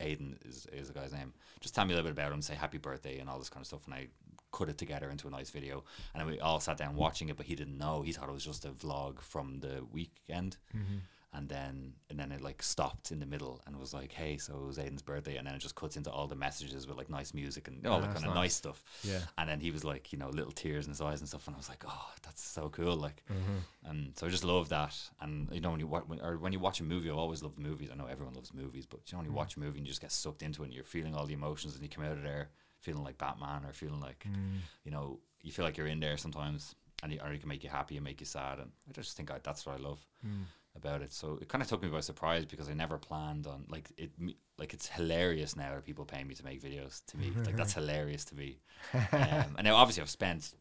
Aiden 0.00 0.36
is 0.48 0.66
is 0.72 0.88
the 0.88 0.94
guy's 0.94 1.12
name. 1.12 1.34
Just 1.60 1.74
tell 1.74 1.84
me 1.84 1.92
a 1.92 1.96
little 1.96 2.10
bit 2.10 2.18
about 2.18 2.32
him, 2.32 2.40
say 2.40 2.54
happy 2.54 2.78
birthday 2.78 3.18
and 3.18 3.28
all 3.28 3.38
this 3.38 3.50
kind 3.50 3.62
of 3.62 3.66
stuff, 3.66 3.84
and 3.86 3.94
I 3.94 4.06
cut 4.50 4.68
it 4.68 4.78
together 4.78 5.10
into 5.10 5.28
a 5.28 5.30
nice 5.30 5.50
video. 5.50 5.84
And 6.14 6.20
then 6.20 6.26
we 6.30 6.40
all 6.40 6.60
sat 6.60 6.76
down 6.78 6.96
watching 6.96 7.28
it, 7.28 7.36
but 7.36 7.46
he 7.46 7.54
didn't 7.54 7.78
know. 7.78 8.02
He 8.02 8.12
thought 8.12 8.28
it 8.28 8.32
was 8.32 8.44
just 8.44 8.64
a 8.64 8.70
vlog 8.70 9.20
from 9.20 9.60
the 9.60 9.84
weekend 9.92 10.56
Mm-hmm. 10.76 10.98
and 11.34 11.48
then 11.50 11.92
and 12.08 12.18
then 12.18 12.32
it 12.32 12.40
like 12.40 12.62
stopped 12.62 13.10
in 13.12 13.20
the 13.20 13.26
middle 13.26 13.60
and 13.66 13.76
was 13.78 13.92
like, 13.92 14.12
"Hey, 14.12 14.38
so 14.38 14.54
it 14.54 14.66
was 14.66 14.78
Aiden's 14.78 15.02
birthday," 15.02 15.36
and 15.36 15.46
then 15.46 15.54
it 15.54 15.58
just 15.58 15.74
cuts 15.74 15.96
into 15.98 16.10
all 16.10 16.26
the 16.26 16.34
messages 16.34 16.86
with 16.86 16.96
like 16.96 17.10
nice 17.10 17.34
music 17.34 17.68
and 17.68 17.86
all 17.86 17.98
Oh, 17.98 18.00
the 18.00 18.06
kind 18.06 18.18
of 18.24 18.34
nice. 18.34 18.34
nice 18.34 18.54
stuff. 18.56 18.82
Yeah. 19.02 19.20
And 19.36 19.46
then 19.48 19.60
he 19.60 19.70
was 19.70 19.84
like, 19.84 20.10
you 20.12 20.18
know, 20.18 20.30
little 20.30 20.52
tears 20.52 20.86
in 20.86 20.90
his 20.92 21.02
eyes 21.02 21.20
and 21.20 21.28
stuff, 21.28 21.46
and 21.46 21.54
I 21.54 21.58
was 21.58 21.68
like, 21.68 21.84
"Oh, 21.86 22.10
that's 22.22 22.42
so 22.42 22.70
cool!" 22.70 22.96
Like, 22.96 23.22
Mm-hmm. 23.30 23.90
and 23.90 24.16
so 24.16 24.26
I 24.26 24.30
just 24.30 24.44
love 24.44 24.70
that. 24.70 24.94
And 25.20 25.48
you 25.52 25.60
know, 25.60 25.70
when 25.70 25.80
you 25.80 25.86
wa- 25.86 26.06
when, 26.06 26.20
or 26.22 26.38
when 26.38 26.54
you 26.54 26.60
watch 26.60 26.80
a 26.80 26.84
movie, 26.84 27.10
I 27.10 27.12
always 27.12 27.42
love 27.42 27.58
movies. 27.58 27.90
I 27.92 27.96
know 27.96 28.06
everyone 28.06 28.32
loves 28.34 28.54
movies, 28.54 28.86
but 28.86 29.00
you 29.06 29.12
know, 29.12 29.18
when 29.18 29.26
you 29.26 29.32
Mm. 29.32 29.42
watch 29.42 29.56
a 29.56 29.60
movie 29.60 29.78
and 29.78 29.86
you 29.86 29.90
just 29.92 30.00
get 30.00 30.12
sucked 30.12 30.42
into 30.42 30.62
it, 30.62 30.66
and 30.66 30.74
you're 30.74 30.84
feeling 30.84 31.14
all 31.14 31.26
the 31.26 31.34
emotions, 31.34 31.74
and 31.74 31.82
you 31.82 31.90
come 31.90 32.04
out 32.04 32.12
of 32.12 32.22
there 32.22 32.48
feeling 32.80 33.04
like 33.04 33.18
Batman 33.18 33.64
or 33.64 33.72
feeling 33.72 34.00
like 34.00 34.26
Mm. 34.28 34.60
you 34.84 34.90
know, 34.90 35.20
you 35.42 35.52
feel 35.52 35.64
like 35.64 35.76
you're 35.76 35.86
in 35.86 36.00
there 36.00 36.16
sometimes, 36.16 36.74
and 37.02 37.12
you, 37.12 37.20
or 37.20 37.36
can 37.36 37.48
make 37.48 37.62
you 37.64 37.70
happy 37.70 37.96
and 37.96 38.04
make 38.04 38.20
you 38.20 38.26
sad. 38.26 38.58
And 38.58 38.70
I 38.88 38.92
just 38.92 39.16
think 39.16 39.30
I, 39.30 39.38
that's 39.42 39.64
what 39.66 39.76
I 39.78 39.82
love 39.82 40.00
Mm. 40.26 40.44
about 40.76 41.02
it. 41.02 41.12
So 41.12 41.38
it 41.40 41.48
kind 41.48 41.62
of 41.62 41.68
took 41.68 41.82
me 41.82 41.88
by 41.88 42.00
surprise 42.00 42.44
because 42.44 42.68
I 42.68 42.74
never 42.74 42.98
planned 42.98 43.46
on 43.46 43.66
like 43.68 43.90
it. 43.96 44.10
Like 44.58 44.74
it's 44.74 44.88
hilarious 44.88 45.54
now 45.56 45.74
that 45.74 45.84
people 45.84 46.04
pay 46.04 46.24
me 46.24 46.34
to 46.34 46.44
make 46.44 46.60
videos. 46.62 47.04
To 47.06 47.16
me, 47.16 47.32
like 47.46 47.56
that's 47.56 47.72
hilarious 47.80 48.24
to 48.26 48.34
me. 48.34 48.60
Um, 49.12 49.54
and 49.56 49.64
now 49.64 49.76
obviously 49.76 50.02
I've 50.02 50.10
spent 50.10 50.54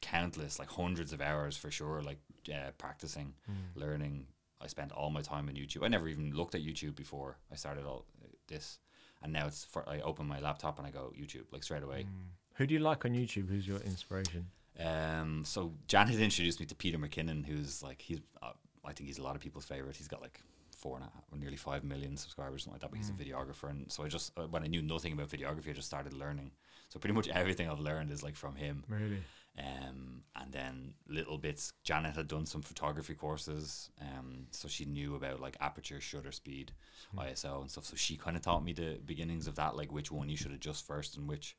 countless, 0.00 0.58
like 0.58 0.68
hundreds 0.70 1.12
of 1.12 1.20
hours 1.20 1.56
for 1.56 1.70
sure, 1.70 2.02
like 2.02 2.18
uh, 2.52 2.70
practicing, 2.78 3.34
Mm. 3.50 3.54
learning. 3.80 4.26
I 4.60 4.66
spent 4.68 4.92
all 4.92 5.10
my 5.10 5.20
time 5.22 5.48
on 5.48 5.54
YouTube. 5.56 5.82
I 5.84 5.88
never 5.88 6.08
even 6.08 6.32
looked 6.32 6.54
at 6.54 6.62
YouTube 6.62 6.94
before 6.94 7.36
I 7.52 7.56
started 7.56 7.84
all 7.84 8.06
uh, 8.22 8.28
this, 8.48 8.78
and 9.24 9.32
now 9.32 9.46
it's 9.46 9.64
for 9.64 9.88
I 9.88 10.00
open 10.00 10.26
my 10.26 10.38
laptop 10.38 10.78
and 10.78 10.86
I 10.86 10.90
go 10.90 11.12
YouTube 11.18 11.46
like 11.50 11.64
straight 11.64 11.82
away. 11.82 12.02
Mm. 12.02 12.28
Who 12.56 12.66
do 12.66 12.74
you 12.74 12.80
like 12.80 13.04
on 13.04 13.12
YouTube? 13.12 13.48
Who's 13.48 13.66
your 13.66 13.78
inspiration? 13.78 14.46
Um, 14.78 15.42
so 15.44 15.72
Janet 15.88 16.20
introduced 16.20 16.60
me 16.60 16.66
to 16.66 16.74
Peter 16.74 16.98
McKinnon, 16.98 17.44
who's 17.44 17.82
like 17.82 18.00
he's 18.00 18.20
uh, 18.42 18.52
I 18.84 18.92
think 18.92 19.08
he's 19.08 19.18
a 19.18 19.22
lot 19.22 19.34
of 19.34 19.42
people's 19.42 19.64
favorite. 19.64 19.96
He's 19.96 20.08
got 20.08 20.20
like 20.20 20.40
four 20.76 20.96
and 20.96 21.04
a 21.04 21.08
half, 21.14 21.24
or 21.32 21.38
nearly 21.38 21.56
five 21.56 21.82
million 21.82 22.16
subscribers, 22.16 22.64
something 22.64 22.74
like 22.74 22.82
that. 22.82 22.90
But 22.90 22.98
he's 22.98 23.10
a 23.10 23.12
videographer, 23.12 23.70
and 23.70 23.90
so 23.90 24.04
I 24.04 24.08
just 24.08 24.32
uh, 24.38 24.42
when 24.42 24.62
I 24.62 24.66
knew 24.66 24.82
nothing 24.82 25.12
about 25.14 25.30
videography, 25.30 25.70
I 25.70 25.72
just 25.72 25.88
started 25.88 26.12
learning. 26.12 26.52
So 26.90 27.00
pretty 27.00 27.14
much 27.14 27.28
everything 27.28 27.68
I've 27.68 27.80
learned 27.80 28.10
is 28.10 28.22
like 28.22 28.36
from 28.36 28.54
him. 28.54 28.84
Really? 28.88 29.18
Um, 29.56 30.22
and 30.34 30.52
then 30.52 30.94
little 31.08 31.38
bits. 31.38 31.72
Janet 31.84 32.16
had 32.16 32.26
done 32.26 32.44
some 32.44 32.60
photography 32.62 33.14
courses, 33.14 33.90
um, 34.00 34.46
so 34.50 34.66
she 34.66 34.84
knew 34.84 35.14
about 35.14 35.40
like 35.40 35.56
aperture, 35.60 36.00
shutter 36.00 36.32
speed, 36.32 36.72
ISO, 37.16 37.60
and 37.60 37.70
stuff. 37.70 37.84
So 37.84 37.94
she 37.94 38.16
kind 38.16 38.36
of 38.36 38.42
taught 38.42 38.64
me 38.64 38.72
the 38.72 38.98
beginnings 39.04 39.46
of 39.46 39.54
that, 39.54 39.76
like 39.76 39.92
which 39.92 40.10
one 40.10 40.28
you 40.28 40.36
should 40.36 40.50
adjust 40.50 40.84
first 40.86 41.16
and 41.16 41.28
which, 41.28 41.56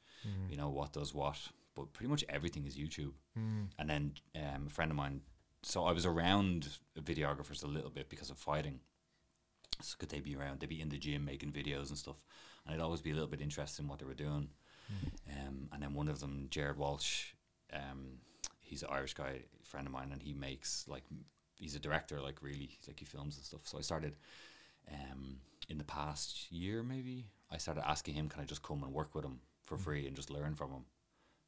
you 0.49 0.58
know, 0.58 0.69
what 0.69 0.91
does 0.91 1.13
what. 1.13 1.38
But 1.73 1.93
pretty 1.93 2.10
much 2.10 2.25
everything 2.27 2.65
is 2.65 2.75
YouTube. 2.75 3.13
And 3.79 3.89
then 3.89 4.13
um, 4.36 4.67
a 4.67 4.69
friend 4.69 4.91
of 4.91 4.97
mine, 4.97 5.21
so 5.63 5.86
I 5.86 5.93
was 5.93 6.05
around 6.05 6.67
videographers 6.99 7.63
a 7.63 7.67
little 7.67 7.89
bit 7.89 8.10
because 8.10 8.29
of 8.29 8.38
fighting. 8.38 8.79
So 9.81 9.95
could 9.97 10.10
they 10.10 10.19
be 10.19 10.36
around? 10.36 10.60
They'd 10.60 10.69
be 10.69 10.81
in 10.81 10.89
the 10.89 10.97
gym 10.97 11.23
making 11.25 11.51
videos 11.53 11.89
and 11.89 11.97
stuff, 11.97 12.25
and 12.65 12.73
I'd 12.75 12.81
always 12.84 13.01
be 13.01 13.12
a 13.12 13.13
little 13.13 13.29
bit 13.29 13.41
interested 13.41 13.84
in 13.84 13.88
what 13.88 13.99
they 13.99 14.05
were 14.05 14.13
doing. 14.13 14.49
Um, 15.29 15.69
and 15.73 15.81
then 15.81 15.93
one 15.93 16.08
of 16.08 16.19
them, 16.19 16.47
Jared 16.49 16.77
Walsh, 16.77 17.34
um, 17.73 18.19
he's 18.62 18.84
an 18.84 18.89
Irish 18.91 19.13
guy, 19.13 19.41
friend 19.63 19.88
of 19.88 19.93
mine, 19.93 20.10
and 20.12 20.21
he 20.21 20.34
makes 20.34 20.86
like 20.88 21.04
he's 21.56 21.75
a 21.75 21.80
director, 21.80 22.21
like 22.21 22.41
really, 22.41 22.78
like 22.88 22.99
he 22.99 23.06
films 23.06 23.38
and 23.38 23.45
stuff. 23.45 23.62
So 23.63 23.78
I 23.78 23.82
started 23.82 24.15
um, 24.91 25.38
in 25.69 25.78
the 25.78 25.84
past 25.84 26.51
year, 26.51 26.84
maybe 26.84 27.25
I 27.51 27.58
started 27.58 27.88
asking 27.88 28.15
him, 28.15 28.30
can 28.30 28.41
I 28.41 28.45
just 28.45 28.63
come 28.63 28.84
and 28.84 28.93
work 28.93 29.15
with 29.15 29.25
him 29.25 29.39
for 29.63 29.78
free 29.78 30.08
and 30.08 30.15
just 30.15 30.30
learn 30.30 30.56
from 30.56 30.71
him, 30.71 30.86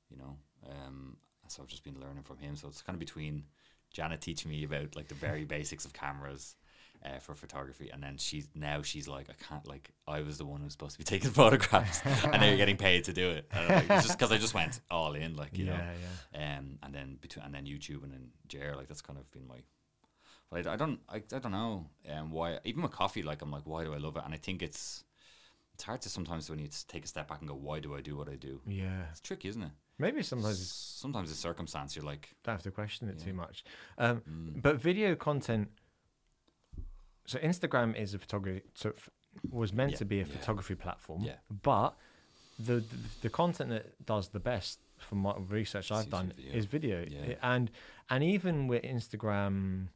you 0.10 0.18
know? 0.18 0.38
Um, 0.70 1.18
so 1.48 1.62
I've 1.62 1.70
just 1.70 1.84
been 1.84 2.00
learning 2.00 2.24
from 2.24 2.38
him. 2.38 2.56
So 2.56 2.68
it's 2.68 2.82
kind 2.82 2.96
of 2.96 3.00
between 3.00 3.46
Janet 3.92 4.22
teaching 4.22 4.52
me 4.52 4.64
about 4.64 4.96
like 4.96 5.08
the 5.08 5.16
very 5.16 5.46
basics 5.46 5.86
of 5.86 5.94
cameras. 5.94 6.56
Uh, 7.06 7.20
for 7.20 7.36
photography, 7.36 7.90
and 7.94 8.02
then 8.04 8.18
she's 8.18 8.50
now 8.56 8.82
she's 8.82 9.08
like, 9.08 9.28
I 9.30 9.34
can't 9.48 9.66
like 9.68 9.92
I 10.08 10.22
was 10.22 10.38
the 10.40 10.46
one 10.46 10.62
who's 10.62 10.72
supposed 10.74 10.94
to 10.94 10.98
be 10.98 11.04
taking 11.16 11.30
photographs, 11.32 12.02
and 12.24 12.42
now 12.42 12.46
you're 12.48 12.58
getting 12.58 12.76
paid 12.76 13.04
to 13.06 13.14
do 13.14 13.30
it. 13.30 13.48
And 13.52 13.70
like, 13.70 13.90
it's 13.90 14.08
just 14.08 14.18
because 14.18 14.32
I 14.32 14.38
just 14.38 14.54
went 14.56 14.82
all 14.90 15.14
in, 15.14 15.36
like 15.36 15.58
you 15.58 15.66
know. 15.66 15.74
yeah, 15.74 15.92
yeah. 16.34 16.58
Um, 16.58 16.80
and 16.84 16.94
then 16.94 17.18
between 17.22 17.46
and 17.46 17.54
then 17.54 17.66
YouTube 17.66 18.04
and 18.04 18.12
then 18.12 18.30
JR, 18.48 18.76
like 18.76 18.88
that's 18.88 19.02
kind 19.02 19.18
of 19.20 19.30
been 19.32 19.48
my. 19.48 19.58
But 20.50 20.66
I, 20.68 20.74
I 20.74 20.76
don't 20.76 21.00
I, 21.08 21.18
I 21.18 21.40
don't 21.40 21.52
know 21.52 21.86
um 22.10 22.32
why 22.32 22.60
even 22.66 22.82
with 22.82 22.92
coffee 22.92 23.22
like 23.22 23.42
I'm 23.42 23.52
like 23.52 23.66
why 23.66 23.84
do 23.84 23.94
I 23.94 23.98
love 23.98 24.18
it 24.18 24.24
and 24.26 24.34
I 24.34 24.38
think 24.38 24.62
it's 24.62 25.04
it's 25.74 25.84
hard 25.84 26.02
to 26.02 26.10
sometimes 26.10 26.50
when 26.50 26.58
you 26.60 26.68
take 26.88 27.06
a 27.06 27.08
step 27.08 27.28
back 27.28 27.40
and 27.42 27.48
go 27.50 27.54
why 27.56 27.80
do 27.80 27.96
I 27.96 28.02
do 28.02 28.16
what 28.18 28.28
I 28.30 28.36
do 28.36 28.62
Yeah. 28.66 29.04
it's 29.12 29.22
tricky 29.22 29.50
isn't 29.50 29.62
it 29.62 29.72
Maybe 30.00 30.24
sometimes 30.24 30.72
sometimes 30.72 31.32
it's 31.32 31.40
circumstance 31.40 31.96
you're 31.96 32.06
like 32.06 32.30
don't 32.44 32.54
have 32.56 32.64
to 32.64 32.72
question 32.72 33.10
it 33.10 33.18
Yeah. 33.20 33.26
too 33.26 33.34
much. 33.34 33.64
Um, 33.98 34.22
mm, 34.30 34.62
But 34.62 34.78
video 34.78 35.16
content. 35.16 35.70
So 37.28 37.38
Instagram 37.40 37.96
is 37.96 38.14
a 38.14 38.20
photography. 38.20 38.64
So 38.74 38.94
was 39.52 39.72
meant 39.74 39.92
Yeah, 39.92 39.98
to 39.98 40.06
be 40.06 40.20
a 40.22 40.26
yeah. 40.26 40.34
photography 40.38 40.76
platform. 40.76 41.22
Yeah. 41.22 41.36
But 41.64 41.96
the, 42.60 42.76
the 42.76 42.98
the 43.22 43.30
content 43.30 43.70
that 43.70 43.86
does 44.06 44.30
the 44.30 44.40
best 44.40 44.80
from 44.98 45.24
what 45.24 45.36
research 45.52 45.92
I've 45.92 46.10
done 46.10 46.34
video. 46.36 46.54
is 46.54 46.66
video. 46.66 47.06
Yeah. 47.08 47.36
And 47.44 47.70
and 48.10 48.24
even 48.24 48.68
with 48.68 48.84
Instagram, 48.84 49.90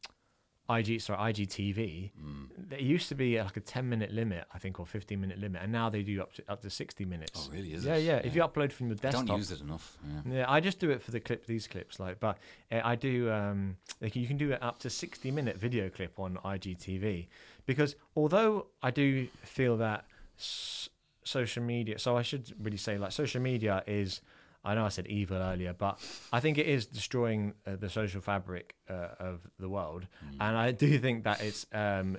IG 0.80 1.02
sorry 1.02 1.34
IGTV, 1.34 2.12
mm, 2.22 2.48
there 2.58 2.80
used 2.80 3.10
to 3.10 3.16
be 3.16 3.42
like 3.42 3.58
a 3.58 3.60
ten 3.60 3.90
minute 3.90 4.12
limit, 4.12 4.46
I 4.54 4.58
think, 4.60 4.80
or 4.80 4.86
fifteen 4.86 5.22
minute 5.22 5.40
limit, 5.40 5.62
and 5.64 5.72
now 5.72 5.90
they 5.90 6.04
do 6.04 6.22
up 6.22 6.34
to 6.34 6.44
up 6.50 6.62
to 6.62 6.70
sixty 6.70 7.06
minutes. 7.06 7.48
oh 7.50 7.54
really 7.54 7.74
is 7.74 7.86
yeah, 7.86 7.96
it 7.96 8.04
yeah, 8.04 8.16
If 8.24 8.36
you 8.36 8.42
upload 8.42 8.72
from 8.72 8.88
your 8.88 8.98
I 9.00 9.02
desktop, 9.02 9.28
don't 9.28 9.38
use 9.38 9.52
it 9.52 9.62
enough 9.62 9.98
yeah 10.26 10.34
yeah, 10.38 10.46
I 10.48 10.60
just 10.60 10.80
do 10.80 10.90
it 10.92 11.02
for 11.02 11.12
the 11.12 11.20
clip, 11.20 11.46
these 11.46 11.68
clips, 11.68 12.00
like, 12.00 12.20
but 12.20 12.38
uh, 12.72 12.82
I 12.84 12.96
do. 12.96 13.30
Um, 13.32 13.78
like 14.02 14.16
you 14.16 14.28
can 14.28 14.38
do 14.38 14.52
it 14.52 14.62
up 14.64 14.80
to 14.80 14.90
sixty 14.90 15.32
minute 15.32 15.58
video 15.58 15.90
clip 15.90 16.20
on 16.20 16.38
IGTV, 16.46 17.28
because 17.66 17.96
although 18.16 18.68
I 18.82 18.92
do 18.92 19.28
feel 19.44 19.78
that 19.78 20.06
s- 20.38 20.90
social 21.24 21.64
media, 21.64 22.00
so 22.00 22.18
I 22.18 22.22
should 22.22 22.54
really 22.64 22.78
say 22.78 22.98
like 22.98 23.12
social 23.12 23.42
media 23.42 23.84
is. 23.88 24.22
I 24.64 24.76
know 24.76 24.86
I 24.86 24.90
said 24.90 25.08
evil 25.08 25.38
earlier, 25.38 25.74
but 25.74 26.00
I 26.32 26.40
think 26.40 26.58
it 26.58 26.68
is 26.68 26.86
destroying 26.86 27.54
uh, 27.66 27.76
the 27.78 27.90
social 27.90 28.22
fabric 28.22 28.76
uh, 28.90 29.10
of 29.20 29.42
the 29.60 29.68
world, 29.70 30.08
Mm. 30.26 30.38
and 30.40 30.58
I 30.58 30.72
do 30.72 31.00
think 31.00 31.24
that 31.24 31.42
it's 31.42 31.66
um, 31.74 32.18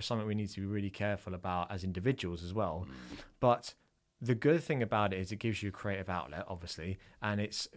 something 0.00 0.26
we 0.26 0.34
need 0.34 0.50
to 0.50 0.60
be 0.60 0.66
really 0.66 0.90
careful 0.90 1.34
about 1.34 1.70
as 1.70 1.82
individuals 1.84 2.42
as 2.42 2.52
well. 2.52 2.86
Mm. 2.86 3.18
But 3.40 3.74
the 4.20 4.34
good 4.34 4.62
thing 4.62 4.82
about 4.82 5.12
it 5.14 5.18
is 5.20 5.32
it 5.32 5.36
gives 5.36 5.62
you 5.62 5.70
a 5.70 5.72
creative 5.72 6.10
outlet, 6.10 6.44
obviously, 6.48 6.98
and 7.22 7.40
it's 7.40 7.68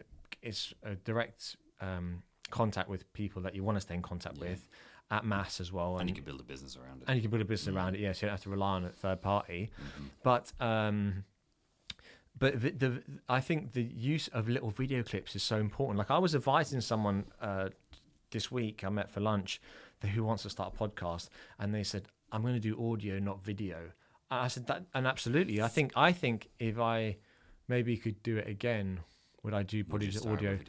it's 0.42 0.74
a 0.84 0.96
direct 0.96 1.56
um, 1.80 2.24
contact 2.50 2.90
with 2.90 3.12
people 3.14 3.42
that 3.44 3.56
you 3.56 3.64
want 3.64 3.78
to 3.78 3.82
stay 3.82 3.94
in 3.96 4.02
contact 4.02 4.38
Yeah. 4.38 4.50
with 4.50 4.68
at 5.12 5.24
mass 5.26 5.62
as 5.62 5.72
well, 5.72 5.92
and 5.94 6.02
and 6.02 6.10
you 6.10 6.16
can 6.16 6.26
build 6.26 6.42
a 6.42 6.44
business 6.44 6.76
around 6.76 7.02
it 7.02 7.06
and 7.08 7.16
you 7.16 7.22
can 7.22 7.32
build 7.32 7.42
a 7.42 7.46
business 7.46 7.74
Mm. 7.74 7.78
around 7.78 7.96
it. 7.96 8.02
Yes, 8.02 8.22
you 8.22 8.26
don't 8.28 8.34
have 8.34 8.44
to 8.44 8.50
rely 8.50 8.74
on 8.76 8.84
a 8.86 8.90
third 8.90 9.22
party. 9.22 9.70
Mhm. 9.80 10.10
But 10.24 10.52
um, 10.60 11.24
but 12.44 12.62
the, 12.62 12.72
the 12.72 13.04
I 13.30 13.40
think 13.40 13.72
the 13.72 13.84
use 13.84 14.28
of 14.28 14.50
little 14.50 14.70
video 14.70 15.02
clips 15.02 15.34
is 15.34 15.42
so 15.44 15.56
important. 15.56 15.98
Like 15.98 16.12
I 16.12 16.18
was 16.18 16.36
advising 16.36 16.82
someone 16.82 17.24
uh, 17.40 17.70
this 18.32 18.52
week 18.52 18.84
I 18.84 18.90
met 18.90 19.10
for 19.10 19.22
lunch 19.22 19.62
that 20.02 20.10
who 20.10 20.26
wants 20.26 20.44
to 20.44 20.50
start 20.50 20.74
a 20.76 20.78
podcast, 20.78 21.30
and 21.58 21.74
they 21.74 21.84
said 21.84 22.10
I'm 22.34 22.42
going 22.42 22.56
to 22.56 22.60
do 22.60 22.92
audio, 22.92 23.18
not 23.18 23.42
video. 23.42 23.78
And 24.30 24.42
I 24.42 24.50
said 24.50 24.68
that, 24.68 24.84
and 24.94 25.08
absolutely, 25.08 25.62
I 25.62 25.70
think 25.70 25.94
I 25.96 26.12
think 26.12 26.50
if 26.60 26.78
I 26.78 27.16
maybe 27.70 27.96
could 27.96 28.22
do 28.24 28.36
it 28.36 28.50
again, 28.50 29.00
would 29.44 29.54
I 29.54 29.64
do 29.64 29.82
probably 29.86 30.10
just 30.10 30.28
audio? 30.28 30.60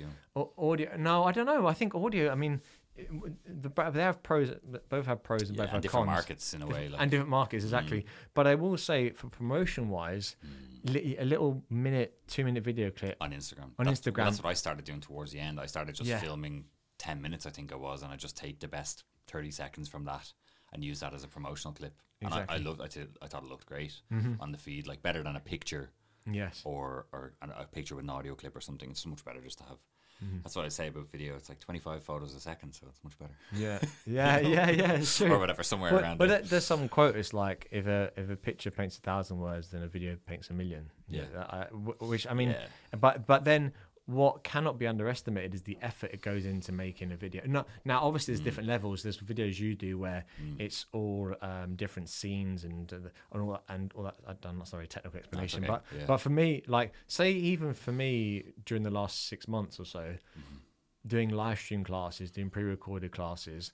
Audio? 0.56 0.96
No, 0.96 1.24
I 1.24 1.32
don't 1.32 1.46
know. 1.46 1.66
I 1.66 1.74
think 1.74 1.96
audio. 1.96 2.30
I 2.30 2.36
mean, 2.36 2.60
the 2.96 3.90
they 3.92 4.02
have 4.02 4.22
pros. 4.22 4.50
Both 4.88 5.06
have 5.06 5.22
pros 5.22 5.42
and 5.42 5.50
yeah, 5.50 5.56
both 5.56 5.60
and 5.64 5.70
have 5.72 5.82
different 5.82 6.06
cons 6.06 6.16
markets 6.16 6.54
in 6.54 6.62
a 6.62 6.66
way 6.66 6.88
like 6.88 7.00
and 7.00 7.10
different 7.10 7.30
markets 7.30 7.64
exactly. 7.64 8.06
But 8.34 8.46
I 8.46 8.54
will 8.54 8.76
say, 8.76 9.10
for 9.10 9.28
promotion 9.28 9.88
wise, 9.88 10.36
mm. 10.46 10.92
li- 10.94 11.16
a 11.18 11.24
little 11.24 11.62
minute, 11.70 12.18
two 12.28 12.44
minute 12.44 12.62
video 12.64 12.90
clip. 12.90 13.16
on 13.20 13.32
Instagram. 13.32 13.70
On 13.78 13.86
that's, 13.86 14.00
Instagram. 14.00 14.24
That's 14.24 14.42
what 14.42 14.50
I 14.50 14.54
started 14.54 14.84
doing 14.84 15.00
towards 15.00 15.32
the 15.32 15.40
end. 15.40 15.58
I 15.58 15.66
started 15.66 15.94
just 15.94 16.08
Yeah. 16.08 16.18
filming 16.20 16.66
10 16.98 17.20
minutes, 17.20 17.46
I 17.46 17.50
think 17.50 17.72
it 17.72 17.80
was, 17.80 18.02
and 18.02 18.12
I 18.12 18.16
just 18.16 18.36
take 18.36 18.60
the 18.60 18.68
best 18.68 19.04
30 19.26 19.50
seconds 19.50 19.88
from 19.88 20.04
that 20.04 20.32
and 20.72 20.84
use 20.84 21.00
that 21.00 21.14
as 21.14 21.24
a 21.24 21.28
promotional 21.28 21.74
clip. 21.74 21.94
And 22.22 22.32
I, 22.32 22.44
I 22.48 22.56
loved 22.58 22.80
I, 22.80 22.86
did, 22.86 23.16
I 23.20 23.26
thought 23.26 23.42
it 23.42 23.48
looked 23.48 23.66
great 23.66 24.00
Mhm. 24.12 24.36
on 24.40 24.52
the 24.52 24.58
feed, 24.58 24.86
like 24.86 25.02
better 25.02 25.22
than 25.22 25.36
a 25.36 25.40
picture 25.40 25.90
Yes. 26.30 26.62
or, 26.64 27.06
or 27.12 27.34
a 27.42 27.66
picture 27.66 27.96
with 27.96 28.04
an 28.04 28.10
audio 28.10 28.34
clip 28.34 28.56
or 28.56 28.60
something. 28.60 28.90
It's 28.90 29.02
so 29.02 29.10
much 29.10 29.24
better 29.24 29.40
just 29.42 29.58
to 29.58 29.64
have. 29.64 29.78
Mhm. 30.22 30.42
That's 30.42 30.54
what 30.56 30.64
I 30.64 30.68
say 30.68 30.88
about 30.88 31.08
video. 31.10 31.34
It's 31.36 31.48
like 31.48 31.60
25 31.60 32.02
photos 32.02 32.34
a 32.34 32.40
second, 32.40 32.72
so 32.72 32.86
it's 32.88 33.02
much 33.02 33.18
better. 33.18 33.32
Yeah. 33.54 33.78
Yeah. 34.06 34.38
Yeah. 34.40 34.70
Yeah. 34.70 34.92
It's 34.92 35.20
or 35.20 35.38
whatever, 35.38 35.62
somewhere 35.62 35.90
But, 35.92 36.02
around 36.02 36.18
but 36.18 36.28
there. 36.28 36.38
there- 36.40 36.48
there's 36.48 36.66
some 36.66 36.88
quote. 36.88 37.16
It's 37.16 37.32
like 37.32 37.66
if 37.70 37.86
a 37.86 38.10
if 38.16 38.30
a 38.30 38.36
picture 38.36 38.70
paints 38.70 38.98
a 38.98 39.00
thousand 39.00 39.38
words, 39.38 39.70
then 39.70 39.82
a 39.82 39.88
video 39.88 40.16
paints 40.26 40.50
a 40.50 40.52
million. 40.52 40.90
Yeah. 41.08 41.24
I, 41.36 41.64
w- 41.70 41.96
which 42.00 42.26
I 42.26 42.34
mean, 42.34 42.50
yeah. 42.50 42.96
but 43.00 43.26
but 43.26 43.44
then 43.44 43.72
what 44.06 44.44
cannot 44.44 44.78
be 44.78 44.86
underestimated 44.86 45.54
is 45.54 45.62
the 45.62 45.78
effort 45.80 46.10
it 46.12 46.20
goes 46.20 46.44
into 46.44 46.72
making 46.72 47.10
a 47.10 47.16
video. 47.16 47.42
No, 47.46 47.64
now 47.86 48.00
obviously 48.02 48.32
there's 48.34 48.42
Mm. 48.42 48.44
different 48.44 48.68
levels. 48.68 49.02
There's 49.02 49.18
videos 49.18 49.58
you 49.58 49.74
do 49.74 49.96
where 49.98 50.24
Mm. 50.42 50.60
it's 50.60 50.84
all 50.92 51.34
um, 51.40 51.74
different 51.76 52.10
scenes 52.10 52.64
and 52.64 52.92
uh, 52.92 52.96
and 53.32 53.42
all 53.42 53.52
that, 53.52 53.62
and 53.68 53.92
all 53.94 54.02
that. 54.04 54.40
Done 54.42 54.58
not 54.58 54.68
very 54.68 54.86
technical 54.86 55.18
explanation, 55.18 55.64
okay, 55.64 55.72
but 55.72 55.84
yeah. 55.96 56.04
but 56.06 56.18
for 56.18 56.28
me, 56.30 56.62
like 56.66 56.92
say 57.06 57.32
even 57.32 57.72
for 57.72 57.92
me 57.92 58.52
during 58.66 58.82
the 58.82 58.90
last 58.90 59.26
six 59.26 59.48
months 59.48 59.80
or 59.80 59.86
so, 59.86 60.16
Mhm. 60.38 60.58
doing 61.06 61.30
live 61.30 61.58
stream 61.58 61.82
classes, 61.82 62.30
doing 62.30 62.50
pre-recorded 62.50 63.10
classes, 63.10 63.72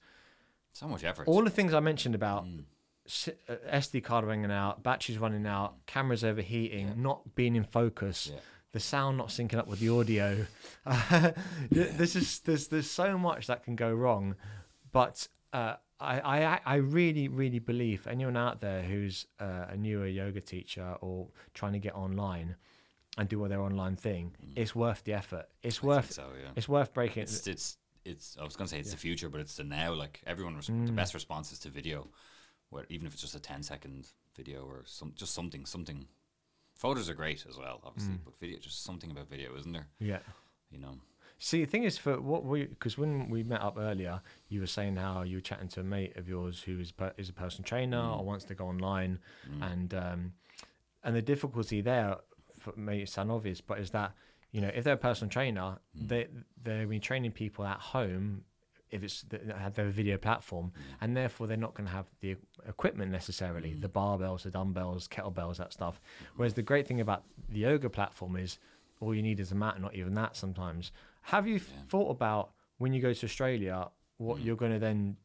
So 0.72 0.86
much 0.86 1.02
effort. 1.02 1.26
all 1.26 1.42
the 1.42 1.50
things 1.50 1.74
I 1.74 1.80
mentioned 1.80 2.14
about 2.14 2.44
Mm. 2.44 2.64
uh, 3.48 3.54
SD 3.66 4.00
card 4.00 4.24
running 4.24 4.50
out, 4.52 4.84
batteries 4.84 5.18
running 5.18 5.44
out, 5.46 5.84
cameras 5.86 6.22
overheating, 6.22 6.86
Yeah. 6.88 6.94
not 6.96 7.34
being 7.34 7.56
in 7.56 7.64
focus, 7.64 8.28
Yeah. 8.32 8.38
The 8.72 8.80
sound 8.80 9.18
not 9.18 9.28
syncing 9.28 9.56
up 9.58 9.66
with 9.66 9.80
the 9.80 9.88
audio. 9.88 10.46
There's 11.70 12.12
just 12.14 12.44
there's 12.46 12.68
there's 12.68 12.90
so 12.90 13.18
much 13.18 13.46
that 13.48 13.64
can 13.64 13.76
go 13.76 13.92
wrong, 13.92 14.36
but 14.92 15.26
uh, 15.52 15.74
I, 15.98 16.20
I 16.20 16.60
I 16.64 16.74
really 16.76 17.28
really 17.28 17.58
believe 17.58 18.06
anyone 18.06 18.36
out 18.36 18.60
there 18.60 18.82
who's 18.82 19.26
uh, 19.40 19.66
a 19.70 19.76
newer 19.76 20.06
yoga 20.06 20.40
teacher 20.40 20.96
or 21.00 21.28
trying 21.54 21.72
to 21.72 21.78
get 21.78 21.94
online 21.94 22.56
and 23.18 23.28
do 23.28 23.42
all 23.42 23.48
their 23.48 23.60
online 23.60 23.96
thing, 23.96 24.36
Mm. 24.42 24.52
it's 24.56 24.74
worth 24.74 25.02
the 25.04 25.12
effort. 25.14 25.46
It's 25.62 25.82
I 25.82 25.86
worth 25.86 26.12
so, 26.12 26.28
yeah. 26.40 26.50
it's 26.56 26.68
worth 26.68 26.94
breaking. 26.94 27.24
it's 27.24 27.46
it's 27.46 27.76
it's 28.04 28.36
I 28.40 28.44
was 28.44 28.56
gonna 28.56 28.68
say 28.68 28.78
it's 28.78 28.88
Yeah. 28.90 28.94
the 28.94 29.00
future, 29.00 29.28
but 29.28 29.40
it's 29.40 29.56
the 29.56 29.64
now. 29.64 29.92
Like 29.94 30.22
everyone, 30.26 30.56
res- 30.56 30.66
the 30.68 30.72
Mm. 30.72 30.94
best 30.96 31.12
response 31.14 31.52
is 31.52 31.58
to 31.60 31.68
video, 31.70 32.08
where 32.70 32.86
even 32.88 33.06
if 33.06 33.12
it's 33.12 33.22
just 33.22 33.34
a 33.34 33.40
10 33.40 33.62
second 33.62 34.06
video 34.36 34.62
or 34.62 34.82
some 34.86 35.12
just 35.16 35.34
something 35.34 35.66
something. 35.66 36.06
Photos 36.80 37.08
are 37.10 37.14
great 37.14 37.44
as 37.48 37.56
well, 37.58 37.76
obviously, 37.84 38.14
Mm. 38.14 38.24
but 38.24 38.38
video 38.38 38.58
just 38.58 38.82
something 38.84 39.10
about 39.10 39.28
video, 39.28 39.54
isn't 39.56 39.72
there? 39.72 39.88
yeah. 39.98 40.20
You 40.70 40.78
know, 40.78 40.94
See, 41.42 41.64
the 41.64 41.70
thing 41.70 41.84
is, 41.84 41.96
for 41.98 42.20
what 42.20 42.44
we, 42.44 42.64
because 42.66 42.98
when 42.98 43.30
we 43.30 43.42
met 43.42 43.62
up 43.62 43.76
earlier, 43.78 44.20
you 44.48 44.60
were 44.60 44.66
saying 44.78 44.96
how 44.96 45.22
you 45.22 45.36
were 45.38 45.40
chatting 45.50 45.68
to 45.68 45.80
a 45.80 45.82
mate 45.84 46.14
of 46.16 46.28
yours 46.28 46.62
who 46.62 46.78
is 46.78 46.92
per, 46.92 47.12
is 47.16 47.28
a 47.30 47.32
personal 47.32 47.66
trainer 47.66 47.96
Mm. 48.02 48.18
or 48.18 48.24
wants 48.24 48.44
to 48.46 48.54
go 48.54 48.66
online, 48.68 49.18
Mm. 49.48 49.62
and 49.72 49.94
um, 49.94 50.32
and 51.02 51.16
the 51.16 51.22
difficulty 51.22 51.80
there, 51.80 52.16
for 52.58 52.72
may 52.76 53.04
sound 53.06 53.30
obvious, 53.30 53.60
but 53.62 53.78
is 53.78 53.90
that 53.90 54.12
you 54.52 54.60
know, 54.60 54.70
if 54.74 54.82
they're 54.84 54.94
a 54.94 55.06
personal 55.08 55.30
trainer, 55.30 55.78
Mm. 55.96 56.08
they 56.08 56.28
they're 56.62 56.82
training 57.00 57.32
people 57.32 57.64
at 57.64 57.80
home. 57.80 58.44
If 58.90 59.02
it's 59.04 59.22
the, 59.22 59.38
they 59.38 59.52
have 59.52 59.74
their 59.74 59.88
video 59.90 60.16
platform, 60.18 60.72
Mm. 60.72 60.82
and 61.00 61.16
therefore 61.16 61.46
they're 61.46 61.56
not 61.56 61.74
going 61.74 61.86
to 61.86 61.92
have 61.92 62.06
the 62.20 62.36
equipment 62.66 63.12
necessarily, 63.12 63.70
Mm. 63.74 63.80
the 63.82 63.88
barbells, 63.88 64.42
the 64.42 64.50
dumbbells, 64.50 65.06
kettlebells, 65.08 65.56
that 65.58 65.72
stuff. 65.72 66.00
Whereas 66.36 66.54
the 66.54 66.62
great 66.62 66.86
thing 66.88 67.00
about 67.00 67.24
the 67.48 67.60
yoga 67.60 67.88
platform 67.88 68.36
is 68.36 68.58
all 69.00 69.14
you 69.14 69.22
need 69.22 69.38
is 69.40 69.52
a 69.52 69.54
mat, 69.54 69.80
not 69.80 69.94
even 69.94 70.14
that 70.14 70.36
sometimes. 70.36 70.92
Have 71.22 71.46
you 71.46 71.54
Yeah. 71.54 71.82
thought 71.88 72.10
about 72.10 72.52
when 72.78 72.92
you 72.92 73.00
go 73.00 73.12
to 73.12 73.26
Australia, 73.26 73.90
what 74.18 74.38
Mm. 74.38 74.44
you're 74.44 74.56
going 74.56 74.72
to 74.72 74.78
then, 74.78 75.16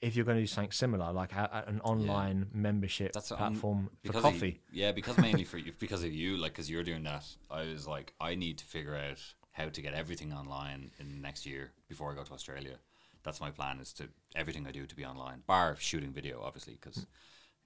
if 0.00 0.16
you're 0.16 0.24
going 0.24 0.36
to 0.36 0.42
do 0.42 0.46
something 0.46 0.72
similar, 0.72 1.12
like 1.12 1.32
a, 1.32 1.64
an 1.66 1.80
online 1.82 2.48
membership 2.52 3.14
what 3.14 3.30
I'm- 3.32 3.38
platform 3.38 3.90
for 4.04 4.12
coffee? 4.20 4.60
Of, 4.68 4.74
yeah, 4.74 4.92
because 4.92 5.18
mainly 5.18 5.44
for 5.44 5.58
you, 5.58 5.72
because 5.78 6.04
of 6.04 6.12
you, 6.12 6.36
like 6.36 6.52
because 6.52 6.70
you're 6.70 6.82
doing 6.84 7.02
that. 7.04 7.24
I 7.50 7.62
was 7.64 7.86
like, 7.86 8.14
I 8.20 8.34
need 8.34 8.58
to 8.58 8.64
figure 8.64 8.96
out 8.96 9.20
how 9.52 9.68
to 9.68 9.80
get 9.80 9.94
everything 9.94 10.32
online 10.32 10.90
in 10.98 11.08
the 11.10 11.14
next 11.16 11.46
year 11.46 11.72
before 11.88 12.10
I 12.10 12.14
go 12.16 12.24
to 12.24 12.32
Australia. 12.32 12.76
That's 13.24 13.40
my 13.40 13.50
plan: 13.50 13.80
is 13.80 13.92
to 13.94 14.08
everything 14.36 14.66
I 14.66 14.70
do 14.70 14.86
to 14.86 14.94
be 14.96 15.04
online, 15.04 15.42
bar 15.46 15.76
shooting 15.78 16.12
video, 16.12 16.42
obviously, 16.42 16.78
because 16.80 17.06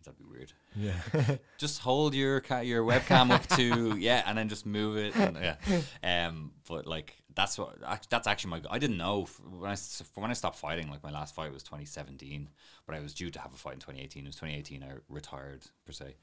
that'd 0.04 0.18
be 0.18 0.24
weird. 0.24 0.52
yeah. 0.76 1.36
Just 1.58 1.80
hold 1.80 2.14
your 2.14 2.40
ca- 2.40 2.60
your 2.60 2.84
webcam 2.84 3.30
up 3.30 3.46
to 3.48 3.96
yeah, 3.98 4.22
and 4.26 4.38
then 4.38 4.48
just 4.48 4.64
move 4.64 4.96
it. 4.96 5.14
And, 5.16 5.36
yeah, 5.36 6.26
um, 6.26 6.52
but 6.68 6.86
like 6.86 7.16
that's 7.34 7.58
what 7.58 7.76
that's 8.08 8.26
actually 8.26 8.50
my. 8.50 8.62
I 8.70 8.78
didn't 8.78 8.96
know 8.96 9.26
when 9.50 9.70
I 9.70 9.76
when 10.14 10.30
I 10.30 10.34
stopped 10.34 10.58
fighting. 10.58 10.88
Like 10.88 11.02
my 11.02 11.10
last 11.10 11.34
fight 11.34 11.52
was 11.52 11.62
2017, 11.62 12.48
but 12.86 12.94
I 12.94 13.00
was 13.00 13.14
due 13.14 13.30
to 13.30 13.40
have 13.40 13.52
a 13.52 13.56
fight 13.56 13.74
in 13.74 13.80
2018. 13.80 14.24
It 14.24 14.28
was 14.28 14.36
2018. 14.36 14.82
I 14.82 14.94
retired 15.08 15.62
per 15.84 15.92
se. 15.92 16.16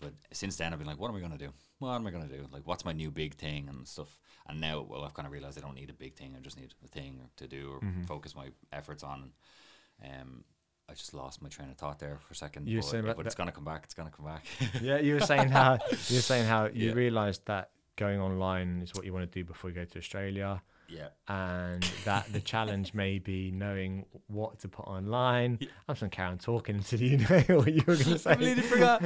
But 0.00 0.12
since 0.32 0.56
then, 0.56 0.72
I've 0.72 0.78
been 0.78 0.88
like, 0.88 0.98
what 0.98 1.10
am 1.10 1.16
I 1.16 1.20
gonna 1.20 1.38
do? 1.38 1.50
What 1.78 1.94
am 1.94 2.06
I 2.06 2.10
gonna 2.10 2.28
do? 2.28 2.46
Like, 2.50 2.66
what's 2.66 2.84
my 2.84 2.92
new 2.92 3.10
big 3.10 3.34
thing 3.34 3.68
and 3.68 3.86
stuff? 3.86 4.18
And 4.48 4.60
now, 4.60 4.80
well, 4.88 5.04
I've 5.04 5.14
kind 5.14 5.26
of 5.26 5.32
realized 5.32 5.58
I 5.58 5.60
don't 5.60 5.74
need 5.74 5.90
a 5.90 5.94
big 5.94 6.14
thing. 6.14 6.34
I 6.36 6.40
just 6.40 6.58
need 6.58 6.72
a 6.84 6.88
thing 6.88 7.20
to 7.36 7.46
do 7.46 7.72
or 7.74 7.80
Mm-hmm. 7.80 8.04
focus 8.04 8.34
my 8.34 8.48
efforts 8.72 9.02
on. 9.02 9.32
Um, 10.04 10.44
I 10.88 10.94
just 10.94 11.14
lost 11.14 11.40
my 11.42 11.48
train 11.48 11.70
of 11.70 11.76
thought 11.76 11.98
there 11.98 12.18
for 12.26 12.32
a 12.32 12.36
second. 12.36 12.66
You 12.66 12.78
but, 12.78 12.84
saying 12.86 13.04
but 13.16 13.26
it's 13.26 13.34
gonna 13.34 13.52
come 13.52 13.64
back. 13.64 13.82
It's 13.84 13.94
gonna 13.94 14.10
come 14.10 14.26
back. 14.26 14.44
yeah, 14.82 14.98
you 14.98 15.14
were 15.14 15.20
saying 15.20 15.50
how 15.50 15.78
you 16.08 16.16
were 16.16 16.22
saying 16.22 16.46
how 16.46 16.66
you 16.66 16.72
Yeah. 16.88 16.94
realised 16.94 17.46
that 17.46 17.70
going 17.96 18.20
online 18.20 18.80
is 18.82 18.94
what 18.94 19.04
you 19.04 19.12
want 19.12 19.30
to 19.30 19.38
do 19.38 19.44
before 19.44 19.70
you 19.70 19.76
go 19.76 19.84
to 19.84 19.98
Australia, 19.98 20.62
yeah. 20.90 21.08
and 21.28 21.82
that 22.04 22.32
the 22.32 22.40
challenge 22.40 22.92
may 23.02 23.18
be 23.18 23.50
knowing 23.50 24.04
what 24.26 24.58
to 24.60 24.68
put 24.68 24.86
online. 24.86 25.58
I'm 25.88 25.94
just 25.94 26.10
Karen 26.12 26.38
talking 26.38 26.76
until 26.76 27.00
you 27.00 27.18
know 27.18 27.40
what 27.58 27.72
you 27.72 27.82
were 27.86 27.94
going 27.96 28.16
to 28.16 28.18
say. 28.18 28.30
I 28.30 28.34
completely 28.34 28.62
forgot. 28.62 29.02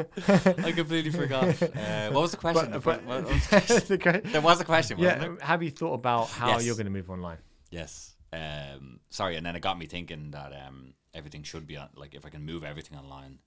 I 0.65 0.73
completely 0.83 1.11
forgot. 1.11 1.63
Uh, 1.63 2.11
what 2.11 2.23
was 2.23 2.31
the 2.33 2.37
question? 2.39 2.71
But- 2.73 2.83
but- 2.85 3.05
what 3.05 3.25
was 3.25 3.47
the 3.47 3.49
question? 3.99 4.23
the 4.23 4.31
there 4.33 4.41
was 4.41 4.61
a 4.61 4.65
question, 4.65 4.99
wasn't 4.99 5.21
yeah, 5.23 5.29
there? 5.29 5.37
have 5.41 5.63
you 5.63 5.71
thought 5.71 5.95
about 5.95 6.29
how 6.31 6.49
Yes. 6.49 6.65
you're 6.67 6.77
going 6.77 6.87
to 6.87 6.93
move 6.93 7.11
online? 7.11 7.39
Yes. 7.71 8.15
Um, 8.33 9.01
sorry, 9.11 9.37
and 9.37 9.47
then 9.47 9.55
it 9.57 9.61
got 9.61 9.79
me 9.79 9.87
thinking 9.87 10.31
that 10.33 10.53
um, 10.67 10.95
everything 11.13 11.43
should 11.45 11.67
be 11.67 11.77
on. 11.77 11.89
Like, 11.95 12.15
if 12.15 12.27
I 12.27 12.31
can 12.31 12.45
move 12.45 12.65
everything 12.65 12.99
online, 12.99 13.39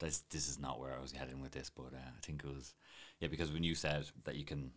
this 0.00 0.18
this 0.30 0.48
is 0.48 0.58
not 0.58 0.78
where 0.78 0.94
I 0.94 1.00
was 1.00 1.12
heading 1.12 1.40
with 1.40 1.52
this, 1.52 1.70
but 1.74 1.86
uh, 1.94 2.08
I 2.16 2.20
think 2.26 2.42
it 2.44 2.48
was, 2.54 2.74
yeah, 3.20 3.28
because 3.28 3.50
when 3.50 3.62
you 3.64 3.74
said 3.74 4.04
that 4.24 4.36
you 4.36 4.44
can, 4.44 4.72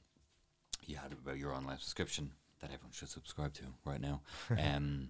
you 0.86 0.96
had 0.96 1.12
about 1.12 1.38
your 1.38 1.54
online 1.54 1.80
subscription 1.80 2.32
that 2.62 2.72
everyone 2.72 2.92
should 2.92 3.10
subscribe 3.10 3.54
to 3.56 3.64
right 3.86 4.02
now. 4.02 4.22
Um, 4.58 5.10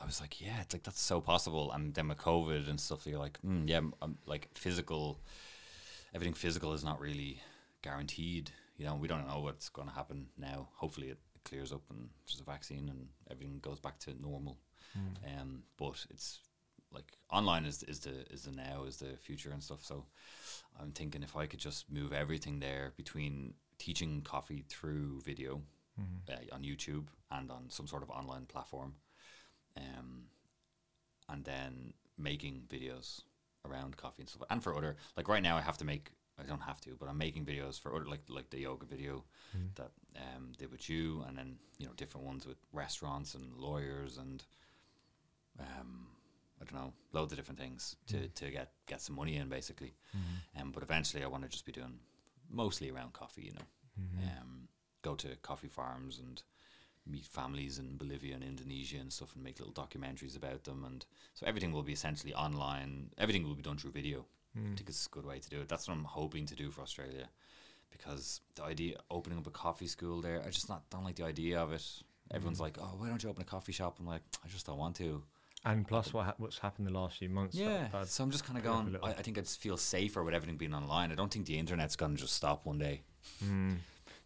I 0.00 0.06
was 0.06 0.20
like, 0.20 0.40
yeah, 0.40 0.60
it's 0.60 0.72
like 0.72 0.84
that's 0.84 1.00
so 1.00 1.20
possible. 1.20 1.72
And 1.72 1.92
then 1.92 2.06
with 2.06 2.18
COVID 2.18 2.70
and 2.70 2.78
stuff, 2.78 3.04
you're 3.04 3.18
like, 3.18 3.40
mm, 3.44 3.68
yeah, 3.68 3.80
I'm 4.00 4.18
like 4.26 4.48
physical. 4.54 5.20
Everything 6.14 6.34
physical 6.34 6.72
is 6.72 6.84
not 6.84 7.00
really 7.00 7.40
guaranteed. 7.82 8.52
You 8.76 8.86
know, 8.86 8.94
we 8.94 9.08
don't 9.08 9.26
know 9.26 9.40
what's 9.40 9.68
going 9.68 9.88
to 9.88 9.94
happen 9.94 10.28
now. 10.38 10.68
Hopefully, 10.76 11.08
it 11.08 11.18
clears 11.44 11.72
up 11.72 11.82
and 11.90 12.10
there's 12.26 12.40
a 12.40 12.44
vaccine 12.44 12.88
and 12.88 13.08
everything 13.28 13.58
goes 13.60 13.80
back 13.80 13.98
to 14.00 14.14
normal. 14.22 14.58
Um, 15.40 15.62
but 15.76 16.06
it's 16.10 16.40
like 16.92 17.18
online 17.30 17.64
is 17.64 17.82
is 17.82 18.00
the 18.00 18.24
is 18.30 18.42
the 18.42 18.52
now 18.52 18.84
is 18.86 18.98
the 18.98 19.16
future 19.20 19.50
and 19.50 19.62
stuff. 19.62 19.84
So 19.84 20.06
I'm 20.80 20.92
thinking 20.92 21.22
if 21.22 21.36
I 21.36 21.46
could 21.46 21.60
just 21.60 21.90
move 21.90 22.12
everything 22.12 22.60
there 22.60 22.92
between 22.96 23.54
teaching 23.78 24.22
coffee 24.22 24.64
through 24.68 25.22
video 25.24 25.60
uh, 26.28 26.54
on 26.54 26.62
YouTube 26.62 27.06
and 27.30 27.50
on 27.50 27.68
some 27.68 27.86
sort 27.86 28.02
of 28.02 28.10
online 28.10 28.46
platform, 28.46 28.94
um, 29.76 30.24
and 31.28 31.44
then 31.44 31.92
making 32.16 32.62
videos 32.68 33.22
around 33.64 33.96
coffee 33.96 34.22
and 34.22 34.28
stuff, 34.28 34.46
and 34.50 34.62
for 34.62 34.76
other 34.76 34.96
like 35.16 35.28
right 35.28 35.42
now 35.42 35.56
I 35.56 35.60
have 35.62 35.78
to 35.78 35.84
make. 35.84 36.10
I 36.40 36.44
don't 36.46 36.62
have 36.62 36.80
to, 36.82 36.90
but 37.00 37.08
I'm 37.08 37.18
making 37.18 37.44
videos 37.46 37.80
for 37.80 37.92
other 37.96 38.04
like 38.04 38.20
like 38.28 38.50
the 38.50 38.60
yoga 38.60 38.86
video 38.86 39.24
that 39.74 39.90
um 40.16 40.52
did 40.56 40.70
with 40.70 40.88
you, 40.88 41.24
and 41.26 41.36
then 41.36 41.56
you 41.78 41.86
know 41.86 41.92
different 41.96 42.26
ones 42.26 42.46
with 42.46 42.58
restaurants 42.72 43.34
and 43.34 43.56
lawyers 43.56 44.18
and 44.18 44.44
um 45.58 46.06
I 46.60 46.64
don't 46.64 46.74
know 46.80 46.92
loads 47.12 47.32
of 47.32 47.38
different 47.38 47.58
things 47.58 47.96
to 48.08 48.28
to 48.28 48.50
get 48.50 48.72
get 48.86 49.00
some 49.00 49.16
money 49.16 49.36
in 49.36 49.48
basically. 49.48 49.94
Um, 50.60 50.70
but 50.72 50.82
eventually 50.82 51.24
I 51.24 51.26
want 51.28 51.42
to 51.44 51.48
just 51.48 51.64
be 51.66 51.72
doing 51.72 51.98
mostly 52.50 52.90
around 52.90 53.12
coffee, 53.12 53.42
you 53.42 53.52
know. 53.52 53.66
Um, 54.40 54.57
go 55.08 55.14
to 55.16 55.36
coffee 55.42 55.68
farms 55.68 56.18
and 56.18 56.42
meet 57.06 57.24
families 57.24 57.78
in 57.78 57.96
Bolivia 57.96 58.34
and 58.34 58.44
Indonesia 58.44 58.98
and 58.98 59.12
stuff 59.12 59.34
and 59.34 59.42
make 59.42 59.58
little 59.58 59.72
documentaries 59.72 60.36
about 60.36 60.64
them. 60.64 60.84
And 60.84 61.04
so 61.34 61.46
everything 61.46 61.72
will 61.72 61.82
be 61.82 61.92
essentially 61.92 62.34
online. 62.34 63.10
Everything 63.16 63.44
will 63.44 63.54
be 63.54 63.62
done 63.62 63.78
through 63.78 63.92
video. 63.92 64.26
I 64.56 64.76
think 64.76 64.88
it's 64.88 65.06
a 65.06 65.10
good 65.10 65.26
way 65.26 65.38
to 65.38 65.48
do 65.48 65.60
it. 65.60 65.68
That's 65.68 65.86
what 65.86 65.94
I'm 65.94 66.04
hoping 66.04 66.46
to 66.46 66.56
do 66.56 66.70
for 66.70 66.82
Australia 66.82 67.28
because 67.90 68.40
the 68.54 68.64
idea 68.64 68.96
opening 69.10 69.38
up 69.38 69.46
a 69.46 69.50
coffee 69.50 69.86
school 69.86 70.20
there 70.20 70.42
I 70.44 70.50
just 70.50 70.68
not 70.68 70.88
don't 70.90 71.04
like 71.04 71.16
the 71.16 71.24
idea 71.24 71.60
of 71.60 71.72
it. 71.72 71.84
Everyone's 72.32 72.58
mm. 72.58 72.62
like 72.62 72.76
oh 72.80 72.94
why 72.98 73.08
don't 73.08 73.22
you 73.22 73.30
open 73.30 73.42
a 73.42 73.46
coffee 73.46 73.72
shop? 73.72 73.98
I'm 74.00 74.06
like 74.06 74.22
I 74.44 74.48
just 74.48 74.66
don't 74.66 74.78
want 74.78 74.96
to. 74.96 75.22
And 75.64 75.86
plus, 75.86 76.12
what 76.12 76.26
ha- 76.26 76.34
what's 76.38 76.58
happened 76.58 76.86
the 76.86 76.92
last 76.92 77.18
few 77.18 77.28
months? 77.28 77.54
yeah 77.54 77.88
that- 77.92 78.08
so 78.08 78.24
I'm 78.24 78.30
just 78.30 78.44
kind 78.44 78.58
of 78.58 78.64
put 78.64 78.70
off 78.70 78.86
a 78.86 78.90
going. 78.90 79.04
I, 79.04 79.18
I 79.18 79.22
think 79.22 79.38
I 79.38 79.42
just 79.42 79.60
feel 79.60 79.76
safer 79.76 80.22
with 80.22 80.34
everything 80.34 80.56
being 80.56 80.74
online. 80.74 81.12
I 81.12 81.14
don't 81.14 81.32
think 81.32 81.46
the 81.46 81.58
internet's 81.58 81.96
going 81.96 82.14
to 82.16 82.20
just 82.20 82.34
stop 82.34 82.66
one 82.66 82.78
day 82.78 83.02
mm. 83.44 83.76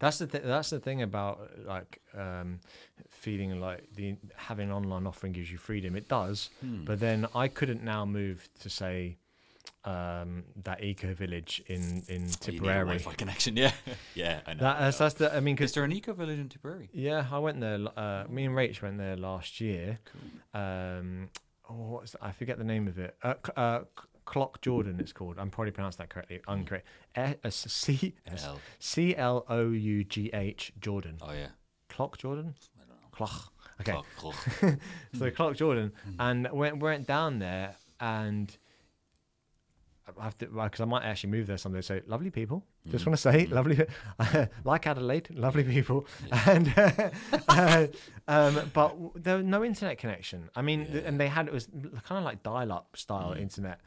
That's 0.03 0.19
the 0.19 0.27
th- 0.27 0.43
that's 0.45 0.71
the 0.71 0.81
thing 0.81 1.01
about 1.03 1.37
like 1.65 2.01
um, 2.19 2.59
feeling 3.09 3.61
like 3.61 3.81
the 3.95 4.17
having 4.35 4.69
an 4.71 4.75
online 4.75 5.07
offering 5.07 5.33
gives 5.33 5.51
you 5.53 5.59
freedom. 5.59 5.95
It 5.97 6.09
does, 6.09 6.51
Hmm. 6.61 6.85
but 6.85 6.99
then 6.99 7.27
I 7.37 7.47
couldn't 7.49 7.83
now 7.85 8.05
move 8.05 8.49
to 8.63 8.69
say 8.69 9.17
um, 9.85 10.43
that 10.65 10.83
eco 10.83 11.15
village 11.15 11.63
in 11.69 12.03
in 12.09 12.23
You 12.27 12.35
Tipperary. 12.41 12.85
Wi-Fi 12.99 13.15
connection 13.15 13.57
yeah 13.65 13.73
yeah 14.15 14.41
I 14.47 14.55
know, 14.55 14.61
That, 14.65 14.79
that's, 14.81 14.99
that's 14.99 15.15
the 15.15 15.27
I 15.37 15.41
mean 15.41 15.55
Is 15.55 15.59
because 15.59 15.73
there 15.75 15.85
an 15.85 15.93
eco 15.93 16.13
village 16.15 16.39
in 16.41 16.49
Tipperary 16.49 16.89
yeah 16.93 17.27
I 17.31 17.39
went 17.39 17.61
there. 17.61 17.79
Uh, 17.97 18.25
me 18.29 18.45
and 18.47 18.55
Rach 18.57 18.83
went 18.83 18.99
there 18.99 19.17
last 19.17 19.61
year. 19.61 19.99
Um, 20.55 21.31
oh, 21.71 21.75
what's 21.95 22.17
I 22.21 22.33
forget 22.33 22.59
the 22.59 22.65
name 22.75 22.89
of 22.89 22.99
it. 22.99 23.15
Uh, 23.23 23.35
uh, 23.57 23.81
Clock 24.33 24.63
Jordan, 24.63 24.97
it's 24.99 25.13
called. 25.13 25.39
I'm 25.39 25.51
probably 25.51 25.73
pronounced 25.73 25.99
that 25.99 26.09
correctly. 26.09 26.41
Incorrect. 26.49 26.87
E- 27.19 27.35
uh, 27.45 27.51
C 27.51 28.15
L. 28.45 28.59
C 28.79 29.15
L 29.15 29.45
O 29.49 29.71
U 29.71 30.05
G 30.05 30.31
H 30.33 30.73
Jordan. 30.81 31.19
oh 31.21 31.33
yeah 31.33 31.49
Clock 31.91 32.17
Jordan. 32.17 32.55
I 32.77 32.81
don't 32.89 32.89
know 33.03 33.09
Clock. 33.13 33.53
Okay. 33.83 33.93
Clock, 33.93 34.07
clock. 34.61 34.79
So 35.19 35.31
Clark 35.31 35.57
Jordan, 35.57 35.93
and 36.19 36.49
went 36.51 36.79
went 36.79 37.07
down 37.07 37.41
there, 37.41 37.75
and 38.01 38.57
I 40.19 40.25
have 40.25 40.37
to 40.39 40.47
because 40.47 40.81
I 40.81 40.85
might 40.87 41.05
actually 41.05 41.31
move 41.31 41.47
there 41.47 41.59
someday. 41.59 41.83
So 41.83 42.01
lovely 42.07 42.31
people. 42.31 42.65
Just 42.91 43.07
want 43.07 43.17
to 43.17 43.21
say 43.23 43.47
lovely, 43.47 43.85
like 44.65 44.87
Adelaide, 44.87 45.29
lovely 45.35 45.63
people, 45.65 46.07
and 46.47 46.73
uh, 47.49 47.87
um, 48.29 48.71
but 48.73 48.97
there 49.17 49.37
was 49.37 49.45
no 49.47 49.63
internet 49.65 49.99
connection. 49.99 50.49
I 50.57 50.63
mean, 50.63 50.87
th- 50.87 51.05
and 51.07 51.21
they 51.21 51.29
had 51.29 51.47
it 51.49 51.53
was 51.53 51.67
kind 52.05 52.19
of 52.19 52.25
like 52.25 52.43
dial-up 52.43 52.97
style 52.97 53.33
internet, 53.35 53.81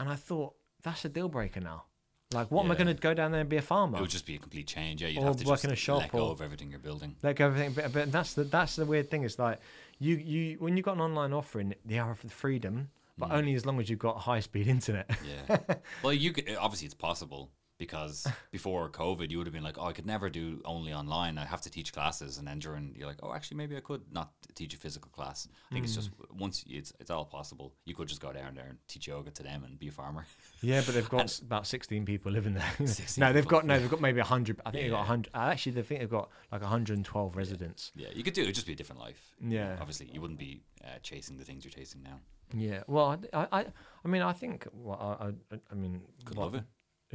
and 0.00 0.08
I 0.08 0.16
thought 0.16 0.54
that's 0.82 1.04
a 1.04 1.08
deal 1.08 1.28
breaker 1.28 1.60
now. 1.60 1.84
Like, 2.32 2.50
what 2.50 2.64
am 2.64 2.70
I 2.70 2.74
Yeah. 2.74 2.84
going 2.84 2.96
to 2.96 3.00
go 3.00 3.12
down 3.12 3.32
there 3.32 3.40
and 3.40 3.50
be 3.50 3.56
a 3.56 3.62
farmer? 3.62 3.98
It 3.98 4.00
would 4.00 4.10
just 4.10 4.24
be 4.24 4.36
a 4.36 4.38
complete 4.38 4.66
change. 4.66 5.02
Yeah, 5.02 5.08
you'd 5.08 5.22
Or 5.22 5.26
have 5.26 5.36
to 5.36 5.44
work 5.46 5.56
just 5.56 5.64
in 5.66 5.72
a 5.72 5.76
shop 5.76 5.98
let 5.98 6.12
go 6.12 6.28
or- 6.28 6.32
of 6.32 6.40
everything 6.40 6.70
you're 6.70 6.78
building. 6.78 7.16
Let 7.22 7.36
go 7.36 7.48
of 7.48 7.52
everything, 7.56 7.74
but, 7.74 7.92
but 7.92 8.12
that's 8.12 8.34
the 8.34 8.44
that's 8.44 8.76
the 8.76 8.86
weird 8.86 9.10
thing. 9.10 9.24
Is 9.24 9.38
like 9.38 9.60
you 9.98 10.16
you 10.16 10.56
when 10.58 10.76
you've 10.76 10.86
got 10.86 10.94
an 10.94 11.02
online 11.02 11.32
offering, 11.32 11.74
they 11.84 11.98
for 11.98 12.26
the 12.26 12.32
freedom, 12.32 12.88
but 13.18 13.28
mm. 13.30 13.34
only 13.34 13.54
as 13.54 13.66
long 13.66 13.80
as 13.80 13.90
you've 13.90 13.98
got 13.98 14.16
high 14.16 14.40
speed 14.40 14.68
internet. 14.76 15.10
Yeah. 15.28 15.58
well, 16.02 16.12
you 16.12 16.32
could 16.32 16.56
obviously 16.58 16.86
it's 16.86 16.94
possible 16.94 17.50
because 17.80 18.24
before 18.52 18.88
COVID, 18.90 19.30
you 19.32 19.38
would 19.38 19.48
have 19.48 19.54
been 19.54 19.64
like, 19.64 19.78
oh, 19.78 19.86
I 19.86 19.92
could 19.92 20.06
never 20.06 20.30
do 20.30 20.60
only 20.64 20.92
online. 20.92 21.36
I 21.38 21.44
have 21.44 21.62
to 21.62 21.70
teach 21.70 21.92
classes, 21.92 22.38
and 22.38 22.46
then 22.46 22.60
during 22.60 22.94
you're 22.96 23.08
like, 23.08 23.16
oh, 23.24 23.32
actually, 23.34 23.56
maybe 23.56 23.76
I 23.76 23.80
could 23.80 24.02
not 24.12 24.30
teach 24.54 24.72
a 24.74 24.76
physical 24.76 25.10
class. 25.10 25.48
I 25.70 25.74
think 25.74 25.84
it's 25.86 25.96
just 25.96 26.10
once 26.38 26.62
it's 26.68 26.92
it's 27.00 27.10
all 27.10 27.24
possible. 27.24 27.72
You 27.86 27.94
could 27.96 28.06
just 28.06 28.20
go 28.20 28.32
down 28.32 28.54
there 28.54 28.66
and 28.68 28.78
teach 28.86 29.08
yoga 29.08 29.30
to 29.32 29.42
them 29.42 29.64
and 29.64 29.76
be 29.78 29.88
a 29.88 29.90
farmer. 29.90 30.24
yeah, 30.62 30.82
but 30.86 30.94
they've 30.94 31.08
got 31.08 31.22
s- 31.34 31.40
about 31.40 31.66
sixteen 31.66 32.04
people 32.04 32.30
living 32.30 32.54
there. 32.54 32.70
no, 32.78 32.84
they've 33.32 33.42
people, 33.44 33.58
got 33.58 33.66
no, 33.66 33.78
they've 33.80 33.90
got 33.90 34.00
maybe 34.00 34.20
hundred. 34.20 34.60
I 34.64 34.70
think 34.70 34.82
they've 34.84 34.90
got 34.92 35.00
Yeah. 35.00 35.04
hundred. 35.06 35.30
Actually, 35.34 35.72
they 35.72 35.82
think 35.82 36.00
they've 36.00 36.10
got 36.10 36.28
like 36.52 36.62
hundred 36.62 36.96
and 36.98 37.04
twelve 37.04 37.34
residents. 37.36 37.90
yeah, 37.96 38.08
you 38.14 38.22
could 38.22 38.34
do 38.34 38.42
it. 38.42 38.44
It'd 38.44 38.54
just 38.54 38.66
be 38.66 38.74
a 38.74 38.76
different 38.76 39.00
life. 39.00 39.34
Yeah. 39.42 39.76
obviously, 39.80 40.10
you 40.12 40.20
wouldn't 40.20 40.38
be 40.38 40.60
uh, 40.84 40.98
chasing 41.02 41.38
the 41.38 41.44
things 41.44 41.64
you're 41.64 41.72
chasing 41.72 42.02
now. 42.02 42.20
Yeah. 42.52 42.82
Well, 42.88 43.16
I, 43.32 43.46
I, 43.60 43.66
I 44.04 44.08
mean, 44.08 44.22
I 44.22 44.32
think. 44.32 44.66
Well, 44.72 45.16
I, 45.20 45.26
I, 45.54 45.58
I 45.70 45.74
mean, 45.74 46.00
Could 46.24 46.36
what- 46.36 46.44
love 46.46 46.54
it. 46.56 46.64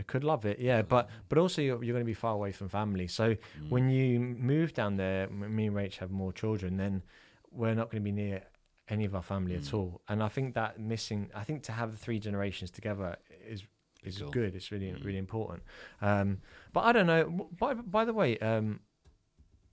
Could 0.03 0.23
love 0.23 0.45
it. 0.45 0.59
Yeah, 0.59 0.81
but 0.81 1.09
but 1.29 1.37
also 1.37 1.61
you're, 1.61 1.83
you're 1.83 1.93
going 1.93 2.05
to 2.05 2.05
be 2.05 2.13
far 2.13 2.33
away 2.33 2.51
from 2.51 2.69
family. 2.69 3.07
So 3.07 3.35
Mm. 3.35 3.69
when 3.69 3.89
you 3.89 4.19
move 4.19 4.73
down 4.73 4.97
there, 4.97 5.27
me 5.29 5.67
and 5.67 5.75
Rach 5.75 5.97
have 5.97 6.11
more 6.11 6.33
children, 6.33 6.77
then 6.77 7.03
we're 7.51 7.73
not 7.75 7.89
going 7.89 8.01
to 8.03 8.05
be 8.05 8.11
near 8.11 8.43
any 8.89 9.05
of 9.05 9.15
our 9.15 9.23
family 9.23 9.55
at 9.55 9.61
Mm. 9.63 9.73
all. 9.73 10.01
And 10.07 10.21
I 10.21 10.27
think 10.27 10.53
that 10.55 10.79
missing, 10.79 11.31
I 11.33 11.43
think 11.43 11.63
to 11.63 11.71
have 11.71 11.91
the 11.91 11.97
three 11.97 12.19
generations 12.19 12.71
together 12.71 13.17
is 13.47 13.63
is 14.03 14.19
Cool. 14.19 14.29
good. 14.29 14.53
It's 14.55 14.71
really 14.71 14.91
Mm. 14.91 15.03
really 15.03 15.17
important. 15.17 15.63
Um, 16.01 16.39
but 16.73 16.81
I 16.81 16.91
don't 16.91 17.07
know. 17.07 17.49
By 17.59 17.73
by 17.73 18.05
the 18.05 18.13
way, 18.13 18.37
um, 18.39 18.81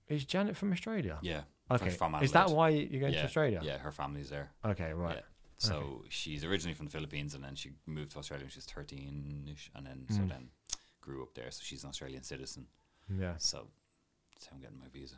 is 0.07 0.25
Janet 0.25 0.55
from 0.57 0.71
Australia? 0.71 1.19
Yeah. 1.21 1.43
Okay. 1.71 1.89
from 1.91 2.15
is 2.21 2.31
that 2.33 2.49
why 2.49 2.69
you're 2.69 2.99
going 3.01 3.13
yeah. 3.13 3.19
to 3.21 3.25
Australia? 3.25 3.59
Yeah, 3.63 3.77
her 3.79 3.91
family's 3.91 4.29
there. 4.29 4.51
Okay. 4.65 4.91
Right. 4.93 5.17
Yeah. 5.17 5.21
So 5.67 6.03
she's 6.09 6.43
originally 6.43 6.73
from 6.75 6.85
the 6.87 6.91
Philippines, 6.91 7.33
and 7.35 7.43
then 7.43 7.55
she 7.55 7.71
moved 7.85 8.11
to 8.13 8.19
Australia 8.19 8.43
when 8.45 8.51
she 8.51 8.57
was 8.57 8.65
thirteen-ish, 8.65 9.71
and 9.75 9.85
then 9.85 10.05
so 10.09 10.21
Mm. 10.21 10.29
then 10.29 10.49
grew 11.01 11.21
up 11.23 11.33
there. 11.33 11.49
So 11.51 11.61
she's 11.63 11.83
an 11.83 11.89
Australian 11.89 12.23
citizen. 12.23 12.67
Yeah. 13.09 13.35
So 13.37 13.57
how 14.49 14.55
I'm 14.55 14.61
getting 14.61 14.79
my 14.79 14.89
visa. 14.89 15.15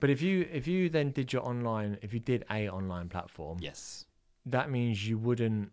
But 0.00 0.10
if 0.10 0.20
you 0.20 0.46
if 0.52 0.66
you 0.66 0.90
then 0.90 1.10
did 1.12 1.32
your 1.32 1.42
online, 1.46 1.98
if 2.02 2.12
you 2.14 2.20
did 2.20 2.44
a 2.50 2.68
online 2.68 3.08
platform, 3.08 3.58
Yes, 3.60 4.04
that 4.44 4.70
means 4.70 5.08
you 5.08 5.16
wouldn't. 5.18 5.72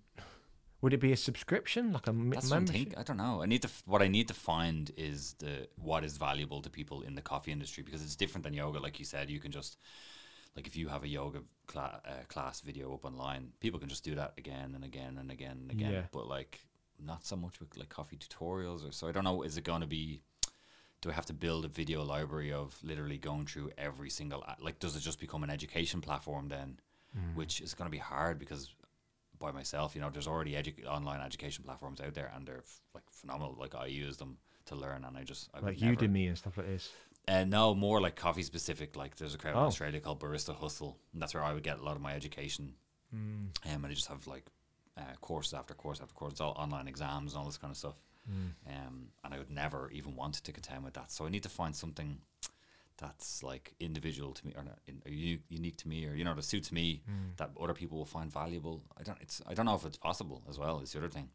Would 0.82 0.94
it 0.94 1.00
be 1.00 1.14
a 1.14 1.18
subscription, 1.18 1.94
like 1.94 2.08
a 2.08 2.14
that's 2.14 2.50
membership? 2.50 2.94
I 2.98 3.04
don't 3.04 3.18
know. 3.18 3.42
I 3.42 3.46
need 3.46 3.62
to. 3.62 3.70
f- 3.70 3.84
What 3.86 4.02
I 4.02 4.10
need 4.10 4.28
to 4.28 4.34
find 4.34 4.92
is 4.98 5.34
the 5.40 5.68
what 5.78 6.04
is 6.04 6.18
valuable 6.18 6.62
to 6.62 6.70
people 6.70 7.02
in 7.02 7.16
the 7.16 7.22
coffee 7.22 7.52
industry 7.54 7.84
because 7.84 8.02
it's 8.04 8.18
different 8.18 8.44
than 8.44 8.54
yoga. 8.54 8.80
Like 8.80 9.00
you 9.00 9.06
said, 9.06 9.30
you 9.30 9.40
can 9.40 9.52
just 9.52 9.78
like 10.56 10.68
if 10.68 10.76
you 10.76 10.88
have 10.88 11.04
a 11.04 11.08
yoga 11.08 11.42
cla- 11.68 12.02
uh, 12.06 12.24
class 12.28 12.62
video 12.62 12.94
up 12.94 13.06
online, 13.06 13.54
people 13.60 13.80
can 13.80 13.90
just 13.90 14.04
do 14.04 14.16
that 14.16 14.34
again 14.38 14.74
and 14.76 14.84
again 14.84 15.18
and 15.20 15.32
again 15.32 15.58
and 15.62 15.72
again. 15.72 15.92
Yeah. 15.92 16.02
But 16.12 16.28
like 16.28 16.60
not 17.04 17.26
so 17.26 17.36
much 17.36 17.60
with 17.60 17.76
like 17.78 17.90
coffee 17.90 18.18
tutorials 18.18 18.88
or 18.88 18.92
so. 18.92 19.08
I 19.08 19.12
don't 19.12 19.24
know. 19.24 19.42
Is 19.44 19.58
it 19.58 19.64
going 19.64 19.82
to 19.82 19.88
be? 19.88 20.22
Do 21.02 21.10
I 21.10 21.14
have 21.14 21.26
to 21.26 21.34
build 21.34 21.66
a 21.66 21.68
video 21.68 22.02
library 22.04 22.54
of 22.54 22.78
literally 22.82 23.18
going 23.18 23.46
through 23.46 23.72
every 23.78 24.10
single 24.10 24.42
a- 24.44 24.56
like? 24.62 24.80
Does 24.80 24.96
it 24.96 25.02
just 25.02 25.20
become 25.20 25.44
an 25.44 25.50
education 25.50 26.02
platform 26.02 26.48
then? 26.48 26.80
Mm. 27.18 27.36
Which 27.36 27.62
is 27.62 27.74
going 27.74 27.88
to 27.88 27.92
be 27.92 27.98
hard 27.98 28.40
because 28.40 28.74
by 29.38 29.52
myself, 29.52 29.96
you 29.96 30.02
know, 30.02 30.10
there's 30.10 30.28
already 30.28 30.54
edu- 30.54 30.86
online 30.88 31.22
education 31.22 31.64
platforms 31.64 32.00
out 32.00 32.14
there 32.14 32.32
and 32.36 32.48
they're 32.48 32.64
f- 32.64 32.82
like 32.96 33.04
phenomenal. 33.12 33.56
Like 33.60 33.76
I 33.76 33.88
use 33.88 34.18
them 34.18 34.38
to 34.66 34.76
learn, 34.76 35.04
and 35.04 35.18
I 35.18 35.24
just 35.24 35.50
I 35.54 35.60
like 35.60 35.82
never, 35.82 35.96
Udemy 35.96 36.30
and 36.30 36.38
stuff 36.38 36.58
like 36.58 36.68
this. 36.68 36.90
Uh, 37.28 37.44
no, 37.46 37.74
more 37.74 38.02
like 38.02 38.16
coffee 38.16 38.44
specific. 38.44 38.96
Like 38.96 39.16
there's 39.16 39.34
a 39.36 39.38
crowd 39.38 39.52
in 39.52 39.58
Oh. 39.58 39.66
Australia 39.68 40.00
called 40.00 40.20
Barista 40.20 40.54
Hustle, 40.56 40.98
and 41.14 41.22
that's 41.22 41.34
where 41.34 41.44
I 41.44 41.54
would 41.54 41.64
get 41.64 41.80
a 41.80 41.84
lot 41.84 41.96
of 41.96 42.02
my 42.02 42.14
education. 42.14 42.74
Mm. 43.16 43.20
Um, 43.20 43.52
and 43.66 43.86
I 43.86 43.90
just 43.94 44.08
have 44.08 44.26
like 44.28 44.46
uh, 44.98 45.02
course 45.22 45.54
after 45.54 45.74
course 45.74 46.02
after 46.02 46.14
course, 46.14 46.34
it's 46.34 46.42
all 46.42 46.52
online 46.58 46.88
exams 46.88 47.34
and 47.34 47.40
all 47.40 47.46
this 47.46 47.58
kind 47.58 47.72
of 47.72 47.78
stuff. 47.78 47.96
Mm. 48.30 48.52
Um, 48.68 49.08
and 49.24 49.34
I 49.34 49.38
would 49.38 49.50
never 49.52 49.90
even 49.92 50.16
want 50.16 50.36
to 50.36 50.52
contend 50.52 50.84
with 50.84 50.94
that. 50.96 51.12
So 51.12 51.26
I 51.26 51.30
need 51.30 51.44
to 51.44 51.50
find 51.50 51.76
something 51.76 52.20
that's 52.98 53.42
like 53.44 53.74
individual 53.80 54.34
to 54.34 54.46
me 54.46 54.54
or 54.56 54.64
not, 54.64 54.78
in, 54.88 55.02
or 55.06 55.12
u- 55.12 55.40
unique 55.50 55.78
to 55.78 55.88
me, 55.88 56.06
or 56.06 56.14
you 56.16 56.24
know, 56.24 56.34
that 56.36 56.44
suits 56.44 56.72
me 56.72 57.02
Mm. 57.10 57.36
that 57.38 57.52
other 57.60 57.74
people 57.74 57.98
will 57.98 58.06
find 58.06 58.32
valuable. 58.32 58.84
I 58.98 59.04
don't. 59.04 59.18
It's. 59.22 59.42
I 59.48 59.54
don't 59.54 59.66
know 59.66 59.76
if 59.76 59.86
it's 59.86 59.98
possible 59.98 60.44
as 60.50 60.58
well. 60.60 60.80
Is 60.82 60.92
the 60.94 61.00
other 61.00 61.10
thing. 61.10 61.30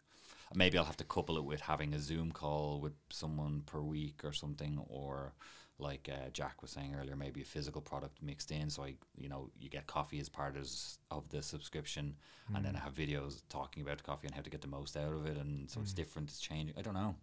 Maybe 0.55 0.79
I'll 0.79 0.85
have 0.87 0.97
to 0.97 1.05
couple 1.05 1.37
it 1.37 1.45
with 1.45 1.61
having 1.61 1.93
a 1.93 1.99
Zoom 2.01 2.33
call 2.33 2.81
with 2.81 2.95
someone 3.11 3.63
per 3.67 3.81
week 3.81 4.25
or 4.25 4.33
something, 4.33 4.83
or 4.89 5.35
like 5.79 6.09
uh, 6.13 6.29
Jack 6.33 6.61
was 6.63 6.71
saying 6.73 6.95
earlier, 7.01 7.15
maybe 7.17 7.41
a 7.43 7.45
physical 7.45 7.81
product 7.81 8.21
mixed 8.23 8.51
in. 8.51 8.69
So 8.71 8.83
I, 8.85 8.95
you 9.17 9.29
know, 9.29 9.49
you 9.61 9.69
get 9.69 9.87
coffee 9.87 10.19
as 10.19 10.29
part 10.29 10.57
of, 10.57 10.63
s- 10.63 10.99
of 11.11 11.29
the 11.31 11.43
subscription, 11.43 12.17
and 12.55 12.65
then 12.65 12.75
I 12.75 12.81
have 12.81 12.95
videos 12.95 13.43
talking 13.49 13.83
about 13.83 14.03
coffee 14.03 14.27
and 14.27 14.35
how 14.35 14.43
to 14.43 14.51
get 14.51 14.61
the 14.63 14.69
most 14.69 14.97
out 14.97 15.13
of 15.13 15.27
it, 15.27 15.37
and 15.37 15.71
so 15.71 15.81
it's 15.81 15.93
different, 15.93 16.31
it's 16.31 16.41
changing. 16.41 16.75
I 16.79 16.83
don't 16.83 16.95
know. 16.95 17.15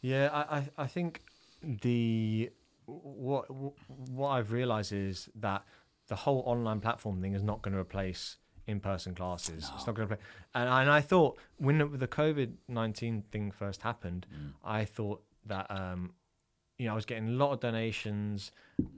Yeah, 0.00 0.28
I, 0.32 0.56
I, 0.58 0.68
I 0.78 0.86
think 0.86 1.22
the 1.62 2.50
what 2.86 3.46
what 3.88 4.28
I've 4.30 4.52
realised 4.52 4.92
is 4.92 5.28
that 5.36 5.64
the 6.08 6.16
whole 6.16 6.42
online 6.46 6.80
platform 6.80 7.20
thing 7.22 7.34
is 7.34 7.42
not 7.42 7.62
going 7.62 7.72
to 7.74 7.80
replace 7.80 8.36
in-person 8.66 9.14
classes. 9.14 9.70
It's 9.74 9.86
not 9.86 9.94
going 9.94 10.08
to 10.08 10.16
play. 10.16 10.24
And, 10.54 10.68
and 10.68 10.90
I 10.90 11.00
thought 11.00 11.38
when 11.58 11.78
the, 11.78 11.86
the 11.86 12.08
COVID 12.08 12.52
nineteen 12.68 13.22
thing 13.30 13.50
first 13.52 13.82
happened, 13.82 14.26
Mm. 14.34 14.52
I 14.64 14.84
thought 14.84 15.22
that 15.46 15.70
um, 15.70 16.12
you 16.78 16.86
know 16.86 16.92
I 16.92 16.94
was 16.94 17.04
getting 17.04 17.28
a 17.28 17.32
lot 17.32 17.52
of 17.52 17.60
donations 17.60 18.52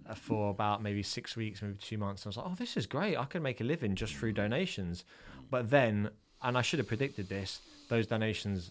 uh, 0.09 0.14
for 0.14 0.51
about 0.51 0.83
maybe 0.83 1.03
six 1.03 1.37
weeks, 1.37 1.62
maybe 1.62 1.74
two 1.74 1.99
months. 1.99 2.22
And 2.22 2.29
I 2.29 2.31
was 2.31 2.37
like, 2.39 2.47
oh, 2.47 2.55
this 2.55 2.77
is 2.77 2.87
great. 2.87 3.16
I 3.16 3.24
can 3.24 3.43
make 3.43 3.61
a 3.61 3.64
living 3.64 3.95
just 3.95 4.14
through 4.14 4.33
donations. 4.33 5.05
But 5.51 5.70
then, 5.70 6.11
and 6.43 6.57
I 6.57 6.62
should 6.62 6.79
have 6.79 6.89
predicted 6.89 7.29
this, 7.29 7.61
those 7.89 8.07
donations 8.07 8.70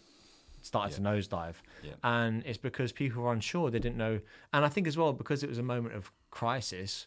started 0.61 0.95
to 0.95 1.01
nosedive. 1.01 1.55
Yeah. 1.83 1.91
And 2.03 2.43
it's 2.45 2.57
because 2.57 2.91
people 2.91 3.23
were 3.23 3.31
unsure. 3.31 3.69
They 3.69 3.79
didn't 3.79 3.97
know. 3.97 4.19
And 4.51 4.65
I 4.65 4.69
think 4.69 4.87
as 4.87 4.97
well, 4.97 5.13
because 5.13 5.43
it 5.43 5.49
was 5.49 5.59
a 5.59 5.63
moment 5.63 5.95
of 5.95 6.11
crisis, 6.31 7.05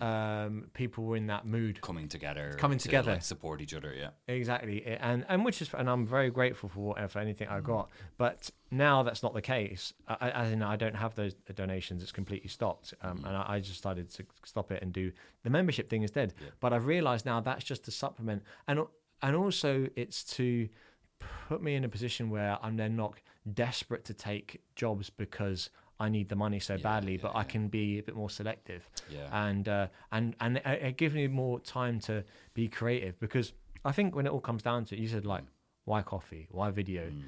um, 0.00 0.66
people 0.74 1.04
were 1.04 1.16
in 1.16 1.26
that 1.28 1.46
mood. 1.46 1.80
Coming 1.80 2.08
together, 2.08 2.54
Coming 2.58 2.78
to, 2.78 2.82
together. 2.84 3.12
like, 3.12 3.22
support 3.22 3.60
each 3.60 3.74
other. 3.74 3.92
Yeah, 3.96 4.10
Exactly, 4.26 4.84
and 4.86 5.24
and 5.28 5.44
which 5.44 5.60
is 5.62 5.70
and 5.74 5.88
I'm 5.88 6.06
very 6.06 6.30
grateful 6.30 6.68
for 6.68 6.80
whatever 6.80 7.18
anything 7.18 7.48
I 7.48 7.60
got. 7.60 7.90
But 8.16 8.50
now 8.70 9.02
that's 9.02 9.22
not 9.22 9.34
the 9.34 9.42
case. 9.42 9.92
I, 10.06 10.16
I- 10.20 10.30
as 10.30 10.52
in, 10.52 10.62
I 10.62 10.76
don't 10.76 10.96
have 10.96 11.14
those 11.14 11.34
donations. 11.54 12.02
It's 12.02 12.12
completely 12.12 12.48
stopped, 12.48 12.94
um, 13.02 13.24
and 13.26 13.36
I, 13.36 13.44
I 13.54 13.60
just 13.60 13.78
started 13.78 14.10
to 14.10 14.24
stop 14.44 14.70
it 14.70 14.82
and 14.82 14.92
do 14.92 15.12
the 15.42 15.50
membership 15.50 15.88
thing 15.90 16.02
instead. 16.02 16.34
Yeah. 16.40 16.48
But 16.60 16.72
I've 16.72 16.86
realised 16.86 17.26
now 17.26 17.40
that's 17.40 17.64
just 17.64 17.88
a 17.88 17.90
supplement, 17.90 18.42
and 18.66 18.80
and 19.22 19.34
also 19.36 19.88
it's 19.96 20.22
to 20.36 20.68
put 21.48 21.62
me 21.62 21.74
in 21.74 21.84
a 21.84 21.88
position 21.88 22.30
where 22.30 22.58
I'm 22.62 22.76
then 22.76 22.94
not 22.94 23.14
desperate 23.54 24.04
to 24.04 24.14
take 24.14 24.60
jobs 24.76 25.10
because 25.10 25.70
I 26.00 26.08
need 26.08 26.28
the 26.28 26.36
money 26.36 26.60
so 26.60 26.74
Yeah, 26.74 26.82
badly, 26.82 27.12
yeah, 27.12 27.22
but 27.22 27.36
I 27.36 27.44
can 27.44 27.68
be 27.68 27.98
a 27.98 28.02
bit 28.02 28.14
more 28.14 28.30
selective 28.30 28.88
yeah, 29.10 29.46
and 29.48 29.68
uh, 29.68 29.86
and 30.12 30.36
and 30.40 30.58
it, 30.64 30.96
gives 30.96 31.14
me 31.14 31.26
more 31.26 31.60
time 31.60 31.98
to 32.00 32.24
be 32.54 32.68
creative 32.68 33.18
because 33.18 33.52
I 33.84 33.92
think 33.92 34.14
when 34.14 34.26
it 34.26 34.30
all 34.30 34.40
comes 34.40 34.62
down 34.62 34.84
to 34.86 34.96
it, 34.96 35.00
you 35.00 35.08
said 35.08 35.26
like 35.26 35.44
why 35.84 36.02
coffee, 36.02 36.48
why 36.50 36.70
video. 36.70 37.04
Mm. 37.08 37.22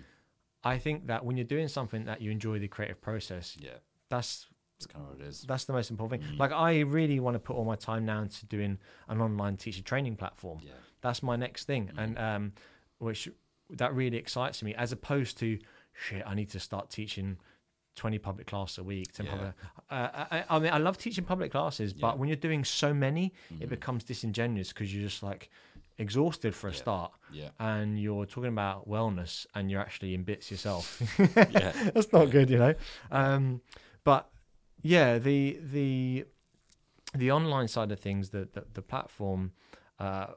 I 0.62 0.78
think 0.78 1.06
that 1.06 1.24
when 1.24 1.36
you're 1.36 1.46
doing 1.46 1.68
something 1.68 2.04
that 2.04 2.20
you 2.20 2.30
enjoy 2.30 2.58
the 2.58 2.68
creative 2.68 3.00
process, 3.00 3.56
yeah. 3.58 3.70
that's 4.10 4.46
That's 4.78 4.86
kind 4.86 5.04
of 5.04 5.12
what 5.12 5.26
it 5.26 5.28
is. 5.28 5.42
that's 5.42 5.64
the 5.64 5.72
most 5.72 5.90
important 5.90 6.22
thing. 6.22 6.36
Mm. 6.36 6.38
Like 6.38 6.52
I 6.52 6.80
really 6.80 7.18
want 7.18 7.34
to 7.34 7.38
put 7.38 7.56
all 7.56 7.64
my 7.64 7.76
time 7.76 8.04
now 8.04 8.20
into 8.22 8.44
doing 8.46 8.78
an 9.08 9.20
online 9.20 9.56
teacher 9.56 9.82
training 9.82 10.16
platform. 10.16 10.58
Yeah, 10.62 10.72
That's 11.00 11.22
my 11.22 11.36
next 11.36 11.64
thing, 11.64 11.90
and 11.96 12.18
um, 12.18 12.52
which 12.98 13.28
that 13.70 13.94
really 13.94 14.18
excites 14.18 14.62
me 14.62 14.74
as 14.74 14.92
opposed 14.92 15.38
to 15.38 15.58
shit. 15.92 16.22
I 16.26 16.34
need 16.34 16.50
to 16.50 16.60
start 16.60 16.90
teaching. 16.90 17.38
20 18.00 18.18
public 18.18 18.46
classes 18.46 18.78
a 18.78 18.82
week 18.82 19.12
10 19.12 19.26
Yeah. 19.26 19.32
public, 19.32 19.52
uh, 19.90 20.24
I, 20.36 20.44
I 20.54 20.58
mean 20.58 20.72
i 20.72 20.78
love 20.78 20.96
teaching 20.96 21.24
public 21.32 21.50
classes 21.52 21.92
Yeah. 21.92 22.00
but 22.06 22.18
when 22.18 22.26
you're 22.30 22.44
doing 22.48 22.64
so 22.64 22.94
many 22.94 23.24
Mhm. 23.52 23.62
it 23.64 23.68
becomes 23.76 24.04
disingenuous 24.04 24.68
because 24.72 24.88
you're 24.94 25.08
just 25.10 25.22
like 25.22 25.50
exhausted 25.98 26.52
for 26.54 26.68
a 26.68 26.72
Yeah. 26.72 26.84
start 26.84 27.10
yeah, 27.40 27.50
and 27.58 28.00
you're 28.04 28.24
talking 28.34 28.52
about 28.58 28.88
wellness 28.88 29.46
and 29.54 29.70
you're 29.70 29.82
actually 29.86 30.14
in 30.14 30.22
bits 30.24 30.50
yourself 30.50 30.84
yeah. 31.60 31.72
that's 31.94 32.10
not 32.16 32.30
good 32.36 32.48
you 32.48 32.58
know 32.64 32.74
um 33.10 33.60
but 34.10 34.22
yeah 34.94 35.18
the 35.18 35.58
the 35.76 36.24
the 37.22 37.30
online 37.38 37.68
side 37.68 37.90
of 37.92 38.00
things 38.00 38.30
the 38.30 38.48
the, 38.54 38.62
the 38.78 38.82
platform 38.92 39.52
uh 39.98 40.28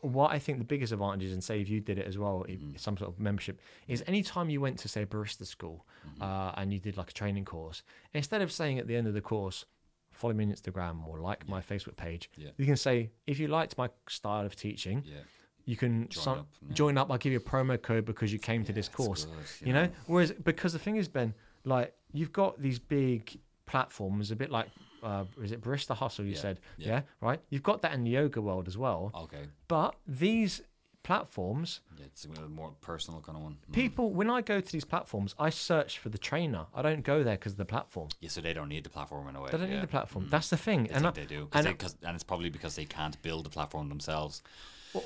what 0.00 0.30
I 0.32 0.38
think 0.38 0.58
the 0.58 0.64
biggest 0.64 0.92
advantage 0.92 1.24
is, 1.24 1.32
and 1.32 1.42
say 1.42 1.60
if 1.60 1.68
you 1.68 1.80
did 1.80 1.98
it 1.98 2.06
as 2.06 2.16
well, 2.18 2.44
Mhm. 2.48 2.78
some 2.78 2.96
sort 2.96 3.10
of 3.10 3.18
membership, 3.20 3.60
is 3.88 4.02
anytime 4.06 4.48
you 4.50 4.60
went 4.60 4.78
to 4.80 4.88
say 4.88 5.04
barista 5.04 5.44
school 5.46 5.86
Mhm. 6.06 6.22
uh, 6.22 6.52
and 6.56 6.72
you 6.72 6.78
did 6.80 6.96
like 6.96 7.10
a 7.10 7.12
training 7.12 7.44
course, 7.44 7.82
instead 8.14 8.42
of 8.42 8.50
saying 8.52 8.78
at 8.78 8.86
the 8.86 8.96
end 8.96 9.06
of 9.06 9.14
the 9.14 9.20
course, 9.20 9.64
follow 10.10 10.34
me 10.34 10.44
on 10.44 10.52
Instagram 10.52 11.06
or 11.06 11.18
like 11.20 11.48
my 11.48 11.60
Facebook 11.60 11.96
page, 11.96 12.30
Yeah. 12.36 12.50
you 12.56 12.66
can 12.66 12.76
say 12.76 13.10
if 13.26 13.38
you 13.38 13.48
liked 13.48 13.76
my 13.76 13.88
style 14.08 14.44
of 14.46 14.54
teaching, 14.54 15.02
yeah. 15.04 15.20
you 15.64 15.76
can 15.76 16.08
Join 16.08 16.22
some- 16.22 16.38
up, 16.40 16.48
join 16.72 16.98
up. 16.98 17.10
I'll 17.10 17.18
give 17.18 17.32
you 17.32 17.38
a 17.38 17.42
promo 17.42 17.80
code 17.80 18.04
because 18.04 18.32
you 18.32 18.38
came 18.38 18.64
to 18.64 18.72
this 18.72 18.88
course. 18.88 19.24
good, 19.26 19.66
You 19.66 19.72
know, 19.72 19.90
whereas 20.06 20.32
because 20.32 20.72
the 20.72 20.78
thing 20.78 20.96
is, 20.96 21.08
Ben, 21.08 21.34
like 21.64 21.94
you've 22.12 22.32
got 22.32 22.60
these 22.60 22.78
big 22.78 23.40
platforms, 23.66 24.30
a 24.30 24.36
bit 24.36 24.50
like 24.50 24.68
uh, 25.02 25.24
is 25.42 25.52
it 25.52 25.60
Barista 25.60 25.94
Hustle? 25.94 26.24
You 26.24 26.32
Yeah, 26.32 26.38
said, 26.38 26.60
yeah. 26.78 26.88
yeah. 26.88 27.00
right. 27.20 27.40
You've 27.50 27.62
got 27.62 27.82
that 27.82 27.92
in 27.94 28.04
the 28.04 28.10
yoga 28.10 28.40
world 28.40 28.68
as 28.68 28.76
well, 28.78 29.10
Okay. 29.14 29.42
but 29.68 29.96
these 30.06 30.62
platforms, 31.02 31.80
Yeah, 31.98 32.04
it's 32.06 32.24
a 32.26 32.48
more 32.48 32.72
personal 32.80 33.20
kind 33.20 33.36
of 33.36 33.42
one. 33.42 33.56
Mm. 33.70 33.72
people, 33.74 34.12
when 34.12 34.30
I 34.30 34.40
go 34.40 34.60
to 34.60 34.72
these 34.72 34.84
platforms, 34.84 35.34
I 35.38 35.50
search 35.50 35.98
for 35.98 36.08
the 36.10 36.18
trainer. 36.18 36.66
I 36.74 36.82
don't 36.82 37.02
go 37.02 37.24
there 37.24 37.34
because 37.36 37.52
of 37.52 37.58
the 37.58 37.64
platform. 37.64 38.08
Yeah, 38.20 38.28
so 38.28 38.40
they 38.40 38.52
don't 38.52 38.68
need 38.68 38.84
the 38.84 38.90
platform 38.90 39.26
in 39.28 39.34
a 39.36 39.40
way. 39.40 39.50
They 39.50 39.58
don't 39.58 39.70
need 39.70 39.82
the 39.82 39.86
platform. 39.88 40.26
Mm. 40.26 40.30
That's 40.30 40.48
the 40.50 40.56
thing, 40.56 40.84
They 40.84 40.90
and 40.94 41.06
I, 41.06 41.10
think 41.10 41.28
they 41.28 41.34
do, 41.34 41.48
and 41.52 41.78
cause, 41.78 41.96
and 42.04 42.14
it's 42.14 42.22
probably 42.24 42.50
because 42.50 42.76
they 42.76 42.84
can't 42.84 43.20
build 43.22 43.44
the 43.46 43.50
platform 43.50 43.88
themselves. 43.88 44.42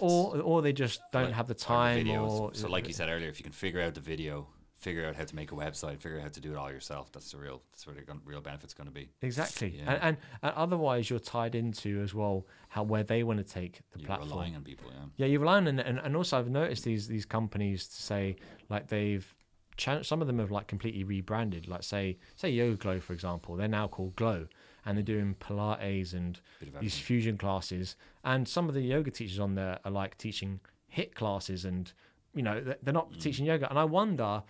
or 0.00 0.38
or 0.40 0.62
they 0.62 0.72
just 0.72 1.00
don't 1.12 1.26
Like, 1.26 1.34
have 1.34 1.46
the 1.46 1.54
time, 1.54 2.04
videos. 2.06 2.28
or 2.30 2.54
so, 2.54 2.68
like 2.68 2.88
you 2.88 2.92
said 2.92 3.08
earlier, 3.08 3.28
if 3.28 3.38
you 3.38 3.44
can 3.44 3.52
figure 3.52 3.80
out 3.80 3.94
the 3.94 4.00
video, 4.00 4.48
figure 4.86 5.04
out 5.04 5.16
how 5.16 5.24
to 5.24 5.34
make 5.34 5.50
a 5.50 5.54
website, 5.56 5.98
figure 6.00 6.18
out 6.18 6.22
how 6.22 6.28
to 6.28 6.40
do 6.40 6.52
it 6.52 6.56
all 6.56 6.70
yourself, 6.70 7.10
that's 7.10 7.32
the 7.32 7.38
real, 7.38 7.60
that's 7.72 7.88
where 7.88 7.96
the 7.96 8.02
real 8.24 8.40
benefit's 8.40 8.72
going 8.72 8.86
to 8.86 8.92
be. 8.92 9.10
exactly, 9.20 9.70
Yeah. 9.78 9.94
and, 9.94 10.02
and 10.02 10.16
and 10.42 10.52
otherwise 10.54 11.10
you're 11.10 11.18
tied 11.18 11.56
into 11.56 12.00
as 12.02 12.14
well 12.14 12.46
how 12.68 12.84
where 12.84 13.02
they 13.02 13.24
want 13.24 13.38
to 13.44 13.44
take 13.44 13.80
the 13.90 13.98
You're 13.98 14.06
platform. 14.06 14.30
relying 14.30 14.54
on 14.54 14.62
people, 14.62 14.88
yeah. 14.92 15.06
Yeah, 15.16 15.26
you're 15.26 15.40
relying 15.40 15.66
on, 15.66 15.80
and, 15.80 15.98
and 15.98 16.14
also 16.14 16.38
I've 16.38 16.48
noticed 16.48 16.84
these 16.84 17.08
these 17.08 17.26
companies 17.26 17.88
to 17.88 18.00
say 18.00 18.36
like 18.68 18.86
they've 18.86 19.26
some 19.78 20.20
of 20.22 20.28
them 20.28 20.38
have 20.38 20.52
like 20.52 20.68
completely 20.68 21.02
rebranded. 21.02 21.66
Like 21.66 21.82
say 21.82 22.18
say 22.36 22.52
YogaGlo 22.52 23.02
for 23.02 23.12
example, 23.12 23.56
they're 23.56 23.66
now 23.66 23.88
called 23.88 24.14
Glo, 24.14 24.46
and 24.84 24.96
they're 24.96 25.02
doing 25.02 25.34
Pilates 25.40 26.12
and 26.14 26.40
these 26.80 26.96
fusion 26.96 27.36
classes. 27.36 27.96
And 28.22 28.46
some 28.46 28.68
of 28.68 28.74
the 28.74 28.82
yoga 28.82 29.10
teachers 29.10 29.40
on 29.40 29.56
there 29.56 29.80
are 29.84 29.90
like 29.90 30.16
teaching 30.16 30.60
HIIT 30.96 31.14
classes, 31.14 31.64
and 31.64 31.92
you 32.34 32.42
know 32.42 32.60
they're 32.60 32.78
they're 32.84 32.94
not 32.94 33.10
mm. 33.10 33.20
teaching 33.20 33.46
yoga. 33.46 33.68
And 33.68 33.78
I 33.78 33.84
wonder 33.84 34.44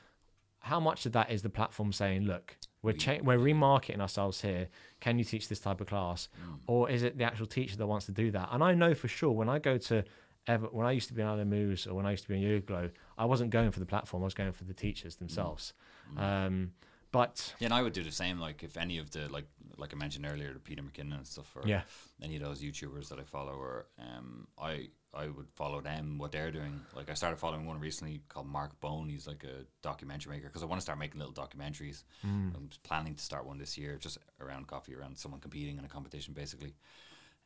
how 0.66 0.80
much 0.80 1.06
of 1.06 1.12
that 1.12 1.30
is 1.30 1.42
the 1.42 1.50
platform 1.50 1.92
saying, 1.92 2.22
look. 2.24 2.56
We're, 2.82 2.92
cha- 2.92 3.18
we're 3.20 3.38
remarketing 3.38 3.98
ourselves 4.00 4.40
here. 4.42 4.68
Can 5.00 5.18
you 5.18 5.24
teach 5.24 5.48
this 5.48 5.58
type 5.58 5.80
of 5.80 5.88
class, 5.88 6.28
or 6.68 6.88
is 6.88 7.02
it 7.02 7.18
the 7.18 7.24
actual 7.24 7.46
teacher 7.46 7.76
that 7.78 7.86
wants 7.86 8.06
to 8.06 8.12
do 8.12 8.30
that? 8.30 8.50
And 8.52 8.62
I 8.62 8.74
know 8.74 8.94
for 8.94 9.08
sure 9.08 9.32
when 9.32 9.48
I 9.48 9.58
go 9.58 9.76
to 9.90 10.04
ever 10.46 10.66
when 10.68 10.86
I 10.86 10.92
used 10.92 11.08
to 11.08 11.14
be 11.14 11.20
on 11.22 11.42
Moves 11.48 11.88
or 11.88 11.94
when 11.94 12.06
I 12.06 12.12
used 12.12 12.22
to 12.24 12.28
be 12.28 12.36
on 12.36 12.42
Yoga 12.42 12.92
I 13.18 13.24
wasn't 13.24 13.50
going 13.50 13.72
for 13.72 13.80
the 13.80 13.86
platform. 13.86 14.22
I 14.22 14.26
was 14.26 14.34
going 14.34 14.52
for 14.52 14.62
the 14.62 14.74
teachers 14.74 15.16
themselves. 15.16 15.72
Um, 16.16 16.72
but 17.10 17.54
Yeah, 17.58 17.66
and 17.66 17.74
I 17.74 17.82
would 17.82 17.92
do 17.92 18.04
the 18.04 18.12
same. 18.12 18.38
Like 18.38 18.62
if 18.62 18.76
any 18.76 18.98
of 18.98 19.10
the 19.10 19.28
like 19.32 19.46
like 19.78 19.92
I 19.92 19.96
mentioned 19.96 20.24
earlier, 20.30 20.52
the 20.52 20.60
Peter 20.60 20.82
McKinnon 20.82 21.16
and 21.16 21.26
stuff, 21.26 21.50
or 21.56 21.62
Yeah. 21.66 21.82
any 22.22 22.36
of 22.36 22.42
those 22.42 22.62
YouTubers 22.62 23.08
that 23.08 23.18
I 23.18 23.24
follow, 23.24 23.52
or 23.54 23.86
um, 23.98 24.46
I 24.58 24.90
I 25.16 25.28
would 25.28 25.46
follow 25.54 25.80
them 25.80 26.18
what 26.18 26.32
they're 26.32 26.50
doing. 26.50 26.80
Like 26.94 27.10
I 27.10 27.14
started 27.14 27.38
following 27.38 27.66
one 27.66 27.80
recently 27.80 28.20
called 28.28 28.46
Mark 28.46 28.78
Bone. 28.80 29.08
He's 29.08 29.26
like 29.26 29.44
a 29.44 29.64
documentary 29.82 30.36
maker 30.36 30.48
because 30.48 30.62
I 30.62 30.66
want 30.66 30.80
to 30.80 30.82
start 30.82 30.98
making 30.98 31.18
little 31.18 31.34
documentaries. 31.34 32.04
Mm. 32.24 32.54
I'm 32.54 32.70
planning 32.82 33.14
to 33.14 33.22
start 33.22 33.46
one 33.46 33.58
this 33.58 33.78
year, 33.78 33.96
just 33.98 34.18
around 34.40 34.66
coffee, 34.66 34.94
around 34.94 35.16
someone 35.18 35.40
competing 35.40 35.78
in 35.78 35.84
a 35.84 35.88
competition, 35.88 36.34
basically. 36.34 36.74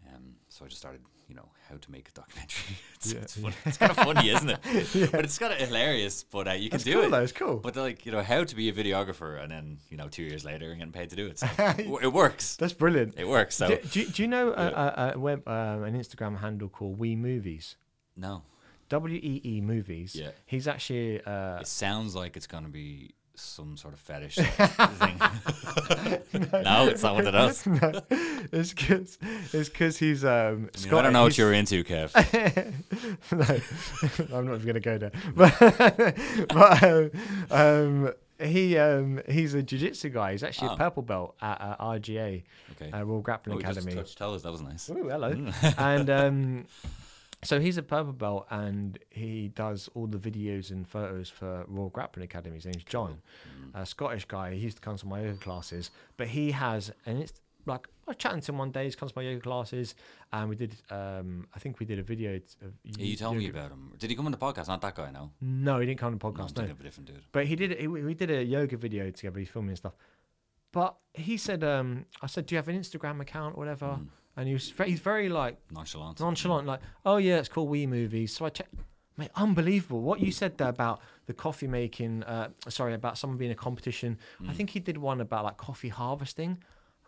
Um, 0.09 0.34
so 0.48 0.64
I 0.64 0.68
just 0.68 0.80
started, 0.80 1.01
you 1.28 1.34
know, 1.34 1.48
how 1.68 1.76
to 1.76 1.90
make 1.90 2.09
a 2.09 2.12
documentary. 2.12 2.76
it's, 2.96 3.12
Yeah. 3.12 3.20
it's, 3.20 3.36
funny. 3.36 3.55
it's 3.64 3.76
kind 3.76 3.90
of 3.90 3.96
funny, 3.98 4.30
isn't 4.30 4.51
it? 4.51 5.11
But 5.12 5.24
it's 5.24 5.38
kind 5.38 5.53
of 5.53 5.59
hilarious. 5.59 6.24
But 6.24 6.48
uh, 6.48 6.53
you 6.53 6.68
can 6.70 6.78
That's 6.78 6.84
do 6.84 6.94
cool, 7.03 7.14
it. 7.14 7.22
it's 7.22 7.32
cool. 7.32 7.57
But 7.57 7.76
like, 7.76 8.05
you 8.07 8.12
know, 8.12 8.22
how 8.22 8.44
to 8.44 8.57
be 8.57 8.68
a 8.68 8.72
videographer, 8.72 9.40
and 9.42 9.53
then 9.53 9.78
you 9.90 9.96
know, 9.96 10.09
two 10.09 10.22
years 10.24 10.44
later, 10.44 10.66
you're 10.66 10.74
getting 10.74 10.92
paid 10.92 11.11
to 11.11 11.16
do 11.16 11.26
it. 11.26 11.38
So 11.38 11.46
it 11.78 12.12
works. 12.12 12.57
that's 12.57 12.72
brilliant. 12.72 13.14
It 13.18 13.28
works. 13.28 13.55
So 13.57 13.68
do, 13.68 13.76
do, 13.76 14.07
do 14.07 14.22
you 14.22 14.28
know 14.28 14.48
a, 14.53 14.66
a, 14.66 15.12
a 15.14 15.18
web 15.18 15.46
um, 15.46 15.84
an 15.84 15.94
Instagram 15.98 16.38
handle 16.40 16.68
called 16.68 16.98
Wee 16.98 17.16
Movies? 17.16 17.76
no, 18.16 18.42
W 18.88 19.16
E 19.22 19.40
E 19.44 19.61
Movies. 19.61 20.16
Yeah. 20.16 20.30
He's 20.46 20.66
actually 20.66 21.22
uh, 21.24 21.61
it 21.61 21.66
sounds 21.68 22.16
like 22.16 22.36
it's 22.36 22.48
gonna 22.48 22.68
be 22.68 23.12
some 23.35 23.76
sort 23.76 23.95
of 23.95 24.01
fetish 24.01 24.37
thing. 24.37 25.18
no, 26.62 26.89
it's 26.89 27.03
not 27.03 27.14
one 27.14 27.26
of 27.26 27.33
those. 27.33 27.66
No, 27.66 28.01
it's 28.53 28.72
because 28.74 29.18
it's 29.53 29.68
because 29.68 29.97
he's 29.99 30.24
um. 30.24 30.70
mean, 30.85 30.95
I 30.95 31.03
don't 31.03 31.12
know 31.12 31.22
what 31.22 31.37
you're 31.39 31.53
into, 31.53 31.83
Kev. 31.85 32.12
no, 34.31 34.37
I'm 34.37 34.47
not 34.47 34.55
even 34.57 34.66
going 34.66 34.74
to 34.74 34.81
go 34.81 34.99
there. 34.99 35.12
But, 35.35 35.55
but 36.49 36.83
um, 36.83 37.11
um, 37.51 38.12
he 38.47 38.76
um, 38.78 39.20
he's 39.28 39.55
a 39.55 39.62
jiu-jitsu 39.62 40.11
guy. 40.11 40.33
He's 40.33 40.43
actually 40.43 40.68
Oh. 40.68 40.74
a 40.74 40.76
purple 40.76 41.03
belt 41.03 41.35
at 41.43 41.61
uh, 41.61 41.76
RGA, 41.85 42.43
Okay. 42.72 42.91
uh, 42.93 43.03
Royal 43.05 43.20
Grappling 43.20 43.55
Oh, 43.55 43.57
we 43.59 43.62
just 43.64 43.78
Academy. 43.78 43.95
touched 44.01 44.18
toes. 44.18 44.43
That 44.43 44.53
was 44.53 44.62
nice. 44.62 44.89
Ooh, 44.91 45.09
hello. 45.09 45.33
Mm. 45.35 45.74
and 45.78 46.11
um, 46.11 46.66
so 47.43 47.59
he's 47.61 47.76
a 47.78 47.82
purple 47.82 48.12
belt, 48.12 48.47
and 48.51 48.99
he 49.11 49.49
does 49.49 49.88
all 49.95 50.07
the 50.07 50.18
videos 50.18 50.70
and 50.70 50.86
photos 50.86 51.28
for 51.28 51.64
Royal 51.68 51.88
Grappling 51.91 52.24
Academy. 52.24 52.57
His 52.57 52.66
name's 52.66 52.84
John, 52.84 53.22
Mm. 53.61 53.80
a 53.82 53.86
Scottish 53.86 54.24
guy. 54.26 54.55
He 54.55 54.61
used 54.61 54.76
to 54.76 54.82
come 54.82 54.97
to 54.97 55.07
my 55.07 55.20
yoga 55.22 55.38
classes, 55.38 55.91
but 56.16 56.28
he 56.28 56.51
has, 56.53 56.93
and 57.07 57.18
it's 57.18 57.32
like 57.66 57.86
I 58.07 58.11
was 58.12 58.16
chatting 58.16 58.41
to 58.41 58.53
him 58.53 58.59
one 58.59 58.70
day. 58.72 58.84
He's 58.84 58.97
come 58.97 59.09
to 59.09 59.14
my 59.14 59.22
yoga 59.22 59.41
classes, 59.41 59.95
and 60.32 60.49
we 60.49 60.57
did. 60.57 60.74
Um, 60.91 61.47
I 61.55 61.59
think 61.59 61.78
we 61.78 61.86
did 61.86 61.99
a 61.99 62.03
video. 62.03 62.36
Of 62.36 62.43
Yeah, 62.84 63.05
you 63.05 63.16
told 63.16 63.36
me 63.36 63.49
about 63.49 63.70
him. 63.70 63.93
Did 63.99 64.11
he 64.11 64.16
come 64.16 64.26
on 64.26 64.32
the 64.32 64.38
podcast? 64.38 64.68
Not 64.68 64.80
that 64.82 64.95
guy, 64.95 65.11
no. 65.11 65.30
No, 65.41 65.78
he 65.78 65.86
didn't 65.86 66.01
come 66.01 66.12
on 66.14 66.18
the 66.18 66.24
podcast. 66.24 66.57
No, 66.57 66.64
of 66.64 66.80
a 66.80 66.82
different 66.82 67.09
dude. 67.09 67.22
but 67.32 67.47
he 67.47 67.57
did. 67.57 67.78
He, 67.78 67.86
we 67.86 68.14
did 68.14 68.30
a 68.30 68.43
yoga 68.45 68.76
video 68.76 69.11
together. 69.11 69.38
He's 69.38 69.49
filming 69.49 69.70
and 69.70 69.78
stuff. 69.78 69.95
But 70.72 70.97
he 71.14 71.36
said, 71.36 71.64
um, 71.64 72.07
I 72.22 72.26
said, 72.28 72.47
"Do 72.47 72.55
you 72.55 72.59
have 72.59 72.68
an 72.68 72.78
Instagram 72.78 73.20
account, 73.20 73.57
or 73.57 73.59
whatever?" 73.59 73.86
Mm. 74.01 74.07
And 74.41 74.49
he 74.49 74.55
was, 74.55 74.70
very, 74.70 74.91
he's 74.91 75.01
very 75.01 75.28
like 75.28 75.59
Nonchalant. 75.70 76.18
nonchalant, 76.18 76.66
like, 76.66 76.80
"Oh 77.05 77.18
yeah, 77.18 77.38
it's 77.38 77.49
called 77.49 77.68
Wee 77.68 77.86
Movies." 77.86 78.32
So 78.34 78.47
I 78.47 78.49
checked. 78.49 78.74
Mate, 79.18 79.30
unbelievable! 79.36 80.01
What 80.01 80.20
you 80.20 80.32
said 80.32 80.57
there 80.57 80.70
about 80.70 81.03
the 81.26 81.34
coffee 81.34 81.66
making. 81.66 82.22
Uh, 82.24 82.49
sorry, 82.68 82.95
about 82.95 83.18
someone 83.18 83.36
being 83.36 83.51
a 83.51 83.55
competition. 83.68 84.16
I 84.41 84.45
Mm. 84.53 84.55
think 84.57 84.70
he 84.70 84.80
did 84.80 84.97
one 84.97 85.20
about 85.20 85.45
like 85.45 85.59
coffee 85.59 85.91
harvesting. 85.91 86.57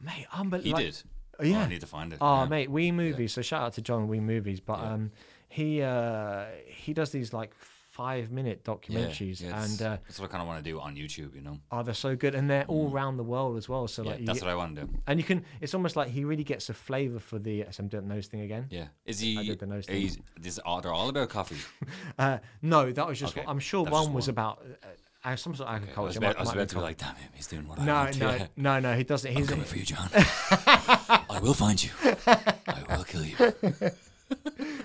Mate, 0.01 0.27
unbelievable. 0.33 0.79
He 0.79 0.85
did. 0.85 1.03
Oh, 1.41 1.45
yeah. 1.45 1.61
Oh, 1.61 1.61
I 1.63 1.69
need 1.69 1.81
to 1.81 1.87
find 1.87 2.13
it. 2.13 2.19
Oh 2.21 2.43
yeah. 2.43 2.49
mate, 2.49 2.71
Wee 2.71 2.93
Movies. 2.93 3.33
So 3.33 3.41
shout 3.41 3.63
out 3.63 3.73
to 3.75 3.81
John 3.83 4.09
Wee 4.09 4.21
Movies. 4.21 4.61
But 4.61 4.81
Yeah. 4.81 4.93
um, 4.93 5.11
he 5.49 5.81
uh, 5.81 6.45
he 6.67 6.93
does 6.93 7.11
these 7.13 7.33
like 7.33 7.55
five 7.93 8.31
minute 8.31 8.65
documentaries, 8.65 9.41
yeah, 9.43 9.63
and 9.65 9.81
uh, 9.83 9.97
that's 10.07 10.19
what 10.19 10.29
I 10.29 10.33
kind 10.33 10.41
of 10.43 10.49
want 10.49 10.65
to 10.65 10.71
do 10.71 10.81
on 10.81 10.97
YouTube. 10.97 11.35
You 11.35 11.43
know, 11.43 11.59
oh, 11.71 11.83
they're 11.83 11.95
so 11.95 12.17
good, 12.17 12.35
and 12.35 12.49
they're 12.51 12.65
all 12.67 12.91
around 12.91 13.19
the 13.19 13.23
world 13.25 13.57
as 13.59 13.69
well. 13.69 13.87
So 13.87 14.03
Mm. 14.03 14.07
yeah, 14.07 14.11
like, 14.13 14.25
that's 14.25 14.41
what 14.41 14.51
I 14.51 14.55
want 14.55 14.77
to 14.77 14.83
do. 14.87 14.91
and 15.07 15.21
you 15.21 15.25
can. 15.25 15.45
It's 15.61 15.75
almost 15.75 15.95
like 15.95 16.09
he 16.09 16.25
really 16.25 16.45
gets 16.45 16.69
a 16.71 16.75
flavor 16.75 17.19
for 17.21 17.39
the. 17.39 17.65
So 17.71 17.83
I'm 17.83 17.89
doing 17.89 18.09
the 18.09 18.15
nose 18.15 18.27
thing 18.27 18.41
again. 18.41 18.67
Yeah, 18.71 18.87
is 19.05 19.21
he? 19.21 19.39
I 19.39 19.45
did 19.45 19.59
the 19.59 19.67
nose 19.67 19.89
are 19.89 19.93
this, 20.41 20.59
oh, 20.67 20.81
they're 20.81 20.93
all 20.93 21.09
about 21.09 21.29
coffee. 21.29 21.57
Uh, 22.19 22.39
no, 22.63 22.91
that 22.93 23.07
was 23.07 23.19
just. 23.19 23.37
Okay, 23.37 23.47
I'm 23.49 23.59
sure 23.59 23.85
that's 23.85 23.93
one 23.95 24.13
was 24.13 24.27
one. 24.27 24.31
about 24.31 24.63
uh, 24.83 25.29
uh, 25.31 25.37
some 25.37 25.55
sort 25.55 25.69
of 25.69 25.75
Okay, 25.77 25.85
I 25.85 25.89
agriculture. 25.91 26.07
was 26.07 26.17
It 26.17 26.19
about, 26.19 26.29
might- 26.35 26.37
I 26.39 26.43
was 26.43 26.53
about 26.53 26.69
to 26.69 26.75
be 26.77 26.81
like, 26.81 26.97
damn 26.99 27.15
him, 27.17 27.31
he's 27.35 27.47
doing 27.47 27.69
what 27.69 27.79
I 27.79 27.85
No, 27.85 27.95
want. 27.95 28.19
no, 28.21 28.31
Yeah. 28.31 28.47
no, 28.57 28.81
no. 28.81 28.97
He 28.97 29.05
doesn't. 29.05 29.31
I'm 29.31 29.37
He's 29.37 29.49
coming 29.49 29.65
for 29.65 29.77
you, 29.79 29.85
John. 29.85 30.09
I 30.15 31.39
will 31.43 31.55
find 31.55 31.83
you. 31.83 31.91
I 32.27 32.97
will 32.97 33.05
kill 33.05 33.25
you. 33.25 33.37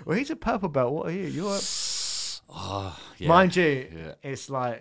well, 0.05 0.17
he's 0.17 0.29
a 0.29 0.35
purple 0.35 0.69
belt. 0.69 0.93
What 0.93 1.07
are 1.07 1.11
you? 1.11 1.27
You're. 1.27 1.59
Oh, 2.49 2.97
yeah. 3.17 3.27
Mind 3.27 3.55
you, 3.55 3.87
Yeah. 3.95 4.13
it's 4.23 4.49
like 4.49 4.77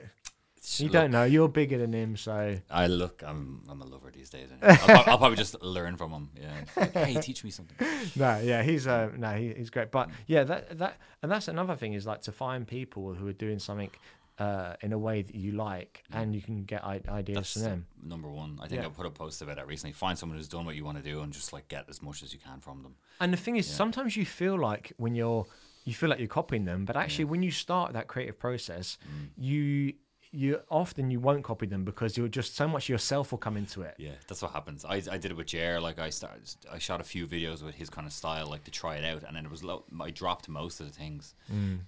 It's- 0.57 0.81
you 0.81 0.87
look, 0.87 0.93
don't 0.93 1.11
know. 1.11 1.25
You're 1.25 1.49
bigger 1.49 1.79
than 1.79 1.93
him, 1.93 2.17
so 2.17 2.57
I 2.71 2.87
look. 2.87 3.23
I'm. 3.27 3.63
I'm 3.69 3.81
a 3.83 3.85
lover 3.87 4.11
these 4.13 4.31
days. 4.31 4.49
anyway. 4.51 4.79
I'll, 4.89 4.97
I'll 5.13 5.19
probably 5.19 5.37
just 5.37 5.61
learn 5.63 5.97
from 5.97 6.11
him. 6.13 6.31
Yeah. 6.41 6.65
Like, 6.77 6.93
hey, 6.93 7.21
teach 7.21 7.45
me 7.45 7.51
something. 7.51 7.77
no, 8.17 8.39
yeah, 8.41 8.63
he's 8.63 8.87
uh, 8.87 9.11
no, 9.17 9.33
he, 9.35 9.53
he's 9.55 9.71
great. 9.71 9.91
But 9.91 10.11
yeah, 10.27 10.45
that 10.45 10.79
that 10.79 10.97
and 11.23 11.31
that's 11.31 11.49
another 11.49 11.77
thing 11.77 11.93
is 11.95 12.07
like 12.07 12.23
to 12.23 12.33
find 12.33 12.67
people 12.67 13.15
who 13.15 13.27
are 13.29 13.33
doing 13.33 13.59
something 13.59 13.91
uh, 14.39 14.75
in 14.83 14.93
a 14.93 14.99
way 14.99 15.23
that 15.23 15.35
you 15.35 15.53
like, 15.53 16.03
and 16.13 16.35
you 16.35 16.43
can 16.43 16.65
get 16.65 16.85
I- 16.85 17.01
ideas 17.09 17.37
That's 17.37 17.53
from 17.55 17.63
them. 17.63 17.87
number 18.03 18.29
one. 18.31 18.59
I 18.63 18.69
think 18.69 18.83
Yeah. 18.83 18.89
I 18.89 18.91
put 18.91 19.07
a 19.07 19.11
post 19.11 19.41
about 19.43 19.57
that 19.57 19.67
recently. 19.67 19.93
Find 19.93 20.19
someone 20.19 20.37
who's 20.37 20.49
done 20.49 20.65
what 20.67 20.75
you 20.77 20.85
want 20.85 20.99
to 20.99 21.05
do, 21.05 21.21
and 21.23 21.33
just 21.33 21.53
like 21.53 21.69
get 21.69 21.87
as 21.89 22.03
much 22.03 22.23
as 22.23 22.33
you 22.33 22.39
can 22.39 22.61
from 22.61 22.83
them. 22.83 22.95
And 23.21 23.33
the 23.33 23.37
thing 23.39 23.57
is, 23.57 23.69
Yeah. 23.69 23.75
sometimes 23.77 24.17
you 24.17 24.27
feel 24.27 24.59
like 24.59 24.93
when 24.99 25.15
you're, 25.15 25.47
you 25.87 25.95
feel 25.95 26.11
like 26.11 26.19
you're 26.19 26.29
copying 26.29 26.65
them, 26.67 26.85
but 26.85 26.97
actually, 26.97 27.25
when 27.25 27.43
you 27.43 27.51
start 27.51 27.95
that 27.95 28.07
creative 28.09 28.39
process, 28.39 28.99
Mm. 29.09 29.29
you 29.39 29.93
you 30.33 30.61
often 30.69 31.09
you 31.11 31.21
won't 31.21 31.45
copy 31.45 31.67
them 31.67 31.83
because 31.85 32.19
you're 32.19 32.29
just 32.29 32.57
so 32.57 32.67
much 32.69 32.89
yourself 32.91 33.31
will 33.31 33.39
come 33.39 33.57
into 33.57 33.81
it. 33.83 33.95
Yeah, 33.97 34.17
that's 34.29 34.43
what 34.43 34.51
happens. 34.51 34.85
I, 34.85 34.97
I 35.11 35.17
did 35.17 35.31
it 35.31 35.37
with 35.37 35.47
Jer. 35.47 35.81
Like 35.81 35.99
I 36.01 36.11
started, 36.11 36.43
I 36.71 36.79
shot 36.79 37.01
a 37.01 37.05
few 37.05 37.27
videos 37.29 37.63
with 37.63 37.77
his 37.77 37.89
kind 37.89 38.07
of 38.07 38.13
style, 38.13 38.47
like 38.49 38.65
to 38.65 38.71
try 38.73 38.97
it 38.97 39.05
out, 39.05 39.23
and 39.23 39.35
then 39.37 39.45
it 39.47 39.51
was 39.51 39.63
low, 39.65 39.85
I 40.01 40.11
dropped 40.11 40.49
most 40.49 40.81
of 40.81 40.87
the 40.89 40.93
things 40.93 41.35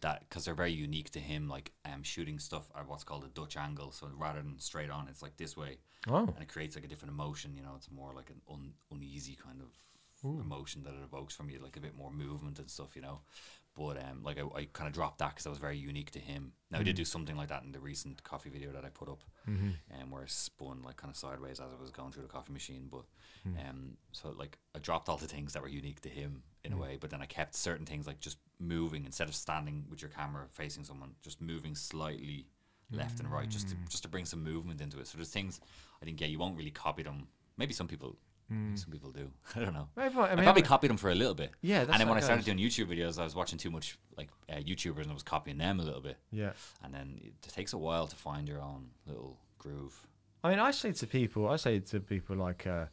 that 0.00 0.20
because 0.28 0.44
they're 0.44 0.54
very 0.64 0.72
unique 0.72 1.10
to 1.10 1.20
him. 1.20 1.48
Like 1.48 1.72
um, 1.84 2.02
shooting 2.04 2.38
stuff 2.38 2.70
at 2.78 2.88
what's 2.88 3.04
called 3.04 3.24
a 3.24 3.28
Dutch 3.40 3.56
angle, 3.56 3.90
so 3.92 4.08
rather 4.16 4.40
than 4.40 4.58
straight 4.60 4.88
on, 4.88 5.08
it's 5.08 5.20
like 5.20 5.36
this 5.36 5.54
way, 5.56 5.78
Oh, 6.06 6.18
and 6.34 6.40
it 6.40 6.48
creates 6.48 6.74
like 6.76 6.84
a 6.84 6.88
different 6.88 7.12
emotion. 7.12 7.54
You 7.56 7.62
know, 7.64 7.74
it's 7.76 7.90
more 7.90 8.12
like 8.14 8.30
an 8.30 8.40
un, 8.50 8.72
uneasy 8.92 9.36
kind 9.46 9.60
of 9.60 9.68
emotion 10.24 10.82
that 10.84 10.94
it 10.94 11.02
evokes 11.04 11.34
from 11.34 11.50
you, 11.50 11.58
like 11.62 11.76
a 11.76 11.80
bit 11.80 11.96
more 11.96 12.10
movement 12.12 12.58
and 12.60 12.70
stuff. 12.70 12.94
You 12.96 13.02
know. 13.02 13.20
But 13.78 13.96
um, 13.98 14.22
like 14.24 14.38
I, 14.38 14.60
I 14.60 14.68
kind 14.72 14.88
of 14.88 14.92
dropped 14.92 15.18
that 15.20 15.30
because 15.30 15.44
that 15.44 15.50
was 15.50 15.58
very 15.60 15.78
unique 15.78 16.10
to 16.12 16.18
him. 16.18 16.52
Now 16.70 16.80
I 16.80 16.82
did 16.82 16.96
do 16.96 17.04
something 17.04 17.36
like 17.36 17.48
that 17.48 17.62
in 17.62 17.70
the 17.72 17.78
recent 17.78 18.22
coffee 18.24 18.50
video 18.50 18.72
that 18.72 18.84
I 18.84 18.88
put 18.88 19.08
up, 19.08 19.22
Mm-hmm. 19.48 19.70
um, 20.02 20.10
where 20.10 20.22
I 20.22 20.26
spun 20.26 20.82
like 20.84 20.96
kind 20.96 21.10
of 21.10 21.16
sideways 21.16 21.58
as 21.60 21.70
I 21.78 21.80
was 21.80 21.90
going 21.90 22.10
through 22.12 22.24
the 22.24 22.28
coffee 22.28 22.52
machine. 22.52 22.88
But 22.90 23.04
um, 23.66 23.96
so 24.12 24.34
like 24.36 24.58
I 24.74 24.78
dropped 24.80 25.08
all 25.08 25.16
the 25.16 25.28
things 25.28 25.52
that 25.52 25.62
were 25.62 25.68
unique 25.68 26.00
to 26.02 26.08
him 26.08 26.42
in 26.64 26.72
a 26.72 26.76
way, 26.76 26.98
but 27.00 27.08
then 27.10 27.22
I 27.22 27.26
kept 27.26 27.54
certain 27.54 27.86
things 27.86 28.06
like 28.06 28.20
just 28.20 28.38
moving 28.58 29.04
instead 29.06 29.28
of 29.28 29.34
standing 29.34 29.84
with 29.88 30.02
your 30.02 30.10
camera 30.10 30.44
facing 30.50 30.84
someone, 30.84 31.12
just 31.22 31.40
moving 31.40 31.74
slightly 31.74 32.46
left 32.90 33.20
and 33.20 33.30
right, 33.30 33.48
just 33.48 33.68
to 33.68 33.74
just 33.88 34.02
to 34.02 34.08
bring 34.08 34.24
some 34.26 34.42
movement 34.42 34.80
into 34.80 34.98
it. 35.00 35.06
So 35.06 35.16
there's 35.18 35.30
things 35.30 35.60
I 36.02 36.04
think 36.04 36.20
yeah 36.20 36.26
you 36.26 36.38
won't 36.38 36.56
really 36.58 36.70
copy 36.72 37.02
them. 37.04 37.28
Maybe 37.56 37.72
some 37.74 37.88
people. 37.88 38.16
Maybe 38.48 38.76
Some 38.76 38.90
people 38.90 39.10
do. 39.10 39.30
I 39.56 39.60
don't 39.60 39.74
know. 39.74 39.88
Maybe 39.96 40.14
I- 40.16 40.20
I 40.28 40.32
I, 40.32 40.42
probably 40.42 40.62
I- 40.62 40.66
copied 40.66 40.88
them 40.90 40.96
for 40.96 41.10
a 41.10 41.14
little 41.14 41.34
bit. 41.34 41.50
Yeah, 41.60 41.82
and 41.82 41.94
then 42.00 42.08
when 42.08 42.16
I 42.16 42.20
started 42.20 42.44
doing 42.44 42.58
YouTube 42.58 42.86
videos, 42.94 43.18
I 43.18 43.24
was 43.24 43.34
watching 43.34 43.58
too 43.58 43.70
much 43.70 43.98
like 44.16 44.28
uh, 44.50 44.56
YouTubers 44.56 45.02
and 45.02 45.10
I 45.10 45.14
was 45.14 45.22
copying 45.22 45.58
them 45.58 45.80
a 45.80 45.82
little 45.82 46.00
bit. 46.00 46.16
yeah. 46.30 46.52
And 46.82 46.92
then 46.94 47.20
it 47.22 47.40
takes 47.42 47.72
a 47.72 47.78
while 47.78 48.06
to 48.06 48.16
find 48.16 48.48
your 48.48 48.60
own 48.60 48.88
little 49.06 49.38
groove. 49.58 50.06
I 50.44 50.50
mean, 50.50 50.58
I 50.60 50.70
say 50.70 50.92
to 50.92 51.06
people, 51.06 51.48
I 51.48 51.56
say 51.56 51.80
to 51.80 52.00
people 52.00 52.36
like 52.36 52.66
uh, 52.66 52.86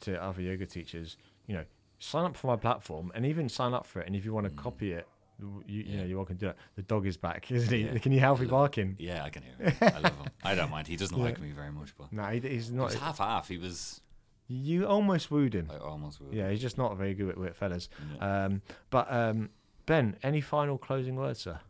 to 0.00 0.22
other 0.22 0.42
yoga 0.42 0.66
teachers, 0.66 1.16
you 1.46 1.54
know, 1.54 1.64
sign 1.98 2.24
up 2.24 2.36
for 2.36 2.46
my 2.46 2.56
platform 2.56 3.10
and 3.14 3.24
even 3.26 3.48
sign 3.48 3.72
up 3.74 3.86
for 3.86 4.00
it. 4.00 4.06
And 4.06 4.14
if 4.16 4.24
you 4.24 4.32
want 4.32 4.46
to 4.48 4.52
copy 4.54 4.92
it, 4.92 5.06
you, 5.38 5.64
you 5.66 5.82
Mm. 5.84 5.88
Yeah. 5.88 5.96
know, 6.00 6.04
you're 6.04 6.16
welcome 6.18 6.36
to 6.36 6.40
do 6.40 6.46
that. 6.48 6.56
The 6.76 6.82
dog 6.82 7.06
is 7.06 7.16
back, 7.16 7.50
isn't 7.56 7.72
he? 7.74 7.84
Yeah. 7.84 7.98
Can 7.98 8.12
you 8.12 8.20
help 8.20 8.38
me 8.38 8.44
I 8.46 8.48
love- 8.48 8.50
barking? 8.60 8.96
Yeah, 8.98 9.24
I 9.24 9.30
can 9.30 9.42
hear 9.42 9.54
him. 9.70 9.76
I 9.80 9.98
love 10.00 10.16
him. 10.18 10.26
I 10.44 10.54
don't 10.54 10.70
mind. 10.70 10.86
He 10.86 10.96
doesn't 10.96 11.16
Yeah. 11.18 11.24
like 11.24 11.40
me 11.40 11.50
very 11.52 11.72
much, 11.72 11.94
but 11.96 12.12
No, 12.12 12.24
he, 12.24 12.40
he's 12.40 12.68
he 12.68 12.74
not. 12.74 12.84
was 12.86 12.94
half 12.96 13.18
half. 13.18 13.48
He 13.48 13.56
was 13.56 14.02
You 14.52 14.84
almost 14.86 15.30
wooed 15.30 15.54
him. 15.54 15.70
I 15.72 15.76
almost 15.78 16.20
would. 16.20 16.34
Yeah, 16.34 16.50
he's 16.50 16.60
just 16.60 16.76
not 16.76 16.96
very 16.96 17.14
good 17.14 17.36
with, 17.36 17.54
fellas. 17.56 17.88
Yeah. 18.16 18.44
Um, 18.46 18.62
but 18.90 19.06
um, 19.12 19.50
Ben, 19.86 20.16
any 20.24 20.40
final 20.40 20.76
closing 20.76 21.14
words, 21.14 21.40
sir? 21.40 21.60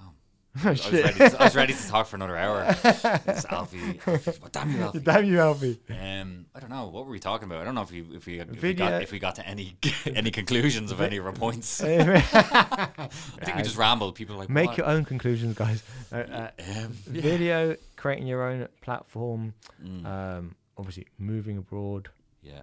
Oh. 0.00 0.10
I 0.64 0.70
was, 0.70 0.90
ready 0.92 1.14
to, 1.14 1.40
I 1.40 1.44
was 1.44 1.54
ready 1.54 1.74
to 1.74 1.88
talk 1.88 2.08
for 2.08 2.16
another 2.16 2.36
hour. 2.36 2.64
It's 2.66 3.44
Alfie. 3.44 4.00
Well, 4.06 4.48
damn 4.50 4.72
you, 4.72 4.80
Alfie. 4.82 4.98
Damn 4.98 5.24
you, 5.26 5.38
Alfie. 5.38 5.78
Um, 5.90 6.46
I 6.56 6.58
don't 6.58 6.70
know. 6.70 6.88
What 6.88 7.04
were 7.06 7.12
we 7.12 7.20
talking 7.20 7.46
about? 7.46 7.60
I 7.60 7.64
don't 7.64 7.76
know 7.76 7.82
if 7.82 7.92
we 7.92 8.00
if 8.00 8.26
we, 8.26 8.40
if 8.40 8.62
we 8.62 8.74
got 8.74 9.02
if 9.02 9.12
we 9.12 9.20
got 9.20 9.36
to 9.36 9.46
any 9.46 9.76
any 10.06 10.32
conclusions 10.32 10.90
of 10.90 11.00
any 11.00 11.18
of 11.18 11.26
our 11.26 11.32
points. 11.32 11.80
I 11.84 12.18
think 13.42 13.56
we 13.56 13.62
just 13.62 13.76
rambled. 13.76 14.16
People 14.16 14.34
are 14.34 14.38
like 14.46 14.48
what? 14.48 14.76
your 14.76 14.86
own 14.86 15.04
conclusions, 15.04 15.54
guys. 15.56 15.84
Uh, 16.10 16.16
uh, 16.16 16.50
Um, 16.58 16.96
yeah. 17.12 17.22
Video, 17.22 17.76
creating 17.94 18.26
your 18.26 18.42
own 18.42 18.66
platform, 18.80 19.54
Mm, 19.84 20.04
um, 20.04 20.54
obviously 20.76 21.06
moving 21.18 21.58
abroad, 21.58 22.08
yeah, 22.42 22.62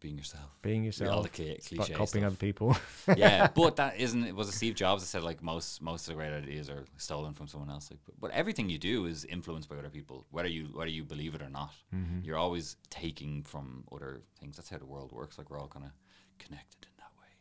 being 0.00 0.16
yourself. 0.16 0.50
being 0.62 0.84
yourself, 0.84 1.22
but 1.22 1.32
cliche 1.32 1.66
copying 1.76 2.06
stuff. 2.06 2.24
other 2.24 2.36
people. 2.36 2.76
yeah, 3.16 3.48
but 3.54 3.76
that 3.76 3.98
isn't. 3.98 4.24
It 4.24 4.34
was 4.34 4.48
a 4.48 4.52
Steve 4.52 4.74
Jobs 4.74 5.02
that 5.02 5.08
said 5.08 5.22
like 5.22 5.42
most 5.42 5.82
most 5.82 6.02
of 6.02 6.08
the 6.08 6.14
great 6.14 6.32
ideas 6.32 6.68
are 6.68 6.84
stolen 6.96 7.34
from 7.34 7.48
someone 7.48 7.70
else. 7.70 7.90
Like, 7.90 8.00
but, 8.04 8.20
but 8.20 8.30
everything 8.32 8.68
you 8.68 8.78
do 8.78 9.06
is 9.06 9.24
influenced 9.24 9.68
by 9.68 9.76
other 9.76 9.90
people, 9.90 10.26
whether 10.30 10.48
you 10.48 10.68
whether 10.72 10.90
you 10.90 11.04
believe 11.04 11.34
it 11.34 11.42
or 11.42 11.50
not. 11.50 11.72
Mm-hmm. 11.94 12.20
You're 12.24 12.38
always 12.38 12.76
taking 12.90 13.42
from 13.42 13.84
other 13.92 14.22
things. 14.40 14.56
That's 14.56 14.68
how 14.68 14.78
the 14.78 14.86
world 14.86 15.12
works. 15.12 15.38
Like 15.38 15.50
we're 15.50 15.60
all 15.60 15.68
kind 15.68 15.86
of 15.86 15.92
connected 16.38 16.86
in 16.86 16.87
that 16.87 16.87
way. 16.87 16.87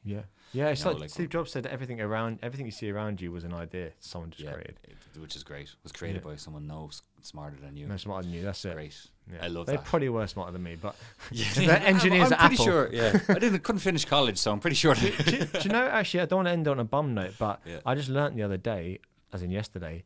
Yeah, 0.08 0.22
yeah. 0.54 0.70
It's 0.70 0.84
know, 0.86 0.92
like, 0.92 1.02
like 1.02 1.10
Steve 1.10 1.30
Jobs 1.30 1.52
said, 1.52 1.66
everything 1.66 2.00
around, 2.02 2.40
everything 2.42 2.66
you 2.66 2.72
see 2.72 2.90
around 2.90 3.20
you 3.22 3.32
was 3.32 3.44
an 3.44 3.54
idea 3.54 3.92
someone 4.00 4.32
just 4.32 4.44
yeah, 4.44 4.54
created. 4.54 4.80
it- 4.84 4.94
which 5.20 5.36
is 5.36 5.44
great. 5.44 5.74
Was 5.84 5.92
created 5.92 6.24
by 6.24 6.36
someone 6.36 6.68
no 6.68 6.90
smarter 7.24 7.58
than 7.60 7.76
you. 7.76 7.88
No 7.88 7.98
smarter 7.98 8.24
than 8.28 8.34
you. 8.34 8.44
That's 8.44 8.64
it. 8.66 8.74
Great. 8.76 8.96
Yeah. 9.32 9.40
I 9.42 9.48
love 9.48 9.66
they 9.66 9.76
that. 9.76 9.84
probably 9.86 10.10
were 10.10 10.28
smarter 10.28 10.52
than 10.52 10.62
me, 10.64 10.76
but 10.76 10.96
Yeah, 11.32 11.74
engineers 11.84 12.28
I'm, 12.32 12.34
at 12.34 12.40
I'm 12.42 12.48
pretty 12.50 12.62
Apple. 12.64 12.66
sure. 12.66 12.90
Yeah, 12.94 13.20
I 13.30 13.40
didn't 13.40 13.60
couldn't 13.64 13.80
finish 13.80 14.06
college, 14.06 14.38
so 14.38 14.52
I'm 14.52 14.60
pretty 14.60 14.76
sure. 14.76 14.94
do, 14.94 15.08
you- 15.08 15.14
do 15.46 15.60
you 15.64 15.70
know? 15.72 15.88
Actually, 15.88 16.22
I 16.22 16.26
don't 16.28 16.38
want 16.38 16.48
to 16.48 16.52
end 16.52 16.68
on 16.68 16.80
a 16.80 16.84
bum 16.86 17.14
note, 17.16 17.34
but 17.40 17.60
Yeah. 17.66 17.80
I 17.86 17.96
just 17.96 18.10
learnt 18.10 18.36
the 18.36 18.44
other 18.44 18.58
day, 18.58 19.00
as 19.34 19.42
in 19.42 19.50
yesterday, 19.52 20.04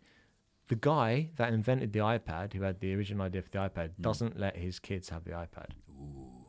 the 0.70 0.76
guy 0.78 1.30
that 1.36 1.52
invented 1.54 1.92
the 1.92 2.00
iPad, 2.00 2.54
who 2.54 2.62
had 2.62 2.80
the 2.80 2.96
original 2.96 3.24
idea 3.26 3.42
for 3.42 3.50
the 3.50 3.58
iPad, 3.60 3.90
Hmm. 3.98 4.02
doesn't 4.02 4.40
let 4.40 4.56
his 4.56 4.80
kids 4.80 5.10
have 5.10 5.26
the 5.26 5.32
iPad. 5.32 5.72
Ooh, 5.90 6.46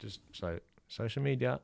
Just 0.00 0.20
so 0.32 0.58
social 0.88 1.22
media, 1.22 1.60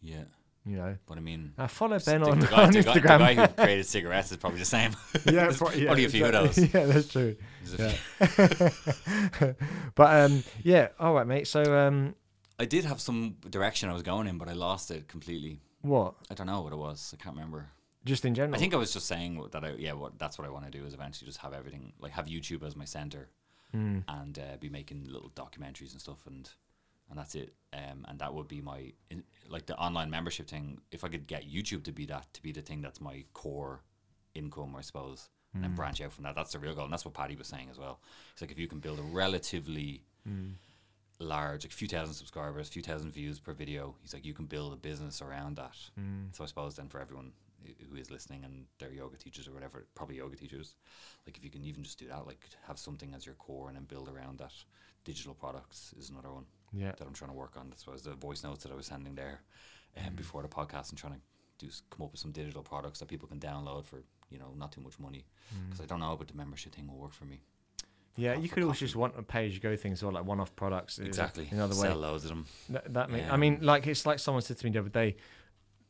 yeah, 0.00 0.22
you 0.66 0.76
know. 0.76 0.96
but 1.06 1.18
I 1.18 1.20
mean, 1.20 1.52
I 1.58 1.66
follow 1.66 1.98
the, 1.98 2.04
Ben 2.10 2.22
on, 2.22 2.38
the 2.40 2.46
guy, 2.54 2.64
on 2.64 2.72
the 2.72 2.82
guy- 2.82 2.92
the 2.94 3.00
Instagram. 3.00 3.18
guy 3.18 3.34
who 3.34 3.48
created 3.48 3.86
cigarettes 3.86 4.30
is 4.32 4.36
probably 4.38 4.58
the 4.60 4.64
same. 4.64 4.92
yeah, 5.26 5.50
pro- 5.56 5.70
yeah, 5.72 5.84
probably 5.86 6.04
a 6.04 6.08
few 6.08 6.24
of 6.26 6.32
those. 6.32 6.58
Yeah, 6.58 6.86
that's 6.86 7.08
true. 7.08 7.36
Yeah. 7.78 7.94
but 9.94 10.30
um, 10.30 10.42
yeah, 10.62 10.88
all 10.98 11.14
right, 11.14 11.26
mate. 11.26 11.46
So 11.46 11.62
um, 11.76 12.14
I 12.58 12.64
did 12.64 12.84
have 12.84 13.00
some 13.00 13.36
direction 13.48 13.88
I 13.88 13.92
was 13.92 14.02
going 14.02 14.26
in, 14.26 14.38
but 14.38 14.48
I 14.48 14.52
lost 14.52 14.90
it 14.90 15.08
completely. 15.08 15.60
what? 15.82 16.14
I 16.30 16.34
don't 16.34 16.46
know 16.46 16.60
what 16.62 16.72
it 16.72 16.76
was. 16.78 17.14
I 17.18 17.22
can't 17.22 17.36
remember. 17.36 17.68
Just 18.04 18.24
in 18.26 18.34
general. 18.34 18.54
I 18.54 18.58
think 18.58 18.74
I 18.74 18.76
was 18.76 18.92
just 18.92 19.06
saying 19.06 19.42
that 19.52 19.64
I 19.64 19.70
yeah, 19.78 19.94
what 19.94 20.18
that's 20.18 20.38
what 20.38 20.46
I 20.46 20.50
want 20.50 20.66
to 20.66 20.70
do 20.70 20.84
is 20.84 20.92
eventually 20.92 21.26
just 21.26 21.38
have 21.38 21.54
everything 21.54 21.94
like 22.00 22.12
have 22.12 22.26
YouTube 22.26 22.62
as 22.66 22.76
my 22.76 22.84
center 22.84 23.28
Hmm. 23.72 24.00
and 24.06 24.38
uh, 24.38 24.56
be 24.60 24.68
making 24.68 25.06
little 25.10 25.30
documentaries 25.30 25.90
and 25.92 26.00
stuff 26.00 26.18
and 26.26 26.48
and 27.10 27.18
that's 27.18 27.34
it. 27.34 27.54
Um, 27.72 28.04
and 28.08 28.18
that 28.20 28.32
would 28.32 28.48
be 28.48 28.60
my 28.60 28.92
in, 29.10 29.24
like 29.48 29.66
the 29.66 29.76
online 29.76 30.10
membership 30.10 30.48
thing. 30.48 30.80
If 30.92 31.04
I 31.04 31.08
could 31.08 31.26
get 31.26 31.50
YouTube 31.50 31.84
to 31.84 31.92
be 31.92 32.06
that 32.06 32.32
to 32.34 32.42
be 32.42 32.52
the 32.52 32.62
thing 32.62 32.80
that's 32.82 33.00
my 33.00 33.24
core 33.32 33.82
income, 34.34 34.74
I 34.76 34.80
suppose, 34.82 35.28
and 35.52 35.62
Hmm. 35.62 35.68
then 35.68 35.74
branch 35.76 36.00
out 36.00 36.12
from 36.12 36.24
that. 36.24 36.34
That's 36.34 36.52
the 36.52 36.58
real 36.58 36.74
goal, 36.74 36.84
and 36.84 36.92
that's 36.92 37.04
what 37.04 37.14
Paddy 37.14 37.36
was 37.36 37.46
saying 37.48 37.68
as 37.70 37.78
well. 37.78 38.00
It's 38.32 38.40
like 38.42 38.50
if 38.52 38.58
you 38.58 38.68
can 38.68 38.80
build 38.80 38.98
a 38.98 39.02
relatively 39.02 40.02
Hmm. 40.24 40.52
large, 41.20 41.64
like 41.64 41.72
a 41.72 41.76
few 41.76 41.88
thousand 41.88 42.14
subscribers, 42.14 42.68
a 42.68 42.72
few 42.72 42.82
thousand 42.82 43.12
views 43.12 43.38
per 43.38 43.52
video. 43.52 43.94
He's 44.02 44.12
like, 44.12 44.24
you 44.24 44.34
can 44.34 44.46
build 44.46 44.72
a 44.72 44.76
business 44.76 45.22
around 45.22 45.56
that. 45.56 45.76
Hmm. 45.94 46.26
So 46.32 46.42
I 46.44 46.46
suppose 46.46 46.74
then 46.76 46.88
for 46.88 47.00
everyone 47.00 47.32
who- 47.64 47.86
who 47.86 47.96
is 47.96 48.10
listening 48.10 48.44
and 48.44 48.66
they're 48.78 48.92
yoga 48.92 49.16
teachers 49.16 49.46
or 49.48 49.52
whatever, 49.52 49.86
probably 49.94 50.16
yoga 50.16 50.36
teachers, 50.36 50.74
like 51.26 51.36
if 51.38 51.44
you 51.44 51.50
can 51.50 51.64
even 51.64 51.82
just 51.84 51.98
do 51.98 52.08
that, 52.08 52.26
like 52.26 52.46
have 52.66 52.78
something 52.78 53.14
as 53.14 53.24
your 53.24 53.36
core 53.36 53.68
and 53.68 53.76
then 53.76 53.84
build 53.84 54.08
around 54.08 54.38
that. 54.38 54.52
Digital 55.04 55.34
products 55.34 55.92
is 55.98 56.10
another 56.10 56.32
one 56.32 56.46
yeah. 56.76 56.92
that 56.98 57.06
I'm 57.06 57.12
trying 57.14 57.30
to 57.30 57.36
work 57.36 57.56
on. 57.56 57.68
That's 57.70 57.86
why 57.86 57.94
the 58.02 58.14
voice 58.14 58.42
notes 58.44 58.62
that 58.64 58.72
I 58.72 58.74
was 58.74 58.86
sending 58.86 59.14
there 59.14 59.40
um, 59.96 60.12
Mm. 60.12 60.16
before 60.16 60.42
the 60.42 60.48
podcast 60.48 60.90
and 60.90 60.98
trying 60.98 61.14
to 61.14 61.20
do 61.58 61.68
come 61.90 62.04
up 62.06 62.12
with 62.12 62.20
some 62.20 62.32
digital 62.32 62.62
products 62.62 62.98
that 62.98 63.08
people 63.08 63.28
can 63.28 63.38
download 63.38 63.86
for 63.86 64.02
you 64.30 64.38
know 64.38 64.52
not 64.56 64.72
too 64.72 64.80
much 64.80 64.98
money 64.98 65.24
because 65.68 65.80
I 65.80 65.86
don't 65.86 66.00
know, 66.00 66.16
but 66.16 66.26
the 66.28 66.34
membership 66.34 66.74
thing 66.74 66.86
will 66.88 66.98
work 66.98 67.12
for 67.12 67.24
me. 67.26 67.36
Mm. 67.36 67.40
Yeah, 68.16 68.34
co- 68.34 68.40
you 68.42 68.48
could 68.48 68.62
always 68.64 68.78
just 68.80 68.96
want 68.96 69.14
a 69.18 69.22
page 69.22 69.54
you 69.54 69.60
go 69.60 69.76
things 69.76 70.02
or 70.02 70.12
like 70.12 70.24
one-off 70.24 70.54
products. 70.56 70.98
is 70.98 71.06
Exactly. 71.06 71.48
Another 71.50 71.74
way. 71.74 71.88
Sell 71.88 71.96
loads 71.96 72.24
of 72.24 72.30
them. 72.30 72.46
That, 72.70 72.92
that 72.94 73.10
make, 73.10 73.24
I 73.30 73.36
mean, 73.36 73.56
Um, 73.56 73.62
like 73.62 73.86
it's 73.86 74.06
like 74.06 74.18
someone 74.20 74.42
said 74.42 74.56
to 74.58 74.64
me 74.66 74.70
the 74.72 74.80
other 74.80 74.88
day, 74.88 75.16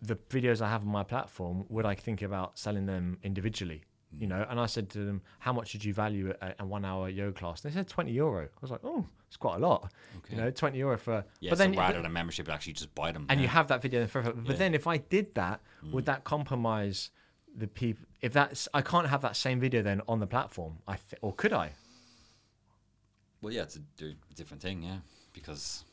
the 0.02 0.16
videos 0.16 0.60
I 0.62 0.68
have 0.70 0.82
on 0.82 0.88
my 0.88 1.02
platform, 1.04 1.64
would 1.68 1.86
I 1.86 1.94
think 1.94 2.22
about 2.22 2.58
selling 2.58 2.86
them 2.86 3.18
individually? 3.22 3.82
Mm. 4.16 4.20
You 4.20 4.26
know, 4.28 4.46
and 4.48 4.60
I 4.60 4.66
said 4.66 4.90
to 4.90 4.98
them, 5.04 5.22
"How 5.40 5.52
much 5.52 5.72
did 5.72 5.84
you 5.84 5.92
value 5.94 6.32
a, 6.40 6.54
a 6.60 6.66
one-hour 6.66 7.08
yoga 7.08 7.32
class?" 7.38 7.60
They 7.60 7.70
said 7.70 7.88
twenty 7.88 8.12
euro. 8.12 8.44
I 8.44 8.58
was 8.60 8.70
like, 8.70 8.80
"Oh, 8.84 9.04
it's 9.28 9.36
quite 9.36 9.56
a 9.56 9.58
lot." 9.58 9.92
Okay. 10.18 10.36
You 10.36 10.42
know, 10.42 10.50
twenty 10.50 10.78
euro 10.78 10.96
for. 10.98 11.24
Yeah, 11.40 11.50
but 11.50 11.58
so 11.58 11.64
then, 11.64 11.76
rather 11.76 12.00
than 12.02 12.12
membership, 12.12 12.48
actually 12.48 12.74
just 12.74 12.94
buy 12.94 13.12
them. 13.12 13.26
and 13.28 13.40
you 13.40 13.48
have 13.48 13.68
that 13.68 13.82
video 13.82 14.06
forever. 14.06 14.32
But 14.32 14.46
Yeah. 14.46 14.54
Mm. 14.54 14.58
then, 14.58 14.74
if 14.74 14.86
I 14.86 14.98
did 14.98 15.34
that, 15.34 15.60
would 15.92 16.06
that 16.06 16.24
compromise 16.24 17.10
the 17.56 17.66
people? 17.66 18.04
If 18.20 18.32
that's, 18.32 18.68
I 18.72 18.82
can't 18.82 19.06
have 19.08 19.20
that 19.22 19.36
same 19.36 19.60
video 19.60 19.82
then 19.82 20.00
on 20.08 20.18
the 20.20 20.26
platform. 20.26 20.78
I 20.88 20.94
th- 20.96 21.18
or 21.22 21.32
could 21.34 21.52
I? 21.52 21.72
Well, 23.42 23.52
yeah, 23.52 23.62
it's 23.62 23.76
a 23.76 24.14
different 24.34 24.62
thing, 24.62 24.82
yeah, 24.82 24.98
because 25.34 25.84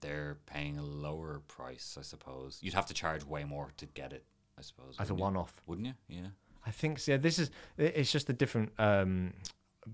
they're 0.00 0.36
paying 0.46 0.78
a 0.78 0.82
lower 0.84 1.40
price, 1.48 1.96
I 1.98 2.02
suppose. 2.02 2.58
You'd 2.62 2.74
have 2.74 2.86
to 2.86 2.94
charge 2.94 3.24
way 3.24 3.42
more 3.44 3.72
to 3.78 3.86
get 3.86 4.12
it, 4.12 4.24
I 4.56 4.62
suppose. 4.62 4.94
As 5.00 5.10
a 5.10 5.14
one-off. 5.14 5.60
wouldn't 5.66 5.88
you? 5.88 5.94
Yeah. 6.08 6.26
I 6.66 6.70
think 6.70 6.98
so. 6.98 7.12
Yeah, 7.12 7.18
this 7.18 7.38
is 7.38 7.50
it's 7.76 8.10
just 8.10 8.28
a 8.30 8.32
different 8.32 8.72
um, 8.78 9.32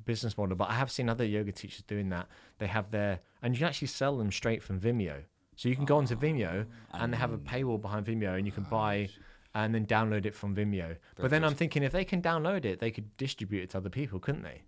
business 0.05 0.39
model. 0.39 0.57
But 0.57 0.71
I 0.71 0.75
have 0.75 0.91
seen 0.91 1.09
other 1.09 1.25
yoga 1.25 1.53
teachers 1.53 1.83
doing 1.83 2.09
that. 2.11 2.29
They 2.59 2.66
have 2.66 2.91
their 2.91 3.21
and 3.43 3.55
you 3.55 3.59
can 3.59 3.68
actually 3.68 3.89
sell 3.89 4.16
them 4.16 4.31
straight 4.31 4.62
from 4.62 4.81
Vimeo. 4.81 5.23
So 5.57 5.68
you 5.68 5.77
can 5.77 5.85
go 5.85 5.99
onto 5.99 6.16
Vimeo 6.16 6.64
and 6.95 7.12
they 7.12 7.18
have 7.18 7.33
a 7.33 7.39
paywall 7.39 7.81
behind 7.81 8.07
Vimeo, 8.07 8.37
and 8.37 8.47
you 8.47 8.53
can 8.53 8.64
buy 8.64 9.09
and 9.55 9.75
then 9.75 9.85
download 9.85 10.25
it 10.27 10.35
from 10.35 10.55
Vimeo. 10.55 10.97
But 11.16 11.31
then. 11.31 11.45
I'm 11.45 11.55
thinking 11.55 11.83
if 11.83 11.93
they 11.93 12.05
can 12.05 12.23
download 12.23 12.64
it, 12.64 12.79
they 12.81 12.91
could 12.91 13.14
distribute 13.16 13.64
it 13.64 13.71
to 13.71 13.79
other 13.79 13.91
people, 13.91 14.18
couldn't 14.21 14.43
they? 14.43 14.62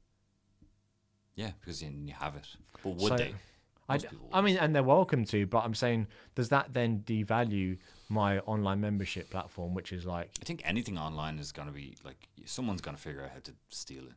Yeah, 1.35 1.53
because 1.61 1.83
you, 1.83 1.91
you 2.05 2.13
have 2.13 2.37
it. 2.37 2.47
But 2.83 2.97
would 2.97 3.09
So- 3.09 3.17
they? 3.17 3.35
I, 3.93 4.39
I 4.39 4.41
mean, 4.41 4.57
and 4.57 4.75
they're 4.75 4.83
welcome 4.83 5.25
to, 5.27 5.47
but 5.47 5.65
I'm 5.65 5.75
saying, 5.75 6.07
does 6.35 6.49
that 6.51 6.73
then 6.73 7.03
devalue 7.07 7.79
my 8.09 8.39
online 8.41 8.81
membership 8.81 9.31
platform, 9.31 9.75
which 9.75 9.93
is 9.93 10.05
like 10.05 10.31
I 10.41 10.45
think 10.45 10.63
anything 10.65 10.99
online 10.99 11.39
is 11.39 11.53
going 11.53 11.69
to 11.69 11.75
be 11.75 11.97
like 12.05 12.29
someone's 12.45 12.81
going 12.81 12.97
to 12.97 13.03
figure 13.03 13.23
out 13.23 13.31
how 13.31 13.41
to 13.45 13.53
steal 13.71 14.05
it. 14.05 14.15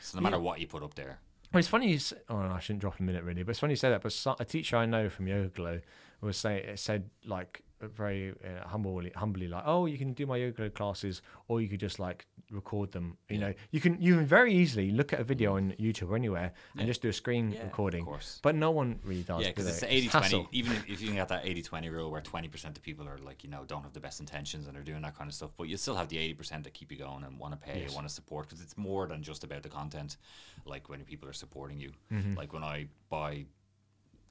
So 0.00 0.18
no 0.18 0.22
matter 0.22 0.38
what 0.38 0.60
you 0.60 0.66
put 0.66 0.82
up 0.82 0.94
there, 0.94 1.18
Well, 1.52 1.58
it's 1.58 1.68
funny. 1.68 1.88
You 1.90 1.96
s 1.96 2.12
oh, 2.28 2.38
I 2.38 2.60
shouldn't 2.60 2.80
drop 2.80 3.00
a 3.00 3.02
minute 3.02 3.24
really, 3.24 3.42
but 3.42 3.50
it's 3.50 3.60
funny 3.60 3.72
you 3.72 3.76
say 3.76 3.90
that. 3.90 4.02
But 4.02 4.12
so, 4.12 4.36
a 4.38 4.44
teacher 4.44 4.76
I 4.76 4.86
know 4.86 5.08
from 5.08 5.26
YogaGlo 5.26 5.82
was 6.20 6.36
say 6.36 6.62
it 6.62 6.78
said 6.78 7.10
like 7.24 7.62
very 7.80 8.30
uh, 8.44 8.66
humbly, 8.66 9.12
humbly 9.14 9.48
like, 9.48 9.62
oh, 9.66 9.86
you 9.86 9.98
can 9.98 10.12
do 10.14 10.26
my 10.26 10.36
Yoga 10.36 10.70
classes, 10.70 11.22
or 11.48 11.60
you 11.60 11.68
could 11.68 11.80
just 11.80 11.98
like 11.98 12.26
record 12.50 12.92
them. 12.92 13.16
You 13.28 13.38
know, 13.38 13.54
you 13.70 13.80
can 13.80 14.00
you 14.00 14.14
can 14.16 14.26
very 14.26 14.52
easily 14.54 14.90
look 14.90 15.12
at 15.12 15.20
a 15.20 15.24
video 15.24 15.56
on 15.56 15.72
YouTube 15.78 16.10
or 16.10 16.16
anywhere 16.16 16.52
and 16.78 16.86
just 16.86 17.02
do 17.02 17.08
a 17.08 17.12
screen 17.12 17.50
Yeah, 17.52 17.58
of 17.60 17.64
recording. 17.66 18.04
course. 18.04 18.38
But 18.42 18.54
no 18.54 18.70
one 18.70 18.98
really 19.04 19.22
does. 19.22 19.42
yeah, 19.42 19.48
because 19.48 19.66
it's 19.66 19.80
they? 19.80 19.88
80 19.88 20.08
20. 20.08 20.48
Even 20.52 20.72
if, 20.72 20.88
if 20.88 21.02
you 21.02 21.12
got 21.14 21.28
that 21.28 21.44
80 21.44 21.62
20 21.62 21.88
rule 21.90 22.10
where 22.10 22.20
20% 22.20 22.64
of 22.64 22.82
people 22.82 23.06
are 23.08 23.18
like, 23.18 23.44
you 23.44 23.50
know, 23.50 23.64
don't 23.66 23.82
have 23.82 23.92
the 23.92 24.00
best 24.00 24.20
intentions 24.20 24.66
and 24.68 24.76
are 24.76 24.82
doing 24.82 25.02
that 25.02 25.16
kind 25.16 25.28
of 25.28 25.34
stuff, 25.34 25.50
but 25.56 25.64
you 25.68 25.76
still 25.76 25.96
have 25.96 26.08
the 26.08 26.16
80% 26.34 26.64
that 26.64 26.72
keep 26.72 26.90
you 26.92 26.98
going 26.98 27.24
and 27.24 27.38
want 27.38 27.52
to 27.52 27.58
pay, 27.58 27.82
Yes. 27.82 27.94
want 27.94 28.08
to 28.08 28.12
support, 28.14 28.48
because 28.48 28.62
it's 28.62 28.76
more 28.78 29.06
than 29.06 29.22
just 29.22 29.44
about 29.44 29.62
the 29.62 29.68
content. 29.68 30.16
Like 30.64 30.88
when 30.88 31.04
people 31.04 31.28
are 31.28 31.32
supporting 31.34 31.78
you, 31.78 31.92
Mm-hmm. 32.12 32.34
like 32.34 32.52
when 32.52 32.62
I 32.64 32.86
buy 33.10 33.44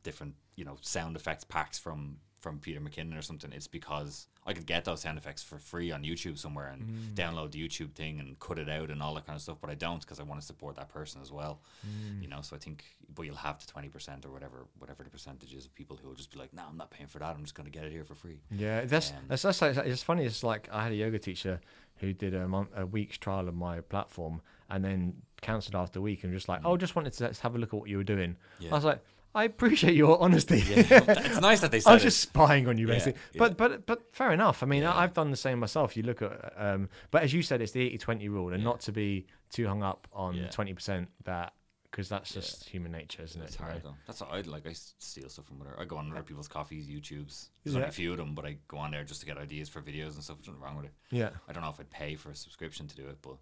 different, 0.04 0.36
you 0.56 0.66
know, 0.66 0.78
sound 0.82 1.16
effects 1.16 1.43
packs 1.43 1.78
from 1.80 2.18
from 2.46 2.60
Peter 2.60 2.80
McKinnon 2.80 3.18
or 3.18 3.24
something, 3.24 3.52
it's 3.52 3.66
because 3.66 4.28
I 4.46 4.54
could 4.54 4.68
get 4.68 4.86
those 4.86 5.02
sound 5.02 5.18
effects 5.18 5.41
for 5.41 5.58
free 5.58 5.91
on 5.91 6.04
YouTube 6.04 6.38
somewhere 6.38 6.68
and 6.68 6.84
Mm. 6.84 7.14
download 7.16 7.50
the 7.52 7.68
YouTube 7.68 7.93
thing 7.93 8.20
and 8.20 8.39
cut 8.39 8.60
it 8.60 8.70
out 8.70 8.91
and 8.91 9.02
all 9.02 9.16
that 9.16 9.26
kind 9.26 9.36
of 9.36 9.41
stuff. 9.41 9.58
But 9.60 9.72
I 9.72 9.74
don't 9.74 10.00
because 10.02 10.20
I 10.20 10.24
want 10.24 10.39
to 10.39 10.46
support 10.46 10.76
that 10.76 10.89
person 10.89 11.22
as 11.24 11.32
well. 11.32 11.60
Mm. 11.88 12.22
You 12.22 12.28
know, 12.28 12.41
so 12.41 12.56
I 12.56 12.60
think, 12.60 12.84
but 13.16 13.24
you'll 13.24 13.36
have 13.50 13.58
the 13.60 13.66
twenty 13.66 13.89
percent 13.89 14.24
or 14.28 14.30
whatever, 14.32 14.68
whatever 14.78 15.04
the 15.04 15.10
percentage 15.10 15.54
is 15.56 15.66
of 15.66 15.74
people 15.74 15.98
who 16.00 16.08
will 16.08 16.16
just 16.16 16.32
be 16.32 16.38
like, 16.38 16.54
"No, 16.54 16.62
I'm 16.70 16.78
not 16.78 16.91
paying 16.91 17.08
for 17.08 17.18
that. 17.18 17.36
I'm 17.36 17.41
just 17.41 17.56
going 17.56 17.66
to 17.66 17.76
get 17.78 17.86
it 17.88 17.91
here 17.91 18.06
for 18.06 18.14
free." 18.14 18.39
Yeah, 18.52 18.86
that's 18.86 19.10
Um, 19.12 19.18
that's, 19.28 19.41
that's 19.41 19.62
like, 19.64 19.76
it's 19.78 20.04
funny. 20.04 20.24
It's 20.26 20.43
like 20.43 20.70
I 20.72 20.84
had 20.84 20.91
a 20.91 20.96
yoga 20.96 21.18
teacher 21.18 21.60
who 21.98 22.14
did 22.14 22.34
a 22.36 22.48
month, 22.48 22.70
a 22.76 22.86
week's 22.86 23.18
trial 23.18 23.48
of 23.48 23.56
my 23.56 23.82
platform, 23.82 24.41
and 24.70 24.84
then 24.86 25.22
cancelled 25.41 25.76
after 25.76 25.98
a 26.00 26.02
week, 26.04 26.24
and 26.24 26.32
just 26.34 26.48
like, 26.50 26.62
oh, 26.66 26.78
just 26.78 26.96
wanted 26.96 27.14
to 27.14 27.34
have 27.41 27.56
a 27.56 27.58
look 27.58 27.74
at 27.74 27.80
what 27.80 27.89
you 27.89 27.98
were 27.98 28.04
doing. 28.04 28.32
Mm. 28.32 28.36
Yeah. 28.60 28.72
I 28.72 28.76
was 28.76 28.84
like, 28.86 29.02
I 29.36 29.44
appreciate 29.44 29.94
your 29.96 30.20
honesty. 30.22 30.60
Yeah, 30.66 30.86
it's 31.08 31.42
nice 31.42 31.60
that 31.60 31.70
they 31.72 31.78
I 31.80 31.82
said 31.82 31.94
was 31.94 32.02
it. 32.04 32.06
just 32.06 32.22
spying 32.22 32.68
on 32.68 32.78
you, 32.78 32.88
basically. 32.88 33.20
yeah. 33.34 33.40
But 33.40 33.58
but 33.58 33.86
but 33.86 34.04
fair 34.16 34.32
enough. 34.32 34.64
I 34.64 34.66
mean, 34.66 34.82
Yeah. 34.84 34.94
I 34.94 35.04
I've 35.04 35.14
done 35.14 35.30
the 35.30 35.38
same 35.38 35.60
myself. 35.60 35.96
You 35.98 36.04
look 36.04 36.22
at, 36.22 36.54
um, 36.58 36.90
but 37.12 37.22
as 37.24 37.34
you 37.34 37.42
said, 37.44 37.62
it's 37.62 37.74
the 37.74 37.82
80-20 37.98 38.30
rule, 38.30 38.54
and 38.54 38.64
Yeah. 38.64 38.70
not 38.70 38.80
to 38.82 38.92
be 38.92 39.28
too 39.52 39.68
hung 39.68 39.84
up 39.84 40.08
on 40.14 40.36
Yeah. 40.36 40.48
twenty 40.50 40.74
percent 40.74 41.10
that 41.26 41.54
because 41.92 42.10
that's 42.10 42.32
Yeah. 42.32 42.42
just 42.42 42.68
human 42.70 42.92
nature, 42.92 43.24
isn't 43.24 43.42
It's 43.42 43.56
it? 43.56 43.62
hard 43.62 43.82
though. 43.84 43.96
That's 44.08 44.20
what 44.22 44.32
I 44.34 44.42
like. 44.42 44.66
I 44.68 44.74
steal 44.74 45.30
stuff 45.30 45.46
from 45.46 45.62
other. 45.62 45.80
I 45.80 45.86
go 45.86 45.98
on 45.98 46.12
other 46.12 46.24
people's 46.24 46.48
coffees, 46.50 46.88
YouTubes. 46.88 47.50
There's 47.64 47.76
only 47.76 47.86
Yeah. 47.86 47.90
a 47.90 47.92
few 47.92 48.12
of 48.12 48.18
them, 48.18 48.36
but 48.36 48.46
I 48.46 48.58
go 48.68 48.78
on 48.78 48.92
there 48.92 49.04
just 49.04 49.20
to 49.22 49.26
get 49.26 49.38
ideas 49.38 49.70
for 49.70 49.82
videos 49.82 50.16
and 50.16 50.24
stuff. 50.24 50.38
There's 50.38 50.48
nothing 50.48 50.62
wrong 50.62 50.76
with 50.78 50.86
it. 50.88 50.94
Yeah. 51.12 51.30
I 51.48 51.54
don't 51.54 51.64
know 51.64 51.70
if 51.70 51.80
I'd 51.80 51.90
pay 51.90 52.16
for 52.16 52.32
a 52.32 52.36
subscription 52.36 52.88
to 52.88 52.96
do 52.96 53.08
it, 53.08 53.18
but 53.22 53.38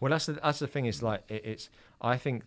Well, 0.00 0.10
that's 0.10 0.26
the 0.26 0.32
that's 0.34 0.58
the 0.58 0.66
thing. 0.66 0.84
Is 0.86 1.02
like 1.02 1.24
it, 1.28 1.42
it's. 1.44 1.70
I 2.00 2.18
think 2.18 2.44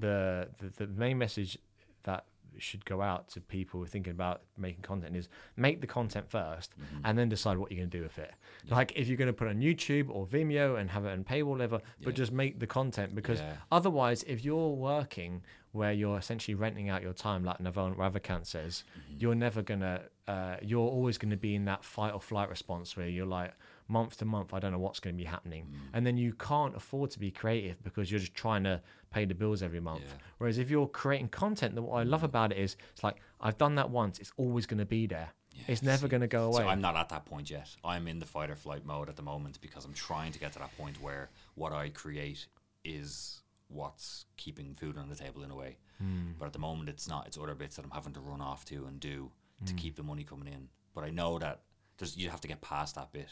the, 0.00 0.48
the 0.58 0.84
the 0.84 0.86
main 0.92 1.18
message 1.18 1.58
that 2.04 2.24
should 2.56 2.84
go 2.84 3.02
out 3.02 3.28
to 3.28 3.40
people 3.40 3.80
who 3.80 3.84
are 3.84 3.88
thinking 3.88 4.12
about 4.12 4.42
making 4.56 4.80
content 4.80 5.16
is 5.16 5.28
make 5.56 5.80
the 5.80 5.88
content 5.88 6.28
1st 6.30 6.68
and 7.02 7.18
then 7.18 7.28
decide 7.28 7.58
what 7.58 7.72
you're 7.72 7.78
going 7.80 7.90
to 7.90 7.98
do 7.98 8.02
with 8.04 8.16
it. 8.16 8.32
Like 8.70 8.92
if 8.94 9.08
you're 9.08 9.16
going 9.16 9.26
to 9.26 9.32
put 9.32 9.48
on 9.48 9.56
YouTube 9.56 10.08
or 10.08 10.24
Vimeo 10.24 10.78
and 10.78 10.88
have 10.90 11.04
it 11.04 11.10
on 11.10 11.24
paywall, 11.24 11.46
whatever, 11.46 11.80
Yeah. 11.98 12.04
but 12.04 12.14
just 12.14 12.30
make 12.30 12.60
the 12.60 12.66
content 12.68 13.12
because 13.16 13.40
Yeah. 13.40 13.56
otherwise, 13.72 14.22
if 14.22 14.44
you're 14.44 14.70
working 14.70 15.42
where 15.72 15.92
you're 15.92 16.16
essentially 16.16 16.54
renting 16.54 16.88
out 16.88 17.02
your 17.02 17.12
time, 17.12 17.42
like 17.44 17.58
Naval 17.58 17.90
Ravikant 17.92 18.46
says, 18.46 18.84
Mm-hmm. 18.96 19.16
you're 19.18 19.34
never 19.34 19.60
gonna, 19.60 20.02
uh, 20.28 20.58
you're 20.62 20.88
always 20.88 21.18
going 21.18 21.32
to 21.32 21.36
be 21.36 21.56
in 21.56 21.64
that 21.64 21.82
fight 21.82 22.14
or 22.14 22.20
flight 22.20 22.48
response 22.50 22.96
where 22.96 23.08
you're 23.08 23.26
like, 23.26 23.52
month 23.88 24.18
to 24.18 24.24
month, 24.24 24.54
I 24.54 24.60
don't 24.60 24.70
know 24.70 24.78
what's 24.78 25.00
going 25.00 25.16
to 25.16 25.18
be 25.18 25.28
happening. 25.28 25.64
Mm. 25.66 25.76
And 25.92 26.06
then 26.06 26.16
you 26.16 26.32
can't 26.34 26.74
afford 26.76 27.10
to 27.10 27.18
be 27.18 27.30
creative 27.32 27.82
because 27.82 28.10
you're 28.12 28.20
just 28.20 28.34
trying 28.34 28.62
to 28.64 28.80
pay 29.14 29.24
the 29.24 29.34
bills 29.34 29.62
every 29.62 29.80
month. 29.80 30.02
Yeah. 30.06 30.12
Whereas 30.38 30.58
if 30.58 30.70
you're 30.70 30.88
creating 30.88 31.28
content, 31.28 31.74
then 31.74 31.84
what 31.84 31.96
I 32.00 32.02
love 32.02 32.24
about 32.24 32.52
it 32.52 32.58
is 32.58 32.76
it's 32.92 33.04
like, 33.04 33.16
I've 33.40 33.58
done 33.58 33.74
that 33.76 33.90
once, 33.90 34.18
it's 34.18 34.32
always 34.36 34.66
going 34.66 34.78
to 34.78 34.84
be 34.98 35.06
there. 35.06 35.30
it's 35.68 35.82
never 35.82 36.08
going 36.08 36.20
to 36.20 36.26
go 36.38 36.44
away. 36.46 36.62
So 36.62 36.68
I'm 36.68 36.80
not 36.80 36.96
at 36.96 37.08
that 37.10 37.24
point 37.26 37.48
yet. 37.50 37.68
I'm 37.84 38.08
in 38.08 38.18
the 38.18 38.26
fight 38.26 38.50
or 38.50 38.56
flight 38.56 38.84
mode 38.84 39.08
at 39.08 39.16
the 39.16 39.22
moment 39.22 39.60
because 39.60 39.84
I'm 39.84 39.94
trying 39.94 40.32
to 40.32 40.38
get 40.38 40.52
to 40.54 40.58
that 40.58 40.76
point 40.76 41.00
where 41.00 41.30
what 41.54 41.72
I 41.72 41.90
create 41.90 42.46
is 42.84 43.40
what's 43.68 44.26
keeping 44.36 44.74
food 44.74 44.98
on 44.98 45.08
the 45.08 45.14
table 45.14 45.42
in 45.44 45.50
a 45.50 45.56
way. 45.56 45.78
Hmm. 45.98 46.32
But 46.38 46.46
at 46.46 46.52
the 46.52 46.58
moment, 46.58 46.88
it's 46.88 47.08
not. 47.08 47.26
It's 47.26 47.38
other 47.38 47.54
bits 47.54 47.76
that 47.76 47.84
I'm 47.84 47.90
having 47.92 48.12
to 48.14 48.20
run 48.20 48.40
off 48.40 48.64
to 48.66 48.84
and 48.86 48.98
do 49.00 49.30
to 49.66 49.72
Hmm. 49.72 49.78
keep 49.78 49.94
the 49.96 50.02
money 50.02 50.24
coming 50.24 50.48
in. 50.52 50.68
But 50.94 51.04
I 51.04 51.10
know 51.10 51.38
that 51.38 51.62
there's 51.98 52.16
you 52.16 52.28
have 52.30 52.40
to 52.40 52.48
get 52.48 52.60
past 52.60 52.96
that 52.96 53.12
bit, 53.12 53.30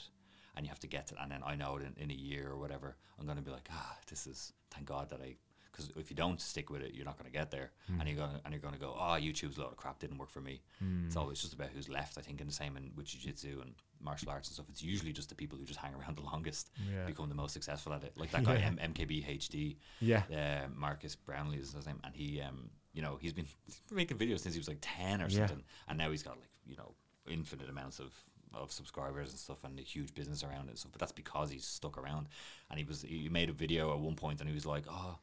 and 0.57 0.65
you 0.65 0.71
have 0.71 0.79
to 0.81 0.87
get 0.87 1.09
to. 1.09 1.15
It. 1.15 1.21
And 1.23 1.31
then 1.33 1.43
I 1.45 1.55
know 1.57 1.79
that 1.79 1.87
in, 1.87 1.95
in 2.05 2.11
a 2.11 2.15
year 2.31 2.49
or 2.49 2.57
whatever, 2.59 2.97
I'm 3.19 3.27
going 3.27 3.39
to 3.39 3.43
be 3.43 3.51
like, 3.51 3.69
ah, 3.73 3.97
this 4.09 4.27
is 4.27 4.53
thank 4.71 4.87
God 4.87 5.11
that 5.11 5.21
I. 5.21 5.35
Because 5.73 5.89
if 5.97 6.11
you 6.11 6.17
don't 6.17 6.39
stick 6.39 6.69
with 6.69 6.83
it, 6.83 6.93
you're 6.95 7.07
not 7.07 7.17
going 7.19 7.31
to 7.33 7.37
get 7.37 7.51
there, 7.51 7.71
Hmm. 7.87 8.01
and 8.01 8.09
you're 8.09 8.19
going 8.19 8.31
to 8.37 8.41
and 8.45 8.53
you're 8.53 8.61
going 8.61 8.75
to 8.75 8.79
go, 8.81 8.95
oh, 8.95 9.17
YouTube's 9.19 9.57
a 9.57 9.63
load 9.63 9.71
of 9.73 9.79
crap, 9.79 9.99
didn't 9.99 10.19
work 10.19 10.29
for 10.31 10.43
me. 10.43 10.61
It's 11.07 11.17
always 11.17 11.41
just 11.41 11.55
about 11.55 11.71
who's 11.75 11.89
left. 11.89 12.19
I 12.19 12.21
think, 12.21 12.41
and 12.43 12.49
the 12.51 12.55
same 12.55 12.77
in 12.77 12.93
with 12.95 13.07
jiu-jitsu 13.07 13.61
and 13.63 13.75
martial 14.01 14.31
arts 14.31 14.49
and 14.49 14.55
stuff. 14.55 14.67
It's 14.69 14.83
usually 14.83 15.13
just 15.13 15.29
the 15.31 15.35
people 15.35 15.57
who 15.59 15.65
just 15.65 15.81
hang 15.81 15.95
around 15.95 16.17
the 16.21 16.23
longest 16.23 16.71
Yeah. 16.93 17.07
become 17.07 17.29
the 17.31 17.35
most 17.35 17.53
successful 17.55 17.93
at 17.95 18.05
it. 18.05 18.13
Like 18.19 18.31
that 18.33 18.45
guy 18.45 18.57
Yeah. 18.59 18.67
M- 18.67 18.93
MKB 18.95 19.25
HD, 19.39 19.77
Yeah. 20.01 20.25
uh, 20.31 20.69
Marques 20.75 21.17
Brownlee 21.17 21.57
is 21.59 21.73
his 21.73 21.87
name, 21.87 22.01
and 22.05 22.15
he, 22.15 22.41
um, 22.43 22.71
you 22.93 23.01
know, 23.01 23.17
he's 23.17 23.33
been 23.33 23.47
making 23.91 24.19
videos 24.19 24.41
since 24.41 24.55
he 24.55 24.59
was 24.61 24.69
like 24.69 24.79
ten 24.83 25.23
or 25.23 25.29
Yeah. 25.29 25.47
something, 25.47 25.65
and 25.89 25.97
now 25.97 26.11
he's 26.11 26.23
got 26.23 26.37
like 26.39 26.51
you 26.67 26.77
know 26.77 26.95
infinite 27.27 27.71
amounts 27.71 27.99
of 27.99 28.13
of 28.55 28.71
subscribers 28.71 29.31
and 29.31 29.39
stuff, 29.39 29.65
and 29.65 29.79
a 29.79 29.83
huge 29.83 30.13
business 30.13 30.45
around 30.45 30.67
it. 30.67 30.71
And 30.73 30.79
stuff. 30.79 30.93
But 30.93 30.99
that's 31.01 31.13
because 31.13 31.49
he's 31.51 31.65
stuck 31.65 31.97
around, 31.97 32.29
and 32.69 32.79
he 32.79 32.85
was 32.85 33.01
he 33.01 33.31
made 33.31 33.49
a 33.49 33.53
video 33.55 33.95
at 33.95 33.99
one 33.99 34.15
point, 34.17 34.41
and 34.41 34.49
he 34.51 34.55
was 34.55 34.67
like, 34.67 34.85
oh. 34.91 35.19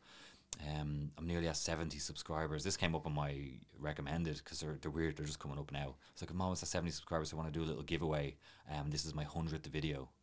Um, 0.67 1.11
I'm 1.17 1.25
nearly 1.25 1.47
at 1.47 1.55
70 1.57 1.97
subscribers. 1.99 2.63
This 2.63 2.75
came 2.77 2.93
up 2.95 3.05
on 3.05 3.13
my 3.13 3.33
recommended 3.79 4.37
because 4.43 4.59
they're, 4.59 4.77
they're 4.81 4.91
weird. 4.91 5.15
They're 5.15 5.25
just 5.25 5.39
coming 5.39 5.57
up 5.57 5.71
now. 5.71 5.95
It's 6.11 6.21
like, 6.21 6.31
I'm 6.31 6.41
almost 6.41 6.63
at 6.63 6.69
70 6.69 6.91
subscribers. 6.91 7.29
So 7.29 7.37
I 7.37 7.39
want 7.41 7.53
to 7.53 7.57
do 7.59 7.63
a 7.63 7.67
little 7.67 7.83
giveaway. 7.83 8.35
Um, 8.69 8.89
this 8.89 9.05
is 9.05 9.13
my 9.15 9.23
100th 9.25 9.67
video. 9.67 10.09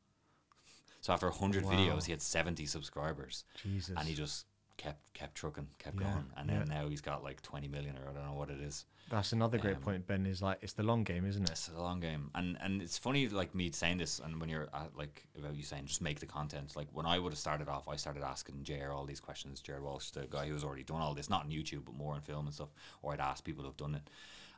So 1.03 1.13
after 1.13 1.29
100 1.29 1.65
Wow. 1.65 1.71
videos, 1.71 2.07
he 2.07 2.11
had 2.13 2.21
70 2.21 2.67
subscribers 2.67 3.45
Jesus. 3.63 3.95
and 3.97 4.09
he 4.09 4.15
just 4.15 4.45
kept 4.77 5.13
kept 5.15 5.35
trucking, 5.37 5.69
kept 5.79 5.99
Yeah, 6.01 6.13
going, 6.13 6.27
and 6.37 6.49
then 6.49 6.69
now 6.69 6.89
he's 6.89 7.01
got 7.01 7.23
like 7.25 7.43
twenty 7.43 7.69
million 7.69 7.97
or 7.99 8.11
I 8.11 8.13
don't 8.13 8.25
know 8.27 8.35
what 8.39 8.51
it 8.51 8.61
is. 8.61 8.85
That's 9.09 9.33
another 9.33 9.57
great 9.59 9.77
Um, 9.77 9.83
point, 9.83 10.07
Ben, 10.09 10.27
is 10.27 10.43
like, 10.43 10.59
it's 10.63 10.73
the 10.73 10.83
long 10.83 11.05
game, 11.05 11.25
isn't 11.25 11.45
it? 11.45 11.51
It's 11.51 11.69
a 11.69 11.81
long 11.81 12.01
game, 12.01 12.31
and 12.35 12.59
and 12.61 12.83
it's 12.83 12.99
funny 12.99 13.29
like 13.29 13.55
me 13.55 13.71
saying 13.71 13.99
this, 13.99 14.19
and 14.19 14.41
when 14.41 14.49
you're 14.49 14.69
at, 14.75 14.97
like 14.97 15.27
about 15.39 15.55
you 15.55 15.63
saying 15.63 15.87
just 15.87 16.03
make 16.03 16.19
the 16.21 16.27
content. 16.27 16.75
Like 16.77 16.89
when 16.93 17.07
I 17.07 17.19
would 17.19 17.33
have 17.33 17.39
started 17.39 17.69
off, 17.69 17.89
I 17.89 17.97
started 17.97 18.23
asking 18.25 18.65
JR 18.65 18.91
all 18.93 19.05
these 19.05 19.21
questions. 19.21 19.61
Jared 19.61 19.83
Walsh, 19.83 20.11
the 20.11 20.27
guy 20.29 20.47
who 20.47 20.55
was 20.55 20.65
already 20.65 20.83
done 20.85 21.01
all 21.01 21.15
this, 21.15 21.31
not 21.31 21.45
on 21.45 21.51
YouTube 21.51 21.85
but 21.85 21.95
more 21.95 22.15
on 22.15 22.21
film 22.21 22.47
and 22.47 22.55
stuff, 22.55 22.71
or 23.03 23.13
I'd 23.13 23.21
ask 23.21 23.45
people 23.45 23.65
who've 23.65 23.77
done 23.77 23.95
it. 23.95 24.03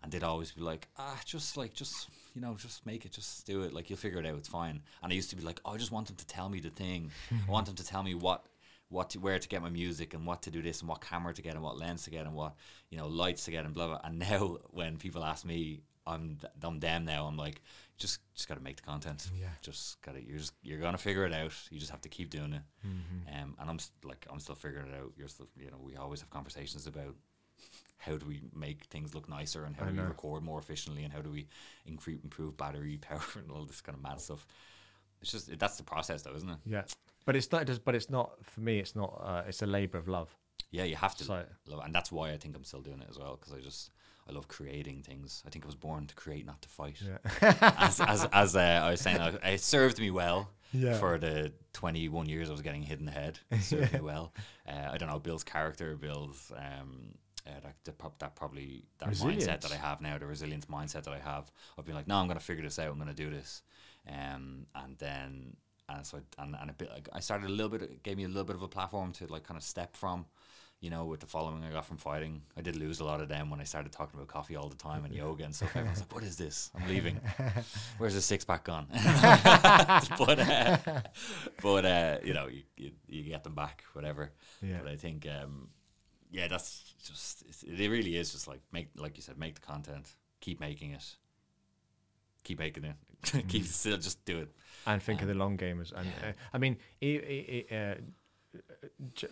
And 0.01 0.13
they'd 0.13 0.23
always 0.23 0.53
be 0.53 0.61
like, 0.61 0.87
ah, 0.97 1.21
just 1.25 1.57
like, 1.57 1.75
just 1.75 2.09
you 2.35 2.41
know, 2.41 2.55
just 2.55 2.87
make 2.87 3.05
it, 3.05 3.11
just 3.13 3.45
do 3.47 3.63
it. 3.63 3.73
Like 3.75 3.91
you'll 3.91 3.99
figure 3.99 4.21
it 4.21 4.27
out. 4.27 4.37
It's 4.39 4.49
fine. 4.49 4.81
And 5.03 5.13
I 5.13 5.17
used 5.17 5.29
to 5.31 5.37
be 5.37 5.43
like, 5.43 5.61
oh, 5.65 5.73
I 5.73 5.77
just 5.77 5.91
want 5.91 6.07
them 6.07 6.15
to 6.17 6.27
tell 6.27 6.49
me 6.49 6.61
the 6.61 6.71
thing. 6.71 7.11
I 7.33 7.51
want 7.51 7.67
them 7.67 7.75
to 7.75 7.85
tell 7.85 8.05
me 8.05 8.15
what 8.15 8.47
what 8.91 9.11
to, 9.11 9.19
where 9.21 9.39
to 9.39 9.49
get 9.49 9.61
my 9.63 9.69
music 9.71 10.15
and 10.15 10.27
what 10.27 10.43
to 10.43 10.51
do 10.51 10.63
this 10.63 10.81
and 10.81 10.89
what 10.89 11.01
camera 11.01 11.35
to 11.35 11.43
get 11.43 11.55
and 11.55 11.63
what 11.63 11.77
lens 11.79 12.05
to 12.05 12.11
get 12.11 12.25
and 12.27 12.35
what 12.35 12.55
you 12.91 12.97
know 12.99 13.07
lights 13.07 13.45
to 13.45 13.51
get 13.51 13.65
and 13.65 13.75
blah 13.75 13.87
blah. 13.89 14.01
And 14.05 14.19
now 14.31 14.59
when 14.71 14.97
people 14.97 15.25
ask 15.25 15.45
me, 15.45 15.81
I'm 16.07 16.37
th- 16.37 16.53
I'm 16.63 16.81
them 16.81 17.05
now. 17.05 17.27
I'm 17.27 17.37
like, 17.37 17.61
just 17.99 18.21
just 18.35 18.49
got 18.49 18.55
to 18.57 18.63
make 18.63 18.77
the 18.77 18.83
content. 18.83 19.29
Yeah. 19.39 19.49
Just 19.63 20.01
got 20.03 20.15
to 20.15 20.23
you're 20.25 20.39
just 20.39 20.55
you're 20.63 20.81
gonna 20.81 20.97
figure 20.99 21.27
it 21.27 21.35
out. 21.35 21.53
You 21.71 21.79
just 21.79 21.91
have 21.91 22.01
to 22.03 22.09
keep 22.09 22.31
doing 22.31 22.53
it. 22.55 22.63
Um, 23.43 23.55
and 23.61 23.69
I'm 23.71 23.77
s- 23.77 23.91
like 24.05 24.27
I'm 24.31 24.41
still 24.41 24.55
figuring 24.55 24.87
it 24.89 24.95
out. 24.99 25.13
You're 25.19 25.29
still 25.29 25.49
you 25.59 25.71
know 25.71 25.79
we 25.83 25.97
always 25.97 26.21
have 26.21 26.31
conversations 26.31 26.87
about 26.87 27.15
how 27.99 28.17
do 28.17 28.25
we 28.27 28.41
make 28.55 28.85
things 28.85 29.13
look 29.15 29.29
nicer 29.29 29.65
and 29.65 29.75
how 29.77 29.83
I 29.85 29.89
do 29.89 29.97
we 29.97 29.99
record 30.09 30.43
more 30.45 30.61
efficiently 30.61 31.03
and 31.03 31.13
how 31.13 31.21
do 31.21 31.31
we 31.31 31.49
incre- 31.91 32.23
improve 32.23 32.57
battery 32.57 32.97
power 33.01 33.21
and 33.35 33.51
all 33.51 33.65
this 33.65 33.81
kind 33.81 33.97
of 33.97 34.03
mad 34.03 34.21
stuff. 34.21 34.47
It's 35.21 35.33
just 35.33 35.59
that's 35.59 35.77
the 35.77 35.83
process 35.83 36.23
though, 36.23 36.35
isn't 36.37 36.49
it? 36.49 36.59
Yeah. 36.65 36.83
But 37.29 37.37
it's 37.37 37.53
not 37.53 37.69
but 37.85 37.95
it's 37.95 38.09
not, 38.09 38.27
for 38.43 38.63
me, 38.63 38.79
it's 38.79 38.97
not, 38.97 39.11
uh, 39.23 39.43
it's 39.47 39.61
a 39.61 39.67
labor 39.67 39.99
of 39.99 40.09
love. 40.09 40.35
Yeah, 40.71 40.85
you 40.85 40.97
have 40.97 41.15
to 41.17 41.25
So- 41.25 41.35
love 41.35 41.81
it. 41.81 41.85
and 41.87 41.95
that's 41.95 42.11
why 42.11 42.33
I 42.33 42.39
think 42.39 42.57
I'm 42.57 42.65
still 42.65 42.81
doing 42.81 43.03
it 43.03 43.09
as 43.11 43.19
well 43.19 43.37
because 43.37 43.53
I 43.53 43.61
just 43.61 43.91
I 44.27 44.33
love 44.33 44.49
creating 44.49 45.03
things. 45.03 45.43
I 45.47 45.51
think 45.51 45.65
I 45.65 45.69
was 45.69 45.75
born 45.75 46.07
to 46.07 46.15
create, 46.15 46.45
not 46.47 46.61
to 46.63 46.69
fight. 46.71 46.97
Yeah. 47.03 47.19
as 47.79 48.01
as, 48.01 48.27
as 48.33 48.57
uh, 48.57 48.81
I 48.87 48.91
was 48.93 49.01
saying, 49.03 49.19
I, 49.19 49.29
it 49.57 49.61
served 49.61 49.99
me 50.01 50.11
well 50.11 50.51
Yeah. 50.73 50.95
for 50.99 51.19
the 51.19 51.53
21 51.75 52.29
years 52.31 52.49
I 52.49 52.53
was 52.53 52.63
getting 52.63 52.83
hit 52.83 52.99
in 52.99 53.05
the 53.05 53.13
head. 53.13 53.39
It 53.51 53.61
served 53.63 53.93
me 53.93 54.01
well. 54.01 54.33
Uh, 54.67 54.89
I 54.93 54.97
don't 54.97 55.11
know, 55.11 55.19
Bill's 55.19 55.45
character, 55.45 55.97
Bill's 55.97 56.51
um, 56.57 57.15
uh, 57.47 57.61
that, 57.63 57.77
that, 57.99 58.19
that 58.21 58.37
probably 58.37 58.85
that 59.01 59.11
mindset 59.11 59.61
that 59.63 59.73
I 59.73 59.77
have 59.77 60.01
now, 60.01 60.17
the 60.19 60.27
resilience 60.27 60.67
mindset 60.67 61.03
that 61.05 61.15
I 61.15 61.19
have 61.19 61.51
of 61.77 61.85
being 61.85 61.97
like, 61.97 62.09
no, 62.09 62.17
I'm 62.17 62.27
going 62.27 62.39
to 62.39 62.45
figure 62.45 62.65
this 62.65 62.79
out. 62.79 62.89
I'm 62.91 62.97
going 63.03 63.15
to 63.17 63.23
do 63.25 63.31
this, 63.31 63.63
um, 64.09 64.67
and 64.75 64.97
then 64.99 65.57
and 65.89 66.07
so 66.07 66.19
I, 66.19 66.43
and 66.43 66.57
and 66.61 66.71
a 66.71 66.73
bit 66.73 66.91
like 66.91 67.09
I 67.13 67.21
started 67.21 67.47
a 67.49 67.53
little 67.53 67.71
bit, 67.71 67.83
it 67.83 68.03
gave 68.03 68.17
me 68.17 68.25
a 68.25 68.29
little 68.29 68.45
bit 68.45 68.57
of 68.57 68.63
a 68.63 68.69
platform 68.69 69.13
to 69.13 69.27
like 69.27 69.45
kind 69.45 69.57
of 69.57 69.65
step 69.65 69.97
from. 69.97 70.27
You 70.81 70.91
know, 70.91 71.07
with 71.07 71.19
the 71.19 71.27
following 71.27 71.65
I 71.65 71.73
got 71.73 71.87
from 71.87 71.97
fighting, 71.97 72.41
I 72.57 72.61
did 72.61 72.77
lose 72.77 73.01
a 73.01 73.05
lot 73.05 73.21
of 73.21 73.29
them 73.29 73.51
when 73.51 73.59
I 73.59 73.65
started 73.65 73.91
talking 73.91 74.17
about 74.17 74.29
coffee 74.29 74.55
all 74.55 74.69
the 74.69 74.77
time 74.77 75.05
and 75.05 75.13
yoga 75.13 75.43
and 75.43 75.53
stuff. 75.53 75.75
Everyone's 75.75 75.99
like, 75.99 76.15
"What 76.15 76.23
is 76.23 76.37
this? 76.37 76.71
I'm 76.73 76.87
leaving. 76.89 77.17
Where's 77.99 78.15
the 78.15 78.21
six 78.21 78.45
pack 78.45 78.63
gone?" 78.63 78.87
but 78.93 80.39
uh, 80.39 80.77
but 81.61 81.85
uh, 81.85 82.19
you 82.23 82.33
know, 82.33 82.47
you, 82.47 82.63
you 82.77 82.93
you 83.09 83.23
get 83.25 83.43
them 83.43 83.57
back, 83.57 83.83
whatever. 83.93 84.31
Yeah. 84.63 84.79
But 84.81 84.93
I 84.93 84.95
think, 84.95 85.27
um, 85.27 85.71
yeah, 86.31 86.47
that's 86.47 86.95
just 87.05 87.43
it's, 87.49 87.65
it. 87.65 87.89
Really 87.89 88.17
is 88.17 88.31
just 88.31 88.47
like 88.47 88.61
make, 88.71 88.91
like 88.97 89.17
you 89.17 89.23
said, 89.23 89.37
make 89.37 89.57
the 89.57 89.67
content, 89.67 90.15
keep 90.41 90.61
making 90.61 90.93
it, 90.93 91.17
keep 92.45 92.61
making 92.61 92.85
it, 92.85 92.95
keep 93.49 93.65
still 93.65 93.97
just 93.97 94.25
do 94.25 94.39
it. 94.39 94.49
and 94.87 95.03
think 95.03 95.23
of 95.23 95.29
the 95.29 95.35
long 95.35 95.57
gamers. 95.59 95.93
And 95.93 96.07
uh, 96.09 96.33
I 96.53 96.59
mean, 96.59 96.77
he, 97.01 97.65
he, 97.69 97.75
uh, 97.77 97.95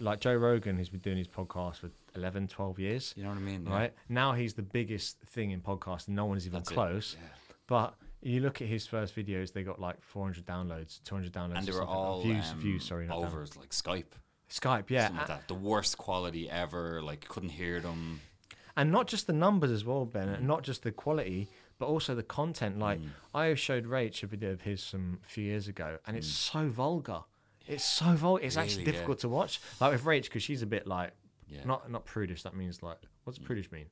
like 0.00 0.20
Joe 0.20 0.34
Rogan, 0.34 0.76
who's 0.76 0.88
been 0.88 1.00
doing 1.00 1.16
his 1.18 1.28
podcast 1.28 1.76
for 1.76 1.90
11, 2.14 2.48
12 2.48 2.78
years, 2.78 3.14
You 3.16 3.22
know 3.24 3.30
what 3.30 3.38
I 3.38 3.40
mean? 3.40 3.64
right? 3.64 3.92
Now 4.08 4.32
he's 4.32 4.54
the 4.54 4.62
biggest 4.62 5.20
thing 5.20 5.50
in 5.50 5.60
podcasting. 5.60 6.08
No 6.10 6.26
one's 6.26 6.46
even 6.46 6.58
That's 6.60 6.70
close. 6.70 7.16
yeah. 7.20 7.28
But 7.66 7.94
you 8.22 8.40
look 8.40 8.60
at 8.62 8.68
his 8.68 8.86
first 8.86 9.14
videos; 9.16 9.52
they 9.52 9.62
got 9.62 9.80
like 9.80 10.02
400 10.02 10.44
downloads, 10.46 11.02
200 11.04 11.32
downloads, 11.32 11.58
And 11.58 11.66
they 11.66 11.72
were 11.72 11.82
all 11.84 12.22
views, 12.22 12.50
um, 12.52 12.60
views. 12.60 12.84
Sorry, 12.84 13.06
not 13.06 13.18
over 13.18 13.44
down- 13.44 13.60
like 13.60 13.70
Skype, 13.70 14.04
Skype. 14.50 14.90
Yeah, 14.90 15.08
like. 15.28 15.46
The 15.48 15.54
worst 15.54 15.98
quality 15.98 16.48
ever. 16.48 17.02
Like 17.02 17.26
couldn't 17.28 17.50
hear 17.50 17.80
them. 17.80 18.20
and 18.76 18.92
not 18.92 19.06
just 19.08 19.26
the 19.26 19.32
numbers 19.32 19.70
as 19.70 19.84
well, 19.84 20.04
Ben, 20.04 20.28
Mm. 20.28 20.34
and 20.38 20.46
not 20.46 20.62
just 20.62 20.82
the 20.82 20.92
quality, 20.92 21.48
but 21.78 21.86
also 21.86 22.14
the 22.14 22.22
content. 22.22 22.78
Like 22.78 23.00
I 23.34 23.54
showed 23.54 23.84
Rach 23.86 24.22
a 24.22 24.26
video 24.26 24.50
of 24.52 24.62
his 24.62 24.82
some 24.82 25.20
few 25.26 25.44
years 25.44 25.68
ago, 25.68 25.98
and 26.06 26.16
it's 26.16 26.28
so 26.28 26.68
vulgar. 26.68 27.20
It's 27.66 27.84
so 27.84 28.12
vulgar. 28.14 28.44
It's 28.44 28.56
actually 28.56 28.84
Mm. 28.84 28.86
Really, 28.86 28.86
yeah. 28.86 28.92
difficult 28.92 29.18
to 29.20 29.28
watch. 29.28 29.60
Like 29.80 29.92
with 29.92 30.04
Rach, 30.04 30.24
because 30.24 30.42
she's 30.42 30.62
a 30.62 30.66
bit 30.66 30.86
like 30.86 31.12
Yeah. 31.48 31.64
not 31.64 31.90
not 31.90 32.04
prudish. 32.04 32.42
That 32.44 32.54
means 32.54 32.82
like 32.82 32.98
what's 33.24 33.38
prudish 33.38 33.70
mean? 33.72 33.86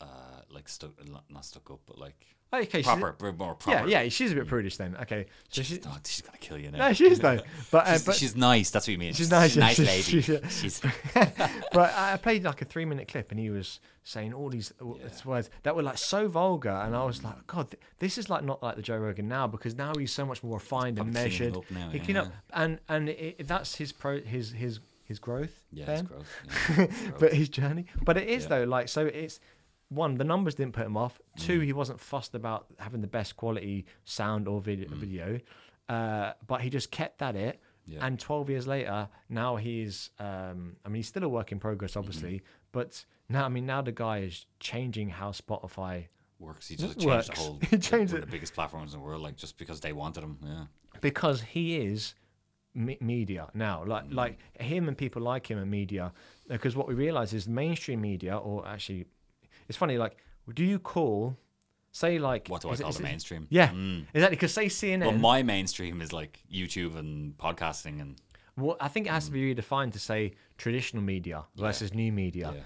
Uh, 0.00 0.42
like 0.50 0.68
stuck, 0.68 0.92
not- 1.08 1.24
not 1.30 1.44
stuck 1.44 1.70
up, 1.70 1.80
but 1.86 1.98
like 1.98 2.24
Okay, 2.50 2.82
she's- 2.82 2.86
proper, 2.86 3.12
bit 3.12 3.36
more 3.38 3.56
Yeah, 3.66 3.74
proper. 3.74 3.88
yeah, 3.90 4.00
yeah, 4.02 4.08
she's 4.08 4.32
a 4.32 4.34
bit 4.36 4.46
prudish 4.48 4.78
then. 4.78 4.96
Okay, 5.02 5.26
so 5.50 5.60
She's, 5.62 5.66
she's 5.66 5.80
oh, 5.86 5.98
she's 6.04 6.22
gonna 6.22 6.38
kill 6.38 6.56
you 6.58 6.70
now. 6.70 6.78
no, 6.88 6.92
she's 6.94 7.18
though. 7.20 7.38
But 7.70 7.86
uh, 7.86 7.92
she's, 7.92 8.04
but 8.06 8.14
she's 8.16 8.36
nice. 8.36 8.70
That's 8.70 8.86
what 8.86 8.92
you 8.92 8.98
mean. 8.98 9.12
She's 9.12 9.30
nice, 9.30 9.54
yeah, 9.54 9.64
nice 9.64 9.78
lady. 9.78 10.22
she's- 10.22 10.52
She's, 10.60 10.80
but 11.14 11.92
I 11.94 12.16
played 12.22 12.44
like 12.44 12.62
a 12.62 12.64
three 12.64 12.84
minute 12.84 13.08
clip 13.08 13.30
and 13.30 13.38
he 13.38 13.50
was 13.50 13.80
saying 14.04 14.32
all 14.32 14.48
these 14.48 14.72
uh, 14.80 14.86
words 15.26 15.50
that 15.64 15.76
were 15.76 15.82
like 15.82 15.98
so 15.98 16.28
vulgar 16.28 16.70
and 16.70 16.96
I 16.96 17.04
was 17.04 17.22
like 17.22 17.46
God 17.46 17.70
th- 17.70 17.82
this 17.98 18.16
is 18.16 18.30
like 18.30 18.42
not 18.44 18.62
like 18.62 18.76
the 18.76 18.82
Joe 18.82 18.96
Rogan 18.96 19.28
now 19.28 19.46
because 19.46 19.74
now 19.76 19.92
he's 19.98 20.12
so 20.12 20.24
much 20.24 20.42
more 20.42 20.54
refined 20.54 20.98
and 20.98 21.12
measured 21.12 21.54
up 21.56 21.70
now, 21.70 21.90
He 21.90 21.98
yeah, 21.98 22.04
clean 22.04 22.16
up 22.16 22.28
and 22.54 22.78
and 22.88 23.10
it, 23.10 23.46
that's 23.46 23.74
his 23.76 23.92
pro 23.92 24.20
his 24.22 24.52
his 24.52 24.80
his 25.04 25.18
growth 25.18 25.52
yeah, 25.72 25.90
it's 25.90 26.02
gross. 26.02 26.24
Yeah, 26.46 26.74
gross. 26.86 26.88
but 27.18 27.32
his 27.34 27.48
journey 27.50 27.84
but 28.02 28.16
it 28.16 28.28
is 28.28 28.44
Yeah. 28.44 28.48
though 28.48 28.64
like 28.64 28.88
so 28.88 29.04
it's 29.06 29.40
one 29.88 30.16
the 30.16 30.24
numbers 30.24 30.54
didn't 30.54 30.72
put 30.74 30.86
him 30.86 30.96
off 30.96 31.20
Mm. 31.36 31.40
two 31.46 31.60
he 31.60 31.72
wasn't 31.72 31.98
fussed 32.00 32.34
about 32.34 32.66
having 32.78 33.00
the 33.00 33.06
best 33.06 33.36
quality 33.36 33.86
sound 34.04 34.46
or 34.48 34.60
video, 34.60 34.88
Mm. 34.88 34.96
video 34.96 35.40
uh, 35.88 36.32
but 36.46 36.60
he 36.60 36.68
just 36.70 36.90
kept 36.90 37.22
at 37.22 37.36
it 37.36 37.60
Yeah. 37.90 38.04
And 38.04 38.20
12 38.20 38.50
years 38.50 38.66
later, 38.66 39.08
now 39.30 39.56
he's, 39.56 40.10
um, 40.18 40.76
I 40.84 40.88
mean, 40.90 40.96
he's 40.96 41.08
still 41.08 41.24
a 41.24 41.28
work 41.38 41.52
in 41.52 41.58
progress, 41.58 41.92
Mm-hmm. 41.92 41.98
obviously, 42.00 42.42
but 42.70 43.02
now, 43.30 43.46
I 43.46 43.48
mean, 43.48 43.64
now 43.64 43.80
the 43.80 43.92
guy 43.92 44.18
is 44.18 44.44
changing 44.60 45.08
how 45.08 45.30
Spotify, 45.32 46.08
works. 46.38 46.68
He 46.68 46.76
just 46.76 46.96
It 46.96 47.00
changed 47.00 47.06
works. 47.06 47.28
the 47.30 47.36
whole. 47.36 47.58
He 47.70 47.78
changed 47.78 48.12
one 48.12 48.20
it. 48.20 48.24
of 48.24 48.30
the 48.30 48.32
biggest 48.36 48.52
platforms 48.52 48.92
in 48.92 49.00
the 49.00 49.04
world, 49.06 49.22
like 49.22 49.36
just 49.36 49.56
because 49.56 49.80
they 49.80 49.94
wanted 49.94 50.22
him. 50.22 50.36
Yeah. 50.44 50.66
because 51.00 51.40
he 51.40 51.76
is 51.78 52.14
me- 52.74 52.98
media 53.00 53.48
now, 53.54 53.82
like, 53.86 54.04
Mm. 54.10 54.14
like 54.22 54.38
him 54.60 54.86
and 54.88 54.96
people 55.04 55.22
like 55.22 55.50
him 55.50 55.58
are 55.58 55.64
media. 55.80 56.12
Because 56.46 56.76
what 56.76 56.88
we 56.88 56.94
realize 56.94 57.32
is 57.32 57.48
mainstream 57.48 58.02
media, 58.02 58.36
or 58.36 58.66
actually, 58.68 59.06
it's 59.68 59.78
funny, 59.78 59.98
like, 59.98 60.16
do 60.54 60.64
you 60.64 60.78
call, 60.78 61.36
say, 61.92 62.18
like, 62.18 62.48
What 62.48 62.62
do 62.62 62.68
I 62.70 62.72
it- 62.74 62.80
call 62.80 62.90
is 62.90 62.96
the 62.96 63.02
it- 63.02 63.06
mainstream? 63.06 63.46
Yeah, 63.50 63.68
Mm. 63.68 64.06
exactly. 64.14 64.36
Because 64.36 64.52
say 64.54 64.66
CNN, 64.68 65.00
Well, 65.06 65.18
my 65.18 65.42
mainstream 65.42 66.00
is 66.00 66.12
like 66.12 66.40
YouTube 66.52 66.96
and 66.96 67.36
podcasting 67.38 68.00
and 68.00 68.16
Well, 68.56 68.76
I 68.80 68.88
think 68.88 69.06
it 69.06 69.10
has 69.10 69.26
to 69.26 69.30
be 69.32 69.54
redefined 69.54 69.92
to 69.92 69.98
say 70.00 70.32
traditional 70.56 71.02
media 71.02 71.44
versus 71.56 71.94
new 71.94 72.10
media. 72.12 72.52
yeah. 72.56 72.62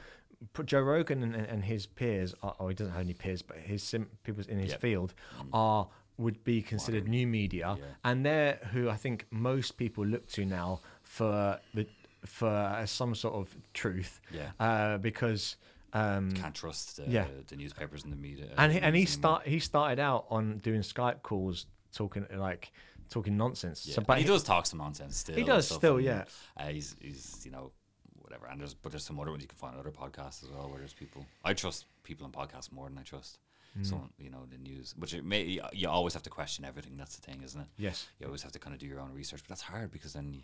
Joe 0.64 0.80
Rogan 0.80 1.22
and, 1.22 1.36
and 1.36 1.62
his 1.64 1.86
peers, 1.86 2.34
are, 2.42 2.56
or 2.58 2.70
he 2.70 2.74
doesn't 2.74 2.92
have 2.92 3.02
any 3.02 3.14
peers, 3.14 3.42
but 3.42 3.58
his 3.58 3.82
sim, 3.82 4.08
people 4.24 4.42
in 4.48 4.58
his 4.58 4.70
Yeah. 4.72 4.76
Mm. 4.78 4.80
field 4.80 5.14
are 5.52 5.88
would 6.18 6.42
be 6.44 6.60
considered 6.62 7.08
new 7.08 7.26
media, 7.26 7.76
Yeah. 7.78 7.84
and 8.04 8.24
they're 8.26 8.56
who 8.72 8.88
I 8.90 8.96
think 8.96 9.26
most 9.30 9.76
people 9.76 10.04
look 10.04 10.26
to 10.28 10.44
now 10.44 10.80
for 11.02 11.58
the 11.74 11.86
for 12.24 12.82
some 12.86 13.14
sort 13.14 13.34
of 13.34 13.56
truth, 13.74 14.20
Yeah. 14.32 14.52
uh, 14.60 14.98
because. 14.98 15.56
Um, 15.94 16.32
can't 16.32 16.54
trust 16.54 16.96
the, 16.96 17.04
Yeah. 17.08 17.26
the 17.48 17.56
newspapers 17.56 18.04
and 18.04 18.12
the 18.12 18.16
media. 18.16 18.46
and 18.56 18.72
he, 18.72 18.78
and 18.80 18.96
he 18.96 19.04
start 19.04 19.46
he 19.46 19.58
started 19.58 19.98
out 20.00 20.26
on 20.30 20.58
doing 20.58 20.80
Skype 20.80 21.22
calls, 21.22 21.66
talking 21.92 22.26
like 22.34 22.72
talking 23.10 23.36
nonsense. 23.36 23.84
Yeah. 23.86 23.96
So, 23.96 24.00
but 24.00 24.06
but 24.08 24.18
he 24.18 24.24
does 24.24 24.42
talk 24.42 24.64
some 24.66 24.78
nonsense 24.78 25.16
still. 25.18 25.36
He 25.36 25.44
does 25.44 25.68
still, 25.68 25.96
and, 25.96 26.04
yeah. 26.04 26.24
Uh, 26.56 26.68
he's 26.68 26.96
he's 27.00 27.42
you 27.44 27.50
know 27.50 27.72
whatever, 28.20 28.46
and 28.46 28.58
there's 28.60 28.72
but 28.74 28.90
there's 28.92 29.04
some 29.04 29.20
other 29.20 29.30
ones 29.30 29.42
you 29.42 29.48
can 29.48 29.58
find 29.58 29.76
other 29.78 29.90
podcasts 29.90 30.42
as 30.42 30.50
well 30.50 30.68
where 30.70 30.78
there's 30.78 30.94
people. 30.94 31.26
I 31.44 31.52
trust 31.52 31.84
people 32.04 32.24
in 32.26 32.32
podcasts 32.32 32.72
more 32.72 32.88
than 32.88 32.98
I 32.98 33.02
trust 33.02 33.38
Mm. 33.78 33.86
some 33.86 34.10
you 34.18 34.28
know 34.28 34.44
the 34.50 34.58
news, 34.58 34.94
which 34.98 35.14
it 35.14 35.24
may 35.24 35.58
you 35.72 35.88
always 35.88 36.12
have 36.12 36.22
to 36.24 36.28
question 36.30 36.62
everything. 36.62 36.98
That's 36.98 37.16
the 37.16 37.22
thing, 37.22 37.40
isn't 37.42 37.58
it? 37.58 37.66
yes, 37.78 38.06
You 38.20 38.26
always 38.26 38.42
have 38.42 38.52
to 38.52 38.58
kind 38.58 38.74
of 38.74 38.80
do 38.80 38.86
your 38.86 39.00
own 39.00 39.14
research, 39.14 39.40
but 39.42 39.48
that's 39.48 39.62
hard 39.62 39.90
because 39.90 40.12
then 40.12 40.30
you, 40.34 40.40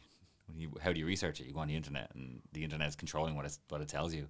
when 0.47 0.59
you 0.59 0.73
how 0.83 0.95
do 0.95 0.99
you 0.99 1.05
research 1.05 1.39
it? 1.39 1.47
You 1.47 1.53
go 1.53 1.61
on 1.61 1.69
the 1.69 1.77
internet, 1.77 2.11
and 2.15 2.41
the 2.55 2.65
internet 2.65 2.89
is 2.89 2.97
controlling 2.97 3.35
what 3.37 3.45
it's 3.45 3.59
what 3.69 3.83
it 3.83 3.89
tells 3.89 4.15
you. 4.15 4.29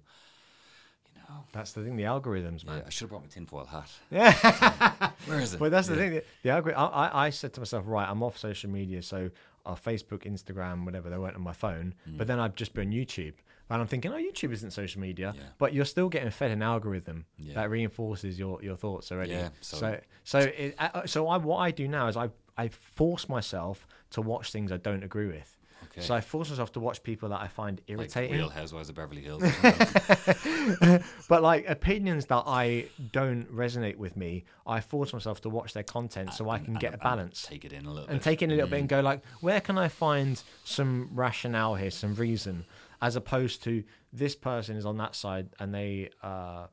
You 1.27 1.33
know. 1.35 1.43
that's 1.51 1.71
the 1.73 1.83
thing. 1.83 1.95
The 1.95 2.03
algorithms, 2.03 2.65
man. 2.65 2.77
Yeah, 2.79 2.83
I 2.87 2.89
should 2.89 3.01
have 3.05 3.09
brought 3.09 3.21
my 3.23 3.27
tinfoil 3.29 3.65
hat. 3.65 3.89
Yeah. 4.11 5.11
Where 5.25 5.39
is 5.39 5.53
it? 5.53 5.59
But 5.59 5.71
that's 5.71 5.87
the 5.87 5.95
Yeah. 5.95 5.99
thing. 6.01 6.11
The, 6.11 6.23
the 6.43 6.49
algorithm. 6.49 6.81
I, 6.81 6.85
I, 6.87 7.25
I 7.25 7.29
said 7.29 7.53
to 7.53 7.61
myself, 7.61 7.83
right, 7.87 8.07
I'm 8.09 8.23
off 8.23 8.37
social 8.37 8.69
media, 8.69 9.01
so 9.01 9.29
uh, 9.65 9.75
Facebook, 9.75 10.23
Instagram, 10.25 10.85
whatever, 10.85 11.09
they 11.09 11.17
weren't 11.17 11.35
on 11.35 11.41
my 11.41 11.53
phone. 11.53 11.93
Mm. 12.09 12.17
But 12.17 12.27
then 12.27 12.39
I've 12.39 12.55
just 12.55 12.73
been 12.73 12.87
on 12.89 12.93
YouTube, 12.93 13.33
and 13.69 13.81
I'm 13.81 13.87
thinking, 13.87 14.11
oh, 14.11 14.17
YouTube 14.17 14.51
isn't 14.53 14.71
social 14.71 15.01
media, 15.01 15.33
Yeah. 15.35 15.41
but 15.57 15.73
you're 15.73 15.85
still 15.85 16.09
getting 16.09 16.31
fed 16.31 16.51
an 16.51 16.61
algorithm 16.63 17.25
Yeah. 17.37 17.55
that 17.55 17.69
reinforces 17.69 18.39
your, 18.39 18.61
your 18.63 18.75
thoughts 18.75 19.11
already. 19.11 19.31
Yeah, 19.33 19.49
So 19.61 19.77
so- 19.77 19.99
so 20.23 20.39
it, 20.39 20.75
uh, 20.77 21.05
so 21.07 21.27
I 21.27 21.37
what 21.37 21.57
I 21.57 21.71
do 21.71 21.87
now 21.87 22.07
is 22.07 22.15
I 22.17 22.29
I 22.63 22.67
force 22.69 23.27
myself 23.29 23.87
to 24.11 24.21
watch 24.21 24.51
things 24.51 24.71
I 24.71 24.77
don't 24.77 25.03
agree 25.03 25.27
with. 25.27 25.55
Okay. 25.91 26.01
So 26.01 26.13
I 26.13 26.21
force 26.21 26.49
myself 26.49 26.71
to 26.73 26.79
watch 26.79 27.01
people 27.03 27.29
that 27.29 27.41
I 27.41 27.47
find 27.47 27.77
like 27.77 27.89
irritating. 27.89 28.35
Real 28.37 28.49
Housewives 28.49 28.89
of 28.89 28.95
Beverly 28.95 29.21
Hills. 29.21 29.41
but 31.29 31.41
like 31.41 31.67
opinions 31.69 32.25
that 32.27 32.43
I 32.45 32.87
don't 33.11 33.45
resonate 33.53 33.95
with 33.97 34.15
me, 34.17 34.43
I 34.67 34.81
force 34.81 35.13
myself 35.13 35.41
to 35.41 35.49
watch 35.49 35.73
their 35.73 35.83
content 35.83 36.33
so 36.33 36.49
I 36.49 36.57
And- 36.57 36.65
can 36.65 36.73
get 36.75 36.93
a 36.93 36.97
balance. 36.97 37.45
take 37.47 37.65
it 37.65 37.73
in 37.73 37.85
a 37.85 37.89
little 37.91 38.09
and 38.09 38.19
bit. 38.19 38.23
take 38.23 38.41
in 38.41 38.51
a 38.51 38.55
little 38.55 38.69
bit 38.69 38.77
Mm. 38.77 38.79
and 38.81 38.89
go 38.89 38.99
like, 39.01 39.21
where 39.41 39.61
can 39.61 39.77
I 39.77 39.87
find 39.87 40.41
some 40.63 41.09
rationale 41.13 41.75
here, 41.75 41.91
some 41.91 42.15
reason, 42.15 42.65
as 43.01 43.15
opposed 43.15 43.63
to 43.63 43.83
this 44.11 44.35
person 44.35 44.75
is 44.75 44.85
on 44.85 44.97
that 44.97 45.15
side 45.15 45.49
and 45.59 45.73
they, 45.73 46.09
uh, 46.21 46.67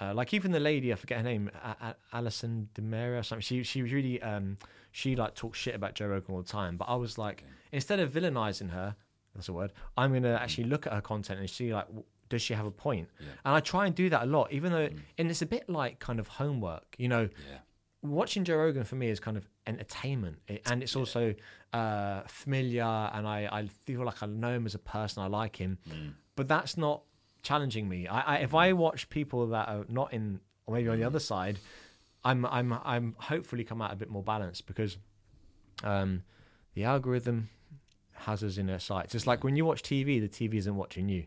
uh, 0.00 0.12
like 0.14 0.34
even 0.34 0.50
the 0.52 0.60
lady, 0.60 0.92
I 0.92 0.96
forget 0.96 1.18
her 1.18 1.24
name, 1.24 1.50
A- 1.62 1.76
A- 1.88 1.96
Alison 2.12 2.68
Demary 2.74 3.18
or 3.18 3.22
something. 3.22 3.42
She 3.42 3.62
she 3.62 3.82
was 3.82 3.92
really 3.92 4.20
um 4.22 4.58
she 4.92 5.16
like 5.16 5.34
talks 5.34 5.58
shit 5.58 5.74
about 5.74 5.94
Joe 5.94 6.06
Rogan 6.08 6.34
all 6.34 6.42
the 6.42 6.48
time. 6.48 6.76
But 6.76 6.86
I 6.88 6.94
was 6.96 7.16
like, 7.18 7.44
instead 7.72 8.00
of 8.00 8.12
villainizing 8.12 8.70
her, 8.70 8.96
that's 9.34 9.48
a 9.48 9.52
word. 9.52 9.72
I'm 9.96 10.12
gonna 10.12 10.34
actually 10.34 10.64
look 10.64 10.86
at 10.86 10.92
her 10.92 11.00
content 11.00 11.40
and 11.40 11.48
see 11.50 11.72
like. 11.74 11.86
w- 11.86 12.04
Does 12.30 12.42
she 12.42 12.54
have 12.54 12.66
a 12.66 12.70
point? 12.86 13.08
Yeah. 13.20 13.26
And 13.44 13.54
I 13.54 13.60
try 13.60 13.86
and 13.86 13.94
do 13.94 14.08
that 14.10 14.22
a 14.22 14.26
lot, 14.26 14.50
even 14.50 14.72
though, 14.72 14.88
and 15.18 15.30
it's 15.30 15.42
a 15.42 15.46
bit 15.46 15.68
like 15.68 15.98
kind 16.00 16.18
of 16.18 16.26
homework. 16.26 16.96
You 16.98 17.08
know, 17.08 17.28
Yeah. 17.50 17.58
watching 18.02 18.44
Joe 18.44 18.56
Rogan 18.56 18.84
for 18.84 18.96
me 18.96 19.08
is 19.10 19.20
kind 19.20 19.36
of 19.36 19.44
entertainment, 19.66 20.36
It- 20.48 20.62
and 20.70 20.82
it's 20.82 20.96
also 20.96 21.34
uh, 21.72 22.22
familiar, 22.26 22.84
and 23.14 23.26
I, 23.26 23.48
I 23.50 23.66
feel 23.84 24.04
like 24.04 24.22
I 24.22 24.26
know 24.26 24.54
him 24.54 24.64
as 24.66 24.74
a 24.74 24.78
person. 24.78 25.22
I 25.22 25.26
like 25.26 25.56
him, 25.56 25.78
Mm. 25.88 26.14
but 26.36 26.46
that's 26.48 26.76
not 26.76 27.02
challenging 27.44 27.88
me. 27.88 28.08
I, 28.08 28.20
I 28.20 28.36
if 28.38 28.52
I 28.54 28.72
watch 28.72 29.08
people 29.08 29.46
that 29.48 29.68
are 29.68 29.84
not 29.88 30.12
in, 30.12 30.40
or 30.66 30.74
maybe 30.74 30.88
on 30.88 30.96
Mm. 30.96 31.00
the 31.00 31.06
other 31.06 31.20
side, 31.20 31.58
I'm 32.24 32.44
I'm 32.46 32.72
I'm 32.84 33.14
hopefully 33.18 33.62
come 33.62 33.80
out 33.80 33.92
a 33.92 33.96
bit 33.96 34.10
more 34.10 34.22
balanced 34.24 34.66
because 34.66 34.96
um, 35.84 36.22
the 36.74 36.82
algorithm 36.84 37.48
has 38.14 38.42
us 38.42 38.56
in 38.58 38.66
their 38.66 38.78
sights. 38.80 39.14
It's 39.14 39.26
like 39.26 39.44
when 39.44 39.54
you 39.56 39.64
watch 39.64 39.82
TV, 39.82 40.20
the 40.20 40.28
TV 40.28 40.54
isn't 40.54 40.74
watching 40.76 41.08
you. 41.08 41.24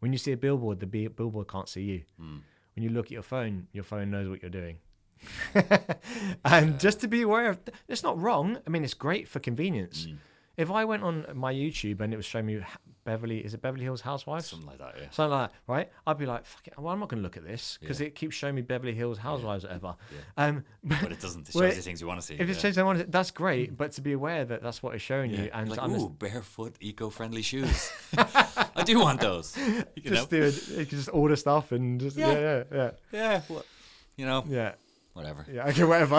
When 0.00 0.12
you 0.12 0.18
see 0.18 0.32
a 0.32 0.36
billboard, 0.36 0.78
the 0.80 0.86
bi- 0.86 1.08
billboard 1.08 1.48
can't 1.48 1.68
see 1.68 1.82
you. 1.82 2.02
Mm. 2.20 2.40
When 2.74 2.82
you 2.84 2.90
look 2.90 3.06
at 3.06 3.12
your 3.12 3.22
phone, 3.22 3.66
your 3.72 3.84
phone 3.84 4.10
knows 4.10 4.28
what 4.28 4.42
you're 4.42 4.50
doing. 4.50 4.76
and 6.44 6.78
just 6.78 7.00
to 7.00 7.08
be 7.08 7.22
aware 7.22 7.48
of, 7.50 7.58
it's 7.88 8.02
not 8.02 8.20
wrong. 8.20 8.58
I 8.66 8.70
mean, 8.70 8.84
it's 8.84 8.92
great 8.94 9.26
for 9.28 9.40
convenience. 9.40 10.06
Mm. 10.06 10.16
If 10.56 10.70
I 10.70 10.84
went 10.84 11.02
on 11.02 11.26
my 11.34 11.52
YouTube 11.52 12.00
and 12.00 12.12
it 12.14 12.16
was 12.16 12.24
showing 12.24 12.46
me 12.46 12.60
Beverly, 13.04 13.38
is 13.44 13.52
it 13.54 13.60
Beverly 13.62 13.84
Hills 13.84 14.00
Housewives? 14.00 14.46
Something 14.48 14.66
like 14.66 14.78
that. 14.78 14.94
Yeah. 14.98 15.10
Something 15.10 15.30
like 15.38 15.50
that, 15.50 15.56
right? 15.66 15.90
I'd 16.06 16.18
be 16.18 16.26
like, 16.26 16.44
Fuck 16.46 16.66
it, 16.68 16.74
well, 16.78 16.92
I'm 16.92 16.98
not 16.98 17.08
going 17.10 17.18
to 17.18 17.22
look 17.22 17.36
at 17.36 17.44
this 17.44 17.78
because 17.80 18.00
Yeah. 18.00 18.06
it 18.08 18.14
keeps 18.14 18.34
showing 18.34 18.54
me 18.54 18.62
Beverly 18.62 18.94
Hills 18.94 19.18
Housewives, 19.18 19.64
or 19.64 19.68
whatever. 19.68 19.94
Yeah. 20.38 20.44
Um, 20.46 20.64
But 20.82 21.12
it 21.12 21.20
doesn't. 21.20 21.48
It 21.48 21.52
shows 21.52 21.60
Well, 21.60 21.72
you 21.74 21.82
things 21.82 22.00
you 22.00 22.06
want 22.06 22.20
to 22.20 22.26
see. 22.26 22.34
if 22.34 22.40
it 22.40 22.48
yeah. 22.48 22.54
shows 22.54 22.78
I 22.78 22.82
want 22.84 23.00
it, 23.00 23.12
that's 23.12 23.30
great. 23.30 23.76
But 23.76 23.92
to 23.92 24.00
be 24.00 24.12
aware 24.12 24.44
that 24.46 24.62
that's 24.62 24.82
what 24.82 24.94
it's 24.94 25.04
showing 25.04 25.30
you, 25.30 25.50
and 25.52 25.68
like, 25.68 25.78
to 25.78 25.84
understand, 25.84 26.10
ooh, 26.12 26.16
barefoot, 26.18 26.74
eco-friendly 26.80 27.42
shoes. 27.42 27.92
I 28.16 28.82
do 28.84 28.98
want 28.98 29.20
those. 29.20 29.56
You 29.96 30.10
just 30.12 30.30
know? 30.32 30.38
do 30.38 30.44
it, 30.46 30.68
you 30.68 30.86
can 30.86 30.98
just 30.98 31.10
order 31.12 31.36
stuff 31.36 31.72
and 31.72 32.00
just 32.00 32.16
yeah, 32.16 32.32
Yeah. 32.32 32.40
yeah, 32.40 32.62
yeah, 32.72 32.90
Yeah. 33.12 33.40
What? 33.48 33.66
You 34.16 34.24
know. 34.26 34.44
yeah. 34.48 34.72
Whatever. 35.16 35.46
Yeah, 35.50 35.68
okay, 35.68 35.84
whatever. 35.92 36.16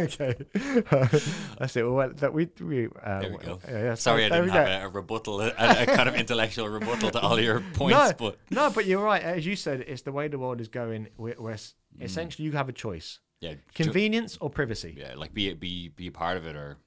okay, 0.00 0.34
that's 1.58 1.76
it. 1.76 1.82
Well, 1.82 2.08
that 2.14 2.32
we 2.32 2.48
we 2.58 2.86
uh, 2.86 3.20
There 3.20 3.30
we 3.32 3.36
go. 3.36 3.58
Yeah, 3.68 3.82
yeah, 3.82 3.94
Sorry, 3.96 4.24
I 4.24 4.28
there 4.30 4.40
we 4.42 4.50
didn't 4.50 4.66
have 4.66 4.82
a, 4.84 4.86
a 4.86 4.88
rebuttal, 4.88 5.42
a, 5.42 5.48
a 5.58 5.86
kind 5.86 6.08
of 6.08 6.14
intellectual 6.14 6.70
rebuttal 6.70 7.10
to 7.10 7.20
all 7.20 7.38
your 7.38 7.60
points. 7.74 7.98
No, 7.98 8.12
But 8.16 8.38
no, 8.50 8.70
but 8.70 8.86
you're 8.86 9.04
right. 9.04 9.22
As 9.22 9.44
you 9.44 9.56
said, 9.56 9.80
it's 9.86 10.00
the 10.02 10.12
way 10.12 10.28
the 10.28 10.38
world 10.38 10.60
is 10.62 10.68
going. 10.68 11.08
Where, 11.16 11.34
where 11.34 11.54
Mm. 11.54 12.04
essentially 12.04 12.46
you 12.46 12.52
have 12.52 12.70
a 12.70 12.72
choice: 12.72 13.20
yeah, 13.42 13.52
convenience 13.74 14.38
or 14.40 14.48
privacy. 14.48 14.94
yeah, 14.96 15.12
like 15.14 15.34
be 15.34 15.52
be 15.52 15.88
be 15.88 16.06
a 16.06 16.10
part 16.12 16.38
of 16.38 16.46
it, 16.46 16.56
or 16.56 16.78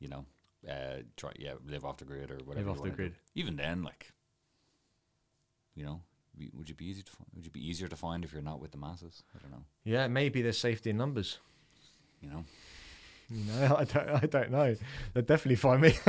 you 0.00 0.08
know, 0.08 0.24
uh, 0.68 1.02
try 1.16 1.30
yeah, 1.38 1.52
live 1.64 1.84
off 1.84 1.98
the 1.98 2.04
grid 2.04 2.32
or 2.32 2.38
whatever. 2.44 2.66
Live 2.70 2.78
off 2.78 2.84
the 2.84 2.90
grid. 2.90 3.14
Even 3.36 3.54
then, 3.54 3.84
like, 3.84 4.10
you 5.76 5.84
know, 5.84 6.00
would 6.54 6.68
you 6.68 6.74
be 6.74 6.86
easy 6.86 7.02
to 7.02 7.10
find, 7.10 7.26
would 7.34 7.44
you 7.44 7.50
be 7.50 7.66
easier 7.66 7.88
to 7.88 7.96
find 7.96 8.24
if 8.24 8.32
you're 8.32 8.42
not 8.42 8.60
with 8.60 8.72
the 8.72 8.78
masses? 8.78 9.22
I 9.34 9.38
don't 9.42 9.50
know. 9.52 9.64
Yeah, 9.84 10.08
maybe 10.08 10.42
there's 10.42 10.58
safety 10.58 10.90
in 10.90 10.96
numbers. 10.96 11.38
You 12.20 12.30
know, 12.30 12.44
You 13.30 13.44
know, 13.52 13.76
I 13.78 13.84
don't, 13.84 14.08
I 14.08 14.26
don't 14.26 14.50
know. 14.50 14.76
They'll 15.12 15.24
definitely 15.24 15.56
find 15.56 15.80
me. 15.82 15.94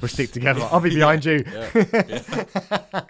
we'll 0.00 0.08
stick 0.08 0.32
together. 0.32 0.60
I'll 0.70 0.80
be 0.80 0.90
behind 0.90 1.24
you. 1.24 1.44
yeah, 1.52 1.84
yeah. 2.08 3.02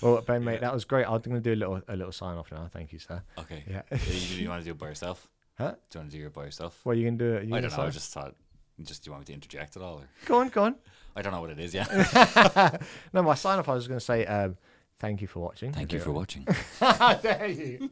Well, 0.00 0.20
Ben, 0.22 0.44
mate, 0.44 0.60
that 0.60 0.72
was 0.72 0.84
great. 0.84 1.06
I'm 1.06 1.20
going 1.20 1.36
to 1.36 1.40
do 1.40 1.54
a 1.54 1.56
little, 1.56 1.82
a 1.88 1.96
little 1.96 2.12
sign 2.12 2.36
off 2.36 2.52
now. 2.52 2.68
Thank 2.72 2.92
you, 2.92 2.98
sir. 2.98 3.20
Okay. 3.38 3.64
Yeah. 3.68 3.82
Yeah, 3.90 3.98
you, 4.06 4.42
you 4.42 4.48
want 4.48 4.60
to 4.60 4.64
do 4.64 4.70
it 4.70 4.78
by 4.78 4.88
yourself? 4.88 5.28
Huh? 5.56 5.74
Do 5.90 5.98
you 5.98 6.00
want 6.00 6.12
to 6.12 6.18
do 6.18 6.26
it 6.26 6.32
by 6.32 6.44
yourself? 6.44 6.80
Well, 6.84 6.96
you 6.96 7.04
can 7.04 7.16
do 7.16 7.34
it. 7.34 7.48
You 7.48 7.54
I 7.56 7.60
don't 7.60 7.76
know. 7.76 7.82
I 7.82 7.90
just 7.90 8.12
thought. 8.12 8.34
Just 8.80 9.02
do 9.02 9.08
you 9.08 9.12
want 9.12 9.22
me 9.22 9.26
to 9.26 9.32
interject 9.32 9.76
at 9.76 9.82
all? 9.82 9.96
Or? 9.96 10.08
Go 10.24 10.38
on, 10.38 10.50
go 10.50 10.62
on. 10.62 10.76
I 11.16 11.22
don't 11.22 11.32
know 11.32 11.40
what 11.40 11.50
it 11.50 11.58
is. 11.58 11.74
Yeah. 11.74 12.78
no, 13.12 13.22
my 13.22 13.34
sign 13.34 13.58
off. 13.58 13.68
I 13.68 13.74
was 13.74 13.88
going 13.88 13.98
to 13.98 14.04
say, 14.04 14.24
um, 14.24 14.56
thank 14.98 15.20
you 15.20 15.28
for 15.28 15.40
watching. 15.40 15.72
Thank 15.72 15.92
you 15.92 16.00
for 16.00 16.12
watching. 16.12 16.46
How 16.80 17.14
dare 17.14 17.48
you? 17.48 17.90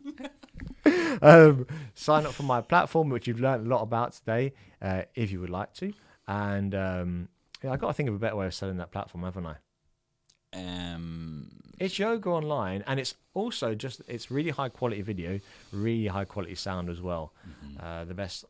um, 1.23 1.67
sign 1.95 2.27
up 2.27 2.33
for 2.33 2.43
my 2.43 2.61
platform, 2.61 3.09
which 3.09 3.27
you've 3.27 3.41
learned 3.41 3.67
a 3.67 3.69
lot 3.69 3.83
about 3.83 4.13
today, 4.13 4.53
uh, 4.83 5.03
if 5.15 5.31
you 5.31 5.41
would 5.41 5.51
like 5.51 5.73
to. 5.75 5.93
And 6.29 6.75
um, 6.75 7.29
yeah, 7.63 7.73
I 7.73 7.77
got 7.77 7.89
to 7.89 7.93
think 7.93 8.09
of 8.09 8.15
a 8.15 8.19
better 8.19 8.37
way 8.37 8.47
of 8.47 8.55
selling 8.55 8.77
that 8.79 8.91
platform, 8.91 9.25
haven't 9.25 9.47
I? 9.47 9.57
Um. 10.55 11.51
It's 11.79 11.99
yoga 11.99 12.31
online, 12.31 12.83
and 12.87 12.99
it's 12.99 13.15
also 13.35 13.75
just 13.75 14.01
it's 14.09 14.31
really 14.31 14.49
high 14.49 14.71
quality 14.71 15.03
video, 15.03 15.41
really 15.73 16.07
high 16.07 16.25
quality 16.25 16.55
sound 16.55 16.89
as 16.89 17.03
well. 17.03 17.35
Uh, 17.79 18.07
the 18.07 18.15
best 18.15 18.47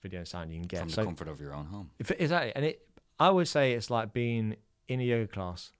video 0.00 0.22
sound 0.22 0.52
you 0.52 0.60
can 0.60 0.68
get. 0.68 0.80
From 0.80 0.88
the 0.88 0.94
so 0.94 1.04
comfort 1.04 1.26
of 1.26 1.40
your 1.40 1.54
own 1.54 1.66
home. 1.66 1.90
if 1.98 2.12
exactly, 2.12 2.52
and 2.54 2.64
it, 2.64 2.86
I 3.18 3.30
would 3.30 3.48
say 3.48 3.72
it's 3.72 3.90
like 3.90 4.12
being 4.12 4.54
in 4.86 5.00
a 5.00 5.02
yoga 5.02 5.26
class, 5.26 5.72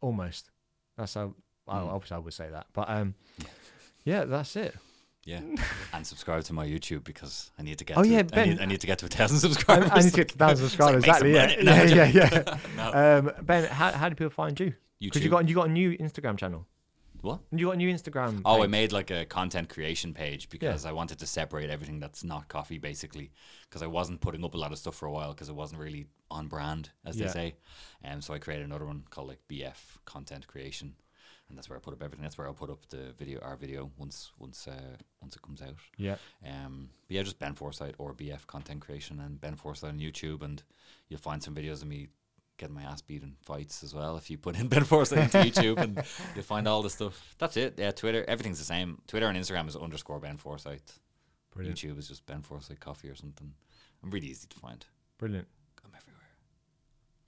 almost. 0.00 0.50
That's 0.96 1.14
how. 1.14 1.34
I 1.66 1.78
Mm. 1.78 1.88
obviously 1.94 2.14
I 2.16 2.18
would 2.18 2.34
say 2.34 2.50
that, 2.50 2.66
but 2.74 2.90
um, 2.90 3.14
Yeah. 4.04 4.24
that's 4.24 4.54
it. 4.56 4.76
Yeah, 5.24 5.40
and 5.94 6.06
subscribe 6.06 6.44
to 6.44 6.52
my 6.52 6.66
YouTube 6.66 7.02
because 7.04 7.50
I 7.58 7.62
need 7.62 7.78
to 7.78 7.84
get. 7.86 7.96
Oh, 7.96 8.02
to 8.02 8.08
yeah, 8.08 8.18
I, 8.18 8.22
Ben. 8.24 8.48
need, 8.50 8.60
I 8.60 8.64
need 8.66 8.80
to 8.82 8.86
get 8.86 8.98
to 8.98 9.06
a 9.06 9.08
thousand 9.08 9.38
subscribers. 9.38 9.88
I 9.90 10.00
need 10.02 10.10
to 10.10 10.16
get 10.16 10.28
to 10.28 10.34
a 10.34 10.38
thousand 10.38 10.66
It's 10.66 10.78
like, 10.78 10.90
subscribers. 11.00 11.04
exactly. 11.04 11.32
Yeah. 11.32 11.46
No, 11.62 11.82
yeah, 11.94 12.04
yeah, 12.04 12.28
yeah. 12.46 12.58
no. 12.76 12.92
Um, 13.28 13.32
Ben, 13.46 13.64
how, 13.70 13.92
how 13.92 14.10
do 14.10 14.14
people 14.14 14.28
find 14.28 14.60
you? 14.60 14.74
Because 15.00 15.24
you 15.24 15.30
got 15.30 15.48
you 15.48 15.54
got 15.54 15.68
a 15.68 15.72
new 15.72 15.96
Instagram 15.96 16.36
channel. 16.36 16.66
What? 17.24 17.40
You 17.50 17.66
got 17.66 17.72
a 17.72 17.76
new 17.76 17.92
Instagram. 17.92 18.42
Oh, 18.44 18.62
I 18.62 18.66
made 18.66 18.92
like 18.92 19.10
a 19.10 19.24
content 19.24 19.68
creation 19.70 20.12
page 20.12 20.48
because 20.50 20.84
I 20.84 20.92
wanted 20.92 21.18
to 21.20 21.26
separate 21.26 21.70
everything 21.70 21.98
that's 21.98 22.22
not 22.22 22.48
coffee, 22.48 22.78
basically, 22.78 23.30
because 23.68 23.82
I 23.82 23.86
wasn't 23.86 24.20
putting 24.20 24.44
up 24.44 24.54
a 24.54 24.58
lot 24.58 24.72
of 24.72 24.78
stuff 24.78 24.94
for 24.94 25.06
a 25.06 25.10
while 25.10 25.32
because 25.32 25.48
it 25.48 25.54
wasn't 25.54 25.80
really 25.80 26.06
on 26.30 26.48
brand, 26.48 26.90
as 27.04 27.16
Yeah. 27.16 27.26
they 27.26 27.32
say. 27.32 27.54
And 28.02 28.22
so 28.22 28.34
I 28.34 28.38
created 28.38 28.66
another 28.66 28.84
one 28.84 29.04
called 29.10 29.28
like 29.28 29.40
BF 29.48 29.98
Content 30.04 30.46
Creation, 30.46 30.96
and 31.48 31.56
that's 31.56 31.68
where 31.70 31.78
I 31.78 31.80
put 31.80 31.94
up 31.94 32.02
everything. 32.02 32.22
That's 32.24 32.36
where 32.36 32.46
I'll 32.46 32.52
put 32.52 32.70
up 32.70 32.86
the 32.90 33.12
video, 33.18 33.40
our 33.40 33.56
video, 33.56 33.90
once 33.96 34.32
once 34.38 34.68
uh, 34.68 34.96
once 35.22 35.34
it 35.34 35.40
comes 35.42 35.62
out. 35.62 35.76
Yeah. 35.96 36.16
Um, 36.46 36.90
but 37.08 37.14
yeah, 37.16 37.22
just 37.22 37.38
Ben 37.38 37.54
Forsyth 37.54 37.94
or 37.98 38.12
BF 38.12 38.46
Content 38.46 38.80
Creation 38.82 39.18
and 39.20 39.40
Ben 39.40 39.56
Forsyth 39.56 39.84
on 39.88 39.98
YouTube, 39.98 40.42
and 40.42 40.62
you'll 41.08 41.20
find 41.20 41.42
some 41.42 41.54
videos 41.54 41.80
of 41.80 41.88
me 41.88 42.08
getting 42.56 42.74
my 42.74 42.82
ass 42.82 43.02
beat 43.02 43.22
in 43.22 43.34
fights 43.42 43.82
as 43.82 43.94
well. 43.94 44.16
If 44.16 44.30
you 44.30 44.38
put 44.38 44.58
in 44.58 44.68
Ben 44.68 44.84
Forsyth 44.84 45.18
into 45.18 45.38
YouTube, 45.38 45.78
and 45.78 46.02
you'll 46.34 46.44
find 46.44 46.68
all 46.68 46.82
the 46.82 46.90
stuff. 46.90 47.34
That's 47.38 47.56
it. 47.56 47.74
Yeah, 47.78 47.90
Twitter, 47.90 48.24
everything's 48.28 48.58
the 48.58 48.64
same. 48.64 48.98
Twitter 49.06 49.26
and 49.26 49.36
Instagram 49.38 49.68
is 49.68 49.76
underscore 49.76 50.20
Ben 50.20 50.36
Forsyth. 50.36 51.00
Brilliant. 51.54 51.78
YouTube 51.78 51.98
is 51.98 52.08
just 52.08 52.26
Ben 52.26 52.42
Forsyth 52.42 52.80
Coffee 52.80 53.08
or 53.08 53.14
something. 53.14 53.52
I'm 54.02 54.10
really 54.10 54.28
easy 54.28 54.46
to 54.48 54.56
find. 54.58 54.84
Brilliant. 55.18 55.46
I'm 55.84 55.92
everywhere. 55.94 56.22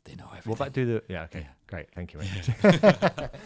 They 0.05 0.15
know 0.15 0.27
everything. 0.29 0.51
What 0.51 0.61
about 0.61 0.73
do 0.73 0.87
the? 0.87 1.03
Yeah. 1.09 1.25
Okay. 1.25 1.41
Yeah. 1.41 1.47
Great. 1.67 1.89
Thank 1.95 2.13
you. 2.13 2.21